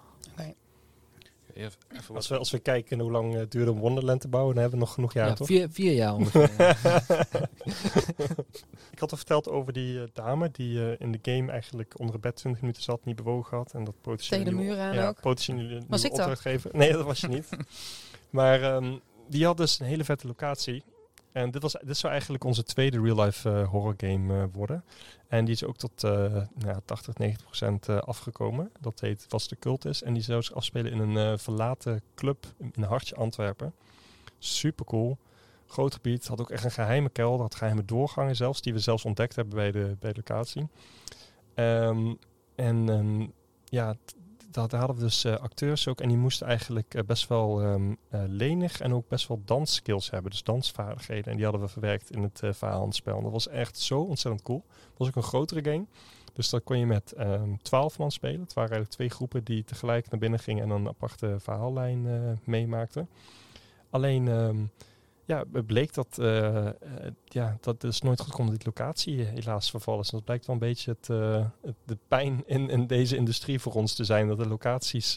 Even, 1.61 2.15
Als 2.15 2.29
we, 2.29 2.39
als 2.39 2.51
we 2.51 2.59
kijken 2.59 3.01
hoe 3.01 3.11
lang 3.11 3.35
het 3.35 3.51
duurde 3.51 3.71
om 3.71 3.79
Wonderland 3.79 4.21
te 4.21 4.29
bouwen, 4.29 4.55
dan 4.55 4.63
hebben 4.63 4.81
we 4.81 4.87
nog 4.87 4.95
genoeg 4.95 5.13
jaar, 5.13 5.29
Ja, 5.29 5.35
toch? 5.35 5.47
vier, 5.47 5.69
vier 5.71 5.93
jaar 5.93 6.15
ongeveer. 6.15 6.51
ik 8.93 8.99
had 8.99 9.11
al 9.11 9.17
verteld 9.17 9.49
over 9.49 9.73
die 9.73 10.01
eh, 10.01 10.09
dame 10.13 10.51
die 10.53 10.91
eh, 10.91 10.95
in 10.99 11.13
de 11.13 11.19
game 11.23 11.51
eigenlijk 11.51 11.99
onder 11.99 12.15
het 12.15 12.23
bed 12.23 12.37
20 12.37 12.61
minuten 12.61 12.83
zat, 12.83 13.05
niet 13.05 13.17
bewogen 13.17 13.57
had. 13.57 13.73
En 13.73 13.85
dat 13.85 13.95
potentieel 14.01 14.45
Tegen 14.45 14.57
de 14.57 14.63
muur 14.65 14.79
aan 14.79 14.95
ja, 14.95 15.09
ook. 15.09 15.21
potentieel 15.21 15.81
Was 15.89 16.05
ik 16.05 16.15
dat? 16.15 16.45
Nee, 16.73 16.93
dat 16.93 17.05
was 17.05 17.21
je 17.21 17.29
niet. 17.29 17.49
maar 18.31 18.63
ehm, 18.63 18.97
die 19.29 19.45
had 19.45 19.57
dus 19.57 19.81
een 19.81 19.87
hele 19.87 20.05
vette 20.05 20.27
locatie. 20.27 20.83
En 21.33 21.51
dit, 21.51 21.63
was, 21.63 21.77
dit 21.83 21.97
zou 21.97 22.13
eigenlijk 22.13 22.45
onze 22.45 22.63
tweede 22.63 23.01
real-life 23.01 23.51
eh, 23.51 23.69
horror 23.69 23.95
game 23.97 24.43
eh, 24.43 24.45
worden. 24.53 24.85
En 25.29 25.45
die 25.45 25.55
is 25.55 25.65
ook 25.65 25.77
tot 25.77 26.05
eh 26.05 26.43
nou, 26.55 26.81
80, 26.85 27.17
90 27.17 27.45
procent 27.45 27.89
afgekomen. 27.89 28.71
Dat 28.81 29.01
heet 29.01 29.27
Was 29.29 29.49
de 29.49 29.57
Cultus. 29.59 30.03
En 30.03 30.13
die 30.13 30.23
zou 30.23 30.43
zich 30.43 30.55
afspelen 30.55 30.93
in 30.93 30.99
een 30.99 31.39
verlaten 31.39 32.03
club 32.15 32.47
in 32.59 32.73
een 32.75 32.83
hartje 32.83 33.15
Antwerpen. 33.15 33.75
Super 34.39 34.85
cool. 34.85 35.19
Groot 35.67 35.95
gebied. 35.95 36.27
Had 36.27 36.41
ook 36.41 36.51
echt 36.51 36.65
een 36.65 36.71
geheime 36.71 37.09
kelder. 37.09 37.41
Had 37.41 37.55
geheime 37.55 37.85
doorgangen 37.85 38.37
zelfs. 38.37 38.61
Die 38.61 38.73
we 38.73 38.79
zelfs 38.79 39.05
ontdekt 39.05 39.37
hebben 39.37 39.55
bij 39.55 39.71
de, 39.71 39.97
bij 40.01 40.13
de 40.13 40.23
locatie. 40.27 40.69
Ehm, 41.55 42.15
en 42.55 42.89
ehm, 42.89 43.27
ja, 43.65 43.95
dat, 44.51 44.73
hadden 44.73 44.97
we 44.97 45.03
dus 45.03 45.25
eh, 45.25 45.37
acteurs 45.37 45.89
ook. 45.89 46.01
En 46.01 46.09
die 46.09 46.17
moesten 46.17 46.47
eigenlijk 46.47 46.95
eh, 46.95 47.03
best 47.03 47.29
wel 47.29 47.61
ehm, 47.63 47.95
eh, 48.09 48.21
lenig 48.27 48.81
en 48.81 48.95
ook 48.95 49.09
best 49.09 49.29
wel 49.29 49.43
dansskills 49.45 50.11
hebben. 50.11 50.31
Dus 50.31 50.43
dansvaardigheden. 50.43 51.25
En 51.25 51.35
die 51.35 51.45
hadden 51.45 51.63
we 51.63 51.69
verwerkt 51.69 52.11
in 52.11 52.23
het 52.23 52.43
verhaal 52.51 52.81
en 52.81 52.87
het 52.87 52.95
spel. 52.95 53.17
En 53.17 53.23
dat 53.23 53.33
was 53.33 53.49
echt 53.49 53.79
zo 53.79 54.01
ontzettend 54.01 54.45
cool. 54.45 54.65
Het 54.69 54.99
was 54.99 55.09
ook 55.09 55.17
een 55.17 55.23
grotere 55.23 55.71
game. 55.71 55.87
Dus 56.33 56.51
dat 56.51 56.65
kon 56.65 56.79
je 56.79 56.87
met 56.87 57.13
ehm 57.13 57.57
12 57.63 57.99
man 57.99 58.11
spelen. 58.11 58.41
Het 58.41 58.53
waren 58.53 58.71
eigenlijk 58.71 58.91
twee 58.91 59.11
groepen 59.11 59.45
die 59.45 59.65
tegelijk 59.65 60.11
naar 60.11 60.21
binnen 60.21 60.39
gingen 60.39 60.63
en 60.63 60.71
een 60.71 60.89
aparte 60.89 61.37
verhaallijn 61.39 62.39
meemaakten. 62.45 63.09
Alleen, 63.91 64.29
ehm, 64.29 64.57
ja, 65.31 65.45
het 65.53 65.67
bleek 65.67 65.95
dat, 65.95 66.19
eh, 66.19 66.69
ja, 67.25 67.57
dat 67.61 67.85
is 67.85 68.01
nooit 68.01 68.21
goed 68.21 68.35
omdat 68.39 68.55
die 68.57 68.65
locatie 68.67 69.23
helaas 69.25 69.71
vervallen 69.71 70.01
is. 70.01 70.11
Dat 70.11 70.25
blijkt 70.25 70.47
wel 70.47 70.55
een 70.55 70.61
beetje 70.61 70.91
het, 71.01 71.09
eh, 71.11 71.47
het- 71.63 71.75
de 71.85 71.99
pijn 72.09 72.43
in, 72.47 72.69
in 72.69 72.87
deze 72.87 73.17
industrie 73.17 73.59
voor 73.61 73.73
ons 73.73 73.95
te 73.95 74.05
zijn. 74.05 74.29
Dat 74.29 74.39
de 74.39 74.49
locaties 74.49 75.17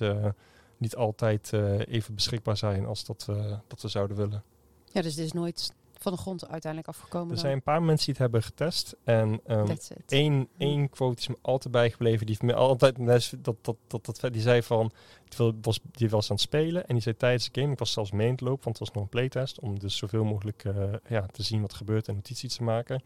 niet 0.77 0.95
altijd 0.95 1.53
even 1.87 2.15
beschikbaar 2.15 2.57
zijn 2.57 2.85
als 2.85 3.05
dat 3.05 3.25
dat 3.67 3.81
we 3.81 3.87
zouden 3.87 4.17
willen. 4.17 4.43
Ja, 4.91 5.01
dus 5.01 5.15
dit 5.15 5.25
is 5.25 5.31
nooit 5.31 5.73
van 6.03 6.11
de 6.11 6.17
grond 6.17 6.47
uiteindelijk 6.47 6.91
afgekomen. 6.91 7.27
Er 7.27 7.33
dan. 7.33 7.43
zijn 7.43 7.53
een 7.53 7.61
paar 7.63 7.83
mensen 7.83 8.05
die 8.05 8.13
het 8.13 8.23
hebben 8.23 8.43
getest. 8.43 8.95
En 9.03 9.39
ehm, 9.45 9.65
That's 9.65 9.89
it. 9.89 10.11
één, 10.11 10.47
één 10.57 10.89
quote 10.89 11.19
is 11.19 11.27
me 11.27 11.37
altijd 11.41 11.73
bijgebleven. 11.73 12.25
Die 12.25 12.37
me 12.41 12.53
altijd 12.53 12.95
dat, 13.43 13.57
dat, 13.61 13.75
dat, 13.87 14.05
dat, 14.05 14.33
die 14.33 14.41
zei 14.41 14.63
van 14.63 14.91
die 15.27 15.37
wil- 15.37 15.53
was, 15.61 15.79
die 15.91 16.09
was 16.09 16.29
aan 16.29 16.35
het 16.35 16.45
spelen 16.45 16.87
en 16.87 16.93
die 16.93 17.03
zei 17.03 17.17
tijdens 17.17 17.49
de 17.51 17.59
game, 17.61 17.73
ik 17.73 17.79
was 17.79 17.91
zelfs 17.91 18.11
mee 18.11 18.31
het 18.31 18.41
lopen, 18.41 18.63
want 18.63 18.79
het 18.79 18.87
was 18.87 18.95
nog 18.95 19.03
een 19.03 19.09
playtest, 19.09 19.59
om 19.59 19.79
dus 19.79 19.97
zoveel 19.97 20.23
mogelijk 20.23 20.63
eh, 20.63 20.73
ja, 21.09 21.25
te 21.31 21.43
zien 21.43 21.61
wat 21.61 21.73
gebeurt 21.73 22.07
en 22.07 22.13
notities 22.15 22.55
te 22.55 22.63
maken. 22.63 23.01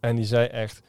En 0.00 0.16
die 0.16 0.24
zei 0.24 0.46
echt, 0.46 0.82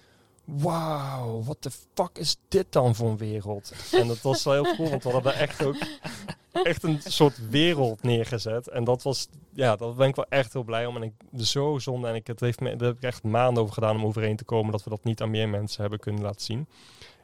wauw, 0.45 1.43
wat 1.43 1.63
de 1.63 1.71
fuck 1.93 2.17
is 2.17 2.37
dit 2.47 2.65
dan 2.69 2.95
voor 2.95 3.09
een 3.09 3.17
wereld? 3.17 3.73
en 3.91 4.07
dat 4.07 4.21
was 4.21 4.43
wel 4.43 4.63
heel 4.63 4.75
cool, 4.75 4.89
want 4.89 5.03
we 5.03 5.09
hadden 5.09 5.35
echt 5.35 5.63
ook 5.63 5.75
echt 6.51 6.83
een 6.83 6.99
soort 7.03 7.49
wereld 7.49 8.03
neergezet. 8.03 8.67
En 8.67 8.83
dat 8.83 9.03
was, 9.03 9.27
ja, 9.53 9.75
daar 9.75 9.93
ben 9.93 10.07
ik 10.07 10.15
wel 10.15 10.25
echt 10.29 10.53
heel 10.53 10.63
blij 10.63 10.85
om. 10.85 10.95
En 10.95 11.03
ik 11.03 11.13
zo 11.37 11.79
zonde. 11.79 12.07
En 12.07 12.15
ik, 12.15 12.27
het 12.27 12.39
heeft 12.39 12.59
me, 12.59 12.75
daar 12.75 12.87
heb 12.87 12.97
ik 12.97 13.03
echt 13.03 13.23
maanden 13.23 13.63
over 13.63 13.73
gedaan 13.73 13.95
om 13.95 14.05
overheen 14.05 14.35
te 14.35 14.43
komen 14.43 14.71
dat 14.71 14.83
we 14.83 14.89
dat 14.89 15.03
niet 15.03 15.21
aan 15.21 15.29
meer 15.29 15.49
mensen 15.49 15.81
hebben 15.81 15.99
kunnen 15.99 16.21
laten 16.21 16.41
zien. 16.41 16.67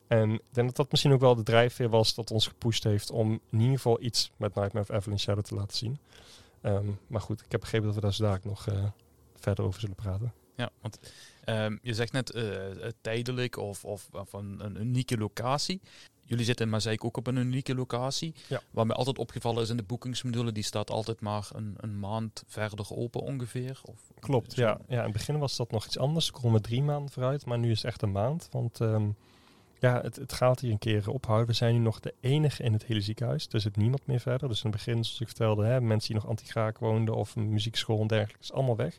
En 0.08 0.32
ik 0.32 0.42
denk 0.52 0.68
dat 0.68 0.76
dat 0.76 0.92
misschien 0.92 1.14
ook 1.14 1.20
wel 1.20 1.36
de 1.36 1.44
drijfveer 1.44 1.90
was 1.90 2.16
dat 2.16 2.32
ons 2.32 2.48
gepusht 2.48 2.84
heeft 2.84 3.12
om 3.12 3.40
in 3.50 3.60
ieder 3.60 3.76
geval 3.76 4.02
iets 4.02 4.32
met 4.38 4.56
Nightmare 4.56 4.90
of 4.90 4.96
Evelyn 4.96 5.20
Shadow 5.20 5.44
te 5.44 5.56
laten 5.56 5.78
zien. 5.78 6.00
Ehm, 6.62 6.86
maar 7.08 7.22
goed, 7.22 7.42
ik 7.42 7.52
heb 7.52 7.60
begrepen 7.60 7.86
dat 7.86 7.96
we 7.96 8.02
daar 8.02 8.14
zo 8.14 8.38
nog 8.44 8.68
eh, 8.68 8.84
verder 9.36 9.66
over 9.66 9.80
zullen 9.80 9.96
praten. 9.96 10.34
Ja, 10.56 10.70
want 10.82 11.00
ehm, 11.48 11.78
je 11.82 11.94
zegt 11.94 12.12
net 12.12 12.32
eh, 12.32 12.72
eh, 12.86 12.92
tijdelijk 13.02 13.58
of, 13.58 13.86
of, 13.86 14.08
of 14.12 14.34
een, 14.34 14.66
een 14.66 14.80
unieke 14.82 15.18
locatie. 15.18 15.82
Jullie 16.24 16.46
zitten 16.46 16.66
in 16.66 16.72
Mazeik 16.72 17.04
ook 17.04 17.18
op 17.18 17.28
een 17.28 17.36
unieke 17.36 17.76
locatie. 17.76 18.34
Ja. 18.48 18.62
Wat 18.72 18.86
mij 18.86 18.96
altijd 18.96 19.18
opgevallen 19.18 19.64
is 19.64 19.70
in 19.70 19.78
de 19.78 19.84
boekingsmodule, 19.84 20.52
die 20.52 20.64
staat 20.64 20.90
altijd 20.90 21.22
maar 21.22 21.50
een, 21.54 21.74
een 21.78 22.00
maand 22.00 22.44
verder 22.48 22.88
open 22.96 23.22
ongeveer. 23.22 23.80
Of, 23.84 24.02
Klopt, 24.20 24.54
zo- 24.54 24.62
ja. 24.62 24.80
ja. 24.88 24.98
In 24.98 25.04
het 25.04 25.12
begin 25.14 25.38
was 25.40 25.56
dat 25.56 25.72
nog 25.72 25.86
iets 25.86 25.98
anders. 25.98 26.26
Toen 26.26 26.42
konden 26.42 26.62
drie 26.62 26.84
maanden 26.84 27.12
vooruit, 27.12 27.46
maar 27.46 27.60
nu 27.60 27.72
is 27.72 27.78
het 27.82 27.92
echt 27.92 28.02
een 28.02 28.12
maand. 28.12 28.48
Want 28.52 28.82
ehm, 28.82 29.10
ja, 29.80 30.02
het, 30.02 30.16
het 30.16 30.34
gaat 30.34 30.60
hier 30.60 30.72
een 30.72 30.78
keer 30.80 31.10
ophouden. 31.10 31.48
We 31.48 31.54
zijn 31.54 31.74
nu 31.74 31.80
nog 31.80 32.00
de 32.00 32.14
enige 32.20 32.64
in 32.64 32.74
het 32.74 32.86
hele 32.86 33.02
ziekenhuis. 33.02 33.48
Er 33.52 33.60
zit 33.62 33.76
niemand 33.76 34.06
meer 34.06 34.20
verder. 34.20 34.48
Dus 34.48 34.64
in 34.64 34.70
het 34.70 34.78
begin, 34.78 35.04
zoals 35.04 35.22
ik 35.22 35.28
vertelde, 35.28 35.66
hè, 35.66 35.82
mensen 35.82 36.12
die 36.14 36.22
nog 36.22 36.30
antigraak 36.30 36.78
woonden 36.78 37.16
of 37.16 37.36
een 37.36 37.50
muziekschool 37.50 38.02
en 38.02 38.08
dergelijke, 38.08 38.42
is 38.44 38.54
allemaal 38.54 38.76
weg. 38.76 38.98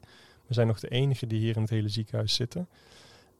We 0.48 0.54
zijn 0.54 0.66
nog 0.66 0.80
de 0.80 0.88
enige 0.88 1.26
die 1.26 1.40
hier 1.40 1.56
in 1.56 1.62
het 1.62 1.70
hele 1.70 1.88
ziekenhuis 1.88 2.34
zitten. 2.34 2.68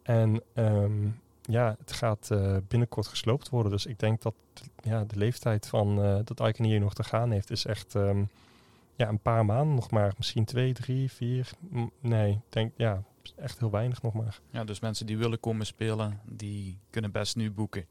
En 0.02 0.42
ehm, 0.54 1.06
ja, 1.42 1.76
het 1.78 1.92
gaat 1.92 2.30
eh, 2.30 2.56
binnenkort 2.68 3.06
gesloopt 3.06 3.48
worden. 3.48 3.72
Dus 3.72 3.86
ik 3.86 3.98
denk 3.98 4.22
dat 4.22 4.34
ja, 4.82 5.04
de 5.04 5.16
leeftijd 5.16 5.66
van 5.66 6.02
eh, 6.02 6.18
dat 6.24 6.48
Icon 6.48 6.66
hier 6.66 6.80
nog 6.80 6.94
te 6.94 7.04
gaan 7.04 7.30
heeft, 7.30 7.50
is 7.50 7.64
echt 7.64 7.94
ehm, 7.94 8.22
ja, 8.96 9.09
een 9.09 9.18
paar 9.18 9.44
maanden 9.44 9.74
nog 9.74 9.90
maar. 9.90 10.14
Misschien 10.16 10.44
twee, 10.44 10.72
drie, 10.72 11.12
vier. 11.12 11.50
Nee, 12.00 12.32
ik 12.32 12.38
denk 12.48 12.72
ja, 12.76 13.02
echt 13.36 13.59
heel 13.59 13.70
weinig 13.70 14.02
nog 14.02 14.12
maar. 14.12 14.40
Ja, 14.50 14.64
dus 14.64 14.80
mensen 14.80 15.06
die 15.06 15.18
willen 15.18 15.40
komen 15.40 15.66
spelen, 15.66 16.20
die 16.24 16.78
kunnen 16.90 17.11
best 17.11 17.36
nu 17.36 17.50
boeken. 17.50 17.86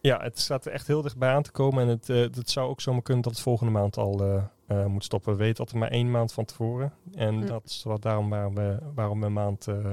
Ja, 0.00 0.20
het 0.20 0.38
staat 0.38 0.66
er 0.66 0.72
echt 0.72 0.86
heel 0.86 1.02
dichtbij 1.02 1.30
aan 1.30 1.42
te 1.42 1.50
komen. 1.50 1.82
En 1.82 1.88
het, 1.88 2.08
eh, 2.08 2.20
het 2.20 2.50
zou 2.50 2.68
ook 2.68 2.80
zomaar 2.80 3.02
kunnen 3.02 3.22
dat 3.22 3.32
het 3.32 3.42
volgende 3.42 3.72
maand 3.72 3.96
al 3.96 4.42
eh, 4.66 4.80
eh, 4.80 4.86
moet 4.86 5.04
stoppen. 5.04 5.32
We 5.32 5.38
weten 5.38 5.58
altijd 5.58 5.78
maar 5.78 5.90
één 5.90 6.10
maand 6.10 6.32
van 6.32 6.44
tevoren. 6.44 6.92
En 7.14 7.34
Hm. 7.34 7.46
dat 7.46 7.62
is 7.64 7.82
wat 7.82 8.02
daarom 8.02 8.30
waarom 8.30 8.54
we, 8.54 8.78
waarom 8.94 9.20
we 9.20 9.26
een 9.26 9.32
maand 9.32 9.68
eh, 9.68 9.90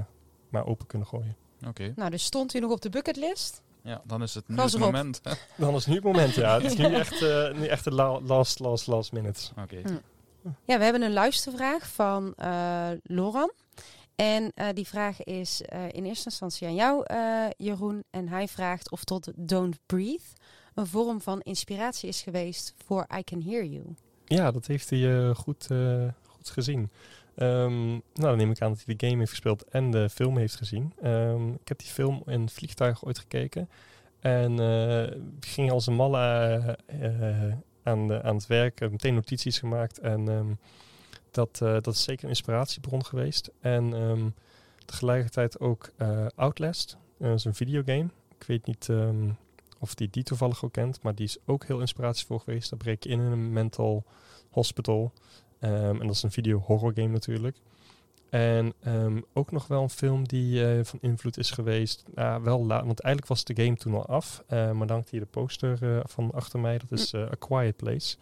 maar 0.49 0.65
open 0.65 0.88
kunnen 0.88 1.07
gooien. 1.07 1.36
Oké, 1.67 1.93
Nou, 1.95 2.09
dus 2.09 2.24
stond 2.24 2.51
hij 2.51 2.61
nog 2.61 2.72
op 2.72 2.82
de 2.82 2.89
bucketlist? 2.89 3.61
ja, 3.84 4.01
dan 4.05 4.22
is 4.22 4.34
het 4.34 4.47
nu 4.47 4.55
het 4.59 4.74
erop. 4.74 4.86
moment. 4.86 5.22
Dan 5.57 5.76
is 5.76 5.86
nu 5.86 5.95
het 5.95 6.03
moment, 6.03 6.34
ja. 6.34 6.53
Het 6.53 6.63
is 6.72 6.78
nu 6.78 6.86
echt, 7.03 7.22
eh, 7.22 7.53
nu 7.53 7.65
echt 7.65 7.84
de 7.84 7.91
la- 7.93 8.19
last, 8.22 8.59
last, 8.59 8.88
last 8.88 9.11
minutes. 9.11 9.51
Oké, 9.61 9.82
Hm. 9.82 9.95
Ja, 10.65 10.78
we 10.78 10.84
hebben 10.84 11.01
een 11.01 11.13
luistervraag 11.13 11.88
van 11.88 12.34
eh 12.36 12.89
Loran. 13.03 13.51
En 14.15 14.51
eh, 14.55 14.67
die 14.74 14.88
vraag 14.88 15.24
is 15.24 15.61
eh, 15.61 15.84
in 15.91 16.05
eerste 16.05 16.26
instantie 16.26 16.67
aan 16.67 16.76
jou, 16.76 17.03
eh, 17.05 17.45
Jeroen. 17.57 18.03
En 18.09 18.28
hij 18.28 18.47
vraagt 18.47 18.91
of 18.91 19.03
tot 19.03 19.32
Don't 19.36 19.78
Breathe 19.86 20.24
een 20.74 20.88
vorm 20.88 21.22
van 21.22 21.39
inspiratie 21.41 22.09
is 22.09 22.22
geweest 22.22 22.74
voor 22.86 23.07
I 23.17 23.24
Can 23.24 23.41
Hear 23.41 23.65
You. 23.65 23.84
Ja, 24.36 24.51
dat 24.51 24.67
heeft 24.67 24.89
hij 24.89 25.17
eh, 25.19 25.36
goed, 25.36 25.67
eh, 25.71 26.07
goed 26.27 26.49
gezien. 26.49 26.89
Ehm, 27.36 27.88
nou, 27.89 28.01
dan 28.13 28.38
neem 28.38 28.51
ik 28.51 28.61
aan 28.61 28.69
dat 28.73 28.84
hij 28.86 28.95
de 28.95 29.05
game 29.07 29.19
heeft 29.19 29.29
gespeeld 29.29 29.63
en 29.63 29.91
de 29.91 30.09
film 30.09 30.38
heeft 30.38 30.55
gezien. 30.55 30.93
Ehm, 31.01 31.49
ik 31.49 31.67
heb 31.67 31.79
die 31.79 31.88
film 31.88 32.21
in 32.25 32.49
vliegtuig 32.49 33.05
ooit 33.05 33.19
gekeken. 33.19 33.69
En 34.19 34.59
eh, 34.59 35.17
ging 35.39 35.71
als 35.71 35.88
een 35.88 35.93
malle 35.93 36.17
aan, 37.84 38.07
de- 38.07 38.21
aan 38.23 38.36
het 38.36 38.47
werk, 38.47 38.79
meteen 38.79 39.13
notities 39.13 39.59
gemaakt. 39.59 39.99
En 39.99 40.27
ehm, 40.29 40.51
dat, 41.32 41.57
dat 41.57 41.88
is 41.88 42.03
zeker 42.03 42.23
een 42.23 42.29
inspiratiebron 42.29 43.05
geweest. 43.05 43.51
En 43.59 43.93
tegelijkertijd 44.86 45.59
ook 45.59 45.91
Outlast, 46.36 46.97
dat 47.17 47.34
is 47.38 47.45
een 47.45 47.53
videogame. 47.55 48.09
Ik 48.39 48.43
weet 48.47 48.65
niet 48.65 48.89
of 49.82 49.95
die 49.95 50.09
die 50.11 50.23
toevallig 50.23 50.63
ook 50.65 50.73
kent, 50.73 51.01
maar 51.01 51.15
die 51.15 51.25
is 51.25 51.38
ook 51.45 51.65
heel 51.65 51.79
inspiratievol 51.79 52.39
geweest. 52.39 52.69
Daar 52.69 52.79
breek 52.79 53.03
je 53.03 53.09
in 53.09 53.19
een 53.19 53.53
mental 53.53 54.03
hospital. 54.49 55.11
Ehm, 55.59 56.01
en 56.01 56.07
dat 56.07 56.15
is 56.15 56.23
een 56.23 56.32
video 56.32 56.59
horror 56.59 56.91
game 56.95 57.07
natuurlijk. 57.07 57.57
En 58.29 58.73
ehm, 58.79 59.21
ook 59.34 59.51
nog 59.51 59.67
wel 59.67 59.82
een 59.82 59.89
film 59.89 60.27
die 60.27 60.65
eh, 60.67 60.84
van 60.84 60.99
invloed 61.01 61.38
is 61.38 61.51
geweest. 61.51 62.03
Nou, 62.15 62.43
wel 62.43 62.65
laat, 62.65 62.86
want 62.86 62.99
eigenlijk 62.99 63.34
was 63.34 63.43
de 63.43 63.63
game 63.63 63.75
toen 63.75 63.93
al 63.93 64.05
af. 64.05 64.43
eh, 64.47 64.57
maar 64.57 64.88
dan 64.88 64.95
hangt 64.95 65.09
hier 65.09 65.19
de 65.19 65.25
poster 65.25 65.95
eh, 65.95 65.99
van 66.03 66.32
achter 66.32 66.59
mij. 66.59 66.77
Dat 66.77 66.91
is 66.99 67.15
A 67.15 67.36
Quiet 67.39 67.75
Place. 67.75 68.17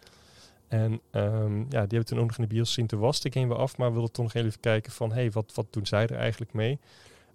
En 0.68 1.00
ehm, 1.10 1.58
ja, 1.58 1.64
die 1.64 1.78
hebben 1.78 1.98
we 1.98 2.04
toen 2.04 2.18
ook 2.18 2.26
nog 2.26 2.36
in 2.36 2.42
de 2.42 2.54
bios 2.54 2.68
gezien. 2.68 2.86
Toen 2.86 3.00
was 3.00 3.20
de 3.20 3.32
game 3.32 3.46
weer 3.46 3.56
af, 3.56 3.76
maar 3.76 3.88
we 3.88 3.92
wilden 3.92 4.12
toch 4.12 4.24
nog 4.24 4.34
even 4.34 4.60
kijken 4.60 4.92
van... 4.92 5.12
hey, 5.12 5.30
wat, 5.30 5.52
wat 5.54 5.66
doen 5.70 5.86
zij 5.86 6.06
er 6.06 6.16
eigenlijk 6.16 6.52
mee? 6.52 6.78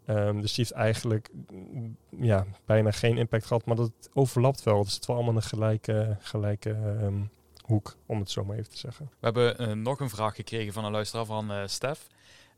Ehm, 0.06 0.42
dus 0.42 0.54
die 0.54 0.66
heeft 0.66 0.72
eigenlijk 0.72 1.30
mm, 1.52 1.98
ja, 2.10 2.46
bijna 2.66 2.92
geen 2.92 3.18
impact 3.18 3.46
gehad. 3.46 3.66
Maar 3.66 3.76
dat 3.76 3.92
overlapt 4.14 4.64
wel. 4.64 4.84
Dus 4.84 4.94
het 4.94 5.02
is 5.02 5.08
wel 5.08 5.16
allemaal 5.16 5.36
een 5.36 5.42
gelijke, 5.42 6.18
gelijke 6.20 6.70
ehm, 6.70 7.22
hoek, 7.66 7.96
om 8.06 8.20
het 8.20 8.32
zo 8.32 8.46
maar 8.46 8.58
even 8.58 8.70
te 8.70 8.78
zeggen. 8.78 9.06
We 9.06 9.26
hebben 9.26 9.58
eh, 9.58 9.72
nog 9.72 10.00
een 10.00 10.10
vraag 10.10 10.36
gekregen 10.36 10.74
van 10.74 10.86
een 10.86 10.92
luisteraar 10.92 11.26
van 11.26 11.52
eh 11.52 11.62
Stef. 11.66 12.08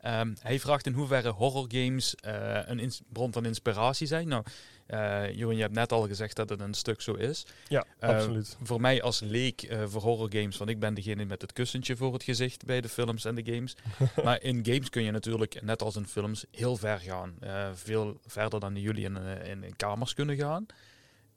Ehm, 0.01 0.33
hij 0.41 0.59
vraagt 0.59 0.85
in 0.85 0.93
hoeverre 0.93 1.29
horrorgames 1.29 2.15
eh 2.15 2.59
een 2.65 2.91
bron 3.13 3.33
van 3.33 3.45
inspiratie 3.45 4.07
zijn. 4.07 4.27
Nou, 4.27 4.43
eh 4.85 5.31
Jeroen, 5.35 5.55
je 5.55 5.61
hebt 5.61 5.73
net 5.73 5.91
al 5.91 6.07
gezegd 6.07 6.35
dat 6.35 6.49
het 6.49 6.59
een 6.59 6.73
stuk 6.73 7.01
zo 7.01 7.13
is. 7.13 7.45
Ja, 7.67 7.85
Eh, 7.99 8.09
absoluut. 8.09 8.57
Voor 8.63 8.81
mij 8.81 9.01
als 9.01 9.19
leek 9.19 9.61
eh, 9.61 9.83
voor 9.85 10.01
horrorgames, 10.01 10.57
want 10.57 10.69
ik 10.69 10.79
ben 10.79 10.93
degene 10.93 11.25
met 11.25 11.41
het 11.41 11.53
kussentje 11.53 11.95
voor 11.95 12.13
het 12.13 12.23
gezicht 12.23 12.65
bij 12.65 12.81
de 12.81 12.89
films 12.89 13.25
en 13.25 13.35
de 13.35 13.53
games. 13.53 13.75
maar 14.23 14.41
in 14.41 14.65
games 14.65 14.89
kun 14.89 15.03
je 15.03 15.11
natuurlijk, 15.11 15.61
net 15.61 15.81
als 15.81 15.95
in 15.95 16.07
films, 16.07 16.45
heel 16.51 16.75
ver 16.75 16.99
gaan. 16.99 17.35
Veel 17.73 18.19
verder 18.25 18.59
dan 18.59 18.75
jullie 18.75 19.03
in, 19.05 19.17
in, 19.43 19.63
in 19.63 19.75
kamers 19.75 20.13
kunnen 20.13 20.35
gaan. 20.35 20.65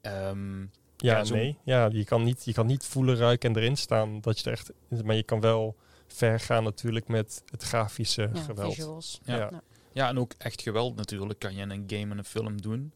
Ehm, 0.01 0.61
Ja, 0.97 1.23
nee. 1.23 1.57
Ja, 1.63 1.89
je 1.91 2.03
kan, 2.05 2.23
niet, 2.23 2.45
je 2.45 2.53
kan 2.53 2.65
niet 2.65 2.85
voelen, 2.85 3.15
ruiken 3.15 3.49
en 3.49 3.61
erin 3.61 3.77
staan. 3.77 4.21
Dat 4.21 4.39
je 4.39 4.45
er 4.45 4.51
echt, 4.51 4.71
maar 5.03 5.15
je 5.15 5.23
kan 5.23 5.39
wel 5.39 5.75
ver 6.13 6.39
gaan 6.39 6.63
natuurlijk 6.63 7.07
met 7.07 7.43
het 7.49 7.63
grafische 7.63 8.29
Ja, 8.33 8.41
geweld. 8.41 9.19
Ja. 9.23 9.37
Ja. 9.37 9.61
ja, 9.91 10.07
en 10.07 10.19
ook 10.19 10.33
echt 10.37 10.61
geweld 10.61 10.95
natuurlijk 10.95 11.39
kan 11.39 11.55
je 11.55 11.61
in 11.61 11.69
een 11.69 11.83
game 11.87 12.11
en 12.11 12.17
een 12.17 12.25
film 12.25 12.61
doen. 12.61 12.91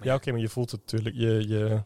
Ja, 0.00 0.14
oké, 0.14 0.30
maar 0.30 0.40
je 0.40 0.48
voelt 0.48 0.70
het 0.70 0.80
natuurlijk. 0.80 1.16
Je, 1.16 1.48
je, 1.48 1.82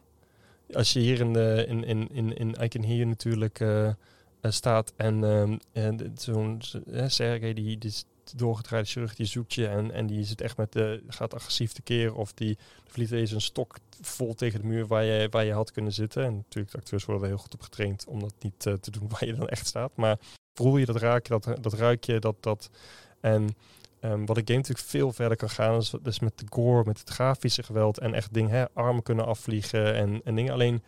als 0.73 0.93
je 0.93 0.99
hier 0.99 1.19
in, 1.19 1.33
de, 1.33 1.65
in, 1.67 1.83
in, 1.83 2.09
in, 2.11 2.37
in 2.37 2.55
I 2.61 2.67
Can 2.67 2.83
Hear 2.83 2.95
You 2.95 3.05
natuurlijk 3.05 3.59
eh, 3.59 3.87
eh, 3.87 3.93
staat 4.41 4.93
en, 4.95 5.23
ehm, 5.23 5.57
en 5.71 6.13
zo'n 6.17 6.61
eh, 6.91 7.07
Sergej 7.07 7.53
die, 7.53 7.77
die 7.77 7.89
is 7.89 8.05
doorgedraaide 8.35 8.87
chirurg, 8.87 9.15
die 9.15 9.25
zoekt 9.25 9.53
je 9.53 9.67
en, 9.67 9.91
en 9.91 10.07
die 10.07 10.23
zit 10.23 10.41
echt 10.41 10.57
met 10.57 10.71
de, 10.71 11.03
gaat 11.07 11.33
agressief 11.33 11.71
tekeer 11.71 12.15
of 12.15 12.33
die 12.33 12.57
vliegt 12.87 13.11
eens 13.11 13.31
een 13.31 13.41
stok 13.41 13.77
vol 14.01 14.33
tegen 14.33 14.61
de 14.61 14.67
muur 14.67 14.87
waar 14.87 15.03
je, 15.03 15.27
waar 15.29 15.45
je 15.45 15.53
had 15.53 15.71
kunnen 15.71 15.93
zitten. 15.93 16.23
En 16.23 16.35
natuurlijk, 16.35 16.71
de 16.71 16.77
acteurs 16.77 17.05
worden 17.05 17.23
er 17.23 17.29
heel 17.29 17.41
goed 17.41 17.53
op 17.53 17.61
getraind 17.61 18.05
om 18.07 18.19
dat 18.19 18.33
niet 18.39 18.65
eh, 18.65 18.73
te 18.73 18.91
doen 18.91 19.09
waar 19.11 19.25
je 19.25 19.35
dan 19.35 19.49
echt 19.49 19.67
staat. 19.67 19.95
Maar 19.95 20.19
voel 20.53 20.77
je 20.77 20.85
dat 20.85 20.95
raak 20.95 21.27
je, 21.27 21.39
dat, 21.39 21.63
dat 21.63 21.73
ruik 21.73 22.03
je, 22.03 22.19
dat, 22.19 22.35
dat 22.39 22.69
en 23.19 23.55
Ehm, 24.01 24.25
wat 24.25 24.37
een 24.37 24.47
game 24.47 24.57
natuurlijk 24.57 24.87
veel 24.87 25.11
verder 25.11 25.37
kan 25.37 25.49
gaan, 25.49 25.77
is 25.77 25.93
dus 26.01 26.19
met 26.19 26.39
de 26.39 26.45
gore, 26.49 26.83
met 26.85 26.99
het 26.99 27.09
grafische 27.09 27.63
geweld 27.63 27.97
en 27.97 28.13
echt 28.13 28.33
dingen, 28.33 28.51
hè, 28.51 28.65
armen 28.73 29.03
kunnen 29.03 29.25
afvliegen 29.25 29.95
en, 29.95 30.21
en 30.23 30.35
dingen. 30.35 30.53
Alleen 30.53 30.83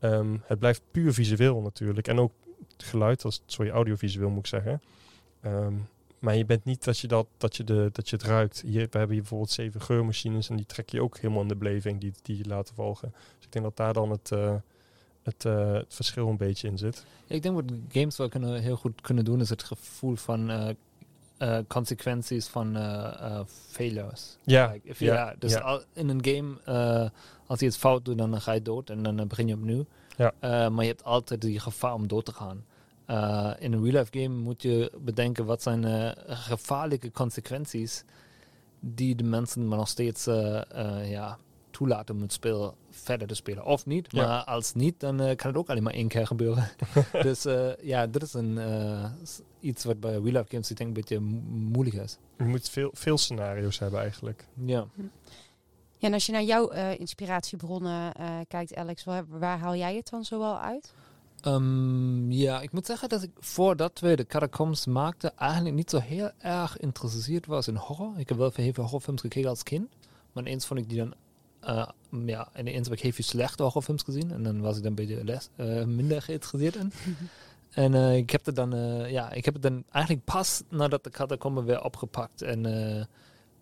ehm, 0.00 0.36
het 0.42 0.58
blijft 0.58 0.82
puur 0.90 1.12
visueel 1.12 1.60
natuurlijk. 1.60 2.08
En 2.08 2.18
ook 2.18 2.32
geluid, 2.76 3.24
als, 3.24 3.42
sorry, 3.46 3.70
audiovisueel 3.70 4.28
moet 4.28 4.38
ik 4.38 4.46
zeggen. 4.46 4.82
Ehm, 5.40 5.74
maar 6.18 6.36
je 6.36 6.44
bent 6.44 6.64
niet 6.64 6.84
dat 6.84 6.98
je, 6.98 7.08
dat, 7.08 7.26
dat 7.36 7.56
je, 7.56 7.64
de, 7.64 7.88
dat 7.92 8.08
je 8.08 8.16
het 8.16 8.24
ruikt. 8.24 8.62
We 8.62 8.78
hebben 8.78 9.10
hier 9.10 9.20
bijvoorbeeld 9.20 9.50
zeven 9.50 9.80
geurmachines 9.80 10.48
en 10.48 10.56
die 10.56 10.66
trek 10.66 10.88
je 10.88 11.02
ook 11.02 11.18
helemaal 11.18 11.42
in 11.42 11.48
de 11.48 11.56
beleving, 11.56 12.00
die, 12.00 12.12
die 12.22 12.38
je 12.38 12.48
laten 12.48 12.74
volgen. 12.74 13.12
Dus 13.36 13.44
ik 13.44 13.52
denk 13.52 13.64
dat 13.64 13.76
daar 13.76 13.92
dan 13.92 14.10
het, 14.10 14.32
eh, 14.32 14.54
het, 15.26 15.44
eh, 15.44 15.72
het 15.72 15.94
verschil 15.94 16.28
een 16.28 16.36
beetje 16.36 16.68
in 16.68 16.78
zit. 16.78 17.04
Ik 17.26 17.42
denk 17.42 17.54
wat 17.54 17.64
games 17.88 18.16
wel 18.16 18.28
kunnen, 18.28 18.60
heel 18.60 18.76
goed 18.76 19.00
kunnen 19.00 19.24
doen, 19.24 19.40
is 19.40 19.48
het 19.48 19.62
gevoel 19.62 20.16
van 20.16 20.50
eh, 20.50 20.68
eh, 21.38 21.64
consequenties 21.68 22.46
van 22.46 22.76
failures. 23.70 24.36
Ja, 24.44 24.70
Like, 24.72 24.88
if 24.88 24.98
ja, 25.00 25.14
ja, 25.14 25.34
dus 25.38 25.52
ja. 25.52 25.58
al- 25.60 25.82
in 25.92 26.08
een 26.08 26.24
game, 26.24 27.10
als 27.46 27.60
je 27.60 27.66
het 27.66 27.76
fout 27.76 28.04
doet, 28.04 28.18
dan 28.18 28.40
ga 28.40 28.52
je 28.52 28.62
dood 28.62 28.90
en 28.90 29.02
dan 29.02 29.28
begin 29.28 29.46
je 29.48 29.54
opnieuw. 29.54 29.84
Ja. 30.16 30.32
Maar 30.68 30.84
je 30.84 30.90
hebt 30.90 31.04
altijd 31.04 31.40
die 31.40 31.60
gevaar 31.60 31.94
om 31.94 32.06
dood 32.08 32.24
te 32.24 32.32
gaan. 32.32 32.64
In 33.60 33.72
een 33.72 33.82
real-life 33.84 34.18
game 34.20 34.34
moet 34.34 34.62
je 34.62 34.92
bedenken 35.00 35.44
wat 35.44 35.62
zijn 35.62 36.14
gevaarlijke 36.26 37.10
consequenties 37.12 38.04
die 38.80 39.14
de 39.14 39.24
mensen 39.24 39.68
maar 39.68 39.78
nog 39.78 39.88
steeds 39.88 40.24
ja, 41.04 41.38
toelaten 41.76 42.14
om 42.14 42.20
het 42.22 42.32
spel 42.32 42.76
verder 42.90 43.26
te 43.28 43.34
spelen. 43.34 43.64
Of 43.64 43.86
niet, 43.86 44.06
Ja. 44.10 44.26
maar 44.26 44.44
als 44.44 44.74
niet, 44.74 45.00
dan 45.00 45.20
eh, 45.20 45.36
kan 45.36 45.48
het 45.50 45.58
ook 45.58 45.68
alleen 45.68 45.82
maar 45.82 45.92
één 45.92 46.08
keer 46.08 46.26
gebeuren. 46.26 46.68
dus 47.22 47.44
eh, 47.44 47.76
ja, 47.82 48.06
dat 48.06 48.22
is 48.22 48.34
een, 48.34 48.58
eh, 48.58 49.10
iets 49.60 49.84
wat 49.84 50.00
bij 50.00 50.10
real-life 50.12 50.44
games 50.48 50.70
ik 50.70 50.76
denk 50.76 50.88
een 50.88 50.94
beetje 50.94 51.20
mo- 51.20 51.40
moeilijk 51.48 51.96
is. 51.96 52.18
Je 52.38 52.44
moet 52.44 52.68
veel, 52.68 52.90
veel 52.92 53.18
scenario's 53.18 53.78
hebben 53.78 54.00
eigenlijk. 54.00 54.46
Ja. 54.64 54.86
Ja, 55.98 56.08
en 56.08 56.12
als 56.12 56.26
je 56.26 56.32
naar 56.32 56.42
jouw 56.42 56.68
eh, 56.68 56.98
inspiratiebronnen 57.00 58.12
eh, 58.14 58.28
kijkt, 58.48 58.74
Alex, 58.74 59.04
waar, 59.04 59.24
waar 59.28 59.58
haal 59.58 59.74
jij 59.76 59.96
het 59.96 60.10
dan 60.10 60.24
zoal 60.24 60.58
uit? 60.58 60.92
Ehm, 61.40 62.30
ja, 62.32 62.60
ik 62.60 62.72
moet 62.72 62.86
zeggen 62.86 63.08
dat 63.08 63.22
ik 63.22 63.30
voordat 63.38 64.00
we 64.00 64.16
de 64.16 64.26
Catacombs 64.26 64.86
maakten 64.86 65.36
eigenlijk 65.36 65.74
niet 65.76 65.90
zo 65.90 65.98
heel 65.98 66.30
erg 66.38 66.72
geïnteresseerd 66.72 67.46
was 67.46 67.68
in 67.68 67.76
horror. 67.76 68.12
Ik 68.18 68.28
heb 68.28 68.38
wel 68.38 68.50
heel 68.54 68.72
veel 68.72 68.82
horrorfilms 68.84 69.20
gekeken 69.20 69.48
als 69.48 69.62
kind. 69.62 69.88
Maar 70.32 70.44
ineens 70.44 70.66
vond 70.66 70.80
ik 70.80 70.88
die 70.88 70.98
dan... 70.98 71.14
eh, 71.66 71.88
ja, 72.26 72.48
ineens 72.56 72.88
heb 72.88 72.96
ik 72.96 73.02
heel 73.02 73.12
veel 73.12 73.24
slechte 73.24 73.62
horrorfilms 73.62 74.02
gezien. 74.02 74.30
En 74.32 74.42
dan 74.42 74.60
was 74.60 74.76
ik 74.76 74.82
dan 74.82 74.94
een 74.96 75.06
beetje 75.06 75.40
eh, 75.56 75.84
minder 75.84 76.22
geïnteresseerd 76.22 76.76
in. 76.76 76.92
En 77.70 77.94
eh, 77.94 78.16
ik 78.16 78.30
heb 78.30 78.44
het 78.44 78.56
dan, 78.56 78.70
ja, 79.10 79.32
ik 79.32 79.44
heb 79.44 79.54
het 79.54 79.62
dan 79.62 79.84
eigenlijk 79.90 80.24
pas 80.24 80.62
nadat 80.68 81.04
de 81.04 81.10
catacomben 81.10 81.64
weer 81.64 81.82
opgepakt 81.82 82.42
en 82.42 82.60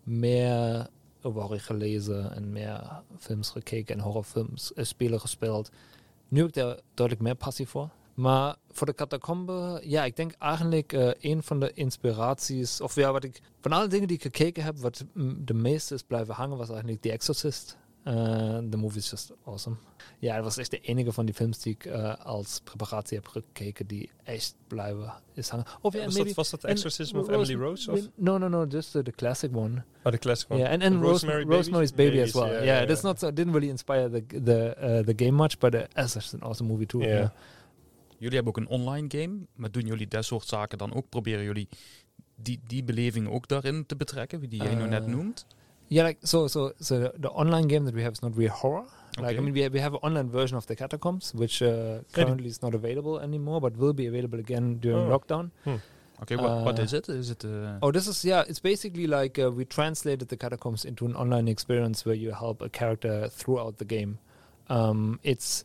meer 0.03 0.87
horror 1.21 1.59
gelezen 1.59 2.35
en 2.35 2.51
meer 2.51 3.01
films 3.17 3.49
gekeken 3.49 3.95
en 3.95 4.01
horrorfilms, 4.01 4.71
spelen 4.75 5.19
gespeeld. 5.19 5.71
Nu 6.27 6.39
heb 6.39 6.47
ik 6.47 6.53
daar 6.53 6.79
duidelijk 6.93 7.27
meer 7.27 7.35
passie 7.35 7.67
voor. 7.67 7.89
Maar 8.13 8.55
voor 8.71 8.87
de 8.87 8.95
catacombe, 8.95 9.81
ja, 9.83 10.03
ik 10.05 10.15
denk 10.15 10.31
eigenlijk 10.31 10.91
een 11.19 11.43
van 11.43 11.59
de 11.59 11.71
inspiraties, 11.73 12.81
of 12.81 12.95
ja, 12.95 13.11
wat 13.11 13.23
ik, 13.23 13.41
van 13.61 13.71
alle 13.71 13.87
dingen 13.87 14.07
die 14.07 14.17
ik 14.17 14.23
gekeken 14.23 14.63
heb, 14.63 14.77
wat 14.77 15.03
de 15.37 15.53
meeste 15.53 15.93
is 15.93 16.03
blijven 16.03 16.33
hangen, 16.33 16.57
was 16.57 16.69
eigenlijk 16.69 17.01
The 17.01 17.11
Exorcist. 17.11 17.77
Uh, 18.07 18.13
the 18.69 18.77
movie 18.77 18.97
is 18.99 19.09
just 19.09 19.31
awesome. 19.45 19.75
Ja, 20.19 20.35
dat 20.35 20.43
was 20.43 20.57
echt 20.57 20.71
de 20.71 20.79
enige 20.79 21.11
van 21.11 21.25
die 21.25 21.35
films 21.35 21.59
die 21.59 21.73
ik 21.73 21.85
eh, 21.85 22.15
als 22.25 22.59
preparatie 22.63 23.17
heb 23.17 23.27
gekeken 23.27 23.87
die 23.87 24.09
echt 24.23 24.55
blijven 24.67 25.13
is 25.33 25.49
hangen. 25.49 25.65
Of 25.81 25.93
ja, 25.93 26.03
was, 26.03 26.13
maybe- 26.13 26.27
dat, 26.27 26.35
was 26.37 26.49
dat 26.49 26.59
The 26.59 26.67
en 26.67 26.73
Exorcism 26.73 27.17
of 27.17 27.29
Emily 27.29 27.55
Rose? 27.55 27.91
Of? 27.91 27.99
No, 28.15 28.37
no, 28.37 28.47
no, 28.47 28.65
just 28.65 28.95
uh, 28.95 29.01
the 29.03 29.11
classic 29.11 29.55
one. 29.55 29.83
Oh, 30.03 30.11
de 30.11 30.17
classic 30.17 30.49
one. 30.49 30.59
Yeah, 30.59 30.71
and, 30.71 30.83
and 30.83 30.93
And 30.93 31.03
Rosemary 31.03 31.37
Rosemary 31.37 31.57
Rosemary's 31.57 31.91
Babies? 31.93 32.13
Baby 32.13 32.21
as 32.27 32.33
well. 32.33 32.45
Yeah, 32.49 32.63
yeah, 32.63 32.75
yeah, 32.77 32.87
that's 32.87 33.01
not 33.01 33.19
so, 33.19 33.31
didn't 33.33 33.53
really 33.53 33.69
inspire 33.69 34.09
the 34.09 34.23
the 34.43 34.75
uh, 34.79 35.05
the 35.05 35.13
game 35.15 35.35
much, 35.35 35.57
but 35.57 35.73
uh, 35.75 35.81
as 35.93 36.33
an 36.33 36.41
awesome 36.41 36.69
movie 36.71 36.85
too. 36.85 37.01
Yeah. 37.01 37.13
Yeah. 37.17 37.29
Jullie 38.17 38.35
hebben 38.35 38.53
ook 38.55 38.57
een 38.57 38.67
online 38.67 39.05
game, 39.07 39.37
maar 39.55 39.71
doen 39.71 39.85
jullie 39.85 40.07
dat 40.07 40.25
soort 40.25 40.47
zaken 40.47 40.77
dan 40.77 40.93
ook? 40.93 41.09
Proberen 41.09 41.43
jullie 41.43 41.67
die, 42.35 42.59
die 42.67 42.83
beleving 42.83 43.29
ook 43.29 43.47
daarin 43.47 43.85
te 43.85 43.95
betrekken, 43.95 44.49
die 44.49 44.61
jij 44.63 44.75
nu 44.75 44.87
net 44.87 45.03
Eh, 45.03 45.09
noemt? 45.09 45.45
Yeah, 45.89 46.03
like 46.03 46.17
so, 46.23 46.47
so, 46.47 46.73
so 46.79 46.99
the, 46.99 47.13
the 47.17 47.29
online 47.29 47.67
game 47.67 47.85
that 47.85 47.93
we 47.95 48.01
have 48.03 48.13
is 48.13 48.21
not 48.21 48.35
really 48.35 48.49
horror. 48.49 48.85
Like 49.17 49.27
Okay. 49.31 49.37
I 49.37 49.41
mean, 49.41 49.53
we 49.53 49.61
have, 49.61 49.71
we 49.73 49.79
have 49.79 49.93
an 49.93 49.99
online 50.03 50.29
version 50.29 50.57
of 50.57 50.65
the 50.67 50.75
Catacombs, 50.75 51.33
which 51.33 51.61
uh, 51.61 51.99
currently 52.11 52.47
is 52.49 52.61
not 52.61 52.73
available 52.73 53.19
anymore, 53.19 53.61
but 53.61 53.77
will 53.77 53.93
be 53.93 54.07
available 54.07 54.39
again 54.39 54.79
during 54.79 55.05
Oh. 55.07 55.09
lockdown. 55.19 55.51
Oké, 56.21 56.35
wat 56.37 56.63
wat 56.63 56.77
eh, 56.77 56.83
is 56.83 56.91
het? 56.91 57.07
Is 57.07 57.29
het 57.29 57.43
eh, 57.43 57.75
Oh, 57.81 57.91
this 57.91 58.07
is 58.07 58.21
yeah. 58.23 58.43
It's 58.47 58.59
basically 58.61 59.05
like 59.07 59.37
uh, 59.43 59.51
we 59.51 59.65
translated 59.65 60.27
the 60.29 60.37
catacombs 60.37 60.85
into 60.85 61.05
an 61.05 61.15
online 61.15 61.47
experience 61.51 62.05
where 62.05 62.15
you 62.17 62.31
help 62.33 62.61
a 62.61 62.69
character 62.69 63.29
throughout 63.29 63.77
the 63.77 63.85
game. 63.85 64.17
Um, 64.69 65.19
it's 65.23 65.63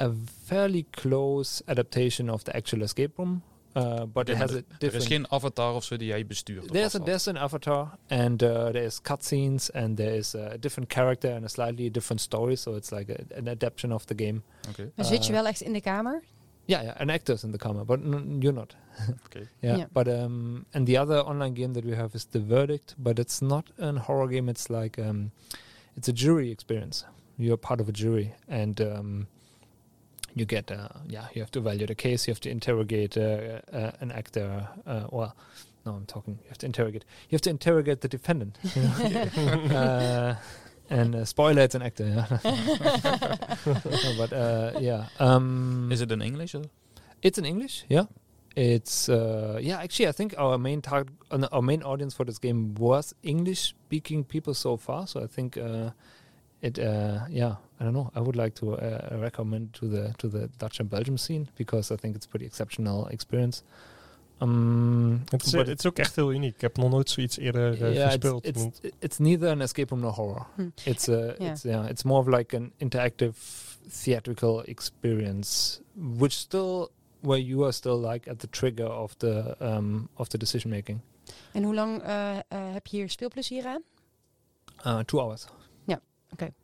a 0.00 0.10
fairly 0.46 0.86
close 0.90 1.62
adaptation 1.68 2.28
of 2.30 2.42
the 2.44 2.56
actual 2.56 2.82
escape 2.82 3.16
room, 3.18 3.42
uh, 3.74 4.04
but 4.04 4.28
Oké, 4.28 4.32
it 4.32 4.36
has 4.38 4.50
a 4.50 4.54
er 4.56 4.58
is 4.70 4.78
different. 4.78 5.06
geen 5.06 5.30
avatar 5.30 5.74
of 5.74 5.84
zo 5.84 5.96
die 5.96 6.06
jij 6.08 6.26
bestuurt? 6.26 6.68
There's 6.72 6.94
a 6.94 6.98
dat? 6.98 7.06
there's 7.06 7.28
an 7.28 7.36
avatar 7.36 7.98
and 8.08 8.42
uh, 8.42 8.68
there's 8.70 9.00
cutscenes 9.02 9.70
and 9.70 9.96
there's 9.96 10.34
a 10.34 10.56
different 10.58 10.88
character 10.92 11.34
and 11.34 11.44
a 11.44 11.48
slightly 11.48 11.90
different 11.90 12.20
story. 12.20 12.56
So 12.56 12.74
it's 12.76 12.90
like 12.90 13.12
a, 13.12 13.38
an 13.38 13.48
adaptation 13.48 13.92
of 13.92 14.04
the 14.04 14.14
game. 14.14 14.42
Okay. 14.70 14.90
Maar 14.94 15.04
zit 15.06 15.26
je 15.26 15.32
Eh, 15.32 15.38
wel 15.38 15.46
echt 15.46 15.60
in 15.60 15.72
de 15.72 15.80
kamer? 15.80 16.22
Yeah, 16.64 16.82
yeah, 16.82 17.00
an 17.00 17.10
actor's 17.10 17.42
in 17.42 17.50
the 17.50 17.58
camera, 17.58 17.84
but 17.84 17.98
you're 18.40 18.52
not. 18.52 18.76
okay. 19.26 19.48
Yeah, 19.60 19.76
Yeah. 19.76 19.86
but 19.92 20.06
um, 20.08 20.64
and 20.72 20.86
the 20.86 20.98
other 21.00 21.22
online 21.24 21.54
game 21.54 21.72
that 21.72 21.84
we 21.84 21.94
have 21.96 22.14
is 22.14 22.24
The 22.24 22.40
Verdict, 22.46 22.94
but 22.98 23.18
it's 23.18 23.40
not 23.40 23.70
a 23.78 23.92
horror 23.98 24.28
game. 24.28 24.50
It's 24.50 24.68
like 24.68 24.98
um, 25.02 25.30
it's 25.96 26.08
a 26.08 26.12
jury 26.12 26.50
experience. 26.50 27.04
You're 27.36 27.56
part 27.58 27.80
of 27.80 27.88
a 27.88 27.92
jury, 27.92 28.34
and 28.48 28.80
um, 28.80 29.26
you 30.34 30.44
get 30.44 30.70
uh, 30.70 30.88
yeah, 31.08 31.26
you 31.34 31.42
have 31.42 31.50
to 31.52 31.60
value 31.60 31.86
the 31.86 31.94
case. 31.94 32.26
You 32.26 32.32
have 32.32 32.40
to 32.40 32.50
interrogate 32.50 33.16
uh, 33.16 33.60
uh, 33.72 33.92
an 34.00 34.10
actor. 34.12 34.68
Uh, 34.86 35.04
well, 35.10 35.34
no, 35.84 35.92
I'm 35.92 36.06
talking. 36.06 36.38
You 36.42 36.48
have 36.48 36.58
to 36.58 36.66
interrogate. 36.66 37.04
You 37.28 37.36
have 37.36 37.42
to 37.42 37.50
interrogate 37.50 38.00
the 38.00 38.08
defendant. 38.08 38.58
You 38.74 38.82
know? 39.68 39.76
uh, 39.76 40.36
and 40.90 41.14
uh, 41.14 41.24
spoiler, 41.24 41.62
it's 41.62 41.74
an 41.74 41.82
actor. 41.82 42.06
Yeah. 42.06 42.26
But 44.18 44.32
uh, 44.32 44.72
yeah. 44.80 45.06
Um, 45.18 45.88
Is 45.92 46.00
it 46.00 46.12
in 46.12 46.22
english 46.22 46.54
of? 46.54 46.68
it's 47.22 47.38
in 47.38 47.44
English, 47.44 47.84
yeah. 47.88 48.04
It's 48.56 49.08
uh, 49.08 49.58
yeah. 49.62 49.78
Actually, 49.80 50.08
I 50.08 50.12
think 50.12 50.34
our 50.36 50.58
main 50.58 50.82
target, 50.82 51.14
uh, 51.30 51.48
our 51.52 51.62
main 51.62 51.82
audience 51.82 52.14
for 52.14 52.24
this 52.24 52.38
game 52.38 52.74
was 52.74 53.14
English-speaking 53.22 54.24
people 54.24 54.52
so 54.54 54.76
far. 54.76 55.06
So 55.06 55.22
I 55.22 55.26
think 55.26 55.56
uh, 55.56 55.90
it, 56.60 56.78
uh, 56.78 57.20
yeah. 57.30 57.54
I 57.82 57.84
don't 57.84 57.94
know. 57.94 58.10
I 58.14 58.20
would 58.20 58.36
like 58.36 58.54
to 58.54 58.66
uh, 58.76 59.18
recommend 59.20 59.72
to 59.72 59.88
the 59.88 60.12
to 60.16 60.28
the 60.28 60.48
Dutch 60.56 60.78
and 60.80 60.88
Belgium 60.88 61.16
scene 61.16 61.46
because 61.56 61.94
I 61.94 61.96
think 61.96 62.14
it's 62.16 62.26
a 62.26 62.28
pretty 62.28 62.46
exceptional 62.46 63.08
experience. 63.08 63.62
Um, 64.40 65.22
Het 65.30 65.42
is, 65.44 65.50
but 65.52 65.66
het 65.66 65.78
is 65.78 65.86
ook 65.86 65.98
echt 65.98 66.16
heel 66.16 66.32
uniek. 66.32 66.54
Ik 66.54 66.60
heb 66.60 66.76
nog 66.76 66.90
nooit 66.90 67.10
zoiets 67.10 67.36
eerder 67.38 67.72
eh, 67.72 67.78
yeah, 67.78 67.92
it's, 67.94 68.04
gespeeld. 68.04 68.46
it's 68.46 68.58
want- 68.62 68.80
it's 68.98 69.18
neither 69.18 69.50
an 69.50 69.60
escape 69.60 69.88
room 69.94 70.00
nor 70.02 70.12
horror. 70.12 70.46
Hm. 70.54 70.68
It's 70.84 71.08
uh, 71.08 71.14
Yeah. 71.38 71.50
it's 71.50 71.62
yeah, 71.62 71.88
it's 71.88 72.02
more 72.02 72.20
of 72.20 72.26
like 72.38 72.56
an 72.56 72.72
interactive 72.76 73.32
theatrical 74.02 74.62
experience, 74.64 75.80
which 76.18 76.32
still 76.32 76.90
where 77.20 77.40
you 77.40 77.62
are 77.64 77.72
still 77.72 78.10
like 78.10 78.30
at 78.30 78.38
the 78.38 78.48
trigger 78.50 78.88
of 78.88 79.14
the 79.18 79.54
um 79.60 80.08
of 80.14 80.28
the 80.28 80.38
decision 80.38 80.70
making. 80.72 81.00
En 81.52 81.62
hoe 81.64 81.74
lang 81.74 82.02
eh, 82.02 82.36
eh, 82.36 82.42
heb 82.48 82.86
je 82.86 82.96
hier 82.96 83.10
speelplezier 83.10 83.66
aan? 83.66 83.82
Uh, 84.86 84.98
two 85.04 85.20
hours. 85.20 85.44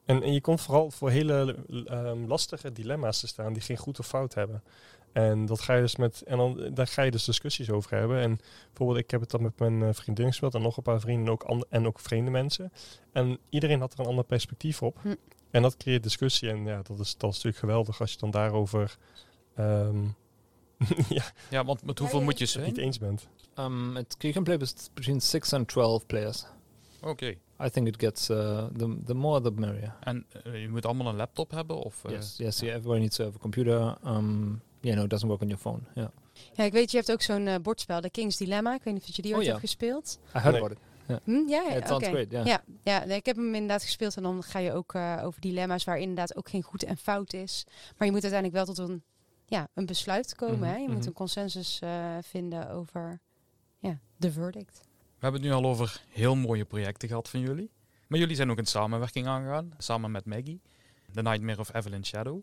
En, 0.05 0.23
en 0.23 0.33
je 0.33 0.41
komt 0.41 0.61
vooral 0.61 0.91
voor 0.91 1.11
hele 1.11 1.57
ehm, 1.87 2.25
lastige 2.27 2.73
dilemma's 2.73 3.21
te 3.21 3.27
staan 3.27 3.53
die 3.53 3.63
geen 3.63 3.77
goed 3.77 3.99
of 3.99 4.07
fout 4.07 4.35
hebben. 4.35 4.63
En 5.13 5.47
dat 5.47 5.61
ga 5.61 5.75
je 5.75 5.81
dus 5.81 5.97
met, 5.97 6.23
en 6.23 6.37
dan 6.37 6.71
daar 6.75 6.87
ga 6.87 7.03
je 7.03 7.11
dus 7.11 7.25
discussies 7.25 7.71
over 7.71 7.97
hebben. 7.97 8.21
En 8.21 8.41
bijvoorbeeld, 8.67 8.99
ik 8.99 9.11
heb 9.11 9.21
het 9.21 9.31
dan 9.31 9.43
met 9.43 9.59
mijn 9.59 9.83
eh, 9.83 9.89
vriendin 9.93 10.27
gespeeld 10.27 10.55
en 10.55 10.63
nog 10.63 10.77
een 10.77 10.83
paar 10.83 11.01
vrienden 11.01 11.27
en 11.27 11.33
ook, 11.33 11.43
and- 11.43 11.67
en 11.69 11.87
ook 11.87 12.01
vreemde 12.01 12.31
mensen. 12.31 12.73
En 13.13 13.39
iedereen 13.49 13.81
had 13.81 13.93
er 13.93 14.01
een 14.01 14.07
ander 14.07 14.25
perspectief 14.25 14.83
op. 14.83 14.99
Hm. 15.03 15.15
En 15.51 15.63
dat 15.63 15.77
creëert 15.77 16.03
discussie. 16.03 16.49
En 16.49 16.65
ja, 16.65 16.83
dat 16.83 16.99
is, 16.99 17.17
dat 17.17 17.31
is 17.31 17.37
natuurlijk 17.37 17.57
geweldig 17.57 18.01
als 18.01 18.13
je 18.13 18.17
het 18.21 18.33
dan 18.33 18.43
daarover 18.43 18.97
ehm, 19.55 20.05
ja, 21.19 21.25
Ja, 21.51 21.65
want 21.65 21.83
met 21.83 21.99
hoeveel 21.99 22.19
ja, 22.19 22.25
moet 22.25 22.39
je 22.39 22.45
het 22.45 22.67
niet 22.67 22.79
eens 22.79 22.99
bent. 22.99 23.29
Um, 23.59 23.93
you 24.19 24.33
can 24.33 24.45
play 24.45 24.59
with 24.59 24.91
between 24.95 25.21
six 25.21 25.53
and 25.53 25.69
twelve 25.69 26.07
players. 26.07 26.45
Oké. 27.01 27.35
I 27.61 27.69
think 27.69 27.87
it 27.87 28.01
gets 28.01 28.31
uh, 28.31 28.67
the 28.77 28.99
the 29.05 29.15
more 29.15 29.41
the 29.41 29.51
merrier. 29.51 29.95
En 30.01 30.27
eh, 30.45 30.63
je 30.63 30.69
moet 30.69 30.87
allemaal 30.87 31.07
een 31.07 31.17
laptop 31.17 31.51
hebben? 31.51 31.77
Of, 31.77 32.05
eh, 32.05 32.11
yes, 32.13 32.37
yes. 32.37 32.61
Yeah, 32.61 32.75
everybody 32.75 33.01
needs 33.01 33.17
to 33.17 33.25
have 33.25 33.37
a 33.37 33.41
computer. 33.41 33.97
Um, 34.07 34.61
yeah, 34.81 34.97
no, 34.97 35.05
it 35.05 35.11
doesn't 35.11 35.29
work 35.29 35.41
on 35.41 35.49
your 35.49 35.63
phone. 35.63 35.81
Yeah, 35.95 36.09
Ja, 36.53 36.65
ik 36.65 36.73
weet, 36.73 36.91
je 36.91 36.97
hebt 36.97 37.13
ook 37.13 37.23
zo'n 37.23 37.47
eh, 37.47 37.55
bordspel, 37.63 38.01
de 38.01 38.11
King's 38.11 38.37
Dilemma. 38.37 38.75
Ik 38.75 38.83
weet 38.83 38.95
niet 38.95 39.09
of 39.09 39.17
je 39.17 39.23
die 39.23 39.31
Oh, 39.31 39.37
ooit 39.37 39.47
ja. 39.47 39.53
hebt 39.53 39.65
gespeeld. 39.65 40.19
I 40.37 40.39
heard 40.39 40.57
about 40.57 40.71
it. 40.71 40.79
Hm? 41.25 41.31
Ja, 41.31 41.63
Yeah, 41.63 41.99
great. 41.99 42.31
Yeah. 42.31 42.47
Ja, 42.47 42.63
ja 42.83 43.05
nee, 43.05 43.17
ik 43.17 43.27
heb 43.27 43.37
hem 43.37 43.55
inderdaad 43.55 43.83
gespeeld 43.83 44.17
en 44.17 44.23
dan 44.23 44.43
ga 44.43 44.59
je 44.59 44.73
ook 44.73 44.95
eh, 44.95 45.21
over 45.25 45.41
dilemma's 45.41 45.85
waar 45.85 45.99
inderdaad 45.99 46.37
ook 46.37 46.49
geen 46.49 46.63
goed 46.63 46.83
en 46.83 46.97
fout 46.97 47.33
is. 47.33 47.65
Maar 47.97 48.07
je 48.07 48.13
moet 48.13 48.23
uiteindelijk 48.23 48.65
wel 48.65 48.75
tot 48.75 48.89
een, 48.89 49.03
ja, 49.47 49.69
een 49.75 49.87
besluit 49.87 50.35
komen. 50.35 50.59
Mhm, 50.59 50.69
hè? 50.69 50.77
Je 50.77 50.89
moet 50.89 50.99
mhm. 50.99 51.07
een 51.07 51.13
consensus 51.13 51.79
eh, 51.81 52.17
vinden 52.21 52.71
over 52.71 53.21
ja, 53.79 53.99
de 54.17 54.33
verdict. 54.33 54.88
We 55.19 55.25
hebben 55.25 55.41
het 55.41 55.51
nu 55.51 55.57
al 55.57 55.71
over 55.71 56.01
heel 56.09 56.35
mooie 56.37 56.65
projecten 56.65 57.09
gehad 57.09 57.29
van 57.29 57.41
jullie. 57.41 57.71
Maar 58.07 58.19
jullie 58.19 58.37
zijn 58.37 58.51
ook 58.51 58.59
een 58.59 58.67
samenwerking 58.67 59.27
aangegaan, 59.27 59.73
samen 59.79 60.11
met 60.11 60.25
Maggie. 60.25 60.61
The 61.15 61.23
Nightmare 61.23 61.59
of 61.59 61.75
Evelyn 61.75 62.05
Shadow. 62.05 62.41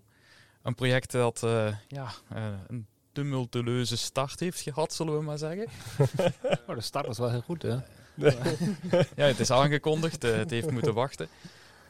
Een 0.62 0.76
project 0.76 1.12
dat 1.12 1.44
eh, 1.44 1.76
ja, 1.88 2.12
eh, 2.30 2.44
een 2.68 2.88
tumultueuze 3.12 3.98
start 3.98 4.40
heeft 4.40 4.60
gehad, 4.62 4.94
zullen 4.94 5.18
we 5.18 5.24
maar 5.24 5.38
zeggen. 5.38 5.68
Oh, 6.68 6.76
de 6.76 6.82
start 6.82 7.08
was 7.08 7.18
wel 7.18 7.30
heel 7.30 7.42
goed, 7.42 7.62
hè? 7.62 7.78
Ja, 9.16 9.26
het 9.26 9.40
is 9.40 9.52
aangekondigd, 9.52 10.24
eh, 10.24 10.36
het 10.36 10.50
heeft 10.50 10.72
moeten 10.72 10.94
wachten. 10.94 11.28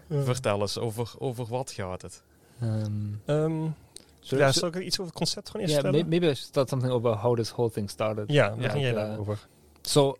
Vertel 0.09 0.61
eens, 0.61 0.77
over, 0.77 1.13
over 1.17 1.45
wat 1.45 1.71
gaat 1.71 2.01
het? 2.01 2.23
Um, 2.63 3.21
Ehm, 3.25 3.67
so, 4.19 4.37
ja, 4.37 4.51
zal 4.51 4.67
ik 4.67 4.75
er 4.75 4.81
iets 4.81 4.99
over 4.99 5.11
het 5.11 5.21
concept 5.21 5.49
gewoon 5.49 5.61
eerst 5.61 5.75
yeah, 5.77 5.85
vertellen? 5.85 6.09
maybe 6.09 6.25
I 6.31 6.35
should 6.35 6.49
start 6.49 6.69
something 6.69 6.93
over 6.93 7.11
how 7.11 7.35
this 7.35 7.51
whole 7.51 7.71
thing 7.71 7.89
started. 7.89 8.31
Ja, 8.31 8.55
daar 8.55 8.69
ging 8.69 8.83
jij 8.83 8.93
daarover. 8.93 9.47
So, 9.81 10.17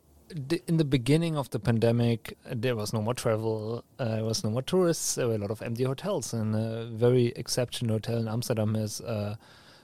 in 0.68 0.77
the 0.77 0.85
beginning 0.85 1.38
of 1.38 1.49
the 1.52 1.60
pandemic, 1.60 2.38
there 2.45 2.76
was 2.76 2.93
no 2.93 3.02
more 3.02 3.14
travel, 3.14 3.84
uh, 3.99 4.15
there 4.15 4.23
was 4.23 4.43
no 4.43 4.49
more 4.49 4.61
tourists, 4.61 5.15
there 5.15 5.27
were 5.27 5.35
a 5.35 5.38
lot 5.38 5.52
of 5.52 5.61
empty 5.61 5.84
hotels. 5.84 6.34
And 6.34 6.56
a 6.56 6.85
very 6.85 7.27
exceptional 7.35 7.95
hotel 7.95 8.18
in 8.18 8.27
Amsterdam 8.27 8.76
has 8.76 9.02
uh, 9.02 9.35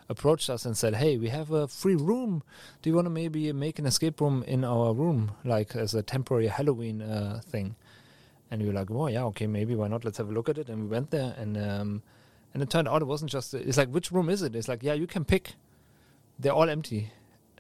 approached 0.10 0.50
us 0.50 0.66
and 0.66 0.78
said, 0.78 0.96
Hey, 0.96 1.18
we 1.18 1.30
have 1.30 1.52
a 1.52 1.68
free 1.68 1.96
room. 1.96 2.44
Do 2.82 2.90
you 2.90 2.96
want 2.96 3.06
to 3.06 3.12
maybe 3.12 3.52
make 3.54 3.80
an 3.80 3.86
escape 3.86 4.22
room 4.22 4.44
in 4.48 4.64
our 4.64 4.94
room, 4.94 5.32
like 5.44 5.76
as 5.76 5.94
a 5.94 6.04
temporary 6.04 6.48
Halloween 6.48 7.02
uh, 7.02 7.42
thing? 7.46 7.76
And 8.50 8.62
we 8.62 8.68
were 8.68 8.74
like, 8.74 8.92
Oh, 8.92 9.08
yeah, 9.08 9.24
okay, 9.26 9.48
maybe, 9.48 9.76
why 9.76 9.88
not? 9.88 10.04
Let's 10.04 10.18
have 10.18 10.30
a 10.30 10.34
look 10.34 10.50
at 10.50 10.58
it. 10.58 10.70
And 10.70 10.84
we 10.84 10.88
went 10.88 11.12
there, 11.12 11.36
and 11.38 11.58
um, 11.58 12.04
and 12.54 12.62
it 12.62 12.70
turned 12.70 12.88
out 12.88 13.02
it 13.02 13.06
wasn't 13.06 13.32
just, 13.32 13.54
it's 13.54 13.78
like, 13.78 13.90
which 13.90 14.12
room 14.12 14.30
is 14.30 14.42
it? 14.42 14.56
It's 14.56 14.68
like, 14.68 14.84
yeah, 14.84 14.94
you 14.94 15.08
can 15.08 15.24
pick. 15.24 15.54
They're 16.38 16.54
all 16.54 16.70
empty. 16.70 17.12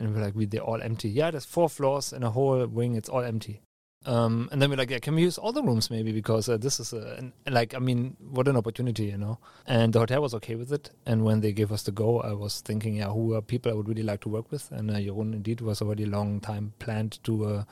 And 0.01 0.15
we're 0.15 0.21
like, 0.21 0.33
they're 0.49 0.61
all 0.61 0.81
empty. 0.81 1.09
Yeah, 1.09 1.29
there's 1.29 1.45
four 1.45 1.69
floors 1.69 2.11
and 2.11 2.23
a 2.23 2.31
whole 2.31 2.65
wing. 2.65 2.95
It's 2.95 3.07
all 3.07 3.21
empty. 3.21 3.61
Um, 4.03 4.49
and 4.51 4.59
then 4.59 4.71
we're 4.71 4.77
like, 4.77 4.89
yeah, 4.89 4.97
can 4.97 5.13
we 5.13 5.21
use 5.21 5.37
all 5.37 5.51
the 5.51 5.61
rooms 5.61 5.91
maybe? 5.91 6.11
Because 6.11 6.49
uh, 6.49 6.57
this 6.57 6.79
is 6.79 6.91
a, 6.91 7.17
and 7.19 7.33
like, 7.47 7.75
I 7.75 7.77
mean, 7.77 8.17
what 8.19 8.47
an 8.47 8.57
opportunity, 8.57 9.05
you 9.05 9.17
know? 9.17 9.37
And 9.67 9.93
the 9.93 9.99
hotel 9.99 10.23
was 10.23 10.33
okay 10.33 10.55
with 10.55 10.73
it. 10.73 10.89
And 11.05 11.23
when 11.23 11.41
they 11.41 11.51
gave 11.51 11.71
us 11.71 11.83
the 11.83 11.91
go, 11.91 12.19
I 12.19 12.33
was 12.33 12.61
thinking, 12.61 12.95
yeah, 12.95 13.09
who 13.09 13.35
are 13.35 13.43
people 13.43 13.71
I 13.71 13.75
would 13.75 13.87
really 13.87 14.01
like 14.01 14.21
to 14.21 14.29
work 14.29 14.51
with? 14.51 14.71
And 14.71 14.89
uh, 14.89 14.95
Jeroen 14.95 15.33
indeed 15.33 15.61
was 15.61 15.83
already 15.83 16.05
a 16.05 16.07
long 16.07 16.39
time 16.39 16.73
planned 16.79 17.23
to 17.25 17.45
uh, 17.45 17.63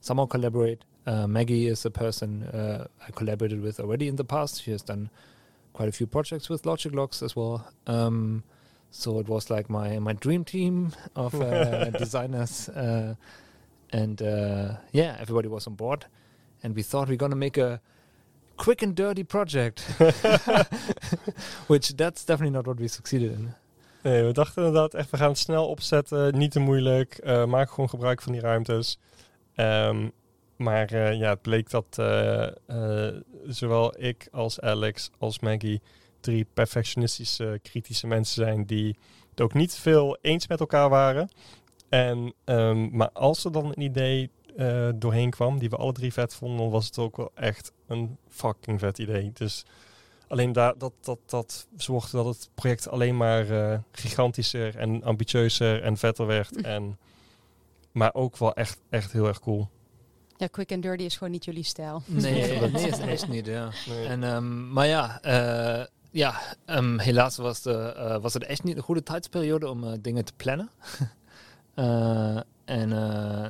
somehow 0.00 0.24
collaborate. 0.24 0.84
Uh, 1.06 1.26
Maggie 1.26 1.66
is 1.66 1.84
a 1.84 1.90
person 1.90 2.44
uh, 2.44 2.86
I 3.06 3.10
collaborated 3.10 3.60
with 3.60 3.78
already 3.78 4.08
in 4.08 4.16
the 4.16 4.24
past. 4.24 4.62
She 4.62 4.70
has 4.70 4.80
done 4.80 5.10
quite 5.74 5.90
a 5.90 5.92
few 5.92 6.06
projects 6.06 6.48
with 6.48 6.64
Logic 6.64 6.94
Locks 6.94 7.22
as 7.22 7.36
well. 7.36 7.70
Um, 7.86 8.42
so 8.94 9.18
it 9.18 9.28
was 9.28 9.50
like 9.50 9.68
my 9.68 9.98
my 9.98 10.12
dream 10.12 10.44
team 10.44 10.92
of 11.16 11.34
uh, 11.34 11.90
designers, 11.98 12.68
uh, 12.68 13.14
and 13.90 14.22
uh, 14.22 14.76
yeah, 14.92 15.16
everybody 15.20 15.48
was 15.48 15.66
on 15.66 15.74
board, 15.74 16.06
and 16.62 16.74
we 16.76 16.82
thought 16.82 17.08
we're 17.08 17.16
gonna 17.16 17.36
make 17.36 17.58
a 17.58 17.80
quick 18.56 18.82
and 18.82 18.94
dirty 18.94 19.24
project, 19.24 19.80
which 21.66 21.96
that's 21.96 22.24
definitely 22.24 22.52
not 22.52 22.66
what 22.66 22.78
we 22.78 22.88
succeeded 22.88 23.32
in. 23.32 23.54
Nee, 24.02 24.24
we 24.24 24.32
dachten 24.32 24.64
inderdaad 24.64 24.94
echt, 24.94 25.10
we 25.10 25.16
gaan 25.16 25.28
het 25.28 25.38
snel 25.38 25.68
opzetten, 25.68 26.38
niet 26.38 26.50
te 26.50 26.60
moeilijk, 26.60 27.14
eh, 27.14 27.44
maak 27.44 27.68
gewoon 27.70 27.88
gebruik 27.88 28.22
van 28.22 28.32
die 28.32 28.40
ruimtes. 28.40 28.98
Ehm, 29.54 30.08
maar 30.56 30.92
eh, 30.92 31.18
ja, 31.18 31.28
het 31.28 31.42
bleek 31.42 31.70
dat 31.70 31.98
eh, 31.98 33.08
zowel 33.46 34.00
ik 34.00 34.28
als 34.30 34.60
Alex 34.60 35.10
als 35.18 35.40
Maggie 35.40 35.82
drie 36.24 36.46
perfectionistische, 36.54 37.60
kritische 37.62 38.06
mensen 38.06 38.44
zijn 38.44 38.64
die 38.64 38.96
het 39.30 39.40
ook 39.40 39.54
niet 39.54 39.74
veel 39.74 40.18
eens 40.20 40.46
met 40.46 40.60
elkaar 40.60 40.88
waren. 40.88 41.28
En, 41.88 42.34
ehm, 42.44 42.96
maar 42.96 43.10
als 43.12 43.44
er 43.44 43.52
dan 43.52 43.66
een 43.66 43.80
idee 43.80 44.30
eh, 44.56 44.88
doorheen 44.94 45.30
kwam, 45.30 45.58
die 45.58 45.70
we 45.70 45.76
alle 45.76 45.92
drie 45.92 46.12
vet 46.12 46.34
vonden, 46.34 46.58
dan 46.58 46.70
was 46.70 46.86
het 46.86 46.98
ook 46.98 47.16
wel 47.16 47.30
echt 47.34 47.72
een 47.86 48.16
fucking 48.28 48.80
vet 48.80 48.98
idee. 48.98 49.30
Dus 49.32 49.64
alleen 50.28 50.52
daar, 50.52 50.78
dat, 50.78 50.92
dat, 51.00 51.18
dat 51.26 51.66
zorgde 51.76 52.16
dat 52.16 52.26
het 52.26 52.50
project 52.54 52.88
alleen 52.88 53.16
maar 53.16 53.50
eh, 53.50 53.78
gigantischer 53.92 54.76
en 54.76 55.02
ambitieuzer 55.02 55.82
en 55.82 55.96
vetter 55.96 56.26
werd. 56.26 56.62
En, 56.62 56.98
maar 57.92 58.14
ook 58.14 58.36
wel 58.36 58.54
echt, 58.54 58.80
echt 58.90 59.12
heel 59.12 59.26
erg 59.26 59.40
cool. 59.40 59.68
Ja, 60.36 60.46
quick 60.46 60.72
and 60.72 60.82
dirty 60.82 61.04
is 61.04 61.16
gewoon 61.16 61.32
niet 61.32 61.44
jullie 61.44 61.64
stijl. 61.64 62.02
Nee, 62.06 62.58
nee, 62.70 63.12
is 63.12 63.26
niet, 63.26 63.46
ja. 63.46 63.70
Nee. 63.88 64.06
En, 64.06 64.24
ehm, 64.24 64.72
maar 64.72 64.86
ja, 64.86 65.20
eh, 65.20 65.86
ja 66.14 66.34
ehm, 66.64 66.98
helaas 66.98 67.36
was, 67.36 67.62
de, 67.62 67.72
eh, 67.72 68.20
was 68.20 68.34
het 68.34 68.44
echt 68.44 68.64
niet 68.64 68.76
een 68.76 68.82
goede 68.82 69.02
tijdsperiode 69.02 69.68
om 69.68 69.84
eh, 69.84 69.92
dingen 70.00 70.24
te 70.24 70.32
plannen. 70.36 70.70
Eh, 71.74 72.40
en 72.64 72.90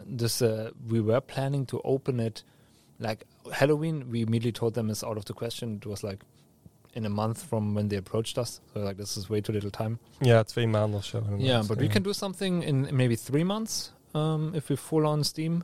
dus 0.07 0.39
we 0.87 1.03
were 1.03 1.21
planning 1.21 1.67
to 1.67 1.79
open 1.83 2.21
it 2.21 2.45
like 2.97 3.25
Halloween. 3.49 4.11
We 4.11 4.19
immediately 4.19 4.53
told 4.53 4.75
them 4.75 4.89
it's 4.89 5.03
out 5.03 5.17
of 5.17 5.25
the 5.25 5.35
question. 5.35 5.75
It 5.75 5.85
was 5.85 6.03
like 6.03 6.25
in 6.93 7.05
a 7.05 7.09
month 7.09 7.39
from 7.39 7.75
when 7.75 7.89
they 7.89 7.99
approached 7.99 8.39
us. 8.39 8.61
So 8.73 8.81
like 8.81 8.97
this 8.97 9.17
is 9.17 9.29
way 9.29 9.41
too 9.41 9.53
little 9.53 9.71
time. 9.71 9.99
Ja, 10.21 10.43
twee 10.43 10.67
maanden 10.67 10.99
of 10.99 11.05
zo. 11.05 11.23
Yeah, 11.37 11.67
but 11.67 11.77
we 11.77 11.87
can 11.87 12.03
do 12.03 12.13
something 12.13 12.65
in 12.65 12.89
maybe 12.93 13.17
three 13.17 13.45
months 13.45 13.93
um, 14.13 14.55
if 14.55 14.69
we 14.69 14.77
full 14.77 15.07
on 15.07 15.25
Steam. 15.25 15.63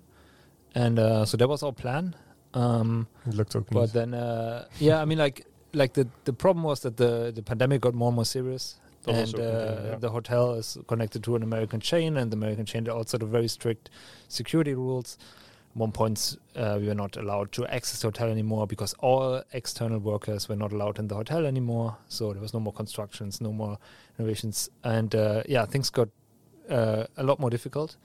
And 0.72 0.98
uh, 0.98 1.24
so 1.24 1.36
that 1.36 1.48
was 1.48 1.62
our 1.62 1.72
plan. 1.72 2.14
Um, 2.52 3.08
Het 3.22 3.34
lukt 3.34 3.56
ook 3.56 3.68
but 3.68 3.92
then, 3.92 4.14
uh, 4.14 4.60
yeah, 4.78 5.02
I 5.02 5.04
mean, 5.04 5.18
like, 5.18 5.44
like 5.72 5.94
the 5.94 6.08
the 6.24 6.32
problem 6.32 6.64
was 6.64 6.80
that 6.80 6.96
the 6.96 7.32
the 7.34 7.42
pandemic 7.42 7.80
got 7.80 7.94
more 7.94 8.08
and 8.08 8.16
more 8.16 8.24
serious, 8.24 8.78
was 9.06 9.32
and 9.32 9.40
uh, 9.40 9.90
ja. 9.92 9.98
the 9.98 10.10
hotel 10.10 10.54
is 10.54 10.78
connected 10.86 11.22
to 11.24 11.36
an 11.36 11.42
American 11.42 11.80
chain, 11.80 12.16
and 12.16 12.30
the 12.30 12.36
American 12.36 12.66
chain 12.66 12.84
had 12.84 12.94
also 12.94 13.18
the 13.18 13.26
very 13.26 13.48
strict 13.48 13.90
security 14.28 14.74
rules. 14.74 15.18
At 15.70 15.76
one 15.76 15.92
point, 15.92 16.36
uh, 16.56 16.78
we 16.80 16.88
were 16.88 16.96
not 16.96 17.16
allowed 17.16 17.52
to 17.52 17.66
access 17.66 18.00
the 18.00 18.08
hotel 18.08 18.28
anymore 18.28 18.66
because 18.66 18.92
all 18.98 19.42
external 19.52 20.00
workers 20.00 20.48
were 20.48 20.56
not 20.56 20.72
allowed 20.72 20.98
in 20.98 21.06
the 21.06 21.14
hotel 21.14 21.46
anymore. 21.46 21.96
So 22.08 22.32
there 22.32 22.42
was 22.42 22.52
no 22.52 22.60
more 22.60 22.72
constructions, 22.72 23.40
no 23.40 23.52
more 23.52 23.78
renovations, 24.18 24.68
and 24.82 25.14
uh, 25.14 25.42
yeah, 25.48 25.64
things 25.66 25.90
got 25.90 26.08
uh, 26.68 27.06
a 27.16 27.22
lot 27.22 27.38
more 27.38 27.50
difficult. 27.50 27.96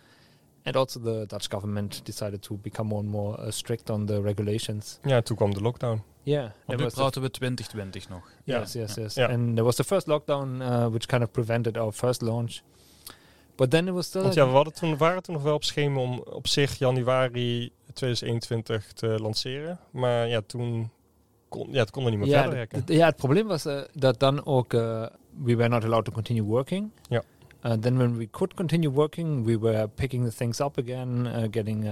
And 0.68 0.76
also, 0.76 1.00
the 1.00 1.28
Dutch 1.28 1.50
government 1.50 2.02
decided 2.06 2.42
to 2.44 2.56
become 2.58 2.88
more 2.88 3.00
and 3.00 3.10
more 3.10 3.40
uh, 3.40 3.52
strict 3.52 3.92
on 3.92 4.08
the 4.08 4.22
regulations. 4.22 5.00
Yeah, 5.06 5.22
to 5.22 5.36
kwam 5.36 5.54
de 5.54 5.60
lockdown. 5.60 6.02
Yeah, 6.26 6.42
Want 6.42 6.54
that 6.66 6.78
nu 6.78 6.84
was 6.84 6.94
the 6.94 7.00
praten 7.00 7.22
we 7.22 7.32
2020 7.32 8.10
nog. 8.10 8.32
Ja. 8.44 8.60
Yes, 8.60 8.74
yes, 8.74 8.96
yes. 8.96 9.14
Ja. 9.14 9.28
And 9.28 9.54
there 9.54 9.64
was 9.64 9.76
the 9.76 9.84
first 9.84 10.08
lockdown, 10.08 10.62
uh, 10.62 10.88
which 10.88 11.06
kind 11.08 11.24
of 11.24 11.32
prevented 11.32 11.78
our 11.78 11.92
first 11.92 12.22
launch. 12.22 12.62
But 13.56 13.72
then 13.72 13.88
it 13.88 13.94
was 13.94 14.06
still. 14.06 14.22
Want 14.22 14.34
ja, 14.34 14.46
we 14.48 14.52
hadden 14.52 14.74
toen, 14.74 14.98
waren 14.98 15.24
toen 15.24 15.34
nog 15.34 15.44
wel 15.44 15.54
op 15.54 15.64
schema 15.64 16.00
om 16.00 16.20
op 16.20 16.48
zich 16.48 16.78
januari 16.78 17.72
2021 17.94 18.94
te 18.94 19.08
lanceren. 19.08 19.80
Maar 19.92 20.28
ja, 20.28 20.42
toen 20.42 20.90
kon, 21.50 21.68
ja, 21.72 21.80
het 21.80 21.92
kon 21.92 22.04
er 22.04 22.10
niet 22.10 22.20
meer 22.20 22.28
ja, 22.28 22.42
verder 22.42 22.58
werken. 22.58 22.96
ja, 22.96 23.06
het 23.06 23.16
probleem 23.16 23.48
was 23.48 23.66
uh, 23.66 23.82
dat 23.94 24.20
dan 24.20 24.46
ook 24.46 24.74
uh, 24.74 25.06
we 25.44 25.56
were 25.56 25.70
not 25.70 25.84
allowed 25.84 26.06
to 26.06 26.12
continue 26.12 26.44
working. 26.44 26.90
Ja. 27.10 27.24
Uh, 27.66 27.74
then 27.74 27.98
when 27.98 28.18
we 28.18 28.28
could 28.32 28.54
continue 28.54 28.92
working, 28.92 29.46
we 29.46 29.60
were 29.60 29.88
picking 29.88 30.26
the 30.26 30.36
things 30.36 30.60
up 30.60 30.78
again, 30.78 31.26
uh, 31.26 31.48
getting 31.52 31.86
uh, 31.86 31.92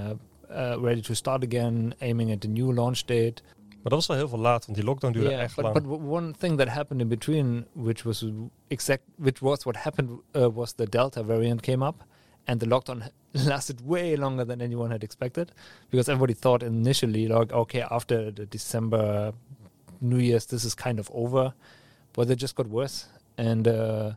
uh, 0.49 0.77
ready 0.81 1.01
to 1.01 1.13
start 1.13 1.43
again, 1.43 1.93
aiming 1.99 2.31
at 2.31 2.41
the 2.41 2.47
new 2.47 2.73
launch 2.73 3.05
date. 3.05 3.41
Maar 3.83 3.91
dat 3.91 4.07
was 4.07 4.07
wel 4.07 4.17
heel 4.17 4.27
veel 4.27 4.39
laat, 4.39 4.65
want 4.65 4.77
die 4.77 4.87
lockdown 4.87 5.13
duurde 5.13 5.33
echt 5.33 5.55
but, 5.55 5.63
lang. 5.63 5.73
but 5.73 5.99
one 5.99 6.33
thing 6.37 6.57
that 6.57 6.67
happened 6.67 7.01
in 7.01 7.07
between, 7.07 7.65
which 7.73 8.03
was 8.03 8.25
exact, 8.67 9.03
which 9.15 9.39
was 9.39 9.63
what 9.63 9.75
happened, 9.75 10.09
uh, 10.31 10.47
was 10.55 10.73
the 10.73 10.89
Delta 10.89 11.23
variant 11.23 11.61
came 11.61 11.85
up, 11.85 12.05
and 12.47 12.59
the 12.59 12.65
lockdown 12.65 13.09
lasted 13.33 13.85
way 13.85 14.15
longer 14.15 14.45
than 14.45 14.61
anyone 14.61 14.91
had 14.91 15.03
expected 15.03 15.51
because 15.89 16.09
everybody 16.09 16.33
thought 16.33 16.63
initially 16.63 17.27
like 17.27 17.51
okay 17.51 17.83
after 17.89 18.31
the 18.31 18.45
december 18.45 19.33
new 20.01 20.17
year's 20.17 20.45
this 20.47 20.63
is 20.63 20.75
kind 20.75 20.99
of 20.99 21.09
over 21.13 21.53
but 22.13 22.29
it 22.29 22.35
just 22.35 22.55
got 22.55 22.67
worse 22.67 23.07
and 23.37 23.67
uh, 23.67 24.11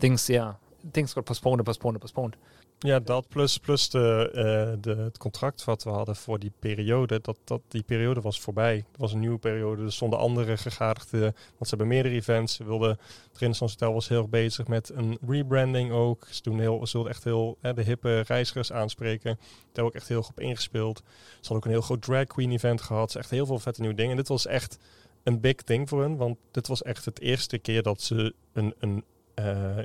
things 0.00 0.28
yeah 0.28 0.54
things 0.92 1.14
got 1.14 1.24
postponed 1.24 1.60
and 1.60 1.66
postponed 1.66 1.94
and 1.94 2.02
postponed 2.02 2.36
Ja, 2.80 2.98
dat 3.00 3.28
plus, 3.28 3.58
plus 3.58 3.90
de, 3.90 4.30
eh, 4.34 4.82
de, 4.82 4.96
het 5.02 5.18
contract 5.18 5.64
wat 5.64 5.84
we 5.84 5.90
hadden 5.90 6.16
voor 6.16 6.38
die 6.38 6.52
periode, 6.58 7.20
dat, 7.20 7.38
dat 7.44 7.60
die 7.68 7.82
periode 7.82 8.20
was 8.20 8.40
voorbij. 8.40 8.74
Het 8.74 8.96
was 8.96 9.12
een 9.12 9.20
nieuwe 9.20 9.38
periode, 9.38 9.82
er 9.82 9.92
stonden 9.92 10.18
andere 10.18 10.56
gegadigden, 10.56 11.20
want 11.20 11.34
ze 11.58 11.68
hebben 11.68 11.86
meerdere 11.86 12.14
events. 12.14 12.54
Ze 12.54 12.64
wilden, 12.64 12.98
het 13.38 13.58
Hotel 13.58 13.92
was 13.92 14.08
heel 14.08 14.18
erg 14.18 14.28
bezig 14.28 14.66
met 14.66 14.90
een 14.94 15.18
rebranding 15.26 15.92
ook. 15.92 16.26
Ze, 16.30 16.42
doen 16.42 16.60
heel, 16.60 16.86
ze 16.86 16.92
wilden 16.92 17.12
echt 17.12 17.24
heel 17.24 17.58
de 17.60 17.82
hippe 17.82 18.20
reizigers 18.20 18.72
aanspreken. 18.72 19.34
Daar 19.34 19.64
hebben 19.64 19.84
ook 19.84 19.94
echt 19.94 20.08
heel 20.08 20.22
goed 20.22 20.36
op 20.36 20.40
ingespeeld. 20.40 20.98
Ze 20.98 21.34
hadden 21.40 21.56
ook 21.56 21.64
een 21.64 21.70
heel 21.70 21.80
groot 21.80 22.02
drag 22.02 22.26
queen 22.26 22.52
event 22.52 22.80
gehad. 22.80 23.10
Ze 23.10 23.18
echt 23.18 23.30
heel 23.30 23.46
veel 23.46 23.58
vette 23.58 23.80
nieuwe 23.80 23.96
dingen. 23.96 24.10
En 24.10 24.16
dit 24.16 24.28
was 24.28 24.46
echt 24.46 24.78
een 25.22 25.40
big 25.40 25.54
thing 25.54 25.88
voor 25.88 26.02
hen, 26.02 26.16
want 26.16 26.38
dit 26.50 26.66
was 26.66 26.82
echt 26.82 27.04
het 27.04 27.20
eerste 27.20 27.58
keer 27.58 27.82
dat 27.82 28.02
ze 28.02 28.34
een, 28.52 28.74
een 28.78 29.04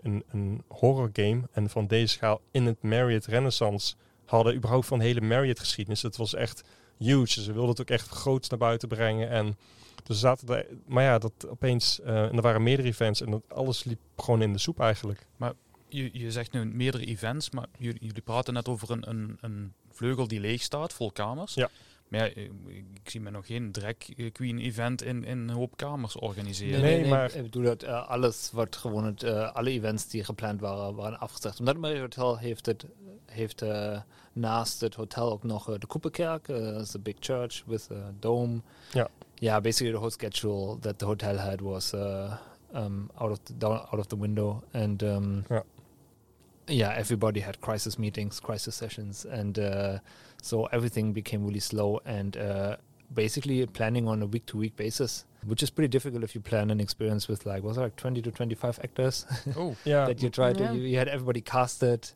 een, 0.02 0.24
een 0.32 0.64
horror 0.68 1.10
game 1.14 1.42
en 1.52 1.70
van 1.70 1.88
deze 1.88 2.14
schaal 2.14 2.42
in 2.52 2.66
het 2.66 2.82
Marriott 2.82 3.26
Renaissance 3.26 3.96
hadden 4.26 4.56
überhaupt 4.56 4.86
van 4.86 5.00
de 5.00 5.06
hele 5.06 5.22
Marriott 5.22 5.60
geschiedenis. 5.60 6.02
Het 6.02 6.18
was 6.18 6.34
echt 6.34 6.64
huge. 6.98 7.42
Ze 7.42 7.52
wilden 7.52 7.70
het 7.70 7.82
ook 7.82 7.90
echt 7.90 8.10
groot 8.10 8.50
naar 8.50 8.60
buiten 8.60 8.88
brengen 8.88 9.30
en 9.30 9.58
dus 10.04 10.20
zaten 10.20 10.48
er, 10.48 10.66
maar 10.86 11.04
ja, 11.04 11.18
dat 11.18 11.48
opeens, 11.48 12.00
uh, 12.00 12.24
en 12.24 12.36
er 12.36 12.42
waren 12.42 12.64
meerdere 12.64 12.88
events 12.88 13.22
en 13.22 13.32
dat 13.32 13.44
alles 13.48 13.84
liep 13.84 14.00
gewoon 14.18 14.42
in 14.42 14.54
de 14.54 14.60
soep 14.60 14.80
eigenlijk. 14.80 15.26
Maar 15.38 15.54
je, 15.88 16.10
je 16.14 16.32
zegt 16.32 16.52
nu 16.52 16.66
meerdere 16.66 17.06
events, 17.06 17.50
maar 17.50 17.66
jullie, 17.78 18.06
jullie 18.06 18.22
praten 18.22 18.54
net 18.54 18.68
over 18.68 18.92
een, 18.92 19.10
een, 19.10 19.38
een 19.42 19.74
vleugel 19.92 20.28
die 20.28 20.40
leeg 20.40 20.62
staat, 20.62 20.94
vol 20.94 21.12
kamers. 21.12 21.54
Ja. 21.54 21.70
Maar 22.14 22.35
ja, 22.35 22.48
ik 22.94 23.10
zie 23.10 23.22
me 23.22 23.30
nog 23.30 23.45
geen 23.45 23.72
drag 23.72 23.95
queen 24.31 24.60
event 24.60 25.02
in, 25.02 25.23
in 25.23 25.38
een 25.38 25.49
hoop 25.49 25.77
kamers 25.77 26.15
organiseren. 26.15 26.81
Nee, 26.81 26.91
nee, 26.91 27.02
nee 27.02 27.10
maar 27.10 27.35
ik 27.35 27.44
bedoel 27.44 27.64
dat 27.64 27.84
uh, 27.84 28.10
alles 28.10 28.49
wat 28.52 28.76
gewoon 28.76 29.06
het, 29.06 29.23
uh, 29.23 29.53
alle 29.53 29.69
events 29.69 30.07
die 30.07 30.23
gepland 30.23 30.61
waren, 30.61 30.95
waren 30.95 31.19
afgezegd. 31.19 31.60
Omdat 31.60 31.76
het 31.76 31.99
Hotel 31.99 32.38
heeft 32.38 32.65
het 32.65 32.85
heeft 33.26 33.64
uh, 33.64 33.99
naast 34.34 34.81
het 34.81 34.95
hotel 34.95 35.31
ook 35.31 35.44
nog 35.44 35.77
de 35.77 35.88
Koeperkerk, 35.88 36.48
uh, 36.48 36.81
the 36.81 36.99
big 36.99 37.15
church 37.19 37.64
with 37.65 37.90
a 37.91 38.14
dome. 38.19 38.61
Ja. 38.91 39.10
Yeah, 39.34 39.61
basically 39.61 39.91
the 39.91 39.99
whole 39.99 40.11
schedule 40.11 40.80
that 40.80 40.99
the 40.99 41.06
hotel 41.06 41.38
had 41.38 41.61
was 41.61 41.94
um, 41.94 43.10
out 43.14 43.31
of 43.31 43.40
the 43.44 43.57
down, 43.57 43.77
out 43.77 43.99
of 43.99 44.06
the 44.06 44.18
window 44.18 44.64
and 44.72 45.03
um, 45.03 45.44
ja. 45.49 45.64
Yeah, 46.68 46.94
everybody 46.95 47.40
had 47.40 47.61
crisis 47.61 47.99
meetings, 47.99 48.40
crisis 48.40 48.76
sessions, 48.76 49.26
and 49.26 49.60
uh, 49.60 49.99
so 50.41 50.65
everything 50.68 51.14
became 51.14 51.45
really 51.45 51.60
slow 51.60 51.99
and 52.06 52.38
uh, 52.38 52.77
basically 53.14 53.65
planning 53.65 54.07
on 54.07 54.22
a 54.22 54.26
week 54.26 54.45
to 54.48 54.57
week 54.57 54.76
basis, 54.76 55.26
which 55.45 55.61
is 55.61 55.69
pretty 55.69 55.88
difficult 55.88 56.23
if 56.23 56.35
you 56.35 56.41
plan 56.41 56.69
an 56.72 56.80
experience 56.80 57.27
with 57.27 57.45
like 57.45 57.64
was 57.64 57.77
it 57.77 57.81
like 57.81 57.95
twenty 57.95 58.22
to 58.22 58.31
twenty 58.31 58.56
five 58.56 58.80
actors. 58.84 59.26
Oh, 59.57 59.76
yeah. 59.84 60.06
that 60.06 60.22
you 60.22 60.30
try 60.30 60.53
to 60.53 60.73
you, 60.73 60.81
you, 60.81 60.98
had 60.98 61.07
everybody 61.07 61.41
casted, 61.41 62.11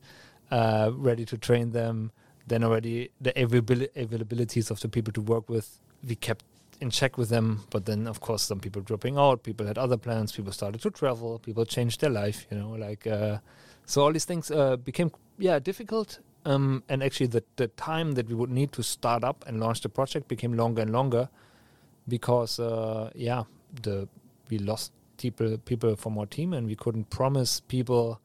uh, 0.52 0.92
ready 0.94 1.26
to 1.26 1.38
train 1.38 1.72
them. 1.72 2.12
Then 2.46 2.64
already 2.64 3.10
the 3.20 3.32
availability 3.42 3.90
availabilities 3.96 4.72
of 4.72 4.80
the 4.80 4.88
people 4.88 5.12
to 5.14 5.22
work 5.22 5.50
with, 5.50 5.80
we 6.08 6.16
kept 6.16 6.46
in 6.80 6.90
check 6.90 7.18
with 7.18 7.30
them. 7.30 7.64
But 7.70 7.86
then, 7.86 8.08
of 8.08 8.22
course, 8.22 8.44
some 8.44 8.60
people 8.60 8.82
dropping 8.82 9.18
out. 9.18 9.44
People 9.44 9.66
had 9.66 9.78
other 9.78 9.98
plans. 9.98 10.32
People 10.32 10.52
started 10.54 10.82
to 10.82 10.92
travel. 10.92 11.40
People 11.40 11.66
changed 11.66 12.02
their 12.02 12.10
life. 12.10 12.46
You 12.52 12.58
know, 12.58 12.70
like 12.70 13.06
uh, 13.08 13.40
so 13.88 14.04
all 14.04 14.12
these 14.12 14.26
things 14.26 14.52
uh, 14.52 14.78
became 14.78 15.10
yeah 15.40 15.60
difficult. 15.60 16.20
Um, 16.46 16.84
and 16.88 17.02
actually, 17.02 17.28
the 17.30 17.44
the 17.56 17.68
time 17.68 18.14
that 18.14 18.28
we 18.28 18.36
would 18.36 18.52
need 18.52 18.72
to 18.72 18.84
start 18.84 19.24
up 19.24 19.44
and 19.48 19.60
launch 19.60 19.82
the 19.82 19.90
project 19.90 20.28
became 20.28 20.56
longer 20.56 20.82
and 20.82 20.92
longer 20.92 21.30
because 22.08 22.60
uh, 22.60 23.10
yeah, 23.16 23.44
the 23.82 24.08
we 24.50 24.60
lost 24.60 24.92
people 25.18 25.58
people 25.58 25.96
from 25.96 26.18
our 26.18 26.28
team 26.28 26.54
and 26.54 26.68
we 26.68 26.76
couldn't 26.76 27.10
promise 27.10 27.62
people 27.68 28.20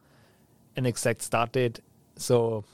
an 0.77 0.87
exact 0.87 1.23
start 1.23 1.53
date. 1.53 1.81
So 2.17 2.65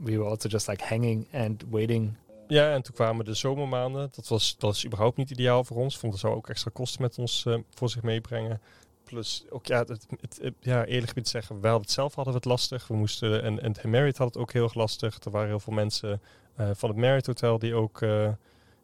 we 0.00 0.16
were 0.18 0.24
also 0.24 0.48
just 0.48 0.68
like 0.68 0.80
hanging 0.80 1.26
and 1.32 1.62
waiting 1.70 2.16
Ja, 2.48 2.72
en 2.72 2.82
toen 2.82 2.94
kwamen 2.94 3.24
de 3.24 3.34
zomermaanden. 3.34 4.08
Dat 4.14 4.28
was, 4.28 4.56
dat 4.58 4.74
is 4.74 4.86
überhaupt 4.86 5.16
niet 5.16 5.30
ideaal 5.30 5.64
voor 5.64 5.76
ons. 5.76 5.98
Vond 5.98 6.12
dat 6.12 6.20
zou 6.20 6.34
ook 6.34 6.48
extra 6.48 6.70
kosten 6.74 7.02
met 7.02 7.18
ons 7.18 7.44
uh, 7.48 7.58
voor 7.70 7.88
zich 7.88 8.02
meebrengen. 8.02 8.60
Plus, 9.06 9.44
ook 9.48 9.66
ja, 9.66 9.78
het, 9.78 10.06
het, 10.20 10.54
ja, 10.60 10.84
eerlijk 10.84 11.12
te 11.12 11.30
zeggen, 11.30 11.60
wel 11.60 11.80
het 11.80 11.90
zelf 11.90 12.14
hadden 12.14 12.32
we 12.32 12.38
het 12.38 12.48
lastig. 12.48 12.88
We 12.88 12.94
moesten, 12.94 13.42
en, 13.42 13.62
en 13.62 13.72
het 13.72 13.84
Marriott 13.84 14.18
had 14.18 14.26
het 14.26 14.36
ook 14.36 14.52
heel 14.52 14.64
erg 14.64 14.74
lastig. 14.74 15.18
Er 15.24 15.30
waren 15.30 15.48
heel 15.48 15.60
veel 15.60 15.72
mensen 15.72 16.20
uh, 16.60 16.70
van 16.74 16.88
het 16.88 16.98
Marriott 16.98 17.26
Hotel 17.26 17.58
die 17.58 17.74
ook, 17.74 18.00
uh, 18.00 18.28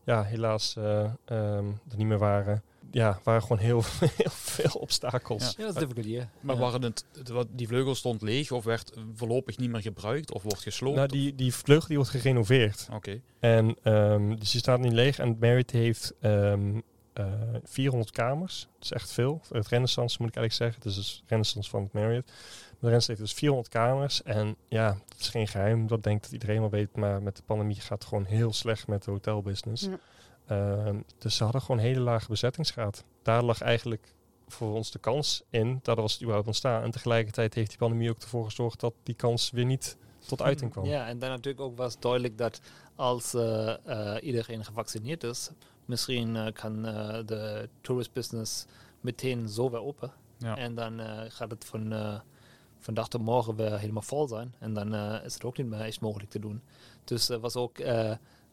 ja, 0.05 0.23
helaas 0.23 0.77
um, 0.77 1.17
er 1.27 1.97
niet 1.97 2.07
meer 2.07 2.19
waren 2.19 2.63
ja, 2.93 3.21
waren 3.23 3.43
gewoon 3.43 3.59
heel, 3.59 3.83
heel 4.23 4.31
veel 4.31 4.81
obstakels. 4.81 5.55
Ja, 5.57 5.65
dat 5.65 5.75
is 5.75 5.81
difficult, 5.81 6.07
yeah. 6.07 6.25
Maar 6.41 6.55
ja. 6.55 6.61
waren 6.61 6.83
het, 6.83 7.05
die 7.51 7.67
vleugel 7.67 7.95
stond 7.95 8.23
leeg 8.23 8.51
of 8.51 8.65
werd 8.65 8.93
voorlopig 9.15 9.59
niet 9.59 9.71
meer 9.71 9.83
gebruikt 9.83 10.33
of 10.33 10.43
wordt 10.43 10.63
gesloopt? 10.63 10.97
Nou, 10.97 11.09
die, 11.09 11.35
die 11.35 11.55
vleugel 11.55 11.89
die 11.89 11.97
wordt 11.97 12.13
gerenoveerd. 12.13 12.87
Oké. 12.87 12.97
Okay. 12.97 13.23
En 13.41 13.93
um, 13.93 14.39
dus 14.39 14.51
die 14.51 14.61
staat 14.61 14.81
niet 14.81 14.93
leeg. 14.93 15.19
En 15.19 15.37
Merit 15.41 15.71
heeft 15.71 16.15
um, 16.21 16.75
uh, 16.77 16.83
400 17.65 18.11
kamers. 18.11 18.69
Dat 18.75 18.83
is 18.83 18.93
echt 18.93 19.13
veel. 19.13 19.41
Het 19.49 19.69
Renaissance 19.69 20.17
moet 20.21 20.29
ik 20.29 20.37
eigenlijk 20.37 20.53
zeggen. 20.53 20.81
Dus 20.83 20.97
het 20.97 21.05
is 21.05 21.23
Renaissance 21.27 21.71
van 21.71 21.83
het 21.83 21.93
Marriott. 21.93 22.27
De 22.27 22.89
Renaissance 22.89 23.11
heeft 23.11 23.21
dus 23.21 23.33
400 23.33 23.69
kamers. 23.69 24.23
En 24.23 24.57
ja, 24.69 24.89
dat 25.09 25.19
is 25.19 25.29
geen 25.29 25.49
geheim. 25.49 25.87
Dat 25.87 26.03
denkt 26.03 26.23
dat 26.23 26.33
iedereen 26.33 26.61
wel 26.61 26.71
weet. 26.71 26.97
Maar 26.97 27.23
met 27.23 27.37
de 27.37 27.43
pandemie 27.43 27.81
gaat 27.81 27.99
het 27.99 28.09
gewoon 28.09 28.25
heel 28.25 28.53
slecht 28.53 28.87
met 28.87 29.05
de 29.05 29.11
hotelbusiness. 29.11 29.83
Ja. 29.83 29.99
Uh, 30.51 31.01
dus 31.19 31.37
ze 31.37 31.45
hadden 31.45 31.63
gewoon 31.63 31.79
een 31.79 31.87
hele 31.87 32.01
lage 32.01 32.29
bezettingsgraad. 32.29 33.05
Daar 33.23 33.43
lag 33.43 33.61
eigenlijk 33.61 34.15
voor 34.49 34.75
ons 34.75 34.91
de 34.91 34.99
kans 34.99 35.43
in. 35.51 35.81
Daar 35.83 35.97
was 35.97 36.13
het 36.13 36.21
überhaupt 36.21 36.47
ontstaan. 36.47 36.83
En 36.83 36.91
tegelijkertijd 36.91 37.55
heeft 37.55 37.69
die 37.69 37.79
pandemie 37.79 38.11
ook 38.11 38.23
ervoor 38.23 38.45
gezorgd 38.45 38.81
dat 38.81 38.95
die 39.03 39.15
kans 39.15 39.51
weer 39.51 39.65
niet 39.65 39.97
tot 40.27 40.43
uiting 40.43 40.71
kwam. 40.71 40.85
Ja, 40.85 41.07
en 41.07 41.19
dan 41.19 41.31
natuurlijk 41.31 41.61
ook 41.65 41.77
was 41.77 41.99
duidelijk 41.99 42.39
dat 42.39 42.61
als 42.95 43.35
uh, 43.35 43.75
uh, 43.87 44.17
iedereen 44.21 44.65
gevaccineerd 44.65 45.25
is, 45.25 45.51
misschien 45.93 46.35
uh, 46.35 46.47
kan 46.53 46.83
de 47.27 47.69
tourist 47.81 48.13
business 48.13 48.65
meteen 49.01 49.49
zo 49.49 49.71
weer 49.71 49.83
open. 49.83 50.13
Ja. 50.39 50.57
En 50.57 50.75
dan 50.75 51.01
gaat 51.31 51.51
het 51.51 51.65
van, 51.65 51.93
van 52.79 52.95
dag 52.95 53.09
tot 53.09 53.23
morgen 53.23 53.57
weer 53.57 53.79
helemaal 53.79 54.03
vol 54.03 54.29
zijn. 54.29 54.55
En 54.59 54.75
dan 54.75 54.95
is 55.25 55.35
het 55.35 55.45
ook 55.45 55.57
niet 55.57 55.67
meer 55.67 55.81
echt 55.81 56.01
mogelijk 56.01 56.31
te 56.31 56.39
doen. 56.39 56.63
Dus 57.05 57.29
het 57.29 57.41
was 57.41 57.57
ook 57.57 57.79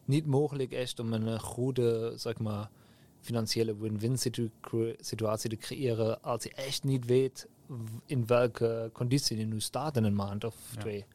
niet 0.04 0.26
mogelijk 0.26 0.72
echt 0.72 0.98
om 1.00 1.12
een 1.12 1.40
goede, 1.40 2.12
zeg 2.16 2.38
maar, 2.38 2.70
financiële 3.20 3.76
win-win 3.76 4.18
situ 4.18 4.50
situatie 5.00 5.50
te 5.50 5.56
creëren 5.56 6.22
als 6.22 6.42
je 6.42 6.52
echt 6.54 6.84
niet 6.84 7.04
weet 7.04 7.48
in 8.06 8.26
welke 8.26 8.90
conditie 8.92 9.38
je 9.38 9.46
nu 9.46 9.60
staat 9.60 9.96
in 9.96 10.04
een 10.04 10.14
maand 10.14 10.44
of 10.44 10.54
Ja. 10.74 10.80
twee. 10.80 11.06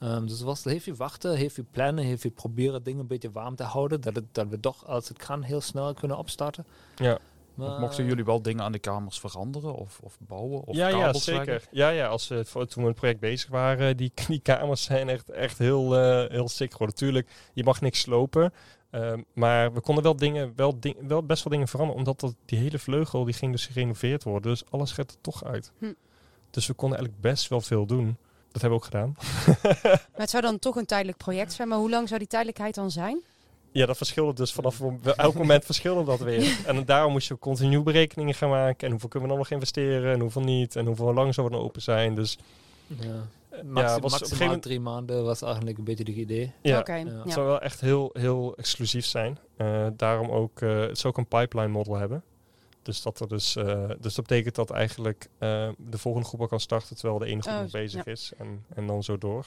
Um, 0.00 0.26
dus 0.26 0.40
was 0.40 0.64
heel 0.64 0.80
veel 0.80 0.94
wachten, 0.94 1.36
heel 1.36 1.48
veel 1.48 1.64
plannen, 1.70 2.04
heel 2.04 2.18
veel 2.18 2.30
proberen 2.30 2.82
dingen 2.82 3.00
een 3.00 3.06
beetje 3.06 3.30
warm 3.30 3.56
te 3.56 3.62
houden, 3.62 4.00
dat, 4.00 4.14
het, 4.14 4.24
dat 4.32 4.48
we 4.48 4.60
toch 4.60 4.86
als 4.86 5.08
het 5.08 5.18
kan 5.18 5.42
heel 5.42 5.60
snel 5.60 5.94
kunnen 5.94 6.18
opstarten. 6.18 6.66
Ja. 6.96 7.18
Mochten 7.54 8.04
jullie 8.04 8.24
wel 8.24 8.42
dingen 8.42 8.64
aan 8.64 8.72
de 8.72 8.78
kamers 8.78 9.18
veranderen 9.20 9.74
of, 9.74 10.00
of 10.02 10.16
bouwen 10.20 10.64
of 10.64 10.76
ja, 10.76 10.88
ja, 10.88 11.12
zeker. 11.12 11.68
Ja, 11.70 11.88
ja, 11.88 12.06
als 12.06 12.28
we 12.28 12.44
voor, 12.44 12.66
toen 12.66 12.82
we 12.82 12.88
het 12.88 12.98
project 12.98 13.20
bezig 13.20 13.50
waren, 13.50 13.96
die, 13.96 14.12
die 14.28 14.40
kamers 14.40 14.82
zijn 14.82 15.08
echt, 15.08 15.30
echt 15.30 15.58
heel, 15.58 15.96
eh, 15.96 16.30
heel 16.30 16.48
sick 16.48 16.72
geworden. 16.72 16.96
Tuurlijk, 16.96 17.30
je 17.52 17.64
mag 17.64 17.80
niks 17.80 18.00
slopen. 18.00 18.52
ehm, 18.90 19.22
maar 19.32 19.72
we 19.72 19.80
konden 19.80 20.04
wel 20.04 20.16
dingen, 20.16 20.52
wel, 20.56 20.80
ding, 20.80 20.96
wel 21.08 21.22
best 21.22 21.44
wel 21.44 21.52
dingen 21.52 21.68
veranderen, 21.68 21.98
omdat 21.98 22.20
dat, 22.20 22.34
die 22.44 22.58
hele 22.58 22.78
vleugel 22.78 23.24
die 23.24 23.34
ging 23.34 23.52
dus 23.52 23.66
gerenoveerd 23.66 24.22
worden. 24.22 24.50
Dus 24.50 24.64
alles 24.70 24.92
gaat 24.92 25.10
er 25.10 25.20
toch 25.20 25.44
uit. 25.44 25.72
Hm. 25.78 25.92
Dus 26.50 26.66
we 26.66 26.74
konden 26.74 26.98
eigenlijk 26.98 27.28
best 27.28 27.48
wel 27.48 27.60
veel 27.60 27.86
doen. 27.86 28.16
Dat 28.54 28.62
hebben 28.62 28.80
we 28.80 28.84
ook 28.84 28.84
gedaan. 28.84 29.16
Maar 29.92 30.20
het 30.20 30.30
zou 30.30 30.42
dan 30.42 30.58
toch 30.58 30.76
een 30.76 30.86
tijdelijk 30.86 31.18
project 31.18 31.52
zijn. 31.52 31.68
Maar 31.68 31.78
hoe 31.78 31.90
lang 31.90 32.08
zou 32.08 32.18
die 32.18 32.28
tijdelijkheid 32.28 32.74
dan 32.74 32.90
zijn? 32.90 33.22
Ja, 33.72 33.86
dat 33.86 33.96
verschilde 33.96 34.32
dus 34.32 34.52
vanaf 34.52 34.80
elk 35.16 35.34
moment 35.34 35.64
verschilde 35.64 36.04
dat 36.04 36.20
weer. 36.20 36.58
En 36.66 36.84
daarom 36.84 37.12
moest 37.12 37.28
je 37.28 37.38
continu 37.38 37.82
berekeningen 37.82 38.34
gaan 38.34 38.48
maken. 38.48 38.84
En 38.84 38.90
hoeveel 38.90 39.08
kunnen 39.08 39.28
we 39.28 39.34
dan 39.34 39.44
nog 39.44 39.52
investeren 39.52 40.12
en 40.12 40.20
hoeveel 40.20 40.42
niet. 40.42 40.76
En 40.76 40.86
hoeveel 40.86 41.14
lang 41.14 41.34
zou 41.34 41.46
het 41.46 41.56
nou 41.56 41.68
open 41.68 41.82
zijn. 41.82 42.14
Dus 42.14 42.38
Ja. 42.86 42.96
eh, 43.50 43.62
Maxi 43.62 43.94
ja, 43.94 44.00
was 44.00 44.10
maximaal 44.10 44.38
gegeven 44.38 44.60
drie 44.60 44.80
maanden 44.80 45.24
was 45.24 45.42
eigenlijk 45.42 45.78
een 45.78 45.84
beetje 45.84 46.04
het 46.04 46.14
idee. 46.14 46.52
Ja. 46.60 46.84
ja. 46.86 47.04
Het 47.22 47.32
zou 47.32 47.46
wel 47.46 47.60
echt 47.60 47.80
heel, 47.80 48.10
heel 48.12 48.54
exclusief 48.56 49.06
zijn. 49.06 49.38
Eh, 49.56 49.86
daarom 49.96 50.30
ook, 50.30 50.60
eh, 50.60 50.80
het 50.80 50.98
zou 50.98 51.12
ook 51.12 51.18
een 51.18 51.38
pipeline 51.40 51.68
model 51.72 51.94
hebben. 51.94 52.22
Dus 52.84 53.02
dat, 53.02 53.20
er 53.20 53.28
dus, 53.28 53.56
eh, 53.56 53.88
dus 54.00 54.14
dat 54.14 54.26
betekent 54.26 54.54
dat 54.54 54.70
eigenlijk 54.70 55.28
eh, 55.38 55.68
de 55.78 55.98
volgende 55.98 56.26
groep 56.28 56.40
al 56.40 56.46
kan 56.46 56.60
starten 56.60 56.96
terwijl 56.96 57.18
de 57.18 57.26
ene 57.26 57.42
groep 57.42 57.54
Oh, 57.54 57.60
nog 57.60 57.70
bezig 57.70 58.04
ja. 58.04 58.12
is. 58.12 58.32
En, 58.38 58.64
en 58.74 58.86
dan 58.86 59.02
zo 59.02 59.18
door. 59.18 59.46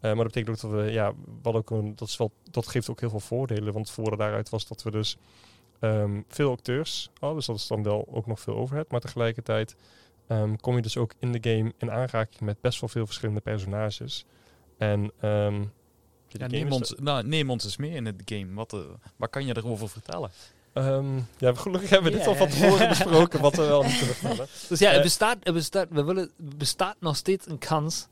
Eh, 0.00 0.02
maar 0.14 0.24
dat 0.24 0.32
betekent 0.32 0.64
ook 0.64 0.70
dat 0.70 0.80
we, 0.84 0.90
ja, 0.92 1.12
wat 1.42 1.54
ook 1.54 1.70
een, 1.70 1.96
dat, 1.96 2.08
is 2.08 2.16
wel, 2.16 2.30
dat 2.50 2.66
geeft 2.68 2.90
ook 2.90 3.00
heel 3.00 3.10
veel 3.10 3.20
voordelen. 3.20 3.72
Want 3.72 3.86
het 3.86 3.94
voordeel 3.94 4.16
daaruit 4.16 4.48
was 4.48 4.66
dat 4.66 4.82
we 4.82 4.90
dus 4.90 5.16
ehm, 5.80 6.20
veel 6.28 6.50
acteurs 6.50 7.10
hadden. 7.18 7.36
Dus 7.38 7.46
dat 7.46 7.56
is 7.56 7.66
dan 7.66 7.82
wel 7.82 8.08
ook 8.10 8.26
nog 8.26 8.40
veel 8.40 8.56
overhead. 8.56 8.90
Maar 8.90 9.00
tegelijkertijd 9.00 9.76
ehm, 10.26 10.56
kom 10.56 10.76
je 10.76 10.82
dus 10.82 10.96
ook 10.96 11.12
in 11.18 11.32
de 11.32 11.50
game 11.50 11.72
in 11.78 11.90
aanraking 11.90 12.40
met 12.40 12.60
best 12.60 12.80
wel 12.80 12.88
veel 12.88 13.06
verschillende 13.06 13.40
personages. 13.40 14.24
En 14.78 15.12
ehm, 15.20 15.62
ja, 16.28 16.46
neem, 16.46 16.66
is- 16.66 16.72
ons, 16.74 16.94
nou, 16.98 17.26
neem 17.26 17.50
ons 17.50 17.64
eens 17.64 17.76
mee 17.76 17.90
in 17.90 18.06
het 18.06 18.22
game. 18.24 18.54
Wat, 18.54 18.72
eh, 18.72 18.80
wat 19.16 19.30
kan 19.30 19.46
je 19.46 19.56
erover 19.56 19.88
vertellen? 19.88 20.30
Ehm, 20.72 21.16
ja, 21.38 21.54
gelukkig 21.54 21.90
hebben 21.90 22.10
we 22.10 22.16
dit 22.16 22.26
Ja. 22.26 22.32
al 22.32 22.36
van 22.36 22.48
tevoren 22.48 22.88
besproken, 22.88 23.40
wat 23.40 23.56
we 23.56 23.66
wel 23.66 23.82
niet 23.82 23.98
kunnen 23.98 24.14
vertellen. 24.20 24.46
Dus 24.68 24.78
ja, 24.78 24.88
Eh, 24.88 24.94
het 24.94 25.02
bestaat, 25.02 25.36
het 25.42 25.54
bestaat, 25.54 25.86
we 25.90 26.04
willen, 26.04 26.22
er 26.50 26.56
bestaat 26.56 26.96
nog 27.00 27.16
steeds 27.16 27.46
een 27.48 27.58
kans 27.58 28.06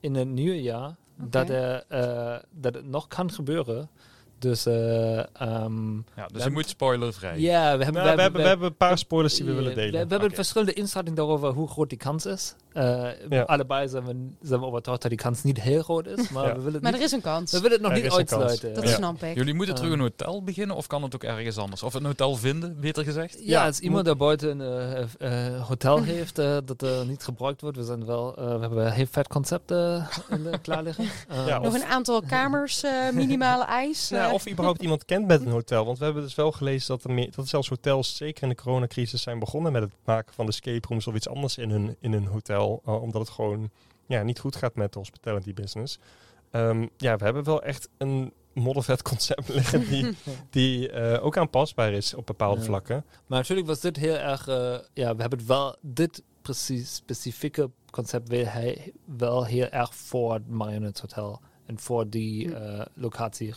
in 0.00 0.14
het 0.14 0.28
nieuwe 0.28 0.62
jaar 0.62 0.94
dat, 1.16 1.48
er, 1.48 1.84
eh, 1.88 2.36
dat 2.50 2.74
het 2.74 2.86
nog 2.88 3.08
kan 3.08 3.32
gebeuren. 3.32 3.88
Dus 4.38 4.66
eh, 4.66 5.18
ehm, 5.18 5.94
Ja, 5.96 6.26
dus 6.32 6.44
je 6.44 6.50
moet 6.50 6.68
spoilervrij. 6.68 7.38
ja, 7.40 7.78
we 7.78 7.84
hebben, 7.84 8.02
Nou, 8.02 8.16
we, 8.16 8.22
hebben, 8.22 8.40
we 8.42 8.48
hebben 8.48 8.68
een 8.68 8.76
paar 8.76 8.98
spoilers 8.98 9.34
die 9.34 9.44
we 9.44 9.52
willen 9.52 9.74
delen. 9.74 9.92
We, 10.00 10.06
we 10.06 10.12
hebben 10.12 10.34
verschillende 10.34 10.72
inschatting 10.72 11.16
daarover 11.16 11.48
hoe 11.48 11.68
groot 11.68 11.88
die 11.88 11.98
kans 11.98 12.26
is. 12.26 12.54
Eh, 12.74 13.08
Ja. 13.28 13.42
Allebei 13.42 13.88
zijn 13.88 14.04
we, 14.04 14.28
zijn 14.42 14.60
we 14.60 14.66
overtuigd 14.66 15.00
dat 15.02 15.10
die 15.10 15.20
kans 15.20 15.42
niet 15.42 15.60
heel 15.60 15.82
groot 15.82 16.06
is, 16.06 16.28
maar 16.28 16.46
Ja. 16.46 16.48
we 16.54 16.56
willen 16.58 16.72
het 16.72 16.82
Maar 16.82 16.90
niet, 16.92 17.00
er 17.00 17.06
is 17.06 17.12
een 17.12 17.20
kans. 17.20 17.50
we 17.52 17.56
willen 17.60 17.72
het 17.72 17.80
nog 17.86 17.92
Er 17.96 18.02
niet 18.02 18.12
uitsluiten. 18.12 18.74
Dat 18.74 18.88
snap 18.88 19.22
ik. 19.22 19.34
Jullie 19.34 19.54
moeten 19.54 19.74
terug 19.74 19.92
een 19.92 20.00
hotel 20.00 20.42
beginnen 20.42 20.76
of 20.76 20.86
kan 20.86 21.02
het 21.02 21.14
ook 21.14 21.24
ergens 21.24 21.56
anders? 21.58 21.82
Of 21.82 21.94
een 21.94 22.04
hotel 22.04 22.36
vinden, 22.36 22.80
beter 22.80 23.04
gezegd? 23.04 23.38
Ja, 23.42 23.66
als 23.66 23.80
iemand 23.80 24.04
daar 24.04 24.16
buiten 24.16 24.60
een 24.60 25.06
eh, 25.20 25.54
eh, 25.56 25.62
hotel 25.66 26.02
heeft 26.02 26.38
eh, 26.38 26.56
dat 26.64 26.82
er 26.82 27.06
niet 27.06 27.22
gebruikt 27.24 27.60
wordt, 27.60 27.76
we, 27.76 27.84
zijn 27.84 28.04
wel, 28.06 28.36
eh, 28.36 28.44
we 28.54 28.60
hebben 28.60 28.92
heel 28.92 29.06
vet 29.10 29.28
concept 29.28 29.70
eh, 29.70 30.06
in 30.30 30.42
de- 30.42 30.58
klaar 30.62 30.82
liggen. 30.82 31.04
Eh, 31.28 31.46
Ja, 31.46 31.58
Nog 31.58 31.74
een 31.74 31.84
aantal 31.84 32.22
kamers, 32.22 32.82
eh, 32.82 33.10
minimale 33.12 33.64
eis. 33.64 34.08
Ja, 34.08 34.26
eh. 34.28 34.32
of 34.32 34.48
überhaupt 34.50 34.82
iemand 34.82 35.04
kent 35.04 35.26
met 35.26 35.40
een 35.40 35.50
hotel. 35.52 35.84
Want 35.84 35.98
we 35.98 36.04
hebben 36.04 36.22
dus 36.22 36.34
wel 36.34 36.52
gelezen 36.52 36.88
dat 36.88 37.04
er, 37.04 37.10
meer, 37.12 37.26
dat 37.26 37.36
er 37.44 37.46
zelfs 37.48 37.68
hotels, 37.68 38.16
zeker 38.16 38.42
in 38.42 38.48
de 38.48 38.54
coronacrisis, 38.54 39.22
zijn 39.22 39.38
begonnen 39.38 39.72
met 39.72 39.82
het 39.82 39.90
maken 40.04 40.34
van 40.34 40.48
escape 40.48 40.86
rooms 40.88 41.06
of 41.06 41.14
iets 41.14 41.28
anders 41.28 41.58
in 41.58 41.70
hun, 41.70 41.96
in 42.00 42.12
hun 42.12 42.26
hotel. 42.26 42.62
Eh, 42.84 43.02
omdat 43.02 43.20
het 43.20 43.30
gewoon 43.30 43.70
ja, 44.06 44.22
niet 44.22 44.38
goed 44.38 44.56
gaat 44.56 44.74
met 44.74 44.92
de 44.92 44.98
hospitality 44.98 45.54
business. 45.54 45.98
Ehm, 46.50 46.86
ja, 46.96 47.16
we 47.16 47.24
hebben 47.24 47.44
wel 47.44 47.62
echt 47.62 47.88
een 47.98 48.32
moddervet 48.52 49.02
concept 49.02 49.48
liggen 49.54 49.80
die, 49.88 50.16
die 50.50 50.90
eh, 50.90 51.24
ook 51.24 51.36
aanpasbaar 51.36 51.92
is 51.92 52.14
op 52.14 52.26
bepaalde 52.26 52.60
Ja. 52.60 52.66
vlakken. 52.66 53.04
Maar 53.26 53.38
natuurlijk 53.38 53.66
was 53.68 53.80
dit 53.80 53.96
heel 53.96 54.16
erg, 54.16 54.48
eh, 54.48 54.78
ja, 54.94 55.14
we 55.14 55.20
hebben 55.20 55.38
het 55.38 55.48
wel, 55.48 55.76
dit 55.80 56.22
precies 56.42 56.94
specifieke 56.94 57.70
concept 57.90 58.28
wil 58.28 58.44
hij 58.46 58.92
wel 59.04 59.44
heel 59.44 59.68
erg 59.68 59.94
voor 59.94 60.32
het 60.32 60.48
Marionette 60.48 61.00
Hotel 61.00 61.40
en 61.66 61.78
voor 61.78 62.08
die 62.08 62.54
eh, 62.54 62.86
locatie. 62.94 63.54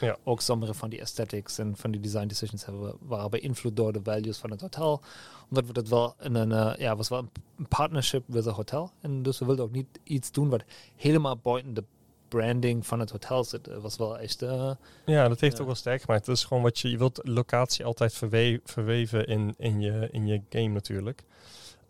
Ja. 0.00 0.16
Ook 0.24 0.40
sommige 0.40 0.74
van 0.74 0.88
die 0.90 1.00
aesthetics 1.00 1.58
en 1.58 1.76
van 1.76 1.90
die 1.90 2.00
design 2.00 2.26
decisions 2.26 2.64
hebben 2.64 2.82
we, 2.82 2.94
waren 3.00 3.30
beïnvloed 3.30 3.76
door 3.76 3.92
de 3.92 4.00
values 4.02 4.38
van 4.38 4.50
het 4.50 4.60
hotel. 4.60 5.00
Omdat 5.48 5.66
we 5.66 5.72
dat 5.72 5.88
wel 5.88 6.14
in 6.20 6.34
een, 6.34 6.52
eh, 6.52 6.72
ja, 6.78 6.96
was 6.96 7.08
wel 7.08 7.18
een 7.58 7.68
partnership 7.68 8.22
met 8.26 8.44
het 8.44 8.54
hotel. 8.54 8.90
En 9.00 9.22
dus 9.22 9.38
we 9.38 9.44
wilden 9.44 9.64
ook 9.64 9.72
niet 9.72 9.86
iets 10.02 10.32
doen 10.32 10.48
wat 10.48 10.62
helemaal 10.96 11.36
buiten 11.36 11.74
de 11.74 11.84
branding 12.28 12.86
van 12.86 13.00
het 13.00 13.10
hotel 13.10 13.44
zit. 13.44 13.66
Het 13.66 13.82
was 13.82 13.96
wel 13.96 14.18
echt, 14.18 14.42
eh, 14.42 14.70
Ja, 15.06 15.28
dat 15.28 15.40
heeft 15.40 15.54
Ja. 15.54 15.60
ook 15.60 15.66
wel 15.66 15.76
sterk 15.76 16.00
gemaakt. 16.02 16.26
Dat 16.26 16.36
is 16.36 16.44
gewoon 16.44 16.62
wat 16.62 16.78
je, 16.78 16.90
je 16.90 16.98
wilt 16.98 17.20
locatie 17.22 17.84
altijd 17.84 18.14
verwe- 18.14 18.60
verweven 18.64 19.26
in, 19.26 19.54
in, 19.58 19.80
je, 19.80 20.08
in 20.12 20.26
je 20.26 20.40
game 20.50 20.68
natuurlijk. 20.68 21.22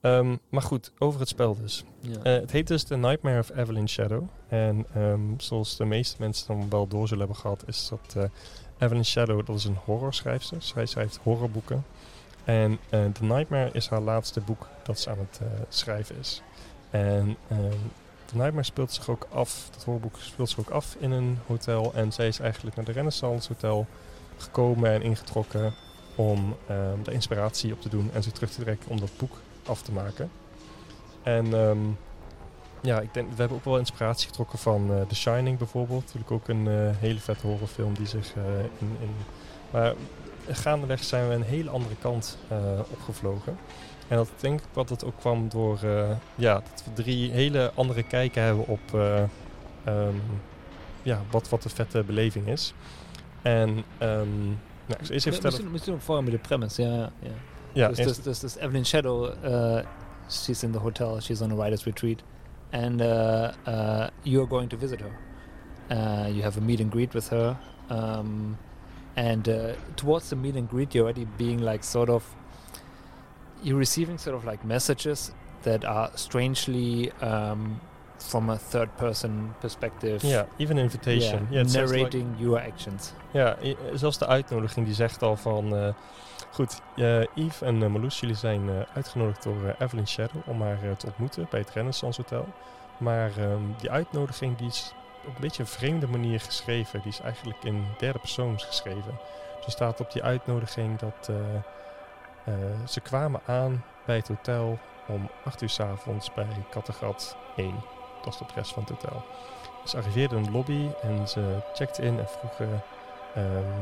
Ehm, 0.06 0.36
maar 0.48 0.62
goed, 0.62 0.92
over 0.98 1.20
het 1.20 1.28
spel 1.28 1.56
dus. 1.56 1.84
ja. 2.00 2.22
Eh, 2.22 2.32
het 2.40 2.50
heet 2.50 2.66
dus 2.66 2.82
The 2.82 2.96
Nightmare 2.96 3.38
of 3.38 3.56
Evelyn 3.56 3.88
Shadow. 3.88 4.22
En 4.48 4.86
ehm, 4.94 5.20
zoals 5.36 5.76
de 5.76 5.84
meeste 5.84 6.16
mensen 6.18 6.46
dan 6.46 6.70
wel 6.70 6.86
door 6.86 7.08
zullen 7.08 7.24
hebben 7.24 7.42
gehad, 7.42 7.64
is 7.66 7.88
dat 7.88 8.14
eh, 8.16 8.24
Evelyn 8.78 9.04
Shadow, 9.04 9.46
dat 9.46 9.56
is 9.56 9.64
een 9.64 9.78
horrorschrijfster. 9.84 10.62
Zij 10.62 10.86
schrijft 10.86 11.18
horrorboeken. 11.22 11.84
En 12.44 12.78
eh, 12.88 13.04
The 13.12 13.24
Nightmare 13.24 13.70
is 13.72 13.88
haar 13.88 14.00
laatste 14.00 14.40
boek 14.40 14.66
dat 14.82 15.00
ze 15.00 15.10
aan 15.10 15.18
het 15.18 15.40
schrijven 15.68 16.16
is. 16.18 16.42
En 16.90 17.36
ehm 17.48 17.78
The 18.24 18.36
Nightmare 18.36 18.66
speelt 18.66 18.92
zich 18.92 19.08
ook 19.08 19.26
af, 19.30 19.68
dat 19.72 19.84
horrorboek 19.84 20.16
speelt 20.18 20.48
zich 20.48 20.58
ook 20.58 20.70
af 20.70 20.96
in 20.98 21.10
een 21.10 21.38
hotel. 21.46 21.92
En 21.94 22.12
zij 22.12 22.26
is 22.26 22.38
eigenlijk 22.38 22.76
naar 22.76 22.84
de 22.84 22.92
Renaissance 22.92 23.48
Hotel 23.48 23.86
gekomen 24.36 24.90
en 24.90 25.02
ingetrokken 25.02 25.74
om 26.14 26.56
de 27.02 27.12
inspiratie 27.12 27.72
op 27.72 27.80
te 27.80 27.88
doen 27.88 28.10
en 28.12 28.22
zich 28.22 28.32
terug 28.32 28.50
te 28.50 28.62
trekken 28.62 28.90
om 28.90 29.00
dat 29.00 29.10
boek 29.16 29.36
af 29.66 29.82
te 29.82 29.93
maken. 29.93 30.30
En 31.22 31.55
ehm, 31.55 31.78
ja, 32.80 33.01
ik 33.01 33.14
denk, 33.14 33.28
we 33.30 33.36
hebben 33.36 33.56
ook 33.56 33.64
wel 33.64 33.78
inspiratie 33.78 34.26
getrokken 34.26 34.59
van 34.59 34.93
eh, 34.93 35.01
The 35.01 35.14
Shining 35.14 35.59
bijvoorbeeld. 35.59 36.05
Natuurlijk 36.05 36.30
ook 36.30 36.48
een 36.48 36.68
eh, 36.68 36.97
hele 36.98 37.18
vette 37.18 37.47
horrorfilm 37.47 37.94
die 37.94 38.06
zich 38.06 38.34
eh, 38.36 38.43
in, 38.59 38.97
in... 39.01 39.10
Maar 39.70 39.94
gaandeweg 40.48 41.05
zijn 41.05 41.28
we 41.28 41.34
een 41.34 41.43
hele 41.43 41.70
andere 41.70 41.97
kant 41.97 42.38
opgevlogen. 42.90 43.59
En 44.09 44.16
dat 44.16 44.30
denk 44.36 44.60
ik 44.60 44.66
wat 44.72 44.88
dat 44.88 45.05
ook 45.05 45.18
kwam 45.18 45.48
door 45.48 45.78
ja, 46.34 46.55
dat 46.55 46.82
we 46.84 47.02
drie 47.02 47.30
hele 47.30 47.72
andere 47.74 48.02
kijken 48.02 48.43
hebben 48.43 48.66
op 48.66 48.94
eh, 48.94 49.22
ehm, 49.84 50.16
ja, 51.02 51.22
wat, 51.30 51.48
wat 51.48 51.62
de 51.62 51.68
vette 51.68 52.02
beleving 52.02 52.48
is. 52.48 52.74
En 53.43 53.84
ehm, 53.98 54.44
nou, 54.47 54.56
zal 54.86 54.97
eerst 54.98 55.10
even 55.10 55.32
vertellen. 55.32 55.70
Misschien, 55.72 55.93
misschien 55.94 56.24
met 56.24 56.32
de 56.32 56.38
premise, 56.38 56.82
ja. 56.82 57.10
ja, 57.20 57.30
dus, 57.89 57.98
eerst- 57.98 58.15
dus, 58.24 58.24
dus, 58.24 58.40
dus 58.40 58.57
Evelyn 58.57 58.85
Shadow, 58.85 59.24
uh, 59.44 59.82
she's 60.28 60.62
in 60.62 60.73
the 60.73 60.78
hotel, 60.78 61.20
she's 61.20 61.43
on 61.43 61.51
a 61.51 61.55
writer's 61.55 61.85
retreat, 61.86 62.23
and 62.73 63.01
uh, 63.01 63.53
uh, 63.66 64.09
you're 64.24 64.47
going 64.48 64.69
to 64.69 64.77
visit 64.77 65.01
her. 65.01 65.12
Uh, 65.90 66.28
you 66.35 66.43
have 66.43 66.57
a 66.57 66.61
meet 66.61 66.81
and 66.81 66.90
greet 66.90 67.12
with 67.15 67.28
her, 67.31 67.57
um, 67.90 68.57
and 69.16 69.48
uh, 69.48 69.73
towards 69.97 70.28
the 70.31 70.36
meet 70.36 70.57
and 70.57 70.69
greet, 70.69 70.94
you're 70.94 71.05
already 71.05 71.27
being 71.39 71.59
like 71.61 71.85
sort 71.85 72.09
of, 72.11 72.24
you're 73.62 73.78
receiving 73.78 74.19
sort 74.19 74.35
of 74.36 74.44
like 74.44 74.65
messages 74.65 75.32
that 75.62 75.85
are 75.85 76.11
strangely 76.16 77.11
um, 77.23 77.81
from 78.18 78.51
a 78.51 78.56
third 78.68 78.97
person 78.97 79.55
perspective. 79.60 80.26
ja, 80.26 80.47
even 80.56 80.78
invitation. 80.78 81.47
yeah, 81.51 81.64
like- 81.64 81.78
narrating 81.78 82.26
your 82.36 82.60
actions. 82.72 83.12
Ja, 83.30 83.56
zelfs 83.94 84.18
de 84.18 84.26
uitnodiging 84.26 84.86
die 84.86 84.94
zegt 84.94 85.22
al 85.22 85.36
van... 85.36 85.76
eh, 85.76 85.88
goed, 86.51 86.80
eh, 86.97 87.20
Yves 87.34 87.60
en 87.62 87.82
uh, 87.82 87.88
Marloes, 87.88 88.20
jullie 88.20 88.36
zijn 88.36 88.70
uitgenodigd 88.94 89.43
door 89.43 89.74
Evelyn 89.78 90.09
Shadow 90.09 90.43
om 90.48 90.62
haar 90.62 90.97
te 90.97 91.06
ontmoeten 91.06 91.47
bij 91.51 91.60
het 91.60 91.70
Renaissance 91.70 92.20
Hotel. 92.20 92.47
Maar 92.97 93.30
ehm, 93.38 93.60
die 93.78 93.90
uitnodiging 93.90 94.56
die 94.56 94.66
is 94.66 94.93
op 95.26 95.34
een 95.34 95.40
beetje 95.40 95.62
een 95.62 95.68
vreemde 95.68 96.06
manier 96.06 96.40
geschreven. 96.40 97.01
Die 97.01 97.12
is 97.12 97.20
eigenlijk 97.20 97.64
in 97.64 97.84
derde 97.98 98.18
persoons 98.18 98.64
geschreven. 98.64 99.18
Er 99.64 99.72
staat 99.72 100.01
op 100.01 100.12
die 100.12 100.22
uitnodiging 100.22 100.98
dat 100.98 101.30
ze 102.88 103.01
kwamen 103.01 103.40
aan 103.47 103.84
bij 104.05 104.16
het 104.16 104.28
hotel 104.28 104.78
om 105.06 105.30
8 105.44 105.62
uur 105.62 105.68
s 105.68 105.80
avonds 105.80 106.34
bij 106.34 106.47
Kattegat 106.70 107.36
1. 107.56 107.74
Is 108.27 108.39
de 108.39 108.44
adres 108.44 108.73
van 108.73 108.82
het 108.82 108.93
hotel. 108.93 109.23
Ze 109.85 109.97
arriveerden 109.97 110.39
in 110.39 110.44
de 110.44 110.51
lobby 110.51 110.89
en 111.03 111.28
ze 111.28 111.59
checkten 111.74 112.05
in 112.05 112.19
en 112.19 112.28
vroegen 112.28 112.82
ehm, 113.35 113.81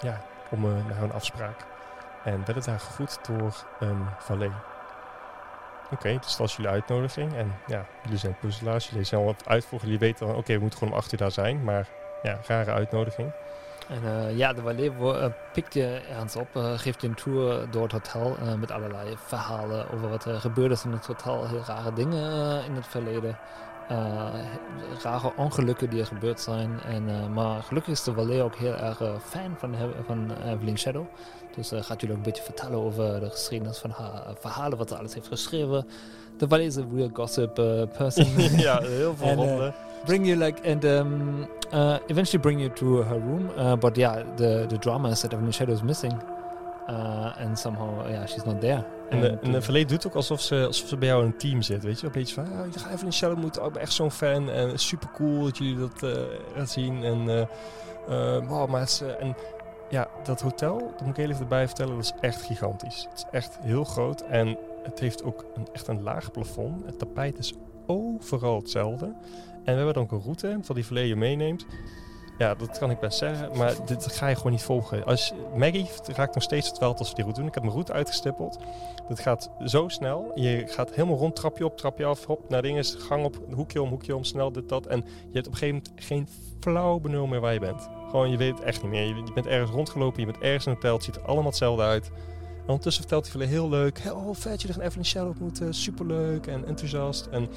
ja, 0.00 0.20
om 0.50 0.64
eh, 0.64 0.86
naar 0.86 0.96
hun 0.96 1.12
afspraak. 1.12 1.66
En 2.24 2.44
werden 2.44 2.64
daar 2.64 2.80
gegroet 2.80 3.18
door 3.26 3.64
een 3.78 4.06
valet. 4.18 4.52
Oké, 5.90 6.18
dus 6.20 6.36
dat 6.36 6.52
jullie 6.52 6.70
uitnodiging. 6.70 7.34
En 7.34 7.54
ja, 7.66 7.86
jullie 8.02 8.18
zijn 8.18 8.36
puzzelaars, 8.40 8.88
jullie 8.88 9.04
zijn 9.04 9.20
al 9.20 9.26
wat 9.26 9.48
uitvoeren. 9.48 9.88
Jullie 9.88 10.06
weten 10.06 10.26
dan, 10.26 10.36
oké, 10.36 10.52
we 10.54 10.60
moeten 10.60 10.78
gewoon 10.78 10.94
om 10.94 11.00
8 11.00 11.12
uur 11.12 11.18
daar 11.18 11.30
zijn. 11.30 11.64
Maar 11.64 11.88
ja, 12.22 12.38
rare 12.46 12.72
uitnodiging. 12.72 13.30
En 13.88 14.02
eh, 14.04 14.36
ja, 14.36 14.52
de 14.52 14.62
valet 14.62 14.92
eh, 15.00 15.26
pikt 15.52 15.74
je 15.74 16.02
ergens 16.10 16.36
op, 16.36 16.48
geeft 16.54 17.00
je 17.00 17.08
een 17.08 17.14
tour 17.14 17.70
door 17.70 17.82
het 17.82 17.92
hotel 17.92 18.36
met 18.58 18.70
allerlei 18.70 19.16
verhalen 19.26 19.90
over 19.90 20.08
wat 20.08 20.24
er 20.24 20.40
gebeurd 20.40 20.72
is 20.72 20.84
in 20.84 20.92
het 20.92 21.06
hotel. 21.06 21.48
Heel 21.48 21.62
rare 21.66 21.92
dingen 21.92 22.64
in 22.64 22.74
het 22.74 22.86
verleden. 22.86 23.38
Eh, 23.88 24.34
rare 25.02 25.32
ongelukken 25.36 25.90
die 25.90 26.00
er 26.00 26.06
gebeurd 26.06 26.40
zijn. 26.40 26.80
En, 26.88 27.08
eh, 27.08 27.26
maar 27.26 27.62
gelukkig 27.62 27.92
is 27.92 28.02
de 28.04 28.12
valet 28.12 28.40
ook 28.40 28.56
heel 28.56 28.74
erg 28.74 29.00
eh, 29.00 29.14
fan 29.18 29.54
van, 29.58 29.74
van 30.06 30.30
Evelyn 30.46 30.78
Shadow. 30.78 31.04
Dus 31.56 31.68
gaat 31.74 32.00
jullie 32.00 32.10
ook 32.10 32.16
een 32.16 32.30
beetje 32.30 32.42
vertellen 32.42 32.78
over 32.78 33.20
de 33.20 33.30
geschiedenis 33.30 33.78
van 33.78 33.90
haar 33.90 34.22
verhalen, 34.40 34.78
wat 34.78 34.88
ze 34.88 34.96
alles 34.96 35.14
heeft 35.14 35.26
geschreven. 35.26 35.86
De 36.38 36.48
valet 36.48 36.66
is 36.66 36.76
een 36.76 36.90
real 36.94 37.10
gossip 37.12 37.54
person. 37.96 38.26
ja, 38.66 38.80
heel 38.80 39.16
veel 39.16 39.26
En, 39.26 39.36
roddelen. 39.36 39.74
bring 40.04 40.26
you 40.26 40.36
like 40.38 40.70
and 40.70 40.84
um, 40.84 41.46
uh, 41.72 41.96
eventually 42.06 42.40
bring 42.40 42.60
you 42.60 42.72
to 42.72 43.02
her 43.04 43.18
room. 43.20 43.50
Uh, 43.58 43.74
but 43.76 43.96
yeah, 43.96 44.24
the 44.36 44.64
the 44.68 44.78
drama 44.78 45.08
is 45.10 45.20
that 45.20 45.32
Evelyn 45.32 45.52
Shadow 45.52 45.74
is 45.74 45.82
missing, 45.82 46.12
uh, 46.88 47.40
and 47.40 47.58
somehow 47.58 48.08
yeah 48.08 48.26
she's 48.26 48.44
not 48.44 48.60
there. 48.60 48.84
En 49.10 49.20
de, 49.20 49.28
en 49.28 49.52
de 49.52 49.56
uh, 49.56 49.62
valet 49.62 49.88
doet 49.88 50.06
ook 50.06 50.14
alsof 50.14 50.40
ze, 50.40 50.64
alsof 50.66 50.88
ze 50.88 50.96
bij 50.96 51.08
jou 51.08 51.20
in 51.20 51.26
een 51.26 51.36
team 51.36 51.62
zit. 51.62 51.82
Weet 51.82 52.00
je, 52.00 52.06
een 52.06 52.12
beetje 52.12 52.34
van, 52.34 52.44
ah, 52.44 52.72
je 52.72 52.78
gaat 52.78 52.92
Evelyn 52.92 53.12
Shadow 53.12 53.38
moeten. 53.38 53.60
Oh, 53.62 53.66
ik 53.66 53.72
ben 53.72 53.82
echt 53.82 53.92
zo'n 53.92 54.10
fan. 54.10 54.50
En 54.50 54.78
super 54.78 55.08
cool 55.14 55.42
dat 55.42 55.58
jullie 55.58 55.78
dat 55.78 56.02
eh, 56.02 56.22
gaan 56.54 56.66
zien. 56.66 57.04
En, 57.04 57.28
eh, 57.28 57.46
eh, 58.08 58.48
wow, 58.48 58.68
maar 58.70 58.80
het 58.80 58.88
is, 58.88 59.00
eh, 59.00 59.22
en 59.22 59.36
ja, 59.88 60.08
dat 60.24 60.40
hotel, 60.40 60.78
dat 60.78 61.00
moet 61.00 61.10
ik 61.10 61.16
heel 61.16 61.28
even 61.28 61.40
erbij 61.40 61.66
vertellen, 61.66 61.94
dat 61.94 62.04
is 62.04 62.12
echt 62.20 62.42
gigantisch. 62.42 63.06
Het 63.10 63.18
is 63.18 63.24
echt 63.30 63.58
heel 63.60 63.84
groot. 63.84 64.20
En 64.20 64.58
het 64.82 65.00
heeft 65.00 65.22
ook 65.24 65.44
een, 65.54 65.68
echt 65.72 65.88
een 65.88 66.02
laag 66.02 66.30
plafond. 66.30 66.86
Het 66.86 66.98
tapijt 66.98 67.38
is 67.38 67.54
overal 67.86 68.56
hetzelfde. 68.56 69.06
En 69.64 69.72
we 69.72 69.76
hebben 69.76 69.94
dan 69.94 70.02
ook 70.02 70.12
een 70.12 70.22
route, 70.22 70.58
van 70.62 70.74
die 70.74 71.06
je 71.06 71.16
meeneemt. 71.16 71.66
Ja, 72.38 72.54
dat 72.54 72.78
kan 72.78 72.90
ik 72.90 72.98
best 72.98 73.18
zeggen. 73.18 73.56
Maar 73.56 73.74
dit 73.86 74.12
ga 74.12 74.26
je 74.26 74.36
gewoon 74.36 74.52
niet 74.52 74.62
volgen. 74.62 75.04
Als, 75.04 75.32
Maggie 75.56 75.88
raakt 76.06 76.34
nog 76.34 76.42
steeds 76.42 76.68
het 76.68 76.78
veld 76.78 76.98
als 76.98 77.08
we 77.08 77.14
die 77.14 77.24
route 77.24 77.40
doen. 77.40 77.48
Ik 77.48 77.54
heb 77.54 77.62
mijn 77.62 77.74
route 77.74 77.92
uitgestippeld. 77.92 78.58
Dat 79.08 79.20
gaat 79.20 79.50
zo 79.64 79.88
snel. 79.88 80.32
Je 80.34 80.64
gaat 80.66 80.90
helemaal 80.90 81.16
rond, 81.16 81.36
trapje 81.36 81.64
op, 81.64 81.76
trapje 81.76 82.04
af. 82.04 82.24
Hop, 82.24 82.48
naar 82.48 82.62
dingen, 82.62 82.84
gang 82.84 83.24
op, 83.24 83.38
hoekje 83.54 83.82
om, 83.82 83.88
hoekje 83.88 84.16
om, 84.16 84.24
snel 84.24 84.52
dit, 84.52 84.68
dat. 84.68 84.86
En 84.86 85.04
je 85.06 85.32
hebt 85.32 85.46
op 85.46 85.52
een 85.52 85.58
gegeven 85.58 85.82
moment 85.84 86.04
geen 86.04 86.28
flauw 86.60 87.00
benul 87.00 87.26
meer 87.26 87.40
waar 87.40 87.52
je 87.52 87.60
bent. 87.60 87.88
Gewoon, 88.10 88.30
je 88.30 88.36
weet 88.36 88.54
het 88.54 88.62
echt 88.62 88.82
niet 88.82 88.90
meer. 88.90 89.04
Je, 89.04 89.14
je 89.14 89.32
bent 89.34 89.46
ergens 89.46 89.70
rondgelopen, 89.70 90.20
je 90.20 90.26
bent 90.26 90.44
ergens 90.44 90.66
in 90.66 90.70
een 90.70 90.76
hotel. 90.76 90.94
Het 90.94 91.04
ziet 91.04 91.16
er 91.16 91.22
allemaal 91.22 91.50
hetzelfde 91.50 91.82
uit. 91.82 92.06
En 92.06 92.72
ondertussen 92.72 93.02
vertelt 93.02 93.32
hij 93.32 93.32
veel 93.32 93.50
heel 93.50 93.68
leuk. 93.68 94.02
Oh, 94.12 94.34
vet, 94.34 94.60
jullie 94.60 94.76
gaan 94.76 94.84
Evelyn 94.84 95.04
Shadow 95.04 95.28
ontmoeten. 95.28 95.74
Superleuk 95.74 96.46
en 96.46 96.66
enthousiast. 96.66 97.26
En 97.26 97.48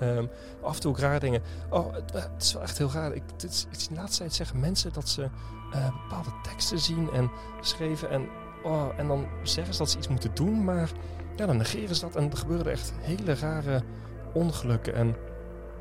ehm, 0.00 0.26
af 0.62 0.74
en 0.74 0.80
toe 0.80 0.90
ook 0.90 0.98
raar 0.98 1.20
dingen. 1.20 1.42
Oh, 1.68 1.94
het, 1.94 2.12
het 2.12 2.42
is 2.42 2.52
wel 2.52 2.62
echt 2.62 2.78
heel 2.78 2.90
raar. 2.92 3.12
Ik, 3.12 3.22
het 3.32 3.66
is, 3.70 3.88
de 3.88 3.94
laatste 3.94 4.18
tijd 4.18 4.34
zeggen 4.34 4.60
mensen 4.60 4.92
dat 4.92 5.08
ze 5.08 5.28
eh, 5.72 5.90
bepaalde 6.02 6.30
teksten 6.42 6.78
zien 6.78 7.10
en 7.10 7.30
schreven. 7.60 8.10
En, 8.10 8.28
oh, 8.64 8.86
en 8.96 9.06
dan 9.06 9.26
zeggen 9.42 9.72
ze 9.72 9.78
dat 9.78 9.90
ze 9.90 9.98
iets 9.98 10.08
moeten 10.08 10.34
doen, 10.34 10.64
maar 10.64 10.90
ja, 11.36 11.46
dan 11.46 11.56
negeren 11.56 11.94
ze 11.94 12.00
dat. 12.00 12.16
En 12.16 12.30
er 12.30 12.36
gebeuren 12.36 12.72
echt 12.72 12.92
hele 13.00 13.34
rare 13.34 13.82
ongelukken. 14.32 14.94
En 14.94 15.16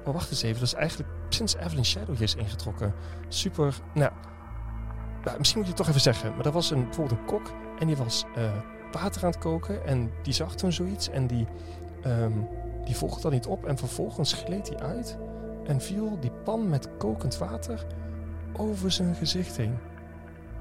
oh, 0.05 0.13
wacht 0.13 0.29
eens 0.29 0.41
even. 0.41 0.59
Dat 0.59 0.67
is 0.67 0.73
eigenlijk 0.73 1.09
sinds 1.29 1.55
Evelyn 1.55 1.85
Shadow 1.85 2.21
is 2.21 2.35
ingetrokken. 2.35 2.93
Super, 3.27 3.75
nou... 3.93 4.11
nou, 5.23 5.37
misschien 5.37 5.59
moet 5.59 5.67
je 5.67 5.73
het 5.73 5.75
toch 5.75 5.89
even 5.89 6.01
zeggen. 6.01 6.35
Maar 6.35 6.45
er 6.45 6.51
was 6.51 6.71
een, 6.71 6.83
bijvoorbeeld 6.83 7.19
een 7.19 7.25
kok 7.25 7.51
en 7.79 7.87
die 7.87 7.97
was 7.97 8.25
eh, 8.35 8.51
water 8.91 9.23
aan 9.23 9.29
het 9.29 9.39
koken. 9.39 9.85
En 9.85 10.11
die 10.23 10.33
zag 10.33 10.55
toen 10.55 10.71
zoiets 10.71 11.09
en 11.09 11.27
die, 11.27 11.47
ehm, 12.03 12.31
die 12.89 12.97
volgde 12.97 13.21
dat 13.21 13.31
niet 13.31 13.45
op. 13.45 13.65
En 13.65 13.77
vervolgens 13.77 14.33
gleed 14.33 14.69
hij 14.69 14.77
uit 14.77 15.17
en 15.65 15.81
viel 15.81 16.19
die 16.19 16.31
pan 16.43 16.69
met 16.69 16.89
kokend 16.97 17.37
water 17.37 17.85
over 18.53 18.91
zijn 18.91 19.15
gezicht 19.15 19.57
heen. 19.57 19.77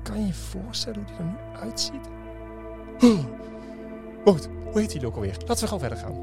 Kan 0.03 0.21
je 0.21 0.27
je 0.27 0.35
voorstellen 0.35 0.99
hoe 0.99 1.07
die 1.07 1.17
er 1.17 1.25
nu 1.25 1.61
uitziet? 1.61 2.09
Goed, 4.25 4.49
hoe 4.65 4.81
heet 4.81 4.91
die 4.91 5.07
ook 5.07 5.15
alweer? 5.15 5.37
Laten 5.47 5.69
we 5.69 5.75
gewoon 5.75 5.81
verder 5.81 5.99
gaan. 5.99 6.15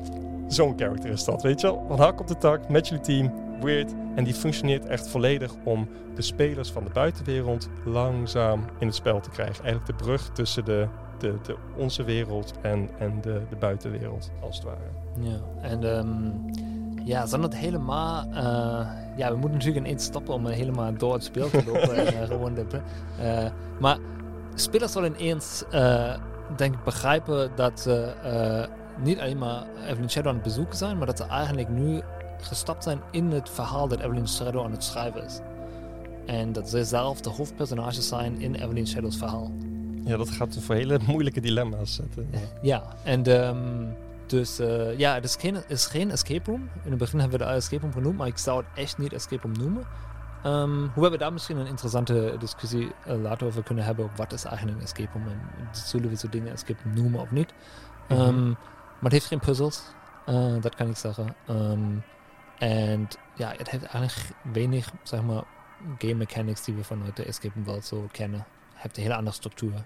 Zo'n 0.48 0.74
character 0.78 1.10
is 1.10 1.24
dat, 1.24 1.42
weet 1.42 1.62
je 1.62 1.68
wel? 1.68 1.86
Van 1.88 2.00
hak 2.00 2.20
op 2.20 2.28
de 2.28 2.38
tak, 2.38 2.70
met 2.70 2.88
jullie 2.88 3.04
team, 3.04 3.34
weird. 3.62 3.94
En 4.16 4.24
die 4.24 4.34
functioneert 4.34 4.86
echt 4.86 5.08
volledig 5.08 5.54
om 5.64 5.88
de 6.16 6.22
spelers 6.22 6.72
van 6.72 6.84
de 6.84 6.90
buitenwereld 6.90 7.70
langzaam 7.86 8.66
in 8.80 8.88
het 8.88 8.96
spel 8.96 9.20
te 9.20 9.30
krijgen. 9.30 9.64
Eigenlijk 9.64 9.98
de 9.98 10.04
brug 10.04 10.30
tussen 10.30 10.66
de, 10.66 10.88
de, 11.18 11.36
de 11.44 11.56
onze 11.76 12.04
wereld 12.04 12.54
en, 12.62 12.90
en 13.00 13.22
de, 13.22 13.42
de 13.50 13.56
buitenwereld, 13.56 14.32
als 14.42 14.56
het 14.56 14.66
ware. 14.66 14.80
Ja, 15.20 15.40
en 15.62 15.96
ehm, 15.96 16.32
ja, 17.06 17.26
zonder 17.26 17.50
het 17.50 17.60
helemaal... 17.60 18.26
eh, 18.34 18.88
ja, 19.18 19.30
we 19.30 19.38
moeten 19.38 19.58
natuurlijk 19.58 19.86
ineens 19.86 20.04
stoppen 20.04 20.34
om 20.34 20.48
eh, 20.48 20.56
helemaal 20.56 20.94
door 20.98 21.14
het 21.14 21.24
spel 21.24 21.50
te 21.50 21.64
lopen. 21.66 21.96
en, 21.96 22.22
eh, 22.22 22.28
gewoon 22.28 22.54
maar 23.80 23.98
spelers 24.56 24.92
zullen 24.92 25.16
ineens, 25.20 25.64
denk 26.56 26.74
ik, 26.74 26.84
begrijpen 26.84 27.52
dat 27.56 27.80
ze 27.80 28.14
niet 29.04 29.20
alleen 29.20 29.38
maar 29.38 29.64
Evelyn 29.88 30.10
Shadow 30.10 30.28
aan 30.28 30.36
het 30.36 30.44
bezoeken 30.44 30.78
zijn, 30.78 30.98
maar 30.98 31.08
dat 31.08 31.18
ze 31.18 31.26
eigenlijk 31.26 31.70
nu 31.70 32.02
gestapt 32.42 32.84
zijn 32.84 33.00
in 33.12 33.32
het 33.32 33.50
verhaal 33.50 33.88
dat 33.88 34.00
Evelyn 34.00 34.28
Shadow 34.28 34.64
aan 34.64 34.72
het 34.72 34.84
schrijven 34.84 35.24
is. 35.24 35.40
En 36.26 36.52
dat 36.52 36.70
zij 36.70 36.84
zelf 36.84 37.22
de 37.22 37.30
hoofdpersonages 37.30 38.08
zijn 38.08 38.42
in 38.42 38.56
Evelyn 38.56 38.88
Shadow's 38.88 39.18
verhaal. 39.18 39.52
Ja, 40.06 40.18
dat 40.18 40.30
gaat 40.30 40.58
voor 40.62 40.76
hele 40.76 41.00
moeilijke 41.08 41.42
dilemma's 41.42 41.96
zetten. 41.96 42.30
Ja, 42.62 42.84
en 43.04 43.24
ehm, 43.24 43.88
dus 44.26 44.60
eh, 44.60 44.98
ja, 44.98 45.14
het 45.14 45.24
is 45.24 45.36
geen, 45.36 45.56
het 45.56 45.70
is 45.70 45.86
geen 45.86 46.12
escape 46.12 46.52
room. 46.52 46.70
In 46.84 46.90
het 46.90 47.00
begin 47.00 47.20
hebben 47.20 47.40
we 47.40 47.46
de 47.46 47.52
escape 47.52 47.82
room 47.82 47.94
genoemd, 47.94 48.18
maar 48.18 48.28
ik 48.28 48.38
zou 48.38 48.58
het 48.58 48.68
echt 48.76 48.98
niet 48.98 49.14
escape 49.14 49.42
room 49.42 49.58
noemen. 49.58 49.84
Ehm, 50.44 50.88
hoewel 50.94 51.12
we 51.12 51.18
daar 51.18 51.34
misschien 51.34 51.58
een 51.58 51.68
interessante 51.68 52.36
discussie 52.40 52.92
eh, 53.06 53.22
later 53.22 53.48
over 53.48 53.64
kunnen 53.64 53.84
hebben. 53.84 54.10
Wat 54.16 54.34
is 54.34 54.44
eigenlijk 54.44 54.78
een 54.78 54.84
escape 54.84 55.10
room 55.14 55.28
en 55.28 55.40
zullen 55.72 56.10
we 56.10 56.16
zo 56.16 56.30
dingen 56.30 56.52
escape 56.52 56.84
room 56.84 56.94
noemen 56.94 57.22
of 57.22 57.32
niet? 57.32 57.54
Mhm. 58.08 58.20
Ehm, 58.20 58.48
maar 58.48 59.02
het 59.02 59.12
heeft 59.12 59.26
geen 59.26 59.40
puzzels, 59.40 59.82
eh, 60.26 60.62
dat 60.62 60.76
kan 60.76 60.90
ik 60.90 60.98
zeggen. 60.98 61.36
En 62.58 63.08
ja, 63.36 63.54
het 63.58 63.70
heeft 63.70 63.84
eigenlijk 63.84 64.36
weinig, 64.54 64.92
zeg 65.04 65.24
maar, 65.24 65.44
game 65.98 66.14
mechanics 66.14 66.64
die 66.64 66.76
we 66.76 66.84
vanuit 66.84 67.16
de 67.16 67.24
escape 67.26 67.54
room 67.56 67.66
wel 67.66 67.82
zo 67.82 68.08
kennen. 68.12 68.40
Het 68.74 68.82
heeft 68.82 68.98
een 68.98 69.04
hele 69.04 69.16
andere 69.16 69.36
structuur. 69.36 69.86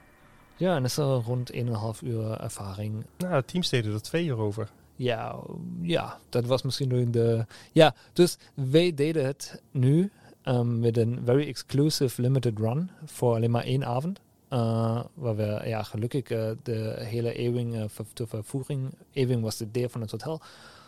Ja, 0.60 0.76
en 0.76 0.84
het 0.84 0.92
is 0.92 0.98
al 0.98 1.22
rond 1.22 1.54
1,5 1.54 1.60
uur 2.04 2.40
ervaring. 2.40 3.06
Nou, 3.18 3.34
het 3.34 3.48
team 3.48 3.64
deden 3.70 3.94
er 3.94 4.02
twee 4.02 4.26
uur 4.26 4.38
over. 4.38 4.70
Ja, 4.96 5.36
ja, 5.82 6.20
dat 6.30 6.46
was 6.46 6.62
misschien 6.62 6.88
nu 6.88 7.00
in 7.02 7.12
de. 7.12 7.46
Ja, 7.72 7.96
dus 8.14 8.38
wij 8.54 8.94
deden 8.94 9.26
het 9.26 9.62
nu 9.72 10.12
um, 10.44 10.80
met 10.80 10.98
een 10.98 11.22
very 11.26 11.48
exclusive 11.48 12.22
limited 12.22 12.60
run 12.60 12.90
voor 13.06 13.36
alleen 13.36 13.52
maar 13.52 13.64
één 13.64 13.86
avond. 13.86 14.20
Uh, 14.50 15.02
waar 15.14 15.36
we 15.36 15.62
ja, 15.66 15.84
gelukkig 15.84 16.30
uh, 16.30 16.50
de 16.64 16.96
hele 16.98 17.34
Ewing 17.34 17.76
uh, 17.76 17.84
ver, 17.88 18.06
ter 18.14 18.28
vervoering, 18.28 18.94
Ewing 19.12 19.42
was 19.42 19.58
de 19.58 19.72
deel 19.72 19.90
van 19.90 20.02
het 20.02 20.12
hotel, 20.12 20.42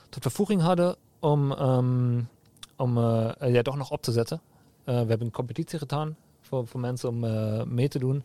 tot 0.09 0.21
vervoering 0.21 0.61
hadden 0.61 0.95
om, 1.19 1.51
um, 1.51 2.29
om 2.75 2.99
ja, 3.39 3.61
toch 3.61 3.77
nog 3.77 3.91
op 3.91 4.01
te 4.01 4.11
zetten. 4.11 4.41
we 4.83 4.91
hebben 4.91 5.21
een 5.21 5.31
competitie 5.31 5.79
gedaan 5.79 6.15
voor, 6.41 6.67
voor 6.67 6.79
mensen 6.79 7.09
om 7.09 7.19
mee 7.73 7.87
te 7.87 7.99
doen. 7.99 8.23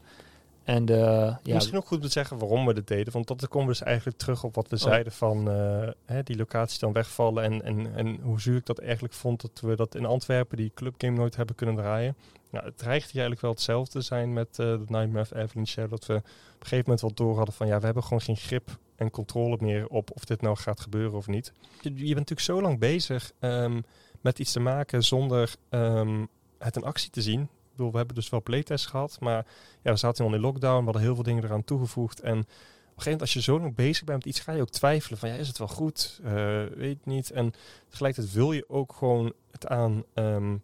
En, 0.66 0.86
ja, 0.86 1.40
Misschien 1.42 1.76
ook 1.76 1.86
goed 1.86 2.02
te 2.02 2.08
zeggen 2.08 2.38
waarom 2.38 2.66
we 2.66 2.74
dit 2.74 2.88
deden. 2.88 3.12
Want 3.12 3.26
dat 3.26 3.48
komen 3.48 3.68
we 3.68 3.72
dus 3.72 3.82
eigenlijk 3.82 4.18
terug 4.18 4.44
op 4.44 4.54
wat 4.54 4.68
we 4.68 4.76
oh. 4.76 4.82
zeiden 4.82 5.12
van 5.12 5.50
uh, 5.50 5.88
hè, 6.04 6.22
die 6.22 6.36
locaties 6.36 6.78
dan 6.78 6.92
wegvallen. 6.92 7.44
En, 7.44 7.62
en, 7.62 7.94
en 7.94 8.20
hoe 8.20 8.40
zuur 8.40 8.56
ik 8.56 8.66
dat 8.66 8.78
eigenlijk 8.78 9.14
vond 9.14 9.40
dat 9.40 9.60
we 9.60 9.76
dat 9.76 9.94
in 9.94 10.04
Antwerpen 10.04 10.56
die 10.56 10.72
clubgame 10.74 11.16
nooit 11.16 11.36
hebben 11.36 11.54
kunnen 11.54 11.74
draaien. 11.74 12.16
Nou, 12.50 12.64
het 12.64 12.78
dreigt 12.78 13.10
hier 13.10 13.20
eigenlijk 13.20 13.40
wel 13.40 13.50
hetzelfde 13.50 13.98
te 13.98 14.00
zijn 14.00 14.32
met 14.32 14.48
uh, 14.48 14.56
de 14.56 14.84
Nightmare 14.86 15.20
of 15.20 15.34
Evelyn 15.34 15.66
Shadow. 15.66 15.90
Dat 15.90 16.06
we 16.06 16.14
op 16.14 16.22
een 16.22 16.66
gegeven 16.66 16.84
moment 16.84 17.00
wel 17.00 17.14
door 17.14 17.36
hadden 17.36 17.54
van 17.54 17.66
ja, 17.66 17.78
we 17.78 17.84
hebben 17.84 18.02
gewoon 18.02 18.20
geen 18.20 18.36
grip 18.36 18.78
en 18.96 19.10
controle 19.10 19.56
meer 19.60 19.86
op 19.86 20.10
of 20.14 20.24
dit 20.24 20.40
nou 20.40 20.56
gaat 20.56 20.80
gebeuren 20.80 21.16
of 21.16 21.26
niet. 21.26 21.52
Je, 21.80 21.90
je 21.90 22.14
bent 22.14 22.28
natuurlijk 22.28 22.40
zo 22.40 22.60
lang 22.60 22.78
bezig 22.78 23.32
um, 23.40 23.84
met 24.20 24.38
iets 24.38 24.52
te 24.52 24.60
maken 24.60 25.04
zonder 25.04 25.54
um, 25.70 26.28
het 26.58 26.76
in 26.76 26.84
actie 26.84 27.10
te 27.10 27.22
zien 27.22 27.48
we 27.76 27.96
hebben 27.96 28.14
dus 28.14 28.28
wel 28.28 28.42
playtests 28.42 28.86
gehad, 28.86 29.16
maar 29.20 29.46
ja, 29.82 29.92
we 29.92 29.96
zaten 29.96 30.24
al 30.24 30.34
in 30.34 30.40
lockdown, 30.40 30.78
we 30.78 30.84
hadden 30.84 31.02
heel 31.02 31.14
veel 31.14 31.24
dingen 31.24 31.44
eraan 31.44 31.64
toegevoegd. 31.64 32.20
En 32.20 32.38
op 32.38 33.02
een 33.02 33.02
gegeven 33.02 33.02
moment, 33.04 33.20
als 33.20 33.32
je 33.32 33.42
zo 33.52 33.60
lang 33.60 33.74
bezig 33.74 34.04
bent 34.04 34.18
met 34.18 34.26
iets, 34.26 34.40
ga 34.40 34.52
je 34.52 34.60
ook 34.60 34.70
twijfelen 34.70 35.18
van, 35.18 35.28
ja, 35.28 35.34
is 35.34 35.48
het 35.48 35.58
wel 35.58 35.68
goed? 35.68 36.20
Uh, 36.24 36.64
weet 36.74 37.06
niet. 37.06 37.30
En 37.30 37.52
tegelijkertijd 37.88 38.34
wil 38.34 38.52
je 38.52 38.68
ook 38.68 38.92
gewoon 38.92 39.32
het 39.50 39.66
aan... 39.66 40.04
Um, 40.14 40.62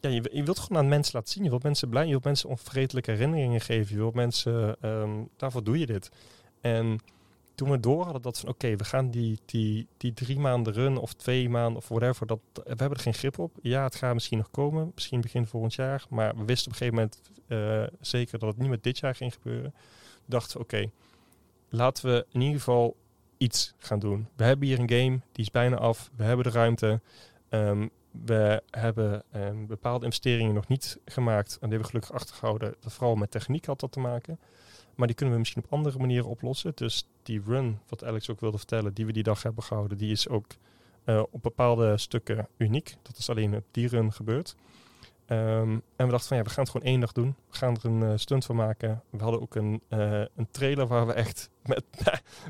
ja, 0.00 0.08
je, 0.08 0.30
je, 0.32 0.42
wilt 0.42 0.58
gewoon 0.58 0.82
aan 0.82 0.88
mensen 0.88 1.14
laten 1.14 1.32
zien. 1.32 1.44
Je 1.44 1.50
wilt 1.50 1.62
mensen 1.62 1.88
blij, 1.88 2.04
je 2.04 2.10
wilt 2.10 2.24
mensen 2.24 2.48
onvergetelijke 2.48 3.10
herinneringen 3.10 3.60
geven. 3.60 3.94
Je 3.94 4.00
wilt 4.00 4.14
mensen, 4.14 4.76
um, 4.82 5.28
daarvoor 5.36 5.64
doe 5.64 5.78
je 5.78 5.86
dit. 5.86 6.10
En 6.60 7.00
toen 7.54 7.70
we 7.70 7.80
door 7.80 8.04
hadden 8.04 8.22
dat 8.22 8.38
van 8.38 8.48
oké, 8.48 8.76
we 8.76 8.84
gaan 8.84 9.10
die, 9.10 9.38
die, 9.44 9.86
die 9.96 10.12
drie 10.12 10.38
maanden 10.38 10.72
run 10.72 10.96
of 10.96 11.12
twee 11.12 11.48
maanden 11.48 11.76
of 11.76 11.88
whatever, 11.88 12.26
dat, 12.26 12.40
we 12.52 12.62
hebben 12.66 12.90
er 12.90 13.00
geen 13.00 13.14
grip 13.14 13.38
op. 13.38 13.56
Ja, 13.62 13.84
het 13.84 13.94
gaat 13.94 14.14
misschien 14.14 14.38
nog 14.38 14.50
komen, 14.50 14.92
misschien 14.94 15.20
begin 15.20 15.46
volgend 15.46 15.74
jaar. 15.74 16.04
Maar 16.08 16.36
we 16.36 16.44
wisten 16.44 16.72
op 16.72 16.80
een 16.80 16.86
gegeven 16.86 16.94
moment 16.94 17.20
uh, 17.46 17.98
zeker 18.00 18.38
dat 18.38 18.48
het 18.48 18.58
niet 18.58 18.70
met 18.70 18.82
dit 18.82 18.98
jaar 18.98 19.14
ging 19.14 19.32
gebeuren. 19.32 19.74
We 20.14 20.30
dachten 20.30 20.60
oké, 20.60 20.74
okay, 20.74 20.90
laten 21.68 22.04
we 22.06 22.26
in 22.32 22.40
ieder 22.40 22.58
geval 22.58 22.96
iets 23.36 23.74
gaan 23.78 23.98
doen. 23.98 24.28
We 24.36 24.44
hebben 24.44 24.66
hier 24.66 24.78
een 24.78 24.90
game, 24.90 25.20
die 25.32 25.44
is 25.44 25.50
bijna 25.50 25.76
af. 25.76 26.10
We 26.16 26.24
hebben 26.24 26.44
de 26.44 26.50
ruimte. 26.50 27.00
Um, 27.50 27.90
we 28.24 28.62
hebben 28.70 29.24
um, 29.36 29.66
bepaalde 29.66 30.04
investeringen 30.04 30.54
nog 30.54 30.68
niet 30.68 30.98
gemaakt. 31.04 31.52
En 31.52 31.68
die 31.68 31.68
hebben 31.68 31.78
we 31.78 31.86
gelukkig 31.86 32.12
achtergehouden. 32.12 32.74
Dat 32.80 32.92
vooral 32.92 33.14
met 33.14 33.30
techniek 33.30 33.66
had 33.66 33.80
dat 33.80 33.92
te 33.92 34.00
maken. 34.00 34.38
Maar 34.94 35.06
die 35.06 35.16
kunnen 35.16 35.34
we 35.34 35.40
misschien 35.40 35.64
op 35.64 35.72
andere 35.72 35.98
manieren 35.98 36.28
oplossen. 36.28 36.72
Dus 36.74 37.08
die 37.22 37.42
run, 37.46 37.78
wat 37.88 38.04
Alex 38.04 38.30
ook 38.30 38.40
wilde 38.40 38.58
vertellen, 38.58 38.94
die 38.94 39.06
we 39.06 39.12
die 39.12 39.22
dag 39.22 39.42
hebben 39.42 39.62
gehouden, 39.62 39.98
die 39.98 40.10
is 40.10 40.28
ook 40.28 40.46
uh, 41.04 41.22
op 41.30 41.42
bepaalde 41.42 41.98
stukken 41.98 42.48
uniek. 42.56 42.94
Dat 43.02 43.16
is 43.16 43.30
alleen 43.30 43.54
op 43.54 43.64
die 43.70 43.88
run 43.88 44.12
gebeurd. 44.12 44.56
Um, 45.26 45.82
en 45.96 46.06
we 46.06 46.10
dachten 46.10 46.28
van 46.28 46.36
ja, 46.36 46.42
we 46.42 46.50
gaan 46.50 46.62
het 46.62 46.72
gewoon 46.72 46.86
één 46.86 47.00
dag 47.00 47.12
doen. 47.12 47.34
We 47.50 47.56
gaan 47.56 47.76
er 47.76 47.84
een 47.84 48.02
uh, 48.02 48.12
stunt 48.14 48.44
van 48.44 48.56
maken. 48.56 49.02
We 49.10 49.22
hadden 49.22 49.40
ook 49.40 49.54
een, 49.54 49.82
uh, 49.88 50.20
een 50.36 50.48
trailer 50.50 50.86
waar 50.86 51.06
we 51.06 51.12
echt 51.12 51.50
met, 51.62 51.84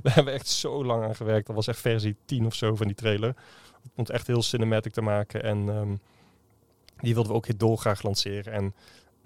we 0.03 0.11
hebben 0.11 0.33
echt 0.33 0.49
zo 0.49 0.85
lang 0.85 1.05
aan 1.05 1.15
gewerkt. 1.15 1.47
Dat 1.47 1.57
was 1.57 1.67
echt 1.67 1.81
versie 1.81 2.17
10 2.25 2.47
of 2.47 2.55
zo 2.55 2.75
van 2.75 2.87
die 2.87 2.97
trailer. 2.97 3.35
Om 3.83 3.91
het 3.95 4.11
echt 4.11 4.27
heel 4.27 4.43
cinematic 4.43 4.93
te 4.93 5.03
maken. 5.03 5.43
En 5.43 5.69
um, 5.69 6.01
die 6.97 7.15
wilden 7.15 7.33
we 7.33 7.39
ook 7.39 7.47
heel 7.47 7.57
dolgraag 7.57 8.03
lanceren. 8.03 8.53
En 8.53 8.75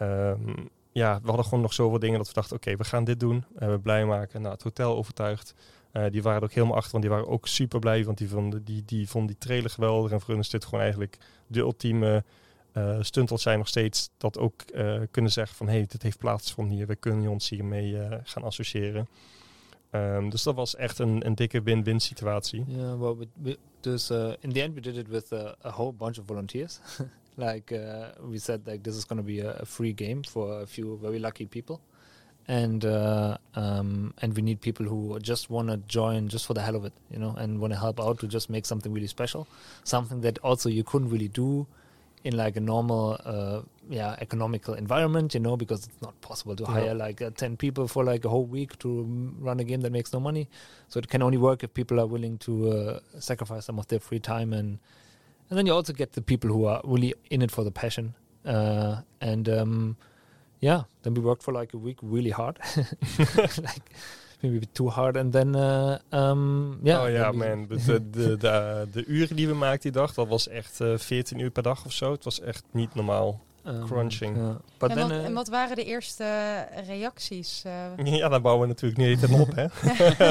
um, 0.09 0.69
ja, 0.97 1.19
we 1.21 1.27
hadden 1.27 1.45
gewoon 1.45 1.61
nog 1.61 1.73
zoveel 1.73 1.99
dingen 1.99 2.19
dat 2.19 2.27
we 2.27 2.35
dachten, 2.35 2.57
oké, 2.57 2.77
we 2.77 2.85
gaan 2.85 3.05
dit 3.05 3.21
doen. 3.21 3.45
Uh, 3.59 3.69
we 3.69 3.79
blij 3.79 4.05
maken. 4.05 4.41
Nou, 4.41 4.55
het 4.55 4.63
hotel 4.63 4.97
overtuigd. 4.97 5.55
Uh, 5.93 6.05
die 6.11 6.23
waren 6.23 6.39
er 6.39 6.45
ook 6.45 6.53
helemaal 6.53 6.77
achter, 6.77 6.91
want 6.93 7.05
die 7.05 7.13
waren 7.13 7.29
ook 7.29 7.47
super 7.47 7.79
blij, 7.79 8.05
want 8.05 8.19
die 8.19 8.29
vonden 8.29 8.65
die, 8.65 8.83
die, 8.87 9.09
vonden 9.09 9.31
die 9.31 9.39
trailer 9.39 9.71
geweldig. 9.71 10.11
En 10.11 10.21
voor 10.21 10.31
hun 10.31 10.39
is 10.39 10.51
dit 10.51 10.65
gewoon 10.65 10.81
eigenlijk 10.81 11.19
de 11.47 11.61
ultieme 11.61 12.25
uh, 12.73 12.97
stunt 13.01 13.31
als 13.31 13.43
zij 13.43 13.57
nog 13.57 13.69
steeds 13.69 14.11
dat 14.17 14.39
ook 14.39 14.65
kunnen 15.11 15.33
zeggen 15.33 15.57
van, 15.57 15.69
hey, 15.69 15.87
dit 15.89 16.03
heeft 16.03 16.19
plaatsgevonden 16.19 16.77
hier. 16.77 16.87
We 16.87 16.97
kunnen 16.97 17.29
ons 17.29 17.49
hiermee 17.49 17.99
gaan 18.23 18.43
associëren. 18.43 19.09
Um, 19.91 20.31
dus 20.31 20.43
dat 20.43 20.55
was 20.55 20.77
echt 20.77 20.99
een, 20.99 21.27
een 21.27 21.35
dikke 21.35 21.63
win-win 21.63 22.01
situatie. 22.01 22.65
Ja, 22.67 22.97
Dus 23.87 24.11
uh, 24.11 24.35
in 24.43 24.51
the 24.51 24.63
end, 24.63 24.75
we 24.75 24.81
did 24.81 24.99
it 24.99 25.09
with 25.09 25.33
a 25.33 25.71
whole 25.71 25.93
bunch 25.93 26.19
of 26.19 26.25
volunteers. 26.25 26.81
like 27.37 27.71
uh, 27.71 28.09
we 28.21 28.39
said, 28.39 28.67
like 28.67 28.83
this 28.83 28.97
is 28.97 29.05
going 29.05 29.19
to 29.19 29.23
be 29.23 29.39
a, 29.39 29.53
a, 29.61 29.65
free 29.65 29.93
game 29.93 30.25
for 30.25 30.61
a 30.61 30.67
few 30.67 30.99
very 31.01 31.21
lucky 31.21 31.47
people, 31.47 31.81
and 32.49 32.85
uh, 32.85 33.37
um, 33.55 34.13
and 34.23 34.35
we 34.35 34.43
need 34.43 34.61
people 34.61 34.87
who 34.87 35.17
just 35.21 35.51
want 35.51 35.69
to 35.69 35.77
join 35.87 36.27
just 36.27 36.47
for 36.47 36.55
the 36.55 36.63
hell 36.63 36.75
of 36.75 36.85
it, 36.85 36.95
you 37.13 37.21
know, 37.21 37.37
and 37.39 37.61
want 37.61 37.73
to 37.75 37.79
help 37.79 38.01
out 38.01 38.19
to 38.19 38.27
just 38.27 38.51
make 38.51 38.67
something 38.67 38.93
really 38.93 39.07
special, 39.07 39.47
something 39.85 40.21
that 40.23 40.39
also 40.39 40.69
you 40.69 40.83
couldn't 40.83 41.11
really 41.11 41.29
do 41.29 41.67
in 42.27 42.37
like 42.37 42.57
a 42.57 42.61
normal 42.61 43.17
uh, 43.25 43.61
yeah 43.89 44.17
economical 44.21 44.75
environment 44.75 45.33
you 45.33 45.39
know 45.39 45.57
because 45.57 45.87
it's 45.87 46.03
not 46.03 46.21
possible 46.21 46.57
to 46.57 46.65
yeah. 46.65 46.73
hire 46.73 46.95
like 46.95 47.23
uh, 47.23 47.31
10 47.31 47.57
people 47.57 47.87
for 47.87 48.03
like 48.03 48.25
a 48.25 48.29
whole 48.29 48.45
week 48.45 48.77
to 48.81 48.89
run 49.39 49.61
a 49.61 49.65
game 49.65 49.81
that 49.83 49.93
makes 49.93 50.13
no 50.13 50.19
money. 50.19 50.49
So 50.89 50.99
it 50.99 51.09
can 51.09 51.23
only 51.23 51.39
work 51.39 51.63
if 51.63 51.73
people 51.73 52.01
are 52.01 52.07
willing 52.07 52.39
to 52.39 52.53
uh, 52.71 53.01
sacrifice 53.21 53.65
some 53.65 53.79
of 53.79 53.87
their 53.87 54.01
free 54.01 54.19
time 54.19 54.53
and 54.53 54.79
and 55.49 55.57
then 55.57 55.67
you 55.67 55.73
also 55.73 55.93
get 55.93 56.15
the 56.15 56.23
people 56.23 56.51
who 56.51 56.65
are 56.65 56.81
really 56.83 57.15
in 57.31 57.43
it 57.43 57.53
for 57.53 57.63
the 57.63 57.71
passion. 57.71 58.15
Uh, 58.45 59.03
and 59.21 59.49
um, 59.49 59.97
yeah 60.61 60.83
then 61.03 61.15
we 61.15 61.21
worked 61.21 61.43
for 61.45 61.53
like 61.53 61.75
a 61.75 61.79
week 61.79 61.99
really 62.03 62.31
hard. 62.31 62.59
Like 63.69 63.87
maybe 64.41 64.67
too 64.73 64.89
hard. 64.89 65.17
En 65.17 65.31
then, 65.31 65.57
uh, 65.57 65.95
um, 66.11 66.79
ja. 66.83 67.05
Oh 67.05 67.11
ja, 67.11 67.33
man. 67.33 67.67
De, 67.67 67.77
de, 67.85 68.11
de, 68.11 68.37
de, 68.37 68.89
de, 68.93 69.05
uren 69.05 69.37
die 69.37 69.49
we 69.49 69.55
maakten 69.55 69.93
die 69.93 70.01
dag, 70.01 70.15
dat 70.15 70.29
was 70.29 70.49
echt 70.49 70.81
uh, 70.81 70.99
14 70.99 71.39
uur 71.39 71.51
per 71.51 71.63
dag 71.63 71.85
of 71.85 71.93
zo. 71.93 72.13
Het 72.13 72.25
was 72.25 72.41
echt 72.41 72.65
niet 72.71 72.95
normaal. 72.95 73.45
Um, 73.67 73.87
crunching. 73.87 74.37
Yeah. 74.37 74.49
En, 74.79 74.89
then, 74.89 75.09
wat, 75.09 75.11
en, 75.11 75.35
wat, 75.35 75.49
waren 75.49 75.77
de 75.77 75.85
eerste 75.85 76.25
reacties? 76.87 77.63
Uh? 77.67 78.17
ja, 78.19 78.29
daar 78.29 78.41
bouwen 78.41 78.63
we 78.63 78.69
natuurlijk 78.69 79.01
niet 79.01 79.21
helemaal 79.21 79.41
op, 79.41 79.55
hè? 79.55 79.63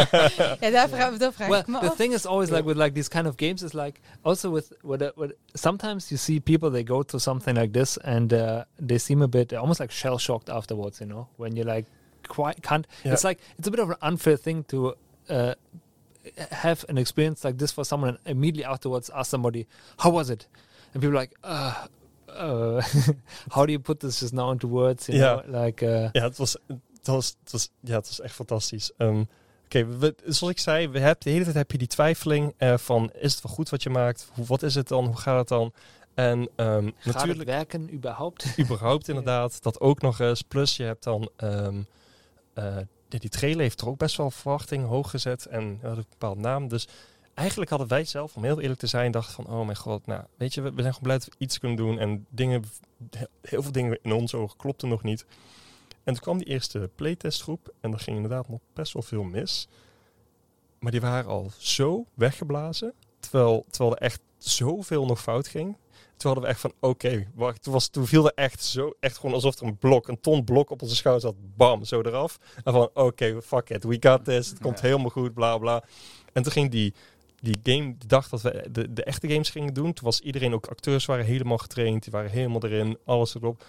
ja, 0.65 0.71
daar 0.71 0.89
vraag, 0.89 1.17
dat 1.17 1.33
vraag 1.33 1.47
well, 1.47 1.59
ik 1.59 1.67
me 1.67 1.79
the 1.79 1.89
af. 1.89 1.95
thing 1.95 2.13
is 2.13 2.25
always 2.25 2.49
like 2.49 2.63
with 2.63 2.77
like 2.77 2.91
these 2.91 3.09
kind 3.09 3.27
of 3.27 3.33
games 3.35 3.61
is 3.61 3.73
like 3.73 3.99
also 4.21 4.51
with, 4.51 4.77
with, 4.81 5.01
uh, 5.01 5.07
with 5.15 5.33
sometimes 5.53 6.09
you 6.09 6.19
see 6.19 6.39
people 6.39 6.71
they 6.71 6.83
go 6.83 7.03
to 7.03 7.17
something 7.17 7.57
like 7.57 7.79
this 7.79 7.99
and 7.99 8.33
uh, 8.33 8.61
they 8.85 8.97
seem 8.97 9.21
a 9.21 9.27
bit 9.27 9.53
almost 9.53 9.79
like 9.79 9.91
shell 9.91 10.17
shocked 10.17 10.49
afterwards, 10.49 10.99
you 10.99 11.07
know, 11.07 11.27
when 11.35 11.55
you're 11.55 11.73
like 11.75 11.85
quite 12.27 12.61
can't. 12.61 12.87
Yeah. 13.03 13.13
It's 13.13 13.23
like 13.23 13.39
it's 13.57 13.67
a 13.67 13.71
bit 13.71 13.79
of 13.79 13.89
an 13.89 13.97
unfair 14.01 14.37
thing 14.37 14.63
to 14.65 14.95
uh, 15.29 15.53
have 16.51 16.85
an 16.89 16.97
experience 16.97 17.43
like 17.43 17.57
this 17.57 17.71
for 17.71 17.85
someone 17.85 18.09
and 18.09 18.19
immediately 18.25 18.65
afterwards 18.65 19.09
ask 19.09 19.29
somebody, 19.29 19.67
"How 19.97 20.11
was 20.11 20.29
it?" 20.29 20.47
And 20.93 21.01
people 21.01 21.17
are 21.17 21.21
like, 21.21 21.33
uh, 21.43 21.87
uh, 22.29 22.81
"How 23.51 23.65
do 23.65 23.71
you 23.71 23.79
put 23.79 23.99
this 23.99 24.19
just 24.19 24.33
now 24.33 24.51
into 24.51 24.67
words?" 24.67 25.07
You 25.07 25.19
yeah. 25.19 25.41
know, 25.41 25.63
like 25.63 25.81
uh, 25.83 26.09
ja, 26.13 26.23
het 26.23 26.37
was, 26.37 26.57
het 26.67 27.07
was, 27.07 27.35
het 27.43 27.51
was, 27.51 27.69
ja, 27.79 27.95
het 27.95 28.07
was 28.07 28.19
echt 28.19 28.35
fantastisch. 28.35 28.91
Um, 28.97 29.27
Oké, 29.65 29.79
okay, 29.79 30.13
zoals 30.25 30.53
ik 30.53 30.59
zei, 30.59 30.89
we 30.89 30.99
hebben 30.99 31.23
de 31.23 31.29
hele 31.29 31.43
tijd 31.43 31.55
heb 31.55 31.71
je 31.71 31.77
die 31.77 31.87
twijfeling 31.87 32.53
uh, 32.59 32.77
van 32.77 33.11
is 33.13 33.33
het 33.33 33.43
wel 33.43 33.53
goed 33.53 33.69
wat 33.69 33.83
je 33.83 33.89
maakt? 33.89 34.29
Hoe, 34.33 34.45
wat 34.45 34.63
is 34.63 34.75
het 34.75 34.87
dan? 34.87 35.05
Hoe 35.05 35.17
gaat 35.17 35.37
het 35.37 35.47
dan? 35.47 35.73
En 36.13 36.39
um, 36.39 36.93
Gaat 36.97 37.13
natuurlijk 37.13 37.37
het 37.37 37.47
werken 37.47 37.93
überhaupt? 37.93 38.59
überhaupt 38.59 39.07
inderdaad. 39.07 39.57
Dat 39.63 39.79
ook 39.79 40.01
nog 40.01 40.19
eens. 40.19 40.41
Plus 40.41 40.77
je 40.77 40.83
hebt 40.83 41.03
dan 41.03 41.29
um, 41.43 41.87
die 43.07 43.29
trailer 43.29 43.61
heeft 43.61 43.81
er 43.81 43.87
ook 43.87 43.97
best 43.97 44.17
wel 44.17 44.31
verwachting 44.31 44.85
hoog 44.85 45.09
gezet 45.09 45.45
en 45.45 45.79
had 45.81 45.97
een 45.97 46.05
bepaald 46.09 46.37
naam. 46.37 46.67
Dus 46.67 46.87
eigenlijk 47.33 47.69
hadden 47.69 47.87
wij 47.87 48.05
zelf, 48.05 48.35
om 48.35 48.43
heel 48.43 48.61
eerlijk 48.61 48.79
te 48.79 48.87
zijn, 48.87 49.11
dachten 49.11 49.33
van, 49.33 49.47
oh 49.47 49.65
mijn 49.65 49.77
god, 49.77 50.05
nou, 50.05 50.23
weet 50.37 50.53
je, 50.53 50.61
we, 50.61 50.69
we 50.69 50.81
zijn 50.81 50.93
gewoon 50.93 51.03
blij 51.03 51.17
dat 51.17 51.25
we 51.25 51.35
iets 51.37 51.59
kunnen 51.59 51.77
doen 51.77 51.99
en 51.99 52.25
dingen, 52.29 52.63
heel 53.41 53.61
veel 53.61 53.71
dingen 53.71 53.99
in 54.01 54.11
onze 54.11 54.37
ogen 54.37 54.57
klopten 54.57 54.89
nog 54.89 55.03
niet. 55.03 55.25
En 56.03 56.13
toen 56.13 56.23
kwam 56.23 56.37
die 56.37 56.47
eerste 56.47 56.89
playtestgroep 56.95 57.73
en 57.79 57.93
er 57.93 57.99
ging 57.99 58.15
inderdaad 58.15 58.49
nog 58.49 58.59
best 58.73 58.93
wel 58.93 59.01
veel 59.01 59.23
mis. 59.23 59.67
Maar 60.79 60.91
die 60.91 61.01
waren 61.01 61.31
al 61.31 61.51
zo 61.57 62.05
weggeblazen, 62.13 62.93
terwijl, 63.19 63.65
terwijl 63.69 63.95
er 63.95 64.01
echt 64.01 64.21
zoveel 64.37 65.05
nog 65.05 65.21
fout 65.21 65.47
ging. 65.47 65.77
Toen 66.17 66.31
hadden 66.31 66.43
we 66.43 66.49
echt 66.49 66.59
van, 66.59 66.73
oké, 66.79 67.27
wacht. 67.33 67.63
Toen, 67.63 67.73
was, 67.73 67.87
toen 67.87 68.07
viel 68.07 68.25
er 68.25 68.33
echt 68.35 68.63
zo, 68.63 68.93
echt 68.99 69.17
gewoon 69.17 69.35
alsof 69.35 69.59
er 69.59 69.65
een 69.65 69.77
blok, 69.77 70.07
een 70.07 70.21
ton 70.21 70.43
blok 70.43 70.69
op 70.69 70.81
onze 70.81 70.95
schouder 70.95 71.21
zat. 71.21 71.35
Bam, 71.55 71.83
zo 71.83 72.01
eraf. 72.01 72.39
En 72.63 72.73
van, 72.73 72.89
oké, 72.93 73.41
fuck 73.41 73.69
it, 73.69 73.83
we 73.83 73.97
got 73.99 74.25
this. 74.25 74.49
Het 74.49 74.59
komt 74.59 74.81
helemaal 74.81 75.09
goed, 75.09 75.33
bla 75.33 75.57
bla. 75.57 75.83
En 76.33 76.43
toen 76.43 76.51
ging 76.51 76.71
die, 76.71 76.93
die 77.39 77.57
game, 77.63 77.95
de 77.97 78.07
dag 78.07 78.29
dat 78.29 78.41
we 78.41 78.67
de, 78.71 78.93
de 78.93 79.03
echte 79.03 79.27
games 79.27 79.49
gingen 79.49 79.73
doen, 79.73 79.93
toen 79.93 80.05
was 80.05 80.19
iedereen, 80.19 80.53
ook 80.53 80.67
acteurs 80.67 81.05
waren 81.05 81.25
helemaal 81.25 81.57
getraind. 81.57 82.03
Die 82.03 82.11
waren 82.11 82.31
helemaal 82.31 82.63
erin, 82.63 82.97
alles 83.05 83.35
erop. 83.35 83.65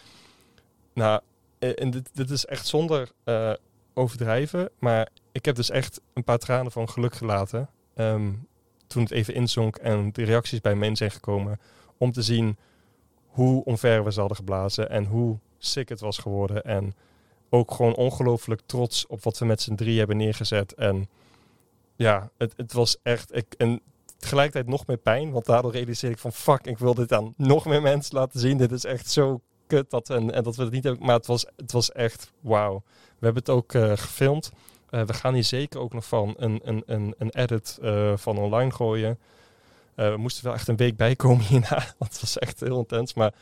Nou, 0.95 1.21
eh, 1.59 1.71
en 1.75 1.91
dit, 1.91 2.11
dit 2.13 2.31
is 2.31 2.45
echt 2.45 2.67
zonder 2.67 3.11
uh, 3.25 3.53
overdrijven. 3.95 4.71
Maar 4.79 5.09
ik 5.33 5.45
heb 5.45 5.55
dus 5.57 5.71
echt 5.71 6.01
een 6.15 6.25
paar 6.25 6.39
tranen 6.39 6.73
van 6.73 6.89
geluk 6.89 7.15
gelaten. 7.15 7.69
Um, 7.95 8.47
toen 8.87 9.03
het 9.03 9.11
even 9.11 9.35
inzonk 9.35 9.77
en 9.77 10.13
de 10.13 10.25
reacties 10.25 10.61
bij 10.61 10.75
mensen 10.75 10.97
zijn 10.97 11.11
gekomen 11.11 11.61
om 11.99 12.13
te 12.13 12.23
zien 12.23 12.57
hoe 13.27 13.65
omver 13.65 14.05
we 14.05 14.13
ze 14.13 14.19
hadden 14.19 14.37
geblazen 14.37 14.91
en 14.91 15.05
hoe 15.05 15.39
sick 15.59 15.89
het 15.89 16.01
was 16.01 16.19
geworden. 16.19 16.65
En 16.65 16.95
ook 17.49 17.71
gewoon 17.71 17.95
ongelooflijk 17.95 18.61
trots 18.67 19.07
op 19.07 19.23
wat 19.23 19.39
we 19.39 19.45
met 19.45 19.63
z'n 19.63 19.75
drie 19.75 19.99
hebben 19.99 20.17
neergezet. 20.17 20.75
En 20.75 21.09
ja, 21.97 22.31
het, 22.39 22.53
het 22.57 22.73
was 22.73 22.97
echt. 23.03 23.37
Ik, 23.37 23.55
en 23.59 23.81
tegelijkertijd 24.19 24.67
nog 24.67 24.87
meer 24.87 24.97
pijn, 24.97 25.31
want 25.31 25.45
daardoor 25.45 25.73
realiseer 25.73 26.11
ik 26.11 26.19
van 26.19 26.33
fuck, 26.33 26.67
ik 26.67 26.79
wil 26.79 26.95
dit 26.95 27.13
aan 27.13 27.35
nog 27.37 27.65
meer 27.67 27.83
mensen 27.83 28.17
laten 28.17 28.41
zien. 28.41 28.57
Dit 28.57 28.73
is 28.73 28.85
echt 28.85 29.11
zo 29.11 29.41
kut 29.67 29.91
dat, 29.91 30.11
en, 30.11 30.33
en 30.33 30.43
dat 30.43 30.57
we 30.57 30.63
het 30.63 30.73
niet 30.73 30.85
hebben. 30.85 31.07
Maar 31.07 31.17
het 31.17 31.27
was, 31.27 31.47
het 31.57 31.73
was 31.73 31.93
echt 31.93 32.33
wauw. 32.41 32.83
We 33.19 33.25
hebben 33.25 33.43
het 33.43 33.51
ook 33.51 33.73
uh, 33.73 33.93
gefilmd. 33.97 34.51
Uh, 34.91 35.03
we 35.03 35.15
gaan 35.15 35.35
hier 35.35 35.45
zeker 35.45 35.81
ook 35.81 35.93
nog 35.93 36.07
van 36.07 36.35
een, 36.37 36.61
een, 36.65 36.83
een, 36.87 37.15
een 37.19 37.31
edit 37.31 37.79
uh, 37.83 38.17
van 38.17 38.39
online 38.39 38.71
gooien. 38.71 39.19
Uh, 39.97 40.11
we 40.11 40.17
moesten 40.17 40.45
wel 40.45 40.55
echt 40.55 40.69
een 40.69 40.77
week 40.77 40.97
bijkomen 40.97 41.45
hierna, 41.51 41.85
want 41.99 42.13
het 42.13 42.21
was 42.21 42.39
echt 42.39 42.61
heel 42.61 42.79
intens. 42.79 43.15
Maar 43.15 43.35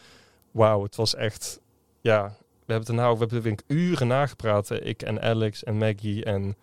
wauw, 0.50 0.82
het 0.82 0.96
was 0.96 1.14
echt, 1.14 1.60
ja, 2.00 2.36
we 2.66 2.72
hebben 2.72 2.88
er 2.88 2.94
nou, 2.94 3.18
we 3.18 3.26
hebben 3.26 3.52
er 3.52 3.62
uren 3.66 4.06
nagepraat. 4.06 4.70
Ik 4.70 5.02
en 5.02 5.22
Alex 5.22 5.64
en 5.64 5.78
Maggie 5.78 6.24
en 6.24 6.56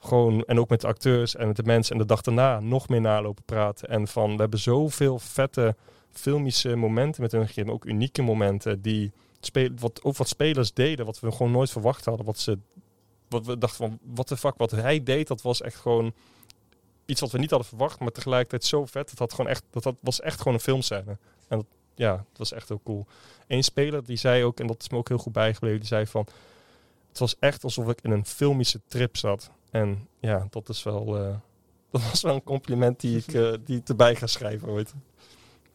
gewoon, 0.00 0.44
en 0.44 0.58
ook 0.58 0.68
met 0.68 0.80
de 0.80 0.86
acteurs 0.86 1.36
en 1.36 1.46
met 1.46 1.56
de 1.56 1.62
mensen. 1.62 1.92
En 1.92 2.00
de 2.00 2.06
dag 2.06 2.20
daarna 2.20 2.60
nog 2.60 2.88
meer 2.88 3.00
nalopen 3.00 3.44
praten. 3.44 3.88
En 3.88 4.08
van, 4.08 4.32
we 4.32 4.40
hebben 4.40 4.58
zoveel 4.58 5.18
vette 5.18 5.76
filmische 6.10 6.76
momenten 6.76 7.22
met 7.22 7.32
hun 7.32 7.46
gegeven, 7.46 7.72
ook 7.72 7.84
unieke 7.84 8.22
momenten 8.22 8.82
die 8.82 9.12
spelen, 9.40 9.78
wat, 9.80 10.00
ook 10.02 10.16
wat 10.16 10.28
spelers 10.28 10.72
deden, 10.72 11.06
wat 11.06 11.20
we 11.20 11.32
gewoon 11.32 11.52
nooit 11.52 11.70
verwacht 11.70 12.04
hadden. 12.04 12.26
Wat 12.26 12.38
ze, 12.38 12.58
wat 13.28 13.46
we 13.46 13.58
dachten 13.58 13.88
van, 13.88 13.98
wat 14.14 14.28
de 14.28 14.36
fuck, 14.36 14.54
wat 14.56 14.70
hij 14.70 15.02
deed, 15.02 15.28
dat 15.28 15.42
was 15.42 15.60
echt 15.60 15.76
gewoon 15.76 16.12
iets 17.12 17.20
wat 17.20 17.30
we 17.30 17.38
niet 17.38 17.50
hadden 17.50 17.68
verwacht, 17.68 18.00
maar 18.00 18.10
tegelijkertijd 18.10 18.64
zo 18.64 18.86
vet. 18.86 19.08
Dat, 19.08 19.18
had 19.18 19.32
gewoon 19.32 19.50
echt, 19.50 19.64
dat, 19.70 19.82
dat 19.82 19.94
was 20.00 20.20
echt 20.20 20.38
gewoon 20.38 20.54
een 20.54 20.60
filmscène. 20.60 21.18
En 21.48 21.56
dat, 21.58 21.66
ja, 21.94 22.12
het 22.28 22.38
was 22.38 22.52
echt 22.52 22.68
heel 22.68 22.80
cool. 22.84 23.06
Eén 23.46 23.62
speler 23.62 24.04
die 24.04 24.16
zei 24.16 24.44
ook, 24.44 24.60
en 24.60 24.66
dat 24.66 24.80
is 24.80 24.88
me 24.88 24.96
ook 24.96 25.08
heel 25.08 25.18
goed 25.18 25.32
bijgebleven, 25.32 25.78
die 25.78 25.88
zei 25.88 26.06
van... 26.06 26.26
Het 27.08 27.18
was 27.20 27.38
echt 27.38 27.64
alsof 27.64 27.88
ik 27.88 28.00
in 28.00 28.10
een 28.10 28.26
filmische 28.26 28.80
trip 28.86 29.16
zat. 29.16 29.50
En 29.70 30.08
ja, 30.20 30.46
dat 30.50 30.68
is 30.68 30.82
wel... 30.82 31.20
Uh, 31.20 31.36
dat 31.90 32.02
was 32.02 32.22
wel 32.22 32.34
een 32.34 32.42
compliment 32.42 33.00
die 33.00 33.18
ik, 33.18 33.32
uh, 33.32 33.52
die 33.64 33.78
ik 33.78 33.88
erbij 33.88 34.16
ga 34.16 34.26
schrijven 34.26 34.68
ooit. 34.68 34.94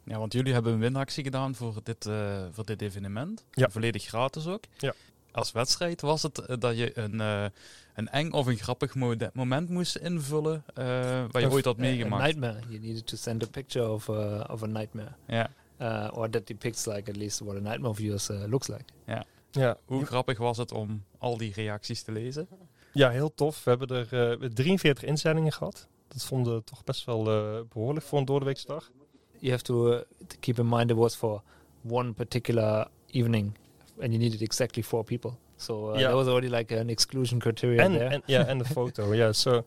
Ja, 0.04 0.18
want 0.18 0.32
jullie 0.32 0.52
hebben 0.52 0.72
een 0.72 0.78
winactie 0.78 1.24
gedaan 1.24 1.54
voor 1.54 1.74
dit, 1.82 2.06
uh, 2.06 2.44
voor 2.50 2.64
dit 2.64 2.82
evenement. 2.82 3.44
Ja. 3.50 3.68
Volledig 3.70 4.04
gratis 4.04 4.46
ook. 4.46 4.64
Ja. 4.78 4.94
Als 5.38 5.52
wedstrijd 5.52 6.00
was 6.00 6.22
het 6.22 6.42
dat 6.58 6.76
je 6.76 6.98
een 6.98 7.50
een 7.98 8.08
eng 8.08 8.30
of 8.30 8.46
een 8.46 8.56
grappig 8.56 8.94
moment 9.32 9.68
moest 9.68 9.96
invullen 9.96 10.64
uh, 10.78 10.84
waar 11.30 11.40
je 11.40 11.50
ooit 11.50 11.64
had 11.64 11.76
meegemaakt. 11.76 12.22
A 12.22 12.26
nightmare. 12.26 12.58
You 12.68 12.80
needed 12.80 13.06
to 13.06 13.16
send 13.16 13.42
a 13.42 13.46
picture 13.46 13.90
of, 13.90 14.08
uh, 14.08 14.44
of 14.50 14.62
a 14.62 14.66
nightmare. 14.66 15.12
Ja. 15.26 15.50
Uh, 15.80 16.08
or 16.18 16.30
that 16.30 16.46
depicts 16.46 16.86
like 16.86 17.10
at 17.10 17.16
least 17.16 17.40
what 17.40 17.56
a 17.56 17.60
nightmare 17.60 17.88
of 17.88 17.98
yours 17.98 18.30
uh, 18.30 18.44
looks 18.46 18.66
like. 18.66 18.84
Ja. 19.06 19.24
ja. 19.50 19.76
Hoe 19.84 20.04
grappig 20.04 20.38
was 20.38 20.56
het 20.56 20.72
om 20.72 21.04
al 21.18 21.36
die 21.36 21.52
reacties 21.52 22.02
te 22.02 22.12
lezen? 22.12 22.48
Ja, 22.92 23.10
heel 23.10 23.34
tof. 23.34 23.64
We 23.64 23.70
hebben 23.70 24.08
er 24.08 24.54
43 24.54 25.02
uh, 25.04 25.10
inzendingen 25.10 25.52
gehad. 25.52 25.86
Dat 26.08 26.24
vonden 26.24 26.54
we 26.54 26.64
toch 26.64 26.84
best 26.84 27.04
wel 27.04 27.20
uh, 27.20 27.60
behoorlijk 27.72 28.06
voor 28.06 28.18
een 28.18 28.24
doordeweekse 28.24 28.66
dag. 28.66 28.90
You 29.38 29.50
have 29.50 29.62
to, 29.62 29.92
uh, 29.92 29.98
to 30.26 30.36
keep 30.40 30.58
in 30.58 30.68
mind 30.68 30.90
it 30.90 30.96
was 30.96 31.14
for 31.14 31.42
one 31.82 32.12
particular 32.12 32.88
evening 33.06 33.52
and 34.00 34.12
you 34.12 34.18
needed 34.18 34.40
exactly 34.40 34.82
four 34.82 35.04
people. 35.04 35.32
So 35.56 35.90
uh, 35.90 35.98
yeah. 35.98 36.08
that 36.08 36.16
was 36.16 36.26
already 36.26 36.48
like 36.48 36.80
an 36.80 36.88
exclusion 36.88 37.38
criteria 37.38 37.82
en, 37.82 37.92
there. 37.92 38.08
En, 38.08 38.22
ja, 38.26 38.46
en 38.46 38.58
de 38.58 38.64
foto. 38.64 39.14
ja, 39.14 39.32
so, 39.32 39.64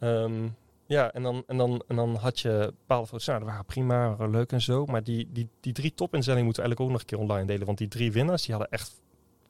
um, 0.00 0.56
ja, 0.86 1.12
en 1.12 1.22
dan, 1.22 1.44
en, 1.46 1.56
dan, 1.56 1.82
en 1.88 1.96
dan 1.96 2.14
had 2.14 2.40
je 2.40 2.72
bepaalde 2.78 3.06
foto's. 3.06 3.26
Nou, 3.26 3.38
dat 3.38 3.48
waren 3.48 3.64
prima, 3.64 4.16
waren 4.16 4.30
leuk 4.30 4.52
en 4.52 4.60
zo. 4.60 4.86
Maar 4.86 5.02
die, 5.02 5.28
die, 5.32 5.48
die 5.60 5.72
drie 5.72 5.94
topinzendingen 5.94 6.44
moeten 6.44 6.62
we 6.62 6.68
eigenlijk 6.68 6.80
ook 6.80 6.90
nog 6.90 7.00
een 7.00 7.06
keer 7.06 7.18
online 7.18 7.46
delen. 7.46 7.66
Want 7.66 7.78
die 7.78 7.88
drie 7.88 8.12
winnaars, 8.12 8.42
die 8.42 8.54
hadden 8.54 8.72
echt, 8.72 9.00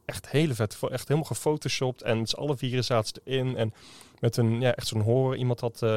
echt 0.05 0.31
hele 0.31 0.55
vet, 0.55 0.78
echt 0.90 1.09
helemaal 1.09 1.28
gefotoshopt. 1.28 2.03
En 2.03 2.19
met 2.19 2.28
z'n 2.28 2.36
alle 2.36 2.57
vier 2.57 2.82
zaten 2.82 3.09
ze 3.15 3.31
erin. 3.31 3.57
En 3.57 3.73
met 4.20 4.36
een, 4.36 4.61
ja, 4.61 4.74
echt 4.74 4.86
zo'n 4.86 5.01
horror. 5.01 5.36
Iemand 5.36 5.61
had... 5.61 5.81
Uh, 5.82 5.97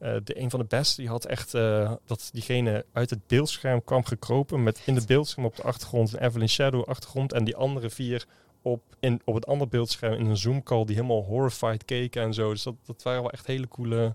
uh, 0.00 0.16
de, 0.24 0.40
een 0.40 0.50
van 0.50 0.60
de 0.60 0.66
beste, 0.68 1.00
die 1.00 1.10
had 1.10 1.24
echt 1.24 1.54
uh, 1.54 1.92
dat 2.06 2.30
diegene 2.32 2.84
uit 2.92 3.10
het 3.10 3.26
beeldscherm 3.26 3.84
kwam 3.84 4.04
gekropen 4.04 4.62
met 4.62 4.82
in 4.86 4.94
het 4.94 5.06
beeldscherm 5.06 5.46
op 5.46 5.56
de 5.56 5.62
achtergrond 5.62 6.12
een 6.12 6.24
Evelyn 6.24 6.48
Shadow 6.48 6.84
achtergrond 6.84 7.32
en 7.32 7.44
die 7.44 7.56
andere 7.56 7.90
vier 7.90 8.26
op, 8.62 8.82
in, 9.00 9.20
op 9.24 9.34
het 9.34 9.46
andere 9.46 9.70
beeldscherm 9.70 10.12
in 10.12 10.26
een 10.26 10.36
Zoom-call 10.36 10.84
die 10.84 10.94
helemaal 10.94 11.22
horrified 11.22 11.84
keken 11.84 12.22
en 12.22 12.34
zo. 12.34 12.50
Dus 12.50 12.62
dat, 12.62 12.74
dat 12.84 13.02
waren 13.02 13.22
wel 13.22 13.30
echt 13.30 13.46
hele 13.46 13.68
coole 13.68 14.14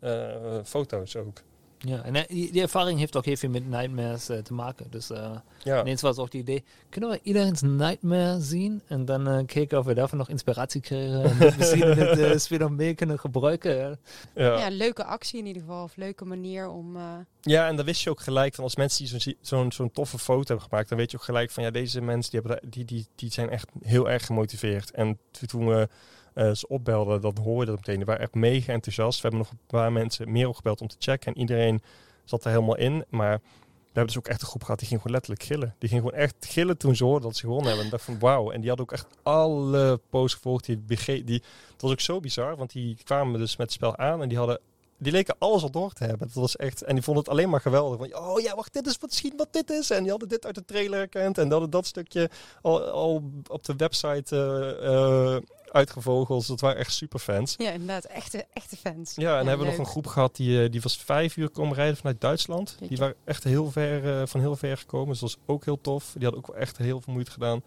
uh, 0.00 0.58
foto's 0.64 1.16
ook. 1.16 1.42
Ja, 1.84 2.02
en 2.02 2.14
eh, 2.16 2.22
die, 2.28 2.52
die 2.52 2.62
ervaring 2.62 2.98
heeft 2.98 3.16
ook 3.16 3.24
heel 3.24 3.36
veel 3.36 3.50
met 3.50 3.68
Nightmares 3.68 4.28
eh, 4.28 4.38
te 4.38 4.54
maken. 4.54 4.86
Dus 4.90 5.10
eh 5.10 5.30
Ja, 5.62 5.80
ineens 5.80 6.00
was 6.00 6.16
ook 6.18 6.30
die 6.30 6.40
idee, 6.40 6.64
kunnen 6.88 7.10
we 7.10 7.20
iedereen's 7.22 7.60
Nightmare 7.62 8.40
zien? 8.40 8.82
En 8.86 9.04
dan 9.04 9.28
eh, 9.28 9.46
kijken 9.46 9.78
of 9.78 9.84
we 9.84 9.94
daarvan 9.94 10.18
nog 10.18 10.28
inspiratie 10.28 10.80
krijgen. 10.80 11.22
En 11.24 11.38
dat 11.38 11.56
misschien 11.56 11.82
het 11.82 12.18
eh, 12.18 12.36
spel 12.38 12.58
nog 12.58 12.70
meer 12.70 12.94
kunnen 12.94 13.18
gebruiken. 13.18 13.74
Ja. 13.74 13.98
ja. 14.34 14.58
Ja, 14.58 14.68
leuke 14.70 15.04
actie 15.04 15.38
in 15.38 15.46
ieder 15.46 15.62
geval. 15.62 15.82
Of 15.82 15.96
leuke 15.96 16.24
manier 16.24 16.68
om... 16.68 16.96
eh, 16.96 17.02
Ja, 17.40 17.68
en 17.68 17.76
dan 17.76 17.84
wist 17.84 18.02
je 18.02 18.10
ook 18.10 18.20
gelijk 18.20 18.54
van 18.54 18.64
als 18.64 18.76
mensen 18.76 19.04
die 19.06 19.18
zo'n 19.20 19.34
zo'n 19.40 19.72
zo'n 19.72 19.92
toffe 19.92 20.18
foto 20.18 20.46
hebben 20.46 20.68
gemaakt, 20.68 20.88
dan 20.88 20.98
weet 20.98 21.10
je 21.10 21.16
ook 21.16 21.22
gelijk 21.24 21.50
van 21.50 21.62
ja, 21.62 21.70
deze 21.70 22.00
mensen 22.00 22.30
die, 22.30 22.40
hebben, 22.40 22.70
die, 22.70 22.84
die, 22.84 23.06
die 23.14 23.30
zijn 23.32 23.50
echt 23.50 23.68
heel 23.82 24.10
erg 24.10 24.26
gemotiveerd. 24.26 24.90
En 24.90 25.18
toen 25.46 25.66
we 25.68 25.88
eh, 26.34 26.50
ze 26.50 26.68
opbelden, 26.68 27.20
dan 27.20 27.36
hoorde 27.42 27.60
je 27.60 27.66
dat 27.66 27.76
meteen. 27.76 27.96
Die 27.96 28.04
waren 28.04 28.22
echt 28.22 28.34
mega 28.34 28.72
enthousiast. 28.72 29.20
We 29.20 29.28
hebben 29.28 29.40
nog 29.40 29.50
een 29.50 29.66
paar 29.66 29.92
mensen 29.92 30.32
meer 30.32 30.48
opgebeld 30.48 30.80
om 30.80 30.88
te 30.88 30.96
checken 30.98 31.34
en 31.34 31.40
iedereen 31.40 31.82
zat 32.24 32.44
er 32.44 32.50
helemaal 32.50 32.76
in. 32.76 33.04
Maar 33.08 33.38
we 33.38 33.98
hebben 33.98 34.14
dus 34.14 34.18
ook 34.18 34.28
echt 34.28 34.42
een 34.42 34.48
groep 34.48 34.62
gehad 34.62 34.78
die 34.78 34.88
ging 34.88 35.00
gewoon 35.00 35.16
letterlijk 35.16 35.46
gillen. 35.46 35.74
Die 35.78 35.88
ging 35.88 36.02
gewoon 36.02 36.18
echt 36.18 36.34
gillen 36.40 36.76
toen 36.76 36.96
ze 36.96 37.04
hoorden 37.04 37.22
dat 37.22 37.36
ze 37.36 37.42
gewonnen 37.42 37.66
hebben. 37.66 37.84
En 37.84 37.90
dacht 37.90 38.04
van 38.04 38.18
wauw. 38.18 38.50
En 38.50 38.60
die 38.60 38.68
hadden 38.68 38.86
ook 38.86 38.92
echt 38.92 39.06
alle 39.22 40.00
posts 40.10 40.34
gevolgd. 40.34 40.64
Die, 40.64 40.84
die, 41.24 41.42
was 41.78 41.90
ook 41.90 42.00
zo 42.00 42.20
bizar, 42.20 42.56
want 42.56 42.72
die 42.72 42.96
kwamen 43.04 43.40
dus 43.40 43.56
met 43.56 43.66
het 43.66 43.76
spel 43.76 43.96
aan 43.96 44.22
en 44.22 44.28
die 44.28 44.38
hadden 44.38 44.60
die 45.02 45.12
leken 45.12 45.34
alles 45.38 45.62
al 45.62 45.70
door 45.70 45.92
te 45.92 46.04
hebben. 46.04 46.26
Dat 46.26 46.36
was 46.36 46.56
echt, 46.56 46.82
en 46.82 46.94
die 46.94 47.04
vonden 47.04 47.22
het 47.22 47.32
alleen 47.32 47.50
maar 47.50 47.60
geweldig. 47.60 47.98
Van, 47.98 48.22
oh 48.22 48.40
ja, 48.40 48.54
wacht, 48.54 48.72
dit 48.72 48.86
is 48.86 48.98
misschien 49.00 49.32
wat 49.36 49.52
dit 49.52 49.70
is. 49.70 49.90
En 49.90 50.02
die 50.02 50.10
hadden 50.10 50.28
dit 50.28 50.46
uit 50.46 50.54
de 50.54 50.64
trailer 50.64 50.98
herkend. 50.98 51.38
En 51.38 51.42
die 51.42 51.52
hadden 51.52 51.70
dat 51.70 51.86
stukje 51.86 52.30
al, 52.62 52.82
al 52.82 53.22
op 53.48 53.64
de 53.64 53.76
website 53.76 54.36
eh, 54.36 55.34
eh, 55.34 55.42
uitgevogeld. 55.72 56.38
Dus 56.38 56.48
dat 56.48 56.60
waren 56.60 56.78
echt 56.78 56.92
super 56.92 57.18
fans. 57.18 57.54
ja, 57.58 57.70
inderdaad. 57.70 58.04
Echte, 58.04 58.44
echte 58.52 58.76
fans. 58.76 59.14
Ja, 59.14 59.38
en 59.38 59.46
hebben 59.46 59.66
we 59.66 59.72
nog 59.72 59.80
een 59.80 59.90
groep 59.92 60.06
gehad 60.06 60.36
die, 60.36 60.62
eh, 60.64 60.70
die 60.70 60.80
was 60.80 60.96
vijf 60.96 61.36
uur 61.36 61.50
komen 61.50 61.74
rijden 61.74 61.96
vanuit 61.96 62.20
Duitsland. 62.20 62.76
Die 62.88 62.96
waren 62.98 63.14
echt 63.24 63.44
heel 63.44 63.70
ver, 63.70 64.20
eh, 64.20 64.26
van 64.26 64.40
heel 64.40 64.56
ver 64.56 64.76
gekomen. 64.76 65.08
Dus 65.08 65.18
dat 65.20 65.30
was 65.34 65.38
ook 65.46 65.64
heel 65.64 65.80
tof. 65.80 66.10
Die 66.14 66.22
hadden 66.22 66.40
ook 66.40 66.46
wel 66.46 66.56
echt 66.56 66.76
heel 66.78 67.00
veel 67.00 67.12
moeite 67.12 67.30
gedaan. 67.30 67.62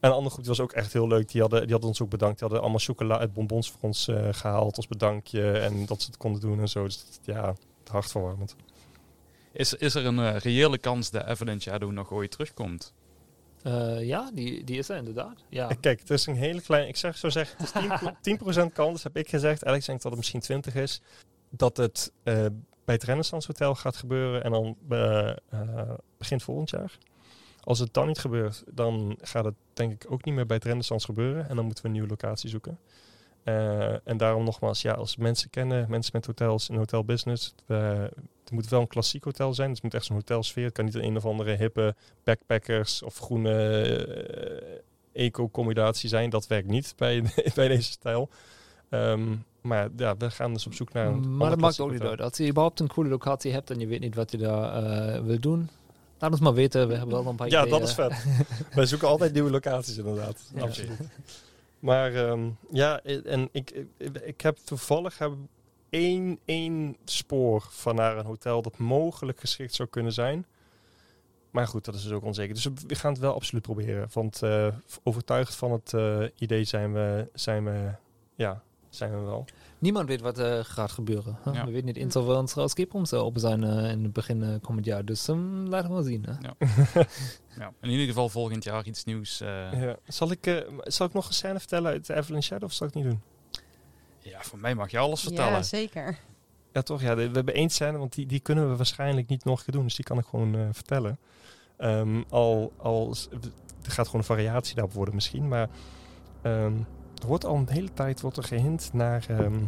En 0.00 0.08
een 0.10 0.16
andere 0.16 0.30
groep 0.30 0.44
die 0.44 0.54
was 0.56 0.60
ook 0.64 0.72
echt 0.72 0.92
heel 0.92 1.08
leuk. 1.08 1.28
Die 1.28 1.40
hadden, 1.40 1.60
die 1.62 1.70
hadden 1.70 1.88
ons 1.88 2.00
ook 2.02 2.10
bedankt. 2.10 2.34
Die 2.38 2.42
hadden 2.48 2.60
allemaal 2.60 2.80
chocola 2.86 3.18
uit 3.18 3.32
bonbons 3.32 3.70
voor 3.70 3.80
ons 3.80 4.08
eh, 4.08 4.28
gehaald 4.30 4.76
als 4.76 4.86
bedankje. 4.86 5.50
En 5.52 5.86
dat 5.86 6.00
ze 6.02 6.06
het 6.06 6.16
konden 6.16 6.40
doen 6.40 6.60
en 6.60 6.68
zo. 6.68 6.84
Dus 6.84 6.96
dat- 7.04 7.34
ja, 7.36 7.54
hartverwarmend. 7.90 8.56
Is, 9.52 9.74
is 9.74 9.94
er 9.94 10.06
een 10.06 10.38
reële 10.38 10.78
kans 10.78 11.10
dat 11.10 11.24
Avalanche 11.24 11.70
Shadow 11.70 11.90
nog 11.92 12.10
ooit 12.12 12.30
terugkomt? 12.30 12.92
Eh, 13.66 14.04
ja, 14.06 14.30
die, 14.34 14.64
die 14.64 14.78
is 14.78 14.88
er 14.88 14.96
inderdaad. 14.96 15.44
Ja. 15.48 15.68
Eh, 15.68 15.76
Kijk, 15.80 16.00
het 16.00 16.10
is 16.10 16.26
een 16.26 16.34
hele 16.36 16.60
kleine... 16.60 16.88
Ik 16.88 16.96
zeg 16.96 17.16
zo 17.16 17.28
zeggen, 17.28 17.56
het 17.58 17.66
is 17.66 17.72
10, 18.22 18.38
pro- 18.48 18.64
10% 18.68 18.72
kans, 18.72 19.02
heb 19.02 19.16
ik 19.16 19.28
gezegd. 19.28 19.64
Alex 19.64 19.86
denkt 19.86 20.02
dat 20.02 20.10
het 20.10 20.20
misschien 20.20 20.40
20 20.40 20.74
is. 20.74 21.00
Dat 21.50 21.76
het 21.76 22.12
eh, 22.22 22.34
bij 22.84 22.94
het 22.94 23.02
Renaissance 23.02 23.46
Hotel 23.46 23.74
gaat 23.74 23.96
gebeuren. 23.96 24.44
En 24.44 24.50
dan 24.50 24.76
eh, 24.88 25.32
begint 26.18 26.42
volgend 26.42 26.70
jaar. 26.70 26.98
Als 27.60 27.78
het 27.78 27.94
dan 27.94 28.06
niet 28.06 28.18
gebeurt, 28.18 28.64
dan 28.72 29.18
gaat 29.20 29.44
het 29.44 29.54
denk 29.72 29.92
ik 29.92 30.10
ook 30.12 30.24
niet 30.24 30.34
meer 30.34 30.46
bij 30.46 30.56
het 30.56 30.64
Renaissance 30.64 31.06
gebeuren. 31.06 31.48
En 31.48 31.56
dan 31.56 31.64
moeten 31.64 31.82
we 31.82 31.88
een 31.88 31.94
nieuwe 31.94 32.08
locatie 32.08 32.48
zoeken. 32.50 32.78
En 34.04 34.16
daarom 34.16 34.44
nogmaals, 34.44 34.82
ja, 34.82 34.92
als 34.92 35.16
mensen 35.16 35.50
kennen, 35.50 35.90
mensen 35.90 36.10
met 36.14 36.26
hotels 36.26 36.68
en 36.68 36.76
hotelbusiness. 36.76 37.54
Het 38.46 38.54
moet 38.54 38.68
wel 38.68 38.80
een 38.80 38.86
klassiek 38.86 39.24
hotel 39.24 39.54
zijn. 39.54 39.66
Dus 39.68 39.76
het 39.76 39.84
moet 39.84 39.94
echt 39.94 40.04
zo'n 40.04 40.16
hotelsfeer. 40.16 40.64
Het 40.64 40.72
kan 40.72 40.84
niet 40.84 40.94
een, 40.94 41.04
een 41.04 41.16
of 41.16 41.24
andere 41.24 41.56
hippe 41.56 41.94
backpackers 42.24 43.02
of 43.02 43.18
groene 43.18 43.52
eh, 45.12 45.24
eco-accommodatie 45.24 46.08
zijn. 46.08 46.30
Dat 46.30 46.46
werkt 46.46 46.68
niet 46.68 46.92
bij, 46.96 47.22
bij 47.54 47.68
deze 47.68 47.90
stijl. 47.90 48.28
Ehm, 48.88 49.34
maar 49.60 49.88
ja, 49.96 50.16
we 50.16 50.30
gaan 50.30 50.52
dus 50.52 50.66
op 50.66 50.74
zoek 50.74 50.92
naar 50.92 51.06
een 51.06 51.36
maar 51.36 51.50
dat 51.50 51.60
maakt 51.60 51.80
ook 51.80 51.92
niet 51.92 52.00
uit. 52.00 52.20
Als 52.20 52.36
je 52.36 52.48
überhaupt 52.48 52.80
een 52.80 52.88
coole 52.88 53.08
locatie 53.08 53.52
hebt 53.52 53.70
en 53.70 53.80
je 53.80 53.86
weet 53.86 54.00
niet 54.00 54.14
wat 54.14 54.30
je 54.30 54.36
daar 54.38 54.84
eh, 54.84 55.22
wil 55.22 55.40
doen, 55.40 55.68
laat 56.18 56.30
ons 56.30 56.40
maar 56.40 56.54
weten. 56.54 56.88
We 56.88 56.94
hebben 56.94 57.14
wel 57.14 57.26
een 57.26 57.36
paar 57.36 57.48
Ja, 57.48 57.64
ideeën. 57.64 57.78
dat 57.78 57.88
is 57.88 57.94
vet. 57.94 58.24
Wij 58.74 58.86
zoeken 58.86 59.08
altijd 59.08 59.32
nieuwe 59.32 59.50
locaties 59.50 59.96
inderdaad. 59.96 60.50
Ja. 60.54 60.62
Absoluut. 60.62 60.98
Maar 61.78 62.14
ehm, 62.14 62.48
ja, 62.70 63.00
en 63.02 63.48
ik, 63.52 63.70
ik, 63.98 64.18
ik 64.22 64.40
heb 64.40 64.56
toevallig 64.64 65.18
heb 65.18 65.32
één, 65.96 66.38
één 66.44 66.96
spoor 67.04 67.66
van 67.70 67.94
naar 67.94 68.18
een 68.18 68.24
hotel 68.24 68.62
dat 68.62 68.78
mogelijk 68.78 69.40
geschikt 69.40 69.74
zou 69.74 69.88
kunnen 69.88 70.12
zijn. 70.12 70.46
Maar 71.50 71.66
goed, 71.66 71.84
dat 71.84 71.94
is 71.94 72.02
dus 72.02 72.12
ook 72.12 72.24
onzeker. 72.24 72.54
Dus 72.54 72.68
we 72.86 72.94
gaan 72.94 73.12
het 73.12 73.20
wel 73.20 73.34
absoluut 73.34 73.62
proberen. 73.62 74.08
Want 74.12 74.42
eh, 74.42 74.68
overtuigd 75.02 75.54
van 75.54 75.72
het 75.72 75.94
eh, 75.94 76.22
idee 76.38 76.64
zijn 76.64 76.92
we, 76.92 77.28
zijn 77.34 77.64
we, 77.64 77.90
ja, 78.34 78.62
zijn 78.88 79.10
we 79.10 79.24
wel. 79.24 79.44
Niemand 79.78 80.08
weet 80.08 80.20
wat 80.20 80.38
er 80.38 80.64
gaat 80.64 80.90
gebeuren. 80.90 81.38
hè? 81.42 81.50
Ja. 81.50 81.64
We 81.64 81.70
weten 81.70 81.86
niet 81.86 81.96
eens 81.96 82.16
of 82.16 82.26
we 82.26 82.32
onze 82.34 82.62
escape 82.62 82.92
rooms 82.92 83.12
eh, 83.12 83.24
open 83.24 83.40
zijn 83.40 83.64
eh, 83.64 83.90
in 83.90 84.02
het 84.02 84.12
begin 84.12 84.42
eh, 84.42 84.54
komend 84.62 84.84
jaar. 84.86 85.04
Dus 85.04 85.28
um, 85.28 85.66
laten 85.68 85.88
we 85.88 85.94
wel 85.94 86.02
zien. 86.04 86.24
Hè? 86.28 86.32
Ja, 87.58 87.72
in 87.80 87.90
ieder 87.90 88.06
geval 88.06 88.28
volgend 88.28 88.64
jaar 88.64 88.86
iets 88.86 89.04
nieuws. 89.04 89.40
eh. 89.40 89.48
Ja. 89.82 89.96
Zal, 90.06 90.30
ik, 90.30 90.46
eh, 90.46 90.56
zal 90.82 91.06
ik 91.06 91.12
nog 91.12 91.26
een 91.28 91.34
scène 91.34 91.58
vertellen 91.58 91.90
uit 91.92 92.08
Evelyn 92.08 92.42
Shadow 92.42 92.64
of 92.64 92.72
zal 92.72 92.86
ik 92.86 92.94
het 92.94 93.02
niet 93.02 93.12
doen? 93.12 93.22
Ja, 94.30 94.42
voor 94.42 94.58
mij 94.58 94.74
mag 94.74 94.90
je 94.90 94.98
alles 94.98 95.22
vertellen. 95.22 95.52
Ja, 95.52 95.62
zeker. 95.62 96.18
Ja, 96.72 96.82
toch? 96.82 97.00
Ja, 97.00 97.14
we 97.14 97.22
hebben 97.22 97.54
één 97.54 97.70
scène, 97.70 97.98
want 97.98 98.14
die, 98.14 98.26
die 98.26 98.40
kunnen 98.40 98.70
we 98.70 98.76
waarschijnlijk 98.76 99.28
niet 99.28 99.44
nog 99.44 99.58
een 99.58 99.64
keer 99.64 99.74
doen. 99.74 99.84
Dus 99.84 99.94
die 99.94 100.04
kan 100.04 100.18
ik 100.18 100.24
gewoon 100.24 100.54
eh, 100.54 100.60
vertellen. 100.72 101.18
Ehm, 101.76 102.22
al, 102.28 102.72
al, 102.76 103.14
er 103.82 103.90
gaat 103.90 104.06
gewoon 104.06 104.20
een 104.20 104.26
variatie 104.26 104.74
daarop 104.74 104.92
worden 104.92 105.14
misschien. 105.14 105.48
Maar 105.48 105.68
ehm, 106.42 106.74
er 107.14 107.26
wordt 107.26 107.44
al 107.44 107.56
een 107.56 107.68
hele 107.68 107.92
tijd 107.92 108.20
wordt 108.20 108.36
er 108.36 108.44
gehint 108.44 108.90
naar... 108.92 109.26
ehm, 109.28 109.58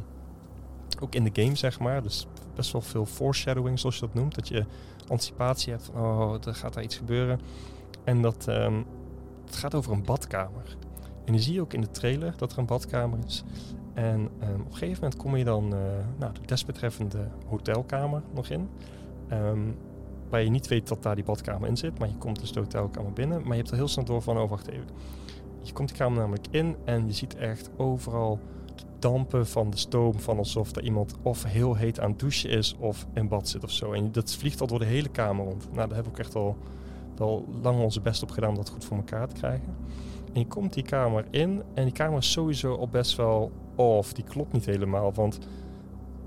ook 1.01 1.14
in 1.14 1.24
de 1.24 1.43
game, 1.43 1.56
zeg 1.56 1.78
maar. 1.78 2.02
Dus 2.02 2.26
best 2.55 2.72
wel 2.72 2.80
veel 2.80 3.06
foreshadowing, 3.06 3.78
zoals 3.78 3.94
je 3.94 4.01
dat 4.01 4.14
noemt. 4.14 4.35
Dat 4.35 4.48
je 4.48 4.64
anticipatie 5.09 5.72
hebt 5.72 5.85
van, 5.85 6.02
oh, 6.02 6.47
er 6.47 6.55
gaat 6.55 6.74
daar 6.74 6.82
iets 6.82 6.97
gebeuren. 6.97 7.40
En 8.05 8.22
dat 8.22 8.48
ehm, 8.48 8.82
het 9.44 9.56
gaat 9.56 9.74
over 9.74 9.93
een 9.93 10.05
badkamer. 10.05 10.76
En 11.24 11.32
die 11.32 11.43
zie 11.43 11.55
je 11.55 11.60
ook 11.60 11.72
in 11.72 11.80
de 11.80 11.90
trailer 11.90 12.35
dat 12.36 12.52
er 12.52 12.59
een 12.59 12.66
badkamer 12.66 13.18
is. 13.26 13.44
En 13.99 14.29
ehm, 14.41 14.61
op 14.61 14.66
een 14.66 14.77
gegeven 14.77 15.03
moment 15.03 15.16
kom 15.16 15.37
je 15.37 15.45
dan 15.45 15.75
eh, 15.75 15.81
nou, 16.19 16.33
de 16.33 16.41
desbetreffende 16.47 17.29
hotelkamer 17.47 18.23
nog 18.35 18.49
in. 18.49 18.69
Ehm, 19.29 19.61
waar 20.29 20.43
je 20.43 20.51
niet 20.51 20.69
weet 20.69 20.89
dat 20.89 21.03
daar 21.03 21.15
die 21.15 21.25
badkamer 21.25 21.69
in 21.69 21.77
zit. 21.77 21.99
Maar 21.99 22.09
je 22.09 22.16
komt 22.16 22.41
dus 22.41 22.53
de 22.53 22.61
hotelkamer 22.61 23.12
binnen. 23.12 23.41
Maar 23.41 23.51
je 23.51 23.57
hebt 23.57 23.70
er 23.70 23.77
heel 23.77 23.89
snel 23.89 24.05
door 24.05 24.23
van, 24.23 24.39
oh 24.39 24.51
wacht 24.51 24.69
even. 24.69 24.87
Je 25.61 25.73
komt 25.73 25.89
die 25.89 25.97
kamer 25.97 26.19
namelijk 26.19 26.47
in 26.51 26.77
en 26.85 27.07
je 27.07 27.12
ziet 27.12 27.37
echt 27.37 27.70
overal 27.77 28.39
dampen 28.99 29.47
van 29.47 29.70
de 29.70 29.77
stoom. 29.77 30.20
Van 30.20 30.39
alsof 30.39 30.77
er 30.77 30.83
iemand 30.83 31.15
of 31.23 31.45
heel 31.45 31.75
heet 31.75 32.01
aan 32.01 32.11
het 32.11 32.19
douchen 32.19 32.51
is 32.51 32.77
of 32.79 33.07
in 33.15 33.29
bad 33.29 33.49
zit 33.49 33.65
of 33.65 33.70
zo. 33.70 33.93
En 33.93 34.12
dat 34.12 34.35
vliegt 34.35 34.61
al 34.61 34.66
door 34.66 34.79
de 34.79 34.85
hele 34.85 35.09
kamer 35.09 35.45
rond. 35.45 35.73
Nou, 35.73 35.89
daar 35.89 36.03
we 36.03 36.09
ook 36.09 36.19
echt 36.19 36.35
al 36.35 36.57
wel 37.16 37.45
lang 37.62 37.81
onze 37.81 38.01
best 38.01 38.23
op 38.23 38.31
gedaan 38.31 38.51
om 38.51 38.57
dat 38.57 38.69
goed 38.69 38.85
voor 38.85 38.97
elkaar 38.97 39.29
te 39.29 39.35
krijgen. 39.35 39.77
En 40.33 40.41
je 40.41 40.47
komt 40.47 40.75
die 40.75 40.83
kamer 40.83 41.25
in 41.31 41.62
en 41.75 41.85
die 41.85 41.93
kamer 41.93 42.19
is 42.19 42.33
sowieso 42.33 42.75
al 42.75 42.89
best 42.89 43.16
wel 43.16 43.53
off. 43.78 44.12
Die 44.12 44.24
klopt 44.24 44.52
niet 44.52 44.66
helemaal, 44.66 45.12
want 45.12 45.38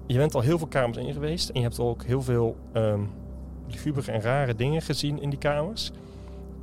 je 0.05 0.17
bent 0.17 0.35
al 0.35 0.41
heel 0.41 0.57
veel 0.57 0.67
kamers 0.67 0.97
in 0.97 1.13
geweest 1.13 1.49
en 1.49 1.59
je 1.59 1.65
hebt 1.65 1.79
ook 1.79 2.03
heel 2.03 2.21
veel 2.21 2.55
um, 2.73 3.09
en 4.05 4.21
rare 4.21 4.55
dingen 4.55 4.81
gezien 4.81 5.21
in 5.21 5.29
die 5.29 5.39
kamers. 5.39 5.91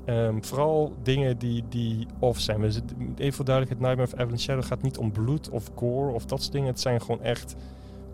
Um, 0.06 0.44
vooral 0.44 0.92
dingen 1.02 1.38
die, 1.38 1.64
die 1.68 2.06
off 2.18 2.40
zijn. 2.40 2.72
Zitten, 2.72 3.14
even 3.16 3.32
voor 3.32 3.44
duidelijkheid, 3.44 3.86
Nightmare 3.86 4.12
of 4.12 4.20
Evelyn 4.20 4.40
Shadow 4.40 4.64
gaat 4.64 4.82
niet 4.82 4.98
om 4.98 5.12
bloed 5.12 5.48
of 5.50 5.70
gore 5.74 6.12
of 6.12 6.24
dat 6.24 6.40
soort 6.40 6.52
dingen. 6.52 6.68
Het 6.68 6.80
zijn 6.80 7.00
gewoon 7.00 7.22
echt 7.22 7.56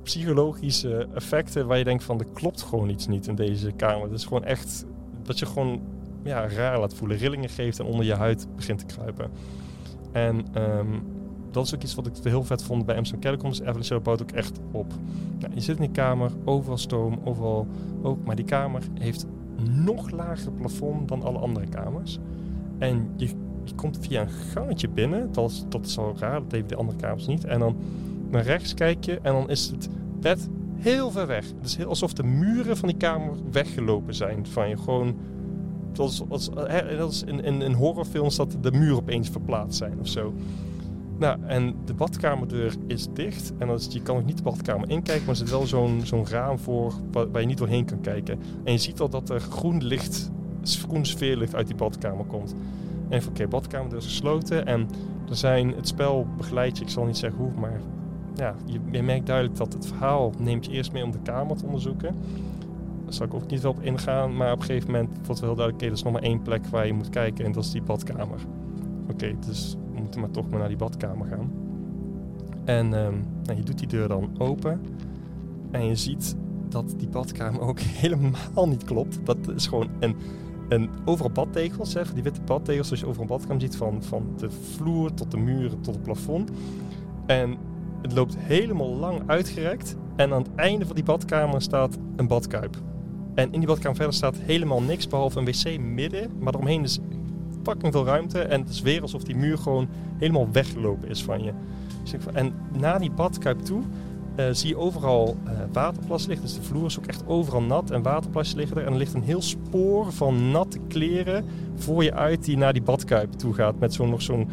psychologische 0.02 1.09
effecten 1.14 1.66
waar 1.66 1.78
je 1.78 1.84
denkt 1.84 2.05
van 2.05 2.18
er 2.18 2.26
klopt 2.32 2.62
gewoon 2.62 2.88
iets 2.88 3.06
niet 3.06 3.26
in 3.26 3.34
deze 3.34 3.72
kamer. 3.72 4.02
Het 4.02 4.18
is 4.18 4.24
gewoon 4.24 4.44
echt 4.44 4.84
dat 5.22 5.38
je 5.38 5.46
gewoon 5.46 5.80
ja, 6.22 6.48
raar 6.48 6.80
laat 6.80 6.94
voelen, 6.94 7.16
rillingen 7.16 7.48
geeft 7.48 7.78
en 7.78 7.84
onder 7.84 8.05
je 8.05 8.14
huid 8.14 8.46
begint 8.56 8.78
te 8.78 8.94
kruipen. 8.94 9.30
En 10.12 10.62
um, 10.62 11.02
dat 11.55 11.66
is 11.66 11.74
ook 11.74 11.82
iets 11.82 11.94
wat 11.94 12.06
ik 12.06 12.12
heel 12.22 12.44
vet 12.44 12.62
vond 12.62 12.86
bij 12.86 12.97
Amsterdam. 12.97 13.32
Evelyn 13.32 13.85
Shadow 13.85 14.02
bouwt 14.02 14.22
ook 14.22 14.31
echt 14.31 14.60
op. 14.70 14.93
Nou, 15.39 15.55
je 15.55 15.60
zit 15.60 15.76
in 15.76 15.82
die 15.82 15.90
kamer, 15.90 16.31
overal 16.44 16.78
stoom, 16.78 17.20
overal 17.24 17.66
ook. 18.02 18.24
Maar 18.24 18.36
die 18.36 18.44
kamer 18.44 18.82
heeft 18.94 19.26
nog 19.70 20.10
lager 20.10 20.52
plafond 20.52 21.09
dan 21.09 21.22
alle 21.22 21.39
andere 21.39 21.66
kamers. 21.66 22.18
En 22.78 23.09
je, 23.16 23.31
komt 23.74 23.98
via 24.01 24.20
een 24.20 24.28
gangetje 24.28 24.89
binnen. 24.89 25.32
Dat 25.32 25.51
is, 25.51 25.64
dat 25.68 25.86
is 25.86 25.98
al 25.98 26.14
raar, 26.18 26.43
dat 26.43 26.52
heeft 26.52 26.68
de 26.68 26.76
andere 26.76 26.98
kamers 26.98 27.26
niet. 27.26 27.44
En 27.44 27.59
dan 27.59 27.76
naar 28.31 28.43
rechts 28.43 28.74
kijk 28.74 29.05
je 29.05 29.18
en 29.22 29.32
dan 29.32 29.51
is 29.51 29.70
het 29.70 29.89
bed 30.20 30.48
heel 30.76 31.10
ver 31.10 31.26
weg. 31.26 31.47
Het 31.60 31.66
is 31.66 31.85
alsof 31.85 32.12
de 32.12 32.22
muren 32.22 32.76
van 32.76 32.89
die 32.89 32.97
kamer 32.97 33.32
weggelopen 33.51 34.14
zijn 34.14 34.47
van 34.47 34.68
je. 34.68 34.76
Gewoon, 34.76 35.16
zoals, 35.93 36.22
als, 36.28 36.51
dat 36.98 37.12
is 37.12 37.22
in, 37.22 37.44
in, 37.44 37.62
in 37.62 37.72
horrorfilms 37.72 38.36
dat 38.36 38.56
de 38.60 38.72
muren 38.72 38.97
opeens 38.97 39.28
verplaatst 39.28 39.78
zijn 39.78 40.01
of 40.01 40.09
zo. 40.09 40.35
Nou, 41.19 41.39
en 41.47 41.74
de 41.85 41.95
badkamerdeur 41.95 42.74
is 42.86 43.09
dicht. 43.12 43.53
En 43.59 43.78
je 43.89 44.03
kan 44.03 44.16
ook 44.16 44.24
niet 44.24 44.36
de 44.36 44.43
badkamer 44.43 44.91
inkijken, 44.91 45.24
maar 45.24 45.35
er 45.35 45.36
zit 45.36 45.51
wel 45.51 45.66
zo'n 46.03 46.27
raam 46.27 46.59
voor 46.59 46.93
waar, 47.11 47.41
je 47.41 47.47
niet 47.47 47.59
doorheen 47.59 47.85
kan 47.85 48.01
kijken. 48.01 48.39
En 48.65 48.73
je 48.73 48.78
ziet 48.78 49.01
al 49.01 49.09
dat 49.09 49.31
er 49.31 49.41
groen 49.41 49.85
licht, 49.85 50.31
groen 50.62 51.07
sfeerlicht 51.07 51.55
uit 51.55 51.66
die 51.66 51.77
badkamer 51.77 52.24
komt. 52.24 52.55
En 53.09 53.19
oké, 53.19 53.28
okay, 53.28 53.49
badkamerdeur 53.49 53.99
is 53.99 54.05
gesloten. 54.05 54.66
En 54.66 54.89
er 55.28 55.36
zijn, 55.36 55.74
het 55.74 55.89
spel 55.89 56.27
begeleidt 56.36 56.78
je, 56.78 56.85
ik 56.85 56.91
zal 56.91 57.05
niet 57.05 57.16
zeggen 57.16 57.39
hoe, 57.39 57.53
maar 57.61 57.81
ja, 58.35 58.55
je, 58.91 59.03
merkt 59.03 59.27
duidelijk 59.27 59.57
dat 59.57 59.73
het 59.73 59.86
verhaal 59.86 60.32
neemt 60.39 60.66
je 60.66 60.73
eerst 60.73 60.93
mee 60.93 61.05
om 61.05 61.11
de 61.11 61.23
kamer 61.23 61.57
te 61.57 61.65
onderzoeken. 61.65 62.15
zal 63.09 63.27
ik 63.27 63.35
ook 63.35 63.51
niet 63.51 63.61
veel 63.61 63.70
op 63.70 63.82
ingaan. 63.82 64.36
Maar 64.36 64.53
op 64.53 64.59
een 64.59 64.65
gegeven 64.65 64.91
moment 64.91 65.09
wordt 65.27 65.41
wel 65.41 65.49
heel 65.49 65.59
duidelijk, 65.59 65.74
oké, 65.74 65.86
er 65.86 65.93
is 65.93 66.03
nog 66.03 66.12
maar 66.12 66.23
één 66.23 66.43
plek 66.43 66.66
waar 66.66 66.86
je 66.86 66.93
moet 66.93 67.09
kijken 67.09 67.45
en 67.45 67.53
dat 67.53 67.65
is 67.65 67.70
die 67.70 67.82
badkamer. 67.82 68.41
Oké, 69.11 69.35
dus 69.47 69.77
we 69.95 70.01
moeten 70.01 70.21
maar 70.21 70.31
toch 70.31 70.51
maar 70.51 70.59
naar 70.59 70.69
die 70.69 70.77
badkamer 70.77 71.27
gaan. 71.27 71.53
En 72.65 72.95
ehm, 72.95 73.15
nou, 73.43 73.59
je 73.59 73.62
doet 73.62 73.79
die 73.79 73.89
deur 73.89 74.09
dan 74.09 74.31
open 74.39 74.81
en 75.71 75.87
je 75.87 75.97
ziet 75.97 76.37
dat 76.69 76.95
die 76.97 77.09
badkamer 77.09 77.61
ook 77.61 77.81
helemaal 78.03 78.69
niet 78.69 78.85
klopt. 78.85 79.19
Dat 79.25 79.37
is 79.55 79.66
gewoon 79.66 79.89
een, 80.01 80.16
een 80.69 80.91
overal 81.05 81.31
badtegels, 81.31 81.95
hè, 81.95 82.03
die 82.15 82.23
witte 82.23 82.41
badtegels, 82.41 82.87
zoals 82.87 83.03
je 83.03 83.09
overal 83.09 83.27
badkamer 83.27 83.61
ziet, 83.61 83.77
van, 83.77 84.03
van 84.03 84.27
de 84.37 84.51
vloer 84.51 85.15
tot 85.15 85.31
de 85.31 85.37
muren 85.37 85.81
tot 85.81 85.95
het 85.95 86.03
plafond. 86.03 86.51
En 87.27 87.57
het 88.03 88.12
loopt 88.12 88.37
helemaal 88.39 88.97
lang 88.97 89.23
uitgerekt. 89.27 89.97
En 90.16 90.33
aan 90.33 90.43
het 90.43 90.55
einde 90.55 90.87
van 90.87 90.95
die 90.95 91.05
badkamer 91.05 91.62
staat 91.62 91.99
een 92.16 92.27
badkuip. 92.27 92.77
En 93.35 93.53
in 93.53 93.59
die 93.59 93.69
badkamer 93.69 93.97
verder 93.97 94.15
staat 94.15 94.37
helemaal 94.37 94.83
niks 94.83 95.09
behalve 95.09 95.39
een 95.39 95.45
wc 95.45 95.79
midden. 95.81 96.31
Maar 96.39 96.55
eromheen 96.55 96.83
is 96.83 96.99
fucking 97.65 97.93
veel 97.93 98.05
ruimte. 98.05 98.41
En 98.41 98.61
het 98.61 98.69
is 98.70 98.81
weer 98.81 99.03
alsof 99.03 99.23
die 99.24 99.36
muur 99.36 99.59
gewoon 99.59 99.89
helemaal 100.19 100.49
weggelopen 100.53 101.09
is 101.09 101.24
van 101.24 101.43
je. 101.43 101.53
Dus 102.03 102.15
en 102.32 102.53
na 102.78 102.99
die 102.99 103.11
badkuip 103.11 103.59
toe 103.61 103.82
eh, 104.35 104.47
zie 104.53 104.69
je 104.69 104.77
overal 104.77 105.36
eh, 105.45 105.53
waterplas 105.73 106.27
liggen. 106.27 106.47
Dus 106.47 106.55
de 106.57 106.62
vloer 106.62 106.86
is 106.86 106.99
ook 106.99 107.07
echt 107.07 107.23
overal 107.27 107.62
nat 107.62 107.91
en 107.91 108.03
waterplasjes 108.03 108.55
liggen 108.55 108.77
er. 108.77 108.85
En 108.86 108.93
er 108.93 108.99
ligt 108.99 109.15
een 109.15 109.23
heel 109.23 109.43
spoor 109.43 110.12
van 110.12 110.51
natte 110.51 110.78
kleren 110.89 111.45
voor 111.77 112.05
je 112.05 112.15
uit 112.15 112.45
die 112.45 112.57
naar 112.57 112.73
die 112.73 112.82
badkuip 112.82 113.32
toe 113.32 113.55
gaat. 113.55 113.78
Met 113.78 113.95
zo'n 113.95 114.11
nog 114.11 114.23
zo'n 114.23 114.49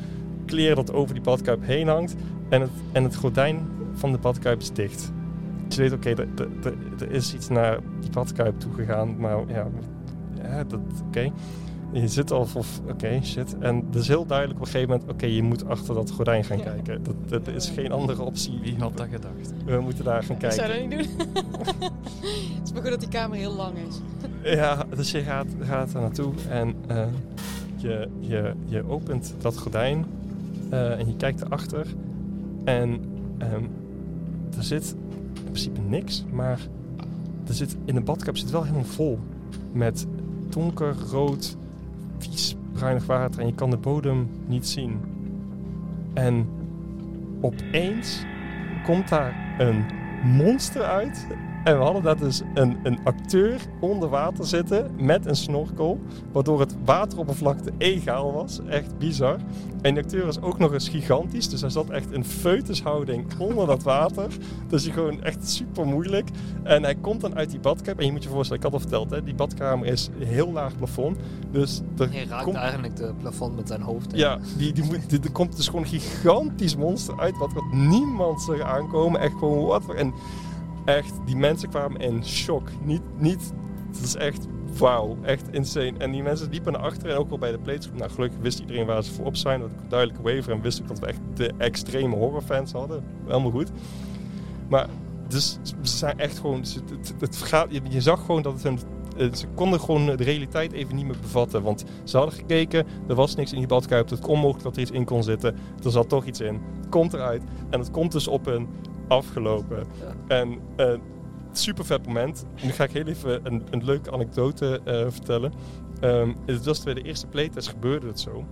kleer 0.46 0.76
dat 0.76 0.94
over 0.94 1.14
die 1.14 1.24
badkuip 1.24 1.66
heen 1.66 1.88
hangt. 1.88 2.16
En 2.50 2.62
het, 2.62 2.70
en 2.92 3.04
het 3.04 3.16
gordijn 3.16 3.60
van 3.94 4.12
de 4.12 4.18
badkuip 4.18 4.60
is 4.62 4.72
dicht. 4.72 5.12
Dus 5.68 5.76
je 5.76 5.82
weet, 5.82 5.94
oké, 5.94 6.10
er- 6.10 6.76
er 7.00 7.12
is 7.12 7.34
iets 7.34 7.50
naar 7.50 7.80
die 8.00 8.10
badkuip 8.12 8.60
toe 8.60 8.74
gegaan. 8.74 9.18
Maar 9.20 9.38
ja, 9.48 9.68
ja 10.44 10.64
dat, 10.64 10.80
oké. 11.08 11.32
Je 11.92 12.08
zit 12.08 12.32
al 12.32 12.40
of, 12.40 12.82
oké, 12.90 13.20
shit. 13.24 13.56
En 13.60 13.76
het 13.86 13.96
is 13.96 14.08
heel 14.08 14.26
duidelijk 14.26 14.60
op 14.60 14.66
een 14.66 14.72
gegeven 14.72 14.90
moment, 14.94 15.12
oké, 15.12 15.26
je 15.26 15.44
moet 15.44 15.68
achter 15.68 15.96
dat 15.96 16.12
gordijn 16.12 16.44
gaan 16.44 16.62
kijken. 16.62 17.04
Dat, 17.04 17.16
dat 17.28 17.48
is 17.56 17.70
geen 17.70 17.92
andere 17.92 18.22
optie. 18.22 18.60
Wie 18.62 18.76
had 18.80 18.98
dat 18.98 19.08
gedacht? 19.12 19.54
We 19.66 19.80
moeten 19.80 20.04
daar 20.04 20.24
gaan 20.24 20.36
Ik 20.40 20.52
zou 20.52 20.68
kijken. 20.68 20.90
dat 20.90 21.00
niet 21.00 21.18
doen. 21.18 21.28
het 22.58 22.64
is 22.64 22.72
maar 22.72 22.82
goed 22.82 22.92
dat 22.92 23.00
die 23.00 23.10
kamer 23.10 23.38
heel 23.38 23.54
lang 23.56 23.74
is. 23.88 24.00
Ja, 24.44 24.86
dus 24.96 25.12
je 25.12 25.22
gaat, 25.22 25.48
gaat 25.60 25.94
er 25.94 26.02
naartoe 26.02 26.34
en 26.50 26.76
eh, 26.88 27.04
je, 27.76 28.08
je, 28.20 28.54
je 28.66 28.90
opent 28.90 29.34
dat 29.42 29.58
gordijn 29.58 30.06
eh, 30.70 31.00
en 31.00 31.08
je 31.08 31.16
kijkt 31.16 31.42
erachter. 31.42 31.88
En 32.64 33.00
ehm, 33.38 33.64
er 34.58 34.64
zit 34.64 34.96
in 35.34 35.44
principe 35.44 35.82
niks, 35.82 36.24
maar 36.32 36.60
er 37.48 37.54
zit, 37.54 37.76
in 37.86 37.96
de 37.96 38.02
badkuip 38.02 38.38
zit 38.38 38.52
wel 38.52 38.64
helemaal 38.64 38.84
vol 38.84 39.20
met 39.72 40.06
donker, 40.50 40.96
rood, 41.12 41.58
vies, 42.22 42.56
bruinig 42.74 43.06
water 43.06 43.42
en 43.42 43.48
je 43.48 43.54
kan 43.54 43.70
de 43.70 43.78
bodem 43.78 44.30
niet 44.48 44.68
zien. 44.68 45.00
En 46.14 46.48
opeens 47.42 48.26
komt 48.84 49.10
daar 49.10 49.56
een 49.58 49.86
monster 50.24 50.82
uit. 50.82 51.28
En 51.64 51.78
we 51.78 51.84
hadden 51.84 52.04
daar 52.04 52.18
dus 52.18 52.42
een, 52.54 52.78
een 52.84 53.00
acteur 53.04 53.62
onder 53.80 54.10
water 54.10 54.46
zitten 54.46 54.92
met 54.98 55.26
een 55.26 55.36
snorkel. 55.36 56.00
Waardoor 56.32 56.60
het 56.60 56.76
wateroppervlakte 56.86 57.72
egaal 57.78 58.34
was. 58.34 58.60
Echt 58.68 58.98
bizar. 58.98 59.38
En 59.82 59.94
de 59.94 60.02
acteur 60.02 60.28
is 60.28 60.42
ook 60.42 60.58
nog 60.60 60.74
eens 60.74 60.90
gigantisch. 60.90 61.50
Dus 61.50 61.62
hij 61.62 61.70
zat 61.70 61.90
echt 61.90 62.12
in 62.12 62.24
feutushouding 62.26 63.26
onder 63.38 63.68
dat 63.68 63.84
water. 63.84 64.28
Dus 64.68 64.86
je 64.86 64.92
gewoon 64.92 65.24
echt 65.24 65.50
super 65.50 65.86
moeilijk. 65.86 66.30
En 66.64 66.84
hij 66.84 66.96
komt 66.96 67.22
dan 67.22 67.36
uit 67.36 67.50
die 67.50 67.60
badkamer. 67.60 68.00
En 68.00 68.06
je 68.06 68.12
moet 68.12 68.24
je 68.24 68.30
voorstellen, 68.30 68.64
ik 68.64 68.72
had 68.72 68.74
al 68.82 68.88
verteld, 68.90 69.10
hè, 69.12 69.24
die 69.24 69.36
badkamer 69.36 69.88
is 69.88 70.10
heel 70.18 70.52
laag 70.52 70.78
plafond. 70.78 71.18
Dus 71.52 71.82
er 71.98 72.12
Hij 72.12 72.26
raakt 72.26 72.44
komt 72.44 72.56
eigenlijk 72.56 72.96
de 72.96 73.14
plafond 73.20 73.56
met 73.56 73.68
zijn 73.68 73.82
hoofd. 73.82 74.16
ja, 74.18 74.40
die, 74.58 74.74
die 74.74 74.84
moet, 74.84 75.10
die- 75.10 75.20
er 75.20 75.32
komt 75.32 75.56
dus 75.56 75.66
gewoon 75.68 75.82
een 75.82 75.88
gigantisch 75.88 76.76
monster 76.76 77.20
uit 77.20 77.38
wat, 77.38 77.54
wat 77.54 77.72
niemand 77.72 78.42
zag 78.42 78.60
aankomen. 78.62 79.20
Echt 79.22 79.34
gewoon 79.40 79.66
wat 79.66 79.94
En 79.96 80.14
echt, 80.86 81.14
die 81.26 81.36
mensen 81.36 81.70
kwamen 81.70 82.02
in 82.02 82.26
shock. 82.26 82.70
Niet, 82.84 83.02
niet, 83.18 83.54
het 83.92 84.04
is 84.04 84.16
echt 84.16 84.48
wauw, 84.78 85.18
echt 85.22 85.48
insane. 85.52 85.94
En 85.98 86.12
die 86.12 86.24
mensen 86.24 86.50
liepen 86.50 86.72
naar 86.72 86.82
achteren 86.82 87.12
en 87.12 87.18
ook 87.18 87.30
wel 87.30 87.38
bij 87.38 87.52
de 87.52 87.60
plates. 87.60 87.90
Nou, 87.96 88.12
gelukkig 88.12 88.40
wist 88.40 88.60
iedereen 88.60 88.86
waar 88.86 89.04
ze 89.04 89.12
voor 89.12 89.26
op 89.26 89.36
zijn. 89.36 89.60
Dat 89.60 89.72
ik 89.72 89.82
een 89.82 89.90
duidelijke 89.90 90.24
waiver 90.24 90.52
en 90.52 90.62
wist 90.62 90.82
ook 90.82 90.88
dat 90.88 91.00
we 91.00 91.06
echt 91.06 91.20
de 91.34 91.54
extreme 91.58 92.16
horrorfans 92.16 92.72
hadden. 92.72 93.04
Helemaal 93.26 93.52
goed. 93.52 93.72
Maar 94.70 94.88
dus 95.28 95.58
ze 95.64 95.98
zijn 95.98 96.20
echt 96.20 96.40
gewoon, 96.40 96.60
het, 96.60 96.84
het, 96.90 97.14
het 97.20 97.38
gaat, 97.38 97.68
je, 97.90 98.02
zag 98.02 98.26
gewoon 98.26 98.42
dat 98.42 98.54
het 98.54 98.64
hun 98.64 98.80
eh, 99.18 99.34
ze 99.34 99.48
konden 99.48 99.80
gewoon 99.80 100.06
de 100.06 100.24
realiteit 100.24 100.72
even 100.72 100.96
niet 100.96 101.06
meer 101.06 101.20
bevatten. 101.22 101.64
Want 101.64 101.84
ze 102.04 102.18
hadden 102.18 102.36
gekeken, 102.36 102.86
er 103.08 103.16
was 103.16 103.36
niks 103.36 103.52
in 103.52 103.58
die 103.58 103.68
badkuip. 103.68 104.10
Het 104.10 104.20
kon 104.20 104.30
onmogelijk 104.34 104.64
dat 104.64 104.76
er 104.76 104.82
iets 104.82 104.92
in 104.92 105.06
kon 105.06 105.24
zitten. 105.24 105.56
Er 105.84 105.92
zat 105.92 106.10
toch 106.10 106.26
iets 106.26 106.40
in. 106.40 106.62
Het 106.78 106.90
komt 106.90 107.14
eruit. 107.14 107.44
En 107.70 107.80
het 107.80 107.92
komt 107.92 108.12
dus 108.12 108.28
op 108.28 108.48
een 108.48 108.68
afgelopen. 109.12 109.88
En 110.28 110.60
eh 110.76 110.94
super 111.52 111.86
vet 111.86 112.06
moment. 112.06 112.46
Nu 112.64 112.72
ga 112.72 112.84
ik 112.84 112.92
heel 112.92 113.06
even 113.06 113.46
een, 113.46 113.64
een 113.70 113.86
leuke 113.86 114.12
anekdote 114.12 114.82
eh, 114.86 115.06
vertellen. 115.10 115.54
Ehm, 116.00 116.34
het 116.46 116.66
was 116.66 116.84
bij 116.84 116.94
de 116.94 117.02
eerste 117.02 117.28
playtest 117.28 117.70
gebeurde 117.70 118.08
het 118.08 118.20
zo. 118.20 118.46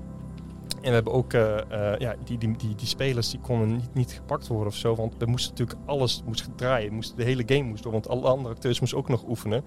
En 0.82 0.88
we 0.88 0.94
hebben 0.94 1.14
ook, 1.14 1.34
eh, 1.34 1.60
ja, 1.98 2.16
die, 2.24 2.38
die, 2.38 2.56
die, 2.58 2.76
die 2.76 2.88
spelers 2.88 3.30
die 3.30 3.40
konden 3.40 3.72
niet, 3.72 3.94
niet 3.94 4.12
gepakt 4.12 4.48
worden 4.48 4.68
of 4.68 4.76
zo. 4.76 4.96
Want 4.96 5.16
we 5.18 5.26
moesten 5.26 5.52
natuurlijk 5.52 5.80
alles 5.86 6.24
moest 6.26 6.50
draaien. 6.56 6.94
Moest, 6.94 7.18
de 7.18 7.24
hele 7.24 7.44
game 7.46 7.64
moest 7.64 7.84
door, 7.84 7.92
want 7.92 8.10
alle 8.10 8.28
andere 8.28 8.54
acteurs 8.54 8.80
moesten 8.80 9.00
ook 9.00 9.10
nog 9.10 9.28
oefenen. 9.28 9.64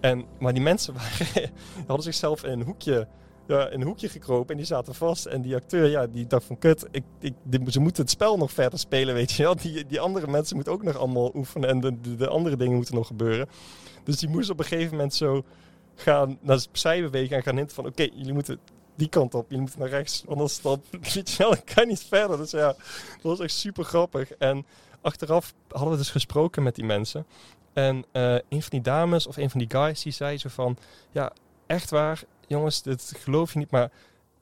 En, 0.00 0.24
maar 0.38 0.52
die 0.52 0.62
mensen 0.62 0.94
waren, 0.98 1.50
hadden 1.86 2.02
zichzelf 2.02 2.44
in 2.44 2.60
een 2.60 2.66
hoekje, 2.66 3.08
ja, 3.46 3.72
een 3.72 3.82
hoekje 3.82 4.08
gekropen 4.08 4.50
en 4.50 4.56
die 4.56 4.66
zaten 4.66 4.94
vast. 4.94 5.26
En 5.26 5.42
die 5.42 5.54
acteur, 5.54 5.88
ja, 5.88 6.06
die 6.06 6.26
dacht 6.26 6.44
van 6.44 6.58
kut, 6.58 6.86
ik, 6.90 7.04
ik, 7.20 7.34
ze 7.66 7.80
moeten 7.80 8.02
het 8.02 8.10
spel 8.10 8.36
nog 8.36 8.52
verder 8.52 8.78
spelen, 8.78 9.14
weet 9.14 9.32
je 9.32 9.42
wel. 9.42 9.56
Die, 9.62 9.86
die 9.86 10.00
andere 10.00 10.26
mensen 10.26 10.54
moeten 10.54 10.72
ook 10.72 10.82
nog 10.82 10.96
allemaal 10.96 11.30
oefenen 11.34 11.68
en 11.68 11.80
de, 11.80 12.00
de, 12.00 12.16
de 12.16 12.28
andere 12.28 12.56
dingen 12.56 12.76
moeten 12.76 12.94
nog 12.94 13.06
gebeuren. 13.06 13.48
Dus 14.04 14.18
die 14.18 14.28
moest 14.28 14.50
op 14.50 14.58
een 14.58 14.64
gegeven 14.64 14.90
moment 14.90 15.14
zo 15.14 15.44
gaan 15.94 16.38
naar 16.40 16.66
zij 16.72 17.02
bewegen 17.02 17.36
en 17.36 17.42
gaan 17.42 17.56
hinten 17.56 17.74
van 17.74 17.86
oké, 17.86 18.02
jullie 18.02 18.32
moeten 18.32 18.58
die 18.94 19.08
kant 19.08 19.34
op, 19.34 19.44
jullie 19.44 19.60
moeten 19.60 19.80
naar 19.80 19.88
rechts, 19.88 20.24
anders 20.26 20.60
dan, 20.60 20.82
weet 20.90 21.30
je 21.30 21.36
dan 21.38 21.64
kan 21.74 21.88
niet 21.88 22.02
verder. 22.02 22.36
Dus 22.36 22.50
ja, 22.50 22.66
dat 22.66 23.22
was 23.22 23.40
echt 23.40 23.54
super 23.54 23.84
grappig. 23.84 24.32
En 24.32 24.66
achteraf 25.00 25.54
hadden 25.68 25.90
we 25.90 25.96
dus 25.96 26.10
gesproken 26.10 26.62
met 26.62 26.74
die 26.74 26.84
mensen. 26.84 27.26
En 27.72 28.04
eh, 28.12 28.32
een 28.32 28.62
van 28.62 28.70
die 28.70 28.80
dames 28.80 29.26
of 29.26 29.36
een 29.36 29.50
van 29.50 29.58
die 29.60 29.70
guys 29.70 30.02
die 30.02 30.12
zei 30.12 30.38
zo 30.38 30.48
van... 30.48 30.76
Ja, 31.10 31.32
echt 31.66 31.90
waar, 31.90 32.22
jongens, 32.52 32.82
dit 32.82 33.12
geloof 33.18 33.52
je 33.52 33.58
niet, 33.58 33.70
maar... 33.70 33.90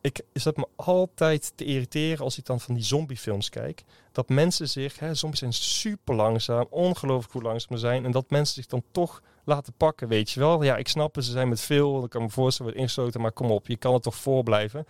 Ik 0.02 0.20
zat 0.32 0.56
me 0.56 0.66
altijd 0.76 1.52
te 1.54 1.64
irriteren 1.64 2.24
als 2.24 2.38
ik 2.38 2.44
dan 2.44 2.60
van 2.60 2.74
die 2.74 2.84
zombiefilms 2.84 3.48
kijk. 3.48 3.84
Dat 4.12 4.28
mensen 4.28 4.68
zich, 4.68 4.98
hè, 4.98 5.14
zombies 5.14 5.38
zijn 5.38 5.52
super 5.52 6.14
langzaam, 6.14 6.66
ongelooflijk 6.70 7.32
hoe 7.32 7.42
langzaam 7.42 7.76
ze 7.76 7.86
zijn. 7.86 8.04
En 8.04 8.10
dat 8.10 8.30
mensen 8.30 8.54
zich 8.54 8.66
dan 8.66 8.82
toch 8.90 9.22
laten 9.44 9.72
pakken, 9.76 10.08
weet 10.08 10.30
je 10.30 10.40
wel. 10.40 10.62
Ja, 10.62 10.76
ik 10.76 10.88
snap 10.88 11.14
het, 11.14 11.24
ze 11.24 11.30
zijn 11.30 11.48
met 11.48 11.60
veel, 11.60 12.04
ik 12.04 12.10
kan 12.10 12.22
me 12.22 12.30
voorstellen, 12.30 12.72
wordt 12.72 12.82
ingesloten, 12.82 13.20
maar 13.20 13.32
kom 13.32 13.50
op, 13.50 13.66
je 13.66 13.76
kan 13.76 13.94
het 13.94 14.02
toch 14.02 14.16
voorblijven. 14.16 14.86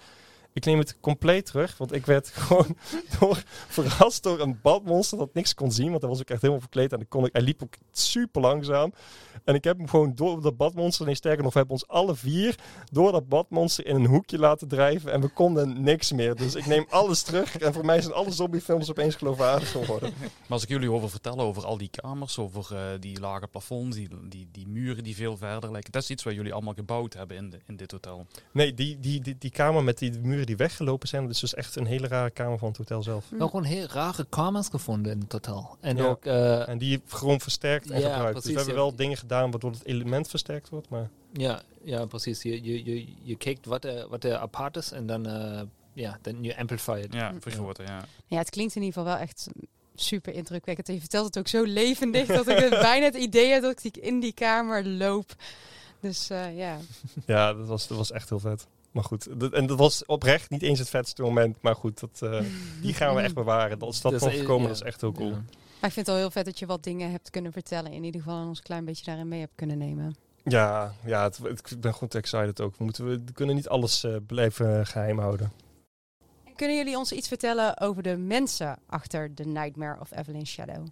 Ik 0.52 0.64
neem 0.64 0.78
het 0.78 0.96
compleet 1.00 1.46
terug, 1.46 1.78
want 1.78 1.92
ik 1.92 2.06
werd 2.06 2.28
gewoon 2.46 2.76
door, 3.18 3.42
verrast 3.46 4.22
door 4.22 4.40
een 4.40 4.58
badmonster 4.62 5.18
dat 5.18 5.34
niks 5.34 5.54
kon 5.54 5.72
zien. 5.72 5.90
Want 5.90 6.00
hij 6.00 6.10
was 6.10 6.20
ook 6.20 6.30
echt 6.30 6.40
helemaal 6.40 6.62
verkleed 6.62 6.92
en 6.92 7.00
ik 7.00 7.08
kon, 7.08 7.28
hij 7.32 7.42
liep 7.42 7.62
ook 7.62 7.74
super 7.92 8.40
langzaam. 8.40 8.92
En 9.44 9.54
ik 9.54 9.64
heb 9.64 9.76
hem 9.76 9.88
gewoon 9.88 10.14
door 10.14 10.42
dat 10.42 10.56
badmonster, 10.56 11.06
nee 11.06 11.14
sterker 11.14 11.42
nog, 11.42 11.52
we 11.52 11.58
hebben 11.58 11.76
ons 11.76 11.88
alle 11.88 12.14
vier 12.14 12.54
door 12.92 13.12
dat 13.12 13.28
badmonster 13.28 13.86
in 13.86 13.94
een 13.94 14.06
hoekje 14.06 14.38
laten 14.38 14.68
drijven. 14.68 15.12
En 15.12 15.20
we 15.20 15.28
konden 15.28 15.82
niks 15.82 16.12
meer. 16.12 16.34
Dus 16.34 16.54
ik 16.54 16.66
neem 16.66 16.86
alles 16.88 17.22
terug. 17.22 17.58
En 17.58 17.72
voor 17.72 17.84
mij 17.84 18.00
zijn 18.00 18.14
alle 18.14 18.30
zombiefilms 18.30 18.90
opeens 18.90 19.14
geloofwaardig 19.14 19.70
geworden. 19.70 20.12
Maar 20.20 20.30
als 20.48 20.62
ik 20.62 20.68
jullie 20.68 20.90
over 20.90 21.10
vertel, 21.10 21.38
over 21.38 21.64
al 21.64 21.78
die 21.78 21.90
kamers, 21.90 22.38
over 22.38 22.76
eh, 22.76 22.82
die 23.00 23.20
lage 23.20 23.46
plafonds, 23.46 23.96
die, 23.96 24.08
die, 24.28 24.48
die 24.52 24.68
muren 24.68 25.04
die 25.04 25.14
veel 25.14 25.36
verder 25.36 25.70
lijken. 25.70 25.92
Dat 25.92 26.02
is 26.02 26.10
iets 26.10 26.22
wat 26.22 26.34
jullie 26.34 26.52
allemaal 26.52 26.74
gebouwd 26.74 27.14
hebben 27.14 27.36
in, 27.36 27.50
de, 27.50 27.58
in 27.66 27.76
dit 27.76 27.90
hotel. 27.90 28.26
Nee, 28.52 28.74
die, 28.74 28.98
die, 28.98 29.20
die, 29.20 29.36
die 29.38 29.50
kamer 29.50 29.84
met 29.84 29.98
die 29.98 30.18
die 30.46 30.56
weggelopen 30.56 31.08
zijn, 31.08 31.22
dat 31.22 31.30
is 31.34 31.40
dus 31.40 31.54
echt 31.54 31.76
een 31.76 31.86
hele 31.86 32.06
rare 32.08 32.30
kamer 32.30 32.58
van 32.58 32.68
het 32.68 32.76
hotel 32.76 33.02
zelf. 33.02 33.20
We 33.22 33.26
hebben 33.28 33.48
gewoon 33.48 33.64
heel 33.64 33.86
rare 33.86 34.26
kamers 34.28 34.68
gevonden 34.68 35.12
in 35.12 35.20
het 35.20 35.32
hotel. 35.32 35.76
En 35.80 35.96
Ja. 35.96 36.04
ook, 36.06 36.24
eh, 36.24 36.68
En 36.68 36.78
die 36.78 37.02
gewoon 37.06 37.40
versterkt 37.40 37.90
en 37.90 38.00
Ja, 38.00 38.12
gebruikt. 38.12 38.30
precies, 38.32 38.42
dus 38.42 38.52
we 38.52 38.58
hebben 38.58 38.74
ja. 38.74 38.88
wel 38.88 38.96
dingen 38.96 39.16
gedaan 39.16 39.50
waardoor 39.50 39.70
het 39.70 39.84
element 39.84 40.28
versterkt 40.28 40.68
wordt. 40.68 40.88
Maar 40.88 41.08
ja, 41.32 41.62
ja, 41.84 42.06
precies. 42.06 42.42
Je, 42.42 42.64
je, 42.64 42.84
je, 42.84 43.06
je 43.22 43.36
kijkt 43.36 43.66
wat 43.66 43.84
er, 43.84 44.08
wat 44.08 44.24
er 44.24 44.36
apart 44.36 44.76
is 44.76 44.92
en 44.92 45.06
dan, 45.06 45.26
eh, 45.26 45.60
ja, 45.92 46.18
dan 46.22 46.42
je 46.42 46.56
amplify 46.56 47.00
het. 47.00 47.12
Ja, 47.12 47.32
vergroten, 47.40 47.84
ja. 47.86 48.04
Ja, 48.26 48.38
het 48.38 48.50
klinkt 48.50 48.74
in 48.76 48.82
ieder 48.82 48.98
geval 48.98 49.12
wel 49.12 49.22
echt 49.22 49.46
super 49.94 50.34
indrukwekkend. 50.34 50.88
En 50.88 50.94
je 50.94 51.00
vertelt 51.00 51.26
het 51.26 51.38
ook 51.38 51.48
zo 51.48 51.62
levendig 51.62 52.26
dat 52.26 52.48
ik 52.48 52.56
het 52.58 52.70
bijna 52.90 53.04
het 53.04 53.14
idee 53.14 53.50
heb 53.52 53.62
dat 53.62 53.84
ik 53.84 53.96
in 53.96 54.20
die 54.20 54.32
kamer 54.32 54.86
loop. 54.86 55.32
Dus 56.00 56.30
eh, 56.30 56.56
ja. 56.58 56.76
ja, 57.26 57.52
dat 57.54 57.66
was, 57.66 57.86
dat 57.86 57.96
was 57.98 58.12
echt 58.12 58.28
heel 58.28 58.38
vet. 58.40 58.66
Maar 58.90 59.04
goed, 59.04 59.40
dat- 59.40 59.52
en 59.52 59.66
dat 59.66 59.78
was 59.78 60.06
oprecht 60.06 60.50
niet 60.50 60.62
eens 60.62 60.78
het 60.78 60.88
vetste 60.88 61.22
moment. 61.22 61.56
Maar 61.62 61.74
goed, 61.74 62.00
dat, 62.00 62.20
eh, 62.22 62.40
die 62.82 62.94
gaan 62.94 63.14
we 63.14 63.20
echt 63.20 63.34
bewaren. 63.34 63.78
Als 63.78 64.00
dat 64.00 64.12
Dus, 64.12 64.20
nog 64.20 64.30
eh, 64.32 64.38
gekomen, 64.38 64.62
ja. 64.62 64.68
dat 64.68 64.76
is 64.76 64.82
echt 64.82 65.00
heel 65.00 65.12
cool. 65.12 65.28
Ja. 65.30 65.34
Maar 65.80 65.88
ik 65.88 65.94
vind 65.94 66.06
het 66.06 66.08
al 66.08 66.16
heel 66.20 66.30
vet 66.30 66.44
dat 66.44 66.58
je 66.58 66.66
wat 66.66 66.82
dingen 66.82 67.10
hebt 67.10 67.30
kunnen 67.30 67.52
vertellen. 67.52 67.92
In 67.92 68.04
ieder 68.04 68.20
geval 68.20 68.40
en 68.40 68.46
ons 68.46 68.58
een 68.58 68.64
klein 68.64 68.84
beetje 68.84 69.04
daarin 69.04 69.28
mee 69.28 69.40
hebt 69.40 69.52
kunnen 69.54 69.78
nemen. 69.78 70.16
Ja, 70.44 70.94
ja 71.04 71.22
het, 71.22 71.38
het- 71.38 71.70
ik 71.70 71.80
ben 71.80 71.92
goed 71.92 72.14
excited 72.14 72.60
ook. 72.60 72.76
We, 72.76 72.84
moeten, 72.84 73.04
we 73.08 73.32
kunnen 73.32 73.54
niet 73.54 73.68
alles 73.68 74.04
eh, 74.04 74.16
blijven 74.26 74.86
geheim 74.86 75.18
houden. 75.18 75.52
En 76.44 76.54
kunnen 76.56 76.76
jullie 76.76 76.96
ons 76.96 77.12
iets 77.12 77.28
vertellen 77.28 77.80
over 77.80 78.02
de 78.02 78.16
mensen 78.16 78.78
achter 78.86 79.34
The 79.34 79.42
Nightmare 79.44 80.00
of 80.00 80.16
Evelyn 80.16 80.46
Shadow? 80.46 80.86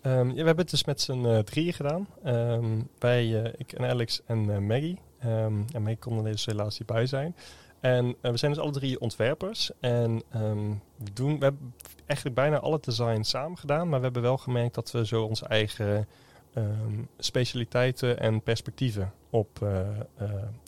Ehm, 0.00 0.26
ja, 0.28 0.32
we 0.34 0.36
hebben 0.36 0.56
het 0.56 0.70
dus 0.70 0.84
met 0.84 1.00
z'n 1.00 1.24
eh, 1.26 1.38
drieën 1.38 1.72
gedaan. 1.72 2.06
Ehm, 2.24 2.80
wij, 2.98 3.42
eh, 3.44 3.52
ik 3.56 3.72
en 3.72 3.84
Alex 3.90 4.20
en 4.26 4.66
Maggie. 4.66 4.98
Ehm, 5.22 5.62
en 5.72 5.82
Maggie 5.82 5.98
kon 5.98 6.16
er 6.16 6.30
dus 6.32 6.46
helaas 6.46 6.78
niet 6.78 6.88
bij 6.88 7.06
zijn. 7.06 7.34
En 7.80 8.16
eh, 8.20 8.30
we 8.30 8.36
zijn 8.36 8.52
dus 8.52 8.60
alle 8.60 8.72
drie 8.72 9.00
ontwerpers. 9.00 9.70
En 9.80 10.22
ehm, 10.30 10.68
we, 10.96 11.12
doen, 11.12 11.38
we 11.38 11.44
hebben 11.44 11.74
eigenlijk 12.06 12.40
bijna 12.40 12.58
alle 12.58 12.78
design 12.80 13.22
samen 13.22 13.58
gedaan. 13.58 13.88
Maar 13.88 13.98
we 13.98 14.04
hebben 14.04 14.22
wel 14.22 14.38
gemerkt 14.38 14.74
dat 14.74 14.90
we 14.90 15.06
zo 15.06 15.24
onze 15.24 15.46
eigen 15.46 16.08
ehm, 16.54 17.02
specialiteiten 17.18 18.18
en 18.18 18.42
perspectieven 18.42 19.12
op 19.30 19.62
eh, 19.62 19.80
eh, 19.80 20.04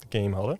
de 0.08 0.18
game 0.18 0.34
hadden. 0.34 0.58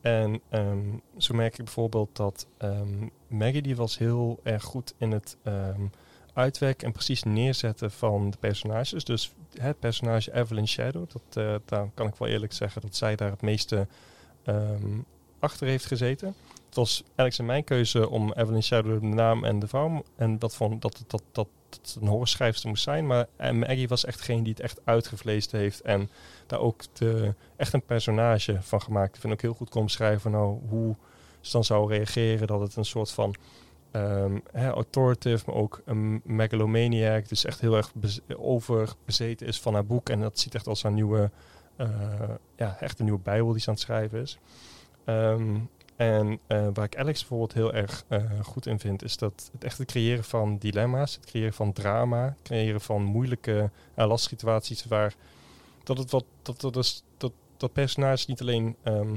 En 0.00 0.40
ehm, 0.48 0.98
zo 1.16 1.34
merk 1.34 1.58
ik 1.58 1.64
bijvoorbeeld 1.64 2.16
dat 2.16 2.46
ehm, 2.56 3.08
Maggie 3.26 3.62
die 3.62 3.76
was 3.76 3.98
heel 3.98 4.40
erg 4.42 4.62
goed 4.62 4.94
in 4.98 5.10
het 5.10 5.36
ehm, 5.42 5.86
uitwerken 6.32 6.86
en 6.86 6.92
precies 6.92 7.22
neerzetten 7.22 7.90
van 7.90 8.30
de 8.30 8.36
personages. 8.36 9.04
Dus 9.04 9.32
het 9.60 9.78
personage 9.78 10.34
Evelyn 10.34 10.68
Shadow, 10.68 11.04
dat, 11.12 11.44
eh, 11.44 11.54
daar 11.64 11.90
kan 11.94 12.06
ik 12.06 12.14
wel 12.14 12.28
eerlijk 12.28 12.52
zeggen 12.52 12.80
dat 12.80 12.96
zij 12.96 13.16
daar 13.16 13.30
het 13.30 13.42
meeste 13.42 13.86
ehm, 14.44 14.98
achter 15.38 15.66
heeft 15.66 15.86
gezeten. 15.86 16.34
Het 16.66 16.74
was 16.74 17.02
Alex 17.14 17.38
en 17.38 17.46
mijn 17.46 17.64
keuze 17.64 18.08
om 18.08 18.32
Evelyn 18.32 18.62
Shadow 18.62 19.00
de 19.00 19.06
naam 19.06 19.44
en 19.44 19.58
de 19.58 19.68
vrouw 19.68 20.04
en 20.16 20.38
dat 20.38 20.54
vond 20.54 20.82
dat 20.82 21.04
dat, 21.06 21.22
dat, 21.32 21.48
een 22.00 22.06
horrorschrijfster 22.06 22.68
moest 22.68 22.82
zijn. 22.82 23.06
Maar 23.06 23.26
Maggie 23.36 23.88
was 23.88 24.04
echt 24.04 24.18
degene 24.18 24.42
die 24.42 24.52
het 24.52 24.62
echt 24.62 24.80
uitgevleesd 24.84 25.52
heeft 25.52 25.80
en 25.80 26.10
daar 26.46 26.60
ook 26.60 26.82
de, 26.92 27.34
echt 27.56 27.72
een 27.72 27.82
personage 27.82 28.58
van 28.60 28.82
gemaakt. 28.82 29.14
Ik 29.14 29.20
vind 29.20 29.32
ook 29.32 29.40
heel 29.40 29.54
goed 29.54 29.70
kon 29.70 29.84
beschrijven 29.84 30.30
nou, 30.30 30.58
hoe 30.68 30.96
ze 31.40 31.52
dan 31.52 31.64
zou 31.64 31.88
reageren. 31.92 32.46
Dat 32.46 32.60
het 32.60 32.76
een 32.76 32.84
soort 32.84 33.10
van 33.10 33.34
hè, 34.52 34.70
authoritative, 34.70 35.44
maar 35.46 35.54
ook 35.54 35.82
een 35.84 36.20
megalomaniac. 36.24 37.28
Dus 37.28 37.44
echt 37.44 37.60
heel 37.60 37.76
erg 37.76 37.94
bez- 37.94 38.20
overbezeten 38.36 39.46
is 39.46 39.60
van 39.60 39.74
haar 39.74 39.86
boek. 39.86 40.08
En 40.08 40.20
dat 40.20 40.38
ziet 40.38 40.54
echt 40.54 40.66
als 40.66 40.82
haar 40.82 40.92
nieuwe, 40.92 41.30
eh, 41.76 41.88
ja, 42.56 42.76
echt 42.80 42.98
een 42.98 43.04
nieuwe 43.04 43.20
bijbel 43.20 43.52
die 43.52 43.60
ze 43.60 43.68
aan 43.68 43.74
het 43.74 43.82
schrijven 43.82 44.20
is. 44.20 44.38
Ehm, 45.04 45.56
en 45.96 46.38
eh, 46.46 46.68
waar 46.72 46.84
ik 46.84 46.96
Alex 46.96 47.18
bijvoorbeeld 47.20 47.52
heel 47.52 47.72
erg 47.72 48.04
eh, 48.08 48.22
goed 48.42 48.66
in 48.66 48.78
vind, 48.78 49.02
is 49.02 49.16
dat 49.16 49.50
het 49.52 49.64
echt 49.64 49.78
het 49.78 49.86
creëren 49.86 50.24
van 50.24 50.58
dilemma's, 50.58 51.14
het 51.14 51.24
creëren 51.24 51.52
van 51.52 51.72
drama, 51.72 52.24
het 52.24 52.42
creëren 52.42 52.80
van 52.80 53.02
moeilijke 53.02 53.70
uh, 53.96 54.06
lastsituaties 54.06 54.84
waar 54.84 55.14
dat 55.84 55.98
het 55.98 56.10
wat 56.10 56.24
dat 56.42 56.60
dat, 56.60 57.32
dat, 57.56 57.72
personages 57.72 58.26
niet 58.26 58.40
alleen 58.40 58.76
ehm, 58.82 59.14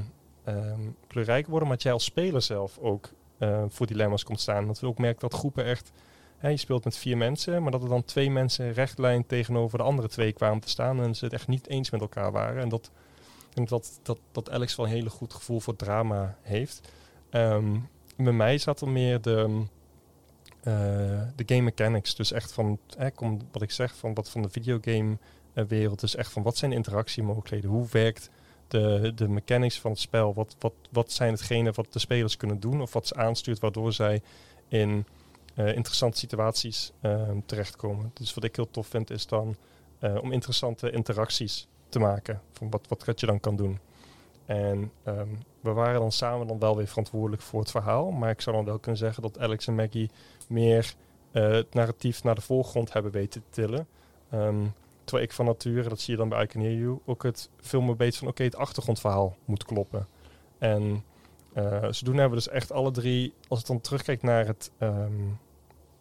kleurrijk 1.06 1.46
worden, 1.46 1.68
maar 1.68 1.76
dat 1.76 1.84
jij 1.84 1.92
als 1.92 2.04
speler 2.04 2.42
zelf 2.42 2.78
ook 2.78 3.10
eh, 3.40 3.64
voor 3.68 3.86
dilemma's 3.86 4.24
komt 4.24 4.40
staan. 4.40 4.66
Dat 4.66 4.80
we 4.80 4.86
ook 4.86 4.98
merken 4.98 5.28
dat 5.28 5.38
groepen 5.38 5.64
echt, 5.64 5.92
hè, 6.38 6.48
je 6.48 6.56
speelt 6.56 6.84
met 6.84 6.96
vier 6.96 7.16
mensen, 7.16 7.62
maar 7.62 7.72
dat 7.72 7.82
er 7.82 7.88
dan 7.88 8.04
twee 8.04 8.30
mensen 8.30 8.72
rechtlijn 8.72 9.26
tegenover 9.26 9.78
de 9.78 9.84
andere 9.84 10.08
twee 10.08 10.32
kwamen 10.32 10.60
te 10.60 10.68
staan 10.68 11.02
en 11.02 11.14
ze 11.14 11.24
het 11.24 11.34
echt 11.34 11.48
niet 11.48 11.68
eens 11.68 11.90
met 11.90 12.00
elkaar 12.00 12.32
waren. 12.32 12.62
En 12.62 12.68
dat 12.68 12.90
denk 13.54 13.68
dat, 13.68 14.00
dat, 14.02 14.18
dat 14.32 14.50
Alex 14.50 14.76
wel 14.76 14.86
een 14.86 14.92
hele 14.92 15.10
goed 15.10 15.34
gevoel 15.34 15.60
voor 15.60 15.76
drama 15.76 16.36
heeft. 16.42 16.92
Ehm, 17.30 17.78
bij 18.16 18.32
mij 18.32 18.58
zat 18.58 18.80
er 18.80 18.88
meer 18.88 19.20
de, 19.20 19.62
eh, 20.60 20.72
de 21.36 21.42
game 21.46 21.62
mechanics. 21.62 22.14
Dus 22.14 22.32
echt 22.32 22.52
van, 22.52 22.78
kom, 23.14 23.38
wat 23.52 23.62
ik 23.62 23.70
zeg, 23.70 23.96
van 23.96 24.14
wat 24.14 24.30
van 24.30 24.42
de 24.42 24.50
videogame 24.50 25.18
eh, 25.52 25.64
wereld. 25.64 26.00
Dus 26.00 26.16
echt 26.16 26.32
van 26.32 26.42
wat 26.42 26.56
zijn 26.56 26.70
de 26.70 26.76
interactiemogelijkheden? 26.76 27.70
Hoe 27.70 27.86
werkt 27.90 28.30
de, 28.70 29.12
de 29.14 29.28
mechanics 29.28 29.80
van 29.80 29.90
het 29.90 30.00
spel? 30.00 30.34
Wat, 30.34 30.56
wat, 30.58 30.72
wat 30.90 31.12
zijn 31.12 31.32
hetgene 31.32 31.72
wat 31.72 31.92
de 31.92 31.98
spelers 31.98 32.36
kunnen 32.36 32.60
doen? 32.60 32.80
Of 32.80 32.92
wat 32.92 33.06
ze 33.06 33.14
aanstuurt 33.14 33.58
waardoor 33.58 33.92
zij 33.92 34.22
in 34.68 35.06
eh, 35.54 35.74
interessante 35.74 36.18
situaties 36.18 36.92
ehm, 37.00 37.38
terechtkomen. 37.46 38.10
Dus 38.14 38.34
wat 38.34 38.44
ik 38.44 38.56
heel 38.56 38.70
tof 38.70 38.86
vind 38.86 39.10
is 39.10 39.26
dan 39.26 39.56
eh, 39.98 40.22
om 40.22 40.32
interessante 40.32 40.90
interacties 40.90 41.68
te 41.88 41.98
maken. 41.98 42.40
Van 42.52 42.70
wat, 42.70 42.86
wat, 42.88 43.20
je 43.20 43.26
dan 43.26 43.40
kan 43.40 43.56
doen. 43.56 43.78
En 44.46 44.92
ehm, 45.02 45.28
we 45.60 45.72
waren 45.72 46.00
dan 46.00 46.12
samen 46.12 46.46
dan 46.46 46.58
wel 46.58 46.76
weer 46.76 46.86
verantwoordelijk 46.86 47.42
voor 47.42 47.60
het 47.60 47.70
verhaal. 47.70 48.10
Maar 48.10 48.30
ik 48.30 48.40
zou 48.40 48.56
dan 48.56 48.64
wel 48.64 48.78
kunnen 48.78 49.00
zeggen 49.00 49.22
dat 49.22 49.38
Alex 49.38 49.66
en 49.66 49.74
Maggie 49.74 50.10
meer 50.48 50.94
eh, 51.30 51.50
het 51.50 51.74
narratief 51.74 52.24
naar 52.24 52.34
de 52.34 52.40
voorgrond 52.40 52.92
hebben 52.92 53.12
weten 53.12 53.42
te 53.42 53.50
tillen. 53.50 53.86
Ehm, 54.30 54.66
terwijl 55.10 55.28
ik 55.28 55.36
van 55.36 55.44
nature, 55.44 55.88
dat 55.88 56.00
zie 56.00 56.12
je 56.12 56.18
dan 56.18 56.28
bij 56.28 56.42
I 56.42 56.46
Can 56.46 56.60
Hear 56.60 56.74
You, 56.74 56.98
ook 57.04 57.22
het 57.22 57.50
veel 57.60 57.80
meer 57.80 58.12
van 58.12 58.28
oké, 58.28 58.42
het 58.42 58.56
achtergrondverhaal 58.56 59.36
moet 59.44 59.64
kloppen. 59.64 60.06
En 60.58 61.04
eh 61.52 61.86
zodoende 61.90 62.20
hebben 62.20 62.38
we 62.38 62.44
dus 62.44 62.48
echt 62.48 62.72
alle 62.72 62.90
drie, 62.90 63.34
als 63.48 63.58
het 63.58 63.68
dan 63.68 63.80
terugkijkt 63.80 64.22
naar, 64.22 64.46
het, 64.46 64.70
ehm, 64.78 65.26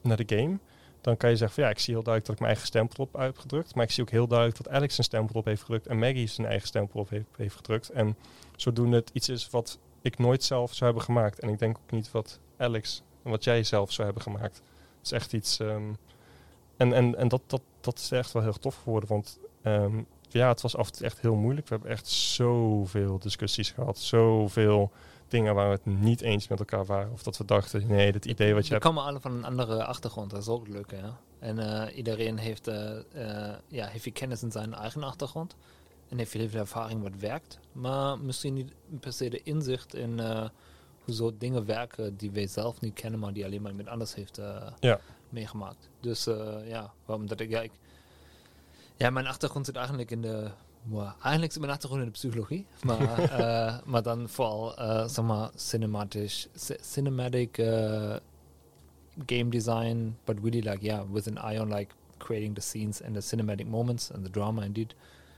naar 0.02 0.18
de 0.18 0.36
game, 0.36 0.58
dan 1.02 1.18
kan 1.18 1.30
je 1.30 1.36
zeggen 1.36 1.56
van 1.56 1.64
ja, 1.64 1.70
ik 1.70 1.80
zie 1.80 1.94
heel 1.94 2.04
duidelijk 2.04 2.26
dat 2.26 2.36
ik 2.36 2.42
mijn 2.42 2.52
eigen 2.52 2.68
stempel 2.68 3.04
op 3.04 3.14
heb 3.14 3.38
gedrukt. 3.38 3.76
Maar 3.76 3.84
ik 3.84 3.92
zie 3.92 4.04
ook 4.04 4.10
heel 4.10 4.28
duidelijk 4.28 4.64
dat 4.64 4.74
Alex 4.74 4.96
zijn 4.96 5.08
stempel 5.08 5.40
op 5.40 5.46
heeft 5.46 5.62
gedrukt 5.62 5.88
en 5.88 6.00
Maggie 6.00 6.28
zijn 6.28 6.48
eigen 6.48 6.68
stempel 6.68 7.00
op 7.00 7.10
heeft, 7.10 7.26
heeft 7.38 7.56
gedrukt. 7.56 7.90
En 7.90 8.18
zodoende 8.56 8.96
het 8.96 9.10
iets 9.14 9.30
is 9.30 9.50
wat 9.50 9.80
ik 10.02 10.18
nooit 10.18 10.44
zelf 10.44 10.74
zou 10.74 10.86
hebben 10.86 11.04
gemaakt. 11.04 11.40
En 11.40 11.50
ik 11.50 11.60
denk 11.60 11.78
ook 11.78 11.92
niet 11.92 12.12
wat 12.12 12.40
Alex 12.58 13.04
en 13.24 13.32
wat 13.32 13.44
jij 13.44 13.64
zelf 13.64 13.92
zou 13.92 14.06
hebben 14.06 14.24
gemaakt. 14.24 14.56
Het 14.98 15.06
is 15.06 15.12
echt 15.12 15.34
iets. 15.34 15.60
ehm, 15.60 15.92
en 16.80 16.94
en, 16.94 17.16
en 17.18 17.28
dat, 17.28 17.42
dat, 17.48 17.62
dat 17.82 17.98
is 17.98 18.12
echt 18.12 18.32
wel 18.32 18.44
heel 18.44 18.60
tof 18.60 18.76
geworden. 18.84 19.10
Want 19.10 19.40
ehm, 19.62 20.02
ja, 20.30 20.48
het 20.48 20.62
was 20.62 20.76
af 20.76 20.88
en 20.88 20.94
toe 20.94 21.06
echt 21.06 21.20
heel 21.20 21.36
moeilijk. 21.36 21.68
We 21.68 21.74
hebben 21.74 21.92
echt 21.92 22.08
zoveel 22.08 23.20
discussies 23.20 23.72
gehad. 23.72 23.98
Zoveel 23.98 24.92
dingen 25.28 25.56
waar 25.56 25.66
we 25.70 25.72
het 25.84 26.02
niet 26.02 26.22
eens 26.22 26.48
met 26.48 26.60
elkaar 26.60 26.86
waren. 26.86 27.12
Of 27.12 27.24
dat 27.24 27.38
we 27.38 27.46
dachten, 27.46 27.88
nee, 27.88 28.12
het 28.12 28.26
idee 28.26 28.54
wat 28.54 28.62
je 28.64 28.68
We 28.68 28.74
hebt. 28.74 28.86
komen 28.86 29.04
alle 29.04 29.20
van 29.20 29.32
een 29.32 29.46
andere 29.46 29.84
achtergrond, 29.86 30.30
dat 30.30 30.42
is 30.42 30.48
ook 30.48 30.68
leuk, 30.68 30.92
ja. 30.92 31.20
En 31.40 31.60
eh, 31.60 31.98
iedereen 31.98 32.38
heeft, 32.38 32.68
eh, 32.68 32.98
ja, 33.68 33.88
heeft 33.88 34.04
veel 34.04 34.12
kennis 34.12 34.44
in 34.44 34.52
zijn 34.52 34.74
eigen 34.74 35.04
achtergrond. 35.04 35.56
En 36.10 36.18
heeft 36.18 36.32
veel 36.32 36.50
ervaring 36.54 37.02
wat 37.02 37.16
werkt. 37.20 37.60
Maar 37.72 38.20
misschien 38.20 38.54
niet 38.54 38.74
per 39.00 39.14
se 39.14 39.30
de 39.30 39.44
inzicht 39.44 39.96
in 39.96 40.20
hoe 41.04 41.14
zo 41.14 41.32
dingen 41.38 41.66
werken 41.66 42.18
die 42.18 42.32
wij 42.32 42.48
zelf 42.48 42.82
niet 42.82 42.94
kennen, 42.94 43.20
maar 43.20 43.34
die 43.34 43.46
alleen 43.46 43.62
maar 43.62 43.72
iemand 43.72 43.90
anders 43.90 44.16
heeft 44.16 44.40
Ja. 44.80 45.00
Meegemaakt. 45.32 45.90
Dus 46.00 46.28
eh, 46.28 46.56
ja, 46.68 46.94
waarom 47.06 47.28
dat 47.28 47.40
ik, 47.40 47.50
ja, 47.50 47.62
ik, 47.62 47.72
ja, 48.96 49.10
mijn 49.10 49.28
achtergrond 49.28 49.66
zit 49.66 49.76
eigenlijk 49.76 50.12
in 50.12 50.22
de, 50.22 50.50
eigenlijk 51.22 51.52
zit 51.52 51.62
mijn 51.62 51.74
achtergrond 51.74 52.02
in 52.02 52.08
de 52.08 52.14
psychologie, 52.14 52.66
maar, 52.88 53.20
eh, 53.20 53.78
maar 53.86 54.04
dan 54.04 54.30
vooral, 54.30 54.78
eh, 54.78 55.08
zeg 55.08 55.26
maar, 55.26 55.50
cinematisch, 55.56 56.48
ci- 56.56 56.78
cinematic 56.82 57.58
eh, 57.58 58.16
game 59.26 59.50
design, 59.50 60.16
but 60.26 60.38
really 60.44 60.70
like, 60.70 60.82
yeah, 60.86 61.02
with 61.12 61.28
an 61.28 61.38
eye 61.52 61.62
on 61.62 61.74
like 61.74 61.94
creating 62.18 62.56
the 62.56 62.62
scenes 62.62 63.02
and 63.04 63.14
the 63.14 63.22
cinematic 63.22 63.68
moments 63.68 64.12
and 64.12 64.24
the 64.24 64.32
drama 64.32 64.64
indeed. 64.64 64.96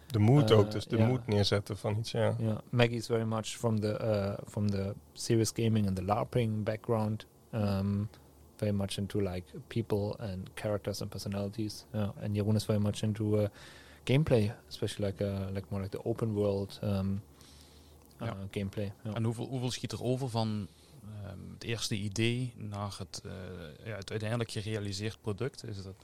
De 0.07 0.19
moed 0.19 0.51
Eh, 0.51 0.57
ook, 0.57 0.71
dus 0.71 0.85
de 0.85 0.97
ja. 0.97 1.07
moed 1.07 1.27
neerzetten 1.27 1.77
van 1.77 1.97
iets, 1.97 2.11
ja. 2.11 2.35
Yeah, 2.39 2.57
Maggie 2.69 2.97
is 2.97 3.05
very 3.05 3.23
much 3.23 3.45
from 3.47 3.79
the 3.79 3.99
uh, 4.01 4.45
from 4.49 4.69
the 4.71 4.93
serious 5.13 5.51
gaming 5.55 5.87
and 5.87 5.95
the 5.95 6.03
LARPing 6.03 6.63
background. 6.63 7.25
Um, 7.53 8.09
very 8.61 8.73
much 8.73 8.97
into 8.97 9.19
like 9.19 9.43
people 9.67 10.15
and 10.29 10.49
characters 10.53 11.01
and 11.01 11.09
personalities. 11.09 11.85
Yeah, 11.93 12.09
and 12.21 12.35
Jeroen 12.35 12.55
is 12.55 12.65
very 12.65 12.79
much 12.79 13.01
into 13.03 13.37
uh, 13.41 13.47
gameplay, 14.03 14.51
especially 14.69 15.05
like 15.11 15.23
uh, 15.25 15.53
like 15.53 15.65
more 15.69 15.81
like 15.81 15.97
the 15.97 16.03
open 16.05 16.33
world 16.33 16.79
um, 16.83 17.21
uh, 18.21 18.25
Ja. 18.27 18.35
gameplay. 18.51 18.91
Yeah. 19.03 19.15
En 19.15 19.23
hoeveel, 19.23 19.45
hoeveel 19.47 19.71
schiet 19.71 19.91
er 19.91 20.03
over 20.03 20.29
van 20.29 20.67
ehm, 21.23 21.37
het 21.53 21.63
eerste 21.63 21.95
idee 21.95 22.53
naar 22.57 22.95
het, 22.97 23.21
eh, 23.25 23.31
ja, 23.85 23.95
het 23.95 24.09
uiteindelijk 24.11 24.51
gerealiseerd 24.51 25.17
product? 25.21 25.63
Is 25.67 25.83
dat, 25.83 25.95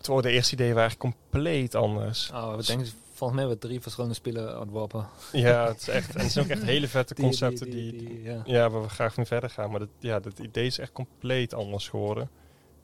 Terwijl 0.00 0.22
de 0.22 0.30
eerste 0.30 0.52
ideeën 0.54 0.74
waren 0.74 0.96
compleet 0.96 1.74
anders. 1.74 2.30
Oh, 2.30 2.56
we 2.56 2.62
denken 2.66 2.86
volgens 3.16 3.40
mij 3.40 3.48
we 3.48 3.58
drie 3.58 3.80
verschillende 3.80 4.14
spelen 4.14 4.60
ontworpen. 4.60 5.06
Ja, 5.32 5.66
het 5.66 5.80
is 5.80 5.88
echt. 5.88 6.14
En 6.14 6.20
het 6.22 6.32
zijn 6.32 6.44
ook 6.44 6.50
echt 6.50 6.62
hele 6.74 6.88
vette 6.88 7.14
concepten 7.14 7.70
die, 7.70 7.90
die, 7.92 8.00
die, 8.00 8.08
die, 8.08 8.22
ja. 8.22 8.42
ja, 8.44 8.70
waar 8.70 8.82
we 8.82 8.88
graag 8.88 9.16
mee 9.16 9.26
verder 9.26 9.50
gaan. 9.50 9.70
Maar 9.70 9.78
dat, 9.78 9.88
ja, 9.98 10.20
dat 10.20 10.38
idee 10.38 10.66
is 10.66 10.78
echt 10.78 10.92
compleet 10.92 11.54
anders 11.54 11.88
geworden. 11.88 12.30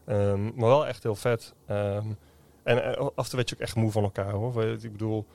Ehm, 0.07 0.45
maar 0.45 0.69
wel 0.69 0.87
echt 0.87 1.03
heel 1.03 1.15
vet. 1.15 1.55
Ehm, 1.67 2.07
en 2.63 2.85
eh, 2.85 2.97
af 3.15 3.25
en 3.25 3.29
toe 3.29 3.37
werd 3.37 3.49
je 3.49 3.55
ook 3.55 3.61
echt 3.61 3.77
moe 3.77 3.91
van 3.91 4.03
elkaar 4.03 4.31
hoor. 4.33 4.53
We- 4.55 4.79
Ik 4.83 4.93
bedoel, 4.93 5.27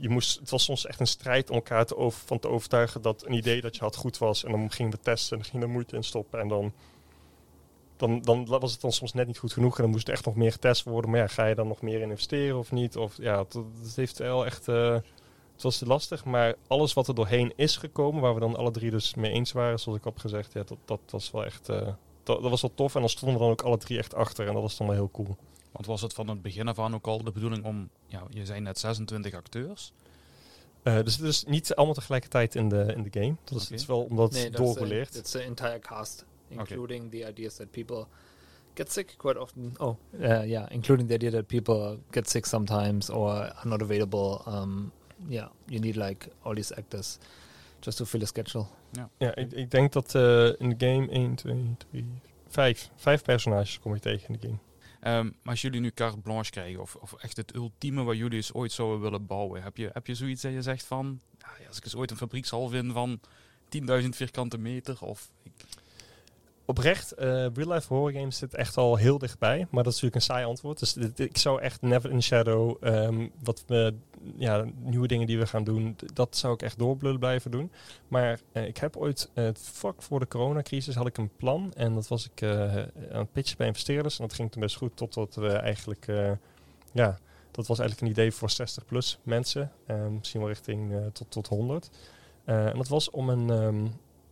je 0.00 0.08
moest, 0.08 0.38
het 0.38 0.50
was 0.50 0.64
soms 0.64 0.86
echt 0.86 1.00
een 1.00 1.06
strijd 1.06 1.50
om 1.50 1.54
elkaar 1.56 1.86
te 1.86 1.96
over, 1.96 2.20
van 2.26 2.38
te 2.38 2.48
overtuigen 2.48 3.02
dat 3.02 3.26
een 3.26 3.32
idee 3.32 3.60
dat 3.60 3.74
je 3.76 3.82
had 3.82 3.96
goed 3.96 4.18
was. 4.18 4.44
En 4.44 4.50
dan 4.50 4.70
gingen 4.70 4.92
we 4.92 4.98
testen 5.02 5.36
en 5.36 5.42
dan 5.42 5.50
ging 5.50 5.62
er 5.62 5.68
moeite 5.68 5.96
in 5.96 6.04
stoppen. 6.04 6.40
En 6.40 6.48
dan, 6.48 6.72
dan, 7.98 8.20
dan 8.22 8.46
was 8.46 8.72
het 8.72 8.80
dan 8.80 8.92
soms 8.92 9.12
net 9.12 9.26
niet 9.26 9.38
goed 9.38 9.52
genoeg. 9.52 9.76
En 9.76 9.82
dan 9.82 9.90
moest 9.90 10.06
er 10.08 10.14
echt 10.14 10.24
nog 10.24 10.34
meer 10.34 10.52
getest 10.52 10.82
worden. 10.84 11.10
Maar 11.10 11.20
ja, 11.20 11.26
ga 11.26 11.46
je 11.46 11.54
dan 11.54 11.68
nog 11.68 11.82
meer 11.82 12.00
in 12.00 12.10
investeren 12.10 12.58
of 12.58 12.72
niet? 12.72 12.96
Of 12.96 13.16
ja, 13.16 13.38
het, 13.38 13.52
het 13.82 13.96
heeft 13.96 14.18
wel 14.18 14.46
echt. 14.46 14.68
eh, 14.68 14.96
het 15.52 15.62
was 15.62 15.80
lastig, 15.80 16.24
maar 16.24 16.54
alles 16.66 16.92
wat 16.92 17.08
er 17.08 17.14
doorheen 17.14 17.52
is 17.56 17.76
gekomen, 17.76 18.20
waar 18.22 18.34
we 18.34 18.40
dan 18.40 18.56
alle 18.56 18.70
drie 18.70 18.90
dus 18.90 19.14
mee 19.14 19.30
eens 19.32 19.52
waren, 19.52 19.78
zoals 19.80 19.98
ik 19.98 20.04
heb 20.04 20.18
gezegd, 20.18 20.52
ja, 20.52 20.62
dat, 20.66 20.78
dat 20.84 21.00
was 21.10 21.30
wel 21.30 21.44
echt. 21.44 21.68
eh, 21.68 21.86
dat, 22.22 22.42
dat 22.42 22.50
was 22.50 22.60
wel 22.60 22.74
tof. 22.74 22.94
En 22.94 23.00
dan 23.00 23.08
stonden 23.08 23.36
we 23.38 23.42
dan 23.42 23.52
ook 23.52 23.62
alle 23.62 23.78
drie 23.78 23.98
echt 23.98 24.14
achter. 24.14 24.46
En 24.46 24.52
dat 24.52 24.62
was 24.62 24.76
dan 24.76 24.86
wel 24.86 24.96
heel 24.96 25.10
cool. 25.10 25.36
want 25.72 25.86
was 25.86 26.00
het 26.02 26.12
van 26.14 26.28
het 26.28 26.42
begin 26.42 26.68
af 26.68 26.78
aan 26.78 26.94
ook 26.94 27.06
al 27.06 27.24
de 27.24 27.30
bedoeling 27.32 27.64
om, 27.64 27.88
ja, 28.06 28.22
je 28.30 28.44
zijn 28.46 28.62
net 28.62 28.78
26 28.78 29.34
acteurs. 29.34 29.92
Eh, 30.82 31.02
dus 31.04 31.16
het 31.16 31.26
is 31.26 31.44
niet 31.44 31.74
allemaal 31.74 31.94
tegelijkertijd 31.94 32.54
in 32.54 32.68
de, 32.68 32.92
in 32.96 33.02
de 33.02 33.20
game. 33.20 33.34
Dat 33.44 33.60
is, 33.60 33.68
het 33.68 33.80
is 33.80 33.86
wel 33.86 34.02
omdat 34.02 34.32
Nee, 34.32 34.44
het 34.44 34.56
doorgeleerd. 34.56 35.30
the 35.30 35.38
entire 35.40 35.78
cast, 35.78 36.24
including 36.50 37.10
the 37.10 37.24
ideas 37.24 37.56
that 37.56 37.72
people 37.72 38.08
get 38.74 38.90
sick 38.90 39.16
quite 39.18 39.36
often. 39.40 39.74
Oh, 39.78 39.96
uh, 40.22 40.44
yeah, 40.46 40.66
including 40.70 41.08
the 41.08 41.14
idea 41.14 41.30
that 41.30 41.46
people 41.48 41.98
get 42.10 42.28
sick 42.28 42.46
sometimes 42.46 43.10
or 43.10 43.30
are 43.30 43.64
not 43.64 43.82
available. 43.82 44.42
Um, 44.46 44.92
yeah, 45.28 45.48
you 45.68 45.80
need 45.80 45.96
like 45.96 46.28
all 46.44 46.54
these 46.54 46.74
actors 46.78 47.18
just 47.80 47.98
to 47.98 48.06
fill 48.06 48.22
a 48.22 48.26
schedule. 48.26 48.66
Ja, 49.18 49.34
ik, 49.34 49.52
ik 49.52 49.70
denk 49.70 49.92
dat 49.92 50.14
eh, 50.14 50.46
in 50.58 50.68
de 50.68 50.86
game 50.86 51.08
1, 51.08 51.34
2, 51.34 51.76
3, 51.90 52.04
5. 52.48 52.90
Vijf 52.96 53.22
personages 53.22 53.78
kom 53.78 53.94
je 53.94 54.00
tegen 54.00 54.26
in 54.26 54.38
de 54.40 54.46
game. 54.46 54.58
Ehm, 55.00 55.24
maar 55.24 55.52
als 55.52 55.60
jullie 55.60 55.80
nu 55.80 55.90
carte 55.90 56.18
blanche 56.18 56.50
krijgen, 56.50 56.80
of, 56.80 56.94
of 56.94 57.12
echt 57.12 57.36
het 57.36 57.54
ultieme 57.54 58.02
wat 58.02 58.16
jullie 58.16 58.36
eens 58.36 58.52
ooit 58.52 58.72
zouden 58.72 59.00
willen 59.00 59.26
bouwen, 59.26 59.62
heb 59.62 59.76
je, 59.76 59.90
heb 59.92 60.06
je 60.06 60.14
zoiets 60.14 60.42
dat 60.42 60.52
je 60.52 60.62
zegt 60.62 60.84
van, 60.84 61.20
ja, 61.38 61.66
als 61.68 61.76
ik 61.76 61.84
eens 61.84 61.96
ooit 61.96 62.10
een 62.10 62.16
fabriekshal 62.16 62.68
vind 62.68 62.92
van 62.92 63.20
10.000 64.02 64.08
vierkante 64.08 64.58
meter, 64.58 64.98
of 65.00 65.30
ik, 65.42 65.52
Oprecht, 66.68 67.12
eh 67.12 67.26
real-life 67.54 67.94
horror 67.94 68.12
games 68.12 68.38
zit 68.38 68.54
echt 68.54 68.76
al 68.76 68.96
heel 68.96 69.18
dichtbij. 69.18 69.66
Maar 69.70 69.84
dat 69.84 69.92
is 69.92 70.00
natuurlijk 70.00 70.14
een 70.14 70.34
saai 70.34 70.44
antwoord. 70.44 70.78
Dus 70.78 70.96
ik 71.16 71.36
zou 71.36 71.60
echt 71.60 71.82
Never 71.82 72.10
in 72.10 72.22
Shadow, 72.22 72.76
ehm, 72.80 73.28
wat 73.42 73.64
we, 73.66 73.94
ja, 74.36 74.64
nieuwe 74.78 75.06
dingen 75.06 75.26
die 75.26 75.38
we 75.38 75.46
gaan 75.46 75.64
doen, 75.64 75.96
dat 76.14 76.36
zou 76.36 76.54
ik 76.54 76.62
echt 76.62 76.78
doorblullen 76.78 77.18
blijven 77.18 77.50
doen. 77.50 77.70
Maar 78.08 78.40
eh, 78.52 78.66
ik 78.66 78.76
heb 78.76 78.96
ooit, 78.96 79.30
eh 79.34 79.48
vlak 79.54 80.02
voor 80.02 80.20
de 80.20 80.28
coronacrisis, 80.28 80.94
had 80.94 81.06
ik 81.06 81.18
een 81.18 81.30
plan. 81.36 81.72
En 81.76 81.94
dat 81.94 82.08
was 82.08 82.28
ik 82.30 82.42
aan 82.42 82.88
het 83.18 83.32
pitchen 83.32 83.56
bij 83.56 83.66
investeerders. 83.66 84.18
En 84.18 84.26
dat 84.26 84.34
ging 84.34 84.50
toen 84.50 84.60
best 84.62 84.76
goed, 84.76 84.96
totdat 84.96 85.34
we 85.34 85.48
eigenlijk, 85.48 86.06
ja, 86.92 87.18
dat 87.50 87.66
was 87.66 87.78
eigenlijk 87.78 88.00
een 88.00 88.16
idee 88.18 88.32
voor 88.32 88.50
60 88.50 88.84
plus 88.84 89.18
mensen. 89.22 89.72
Eh, 89.86 90.06
misschien 90.06 90.40
wel 90.40 90.48
richting 90.48 90.92
tot, 91.12 91.30
tot 91.30 91.46
100. 91.46 91.90
Eh, 92.44 92.66
en 92.66 92.76
dat 92.76 92.88
was 92.88 93.10
om 93.10 93.28
een... 93.28 93.50
ehm, 93.50 93.86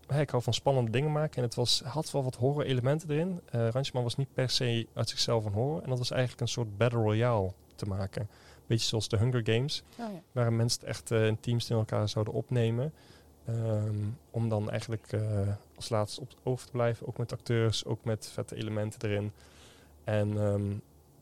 Hey, 0.06 0.20
ik 0.20 0.30
hou 0.30 0.42
van 0.42 0.54
spannende 0.54 0.90
dingen 0.90 1.12
maken. 1.12 1.36
En 1.36 1.42
het 1.42 1.54
was, 1.54 1.82
had 1.84 2.10
wel 2.10 2.24
wat 2.24 2.36
horror 2.36 2.64
elementen 2.64 3.10
erin. 3.10 3.40
Eh 3.50 3.68
Ranchman 3.68 4.02
was 4.02 4.16
niet 4.16 4.34
per 4.34 4.50
se 4.50 4.86
uit 4.94 5.08
zichzelf 5.08 5.44
een 5.44 5.52
horror. 5.52 5.82
En 5.82 5.88
dat 5.88 5.98
was 5.98 6.10
eigenlijk 6.10 6.40
een 6.40 6.48
soort 6.48 6.76
battle 6.76 7.00
royale 7.00 7.52
te 7.74 7.86
maken. 7.86 8.28
Beetje 8.66 8.86
zoals 8.86 9.08
de 9.08 9.16
Hunger 9.16 9.40
Games. 9.44 9.82
Oh, 9.98 10.12
ja. 10.12 10.20
Waar 10.32 10.52
mensen 10.52 10.80
het 10.80 10.88
echt 10.88 11.10
in 11.10 11.40
teams 11.40 11.70
in 11.70 11.76
elkaar 11.76 12.08
zouden 12.08 12.34
opnemen. 12.34 12.92
Ehm, 13.46 14.04
om 14.30 14.48
dan 14.48 14.70
eigenlijk 14.70 15.12
eh, 15.12 15.20
als 15.76 15.88
laatste 15.88 16.20
op, 16.20 16.28
over 16.42 16.66
te 16.66 16.72
blijven. 16.72 17.06
Ook 17.06 17.16
met 17.16 17.32
acteurs, 17.32 17.84
ook 17.84 18.04
met 18.04 18.30
vette 18.32 18.56
elementen 18.56 19.08
erin. 19.08 19.32
En 20.04 20.38
ehm, 20.38 20.72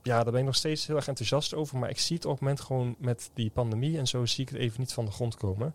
ja, 0.02 0.22
daar 0.22 0.32
ben 0.32 0.40
ik 0.40 0.46
nog 0.46 0.54
steeds 0.54 0.86
heel 0.86 0.96
erg 0.96 1.08
enthousiast 1.08 1.54
over. 1.54 1.78
Maar 1.78 1.90
ik 1.90 1.98
zie 1.98 2.16
het 2.16 2.24
op 2.24 2.30
het 2.30 2.40
moment 2.40 2.60
gewoon 2.60 2.94
met 2.98 3.30
die 3.34 3.50
pandemie 3.50 3.98
en 3.98 4.06
zo 4.06 4.26
zie 4.26 4.44
ik 4.44 4.50
het 4.50 4.58
even 4.58 4.80
niet 4.80 4.92
van 4.92 5.04
de 5.04 5.10
grond 5.10 5.36
komen. 5.36 5.74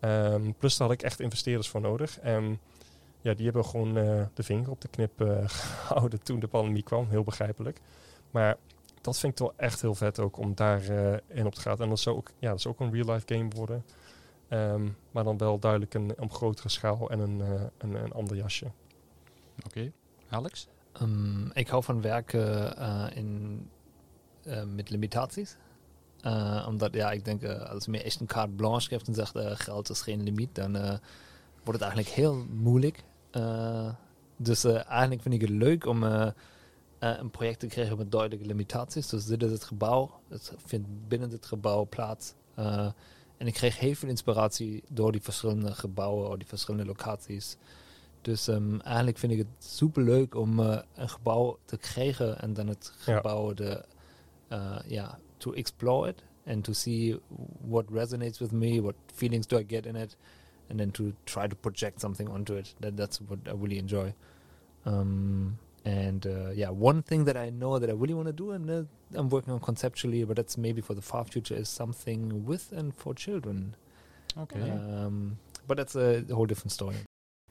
Ehm, 0.00 0.52
plus 0.58 0.76
daar 0.76 0.88
had 0.88 0.96
ik 0.96 1.02
echt 1.02 1.20
investeerders 1.20 1.68
voor 1.68 1.80
nodig. 1.80 2.18
En 2.20 2.60
ja, 3.20 3.34
die 3.34 3.44
hebben 3.44 3.64
gewoon 3.64 3.96
eh, 3.96 4.26
de 4.34 4.42
vinger 4.42 4.70
op 4.70 4.80
de 4.80 4.88
knip 4.88 5.20
eh, 5.20 5.48
gehouden 5.86 6.22
toen 6.22 6.40
de 6.40 6.48
pandemie 6.48 6.82
kwam. 6.82 7.08
Heel 7.08 7.24
begrijpelijk. 7.24 7.80
Maar 8.30 8.56
dat 9.00 9.18
vind 9.18 9.32
ik 9.32 9.38
toch 9.38 9.52
echt 9.56 9.80
heel 9.80 9.94
vet 9.94 10.18
ook 10.18 10.36
om 10.36 10.54
daar 10.54 10.88
eh, 10.88 11.16
in 11.26 11.46
op 11.46 11.54
te 11.54 11.60
gaan. 11.60 11.78
En 11.78 11.88
dat 11.88 12.00
zou 12.00 12.16
ook, 12.16 12.30
ja, 12.38 12.50
dat 12.50 12.60
zou 12.60 12.74
ook 12.74 12.80
een 12.80 12.92
real-life 12.92 13.34
game 13.34 13.48
worden. 13.48 13.84
Ehm, 14.48 14.88
maar 15.10 15.24
dan 15.24 15.38
wel 15.38 15.58
duidelijk 15.58 15.94
een, 15.94 16.14
op 16.18 16.32
grotere 16.32 16.68
schaal 16.68 17.10
en 17.10 17.18
een, 17.18 17.40
eh, 17.40 17.62
een, 17.78 17.94
een 17.94 18.12
ander 18.12 18.36
jasje. 18.36 18.66
oké. 19.66 19.92
Alex? 20.28 20.68
Um, 21.02 21.50
ik 21.52 21.68
hou 21.68 21.82
van 21.82 22.00
werken 22.00 22.78
uh, 22.78 23.06
in, 23.14 23.70
uh, 24.46 24.62
met 24.64 24.90
limitaties. 24.90 25.56
Uh, 26.28 26.64
omdat, 26.68 26.94
ja, 26.94 27.10
ik 27.10 27.24
denk, 27.24 27.42
uh, 27.42 27.70
als 27.70 27.84
je 27.84 27.90
meer 27.90 28.04
echt 28.04 28.20
een 28.20 28.26
carte 28.26 28.52
blanche 28.52 28.88
geeft 28.88 29.06
en 29.08 29.14
zegt 29.14 29.36
uh, 29.36 29.50
geld 29.54 29.90
is 29.90 30.00
geen 30.00 30.22
limiet, 30.22 30.54
dan 30.54 30.72
wordt 31.64 31.80
het 31.80 31.80
eigenlijk 31.80 32.08
heel 32.08 32.44
moeilijk. 32.50 33.04
Dus 34.36 34.64
eigenlijk 34.64 35.22
vind 35.22 35.34
ik 35.34 35.40
het 35.40 35.50
leuk 35.50 35.86
om 35.86 36.02
een 36.98 37.30
project 37.30 37.60
te 37.60 37.66
krijgen 37.66 37.96
met 37.96 38.10
duidelijke 38.12 38.46
limitaties. 38.46 39.08
Dus 39.08 39.24
dit 39.24 39.42
is 39.42 39.50
het 39.50 39.64
gebouw, 39.64 40.20
het 40.28 40.52
vindt 40.66 40.88
binnen 41.08 41.30
dit 41.30 41.46
gebouw 41.46 41.86
plaats. 41.86 42.34
En 43.36 43.46
ik 43.46 43.54
kreeg 43.54 43.78
heel 43.78 43.94
veel 43.94 44.08
inspiratie 44.08 44.82
door 44.88 45.12
die 45.12 45.22
verschillende 45.22 45.72
gebouwen 45.72 46.28
of 46.28 46.36
die 46.36 46.46
verschillende 46.46 46.86
locaties. 46.86 47.56
Dus 48.22 48.46
um, 48.46 48.80
eigenlijk 48.80 49.18
vind 49.18 49.32
ik 49.32 49.38
het 49.38 49.48
super 49.58 50.02
leuk 50.02 50.34
om 50.34 50.58
een 50.58 51.08
gebouw 51.08 51.58
te 51.64 51.76
krijgen 51.76 52.40
en 52.40 52.52
dan 52.52 52.66
het 52.66 52.92
gebouw 52.98 53.54
de, 53.54 53.84
uh, 54.52 54.78
ja, 54.86 55.18
to 55.40 55.52
explore 55.52 56.08
it 56.08 56.22
and 56.46 56.64
to 56.64 56.74
see 56.74 57.12
what 57.60 57.86
resonates 57.92 58.40
with 58.40 58.52
me, 58.52 58.80
what 58.80 58.96
feelings 59.12 59.46
do 59.46 59.58
I 59.58 59.62
get 59.62 59.86
in 59.86 59.96
it, 59.96 60.16
and 60.70 60.80
then 60.80 60.90
to 60.92 61.14
try 61.26 61.46
to 61.46 61.54
project 61.54 62.00
something 62.00 62.28
onto 62.28 62.54
it. 62.54 62.74
That 62.80 62.96
that's 62.96 63.20
what 63.20 63.40
I 63.46 63.52
really 63.52 63.78
enjoy. 63.78 64.14
Um, 64.86 65.58
and 65.84 66.26
uh, 66.26 66.50
yeah, 66.54 66.70
one 66.70 67.02
thing 67.02 67.24
that 67.24 67.36
I 67.36 67.50
know 67.50 67.78
that 67.78 67.88
I 67.88 67.92
really 67.92 68.14
want 68.14 68.26
to 68.26 68.32
do, 68.32 68.52
and 68.52 68.70
uh, 68.70 68.82
I'm 69.14 69.28
working 69.28 69.52
on 69.52 69.60
conceptually, 69.60 70.24
but 70.24 70.36
that's 70.36 70.58
maybe 70.58 70.80
for 70.80 70.94
the 70.94 71.02
far 71.02 71.24
future, 71.24 71.54
is 71.54 71.68
something 71.68 72.44
with 72.44 72.72
and 72.72 72.94
for 72.94 73.14
children. 73.14 73.74
Oké. 74.36 74.56
Um, 74.56 75.38
but 75.66 75.76
that's 75.76 75.96
a 75.96 76.24
whole 76.32 76.46
different 76.46 76.72
story. 76.72 76.96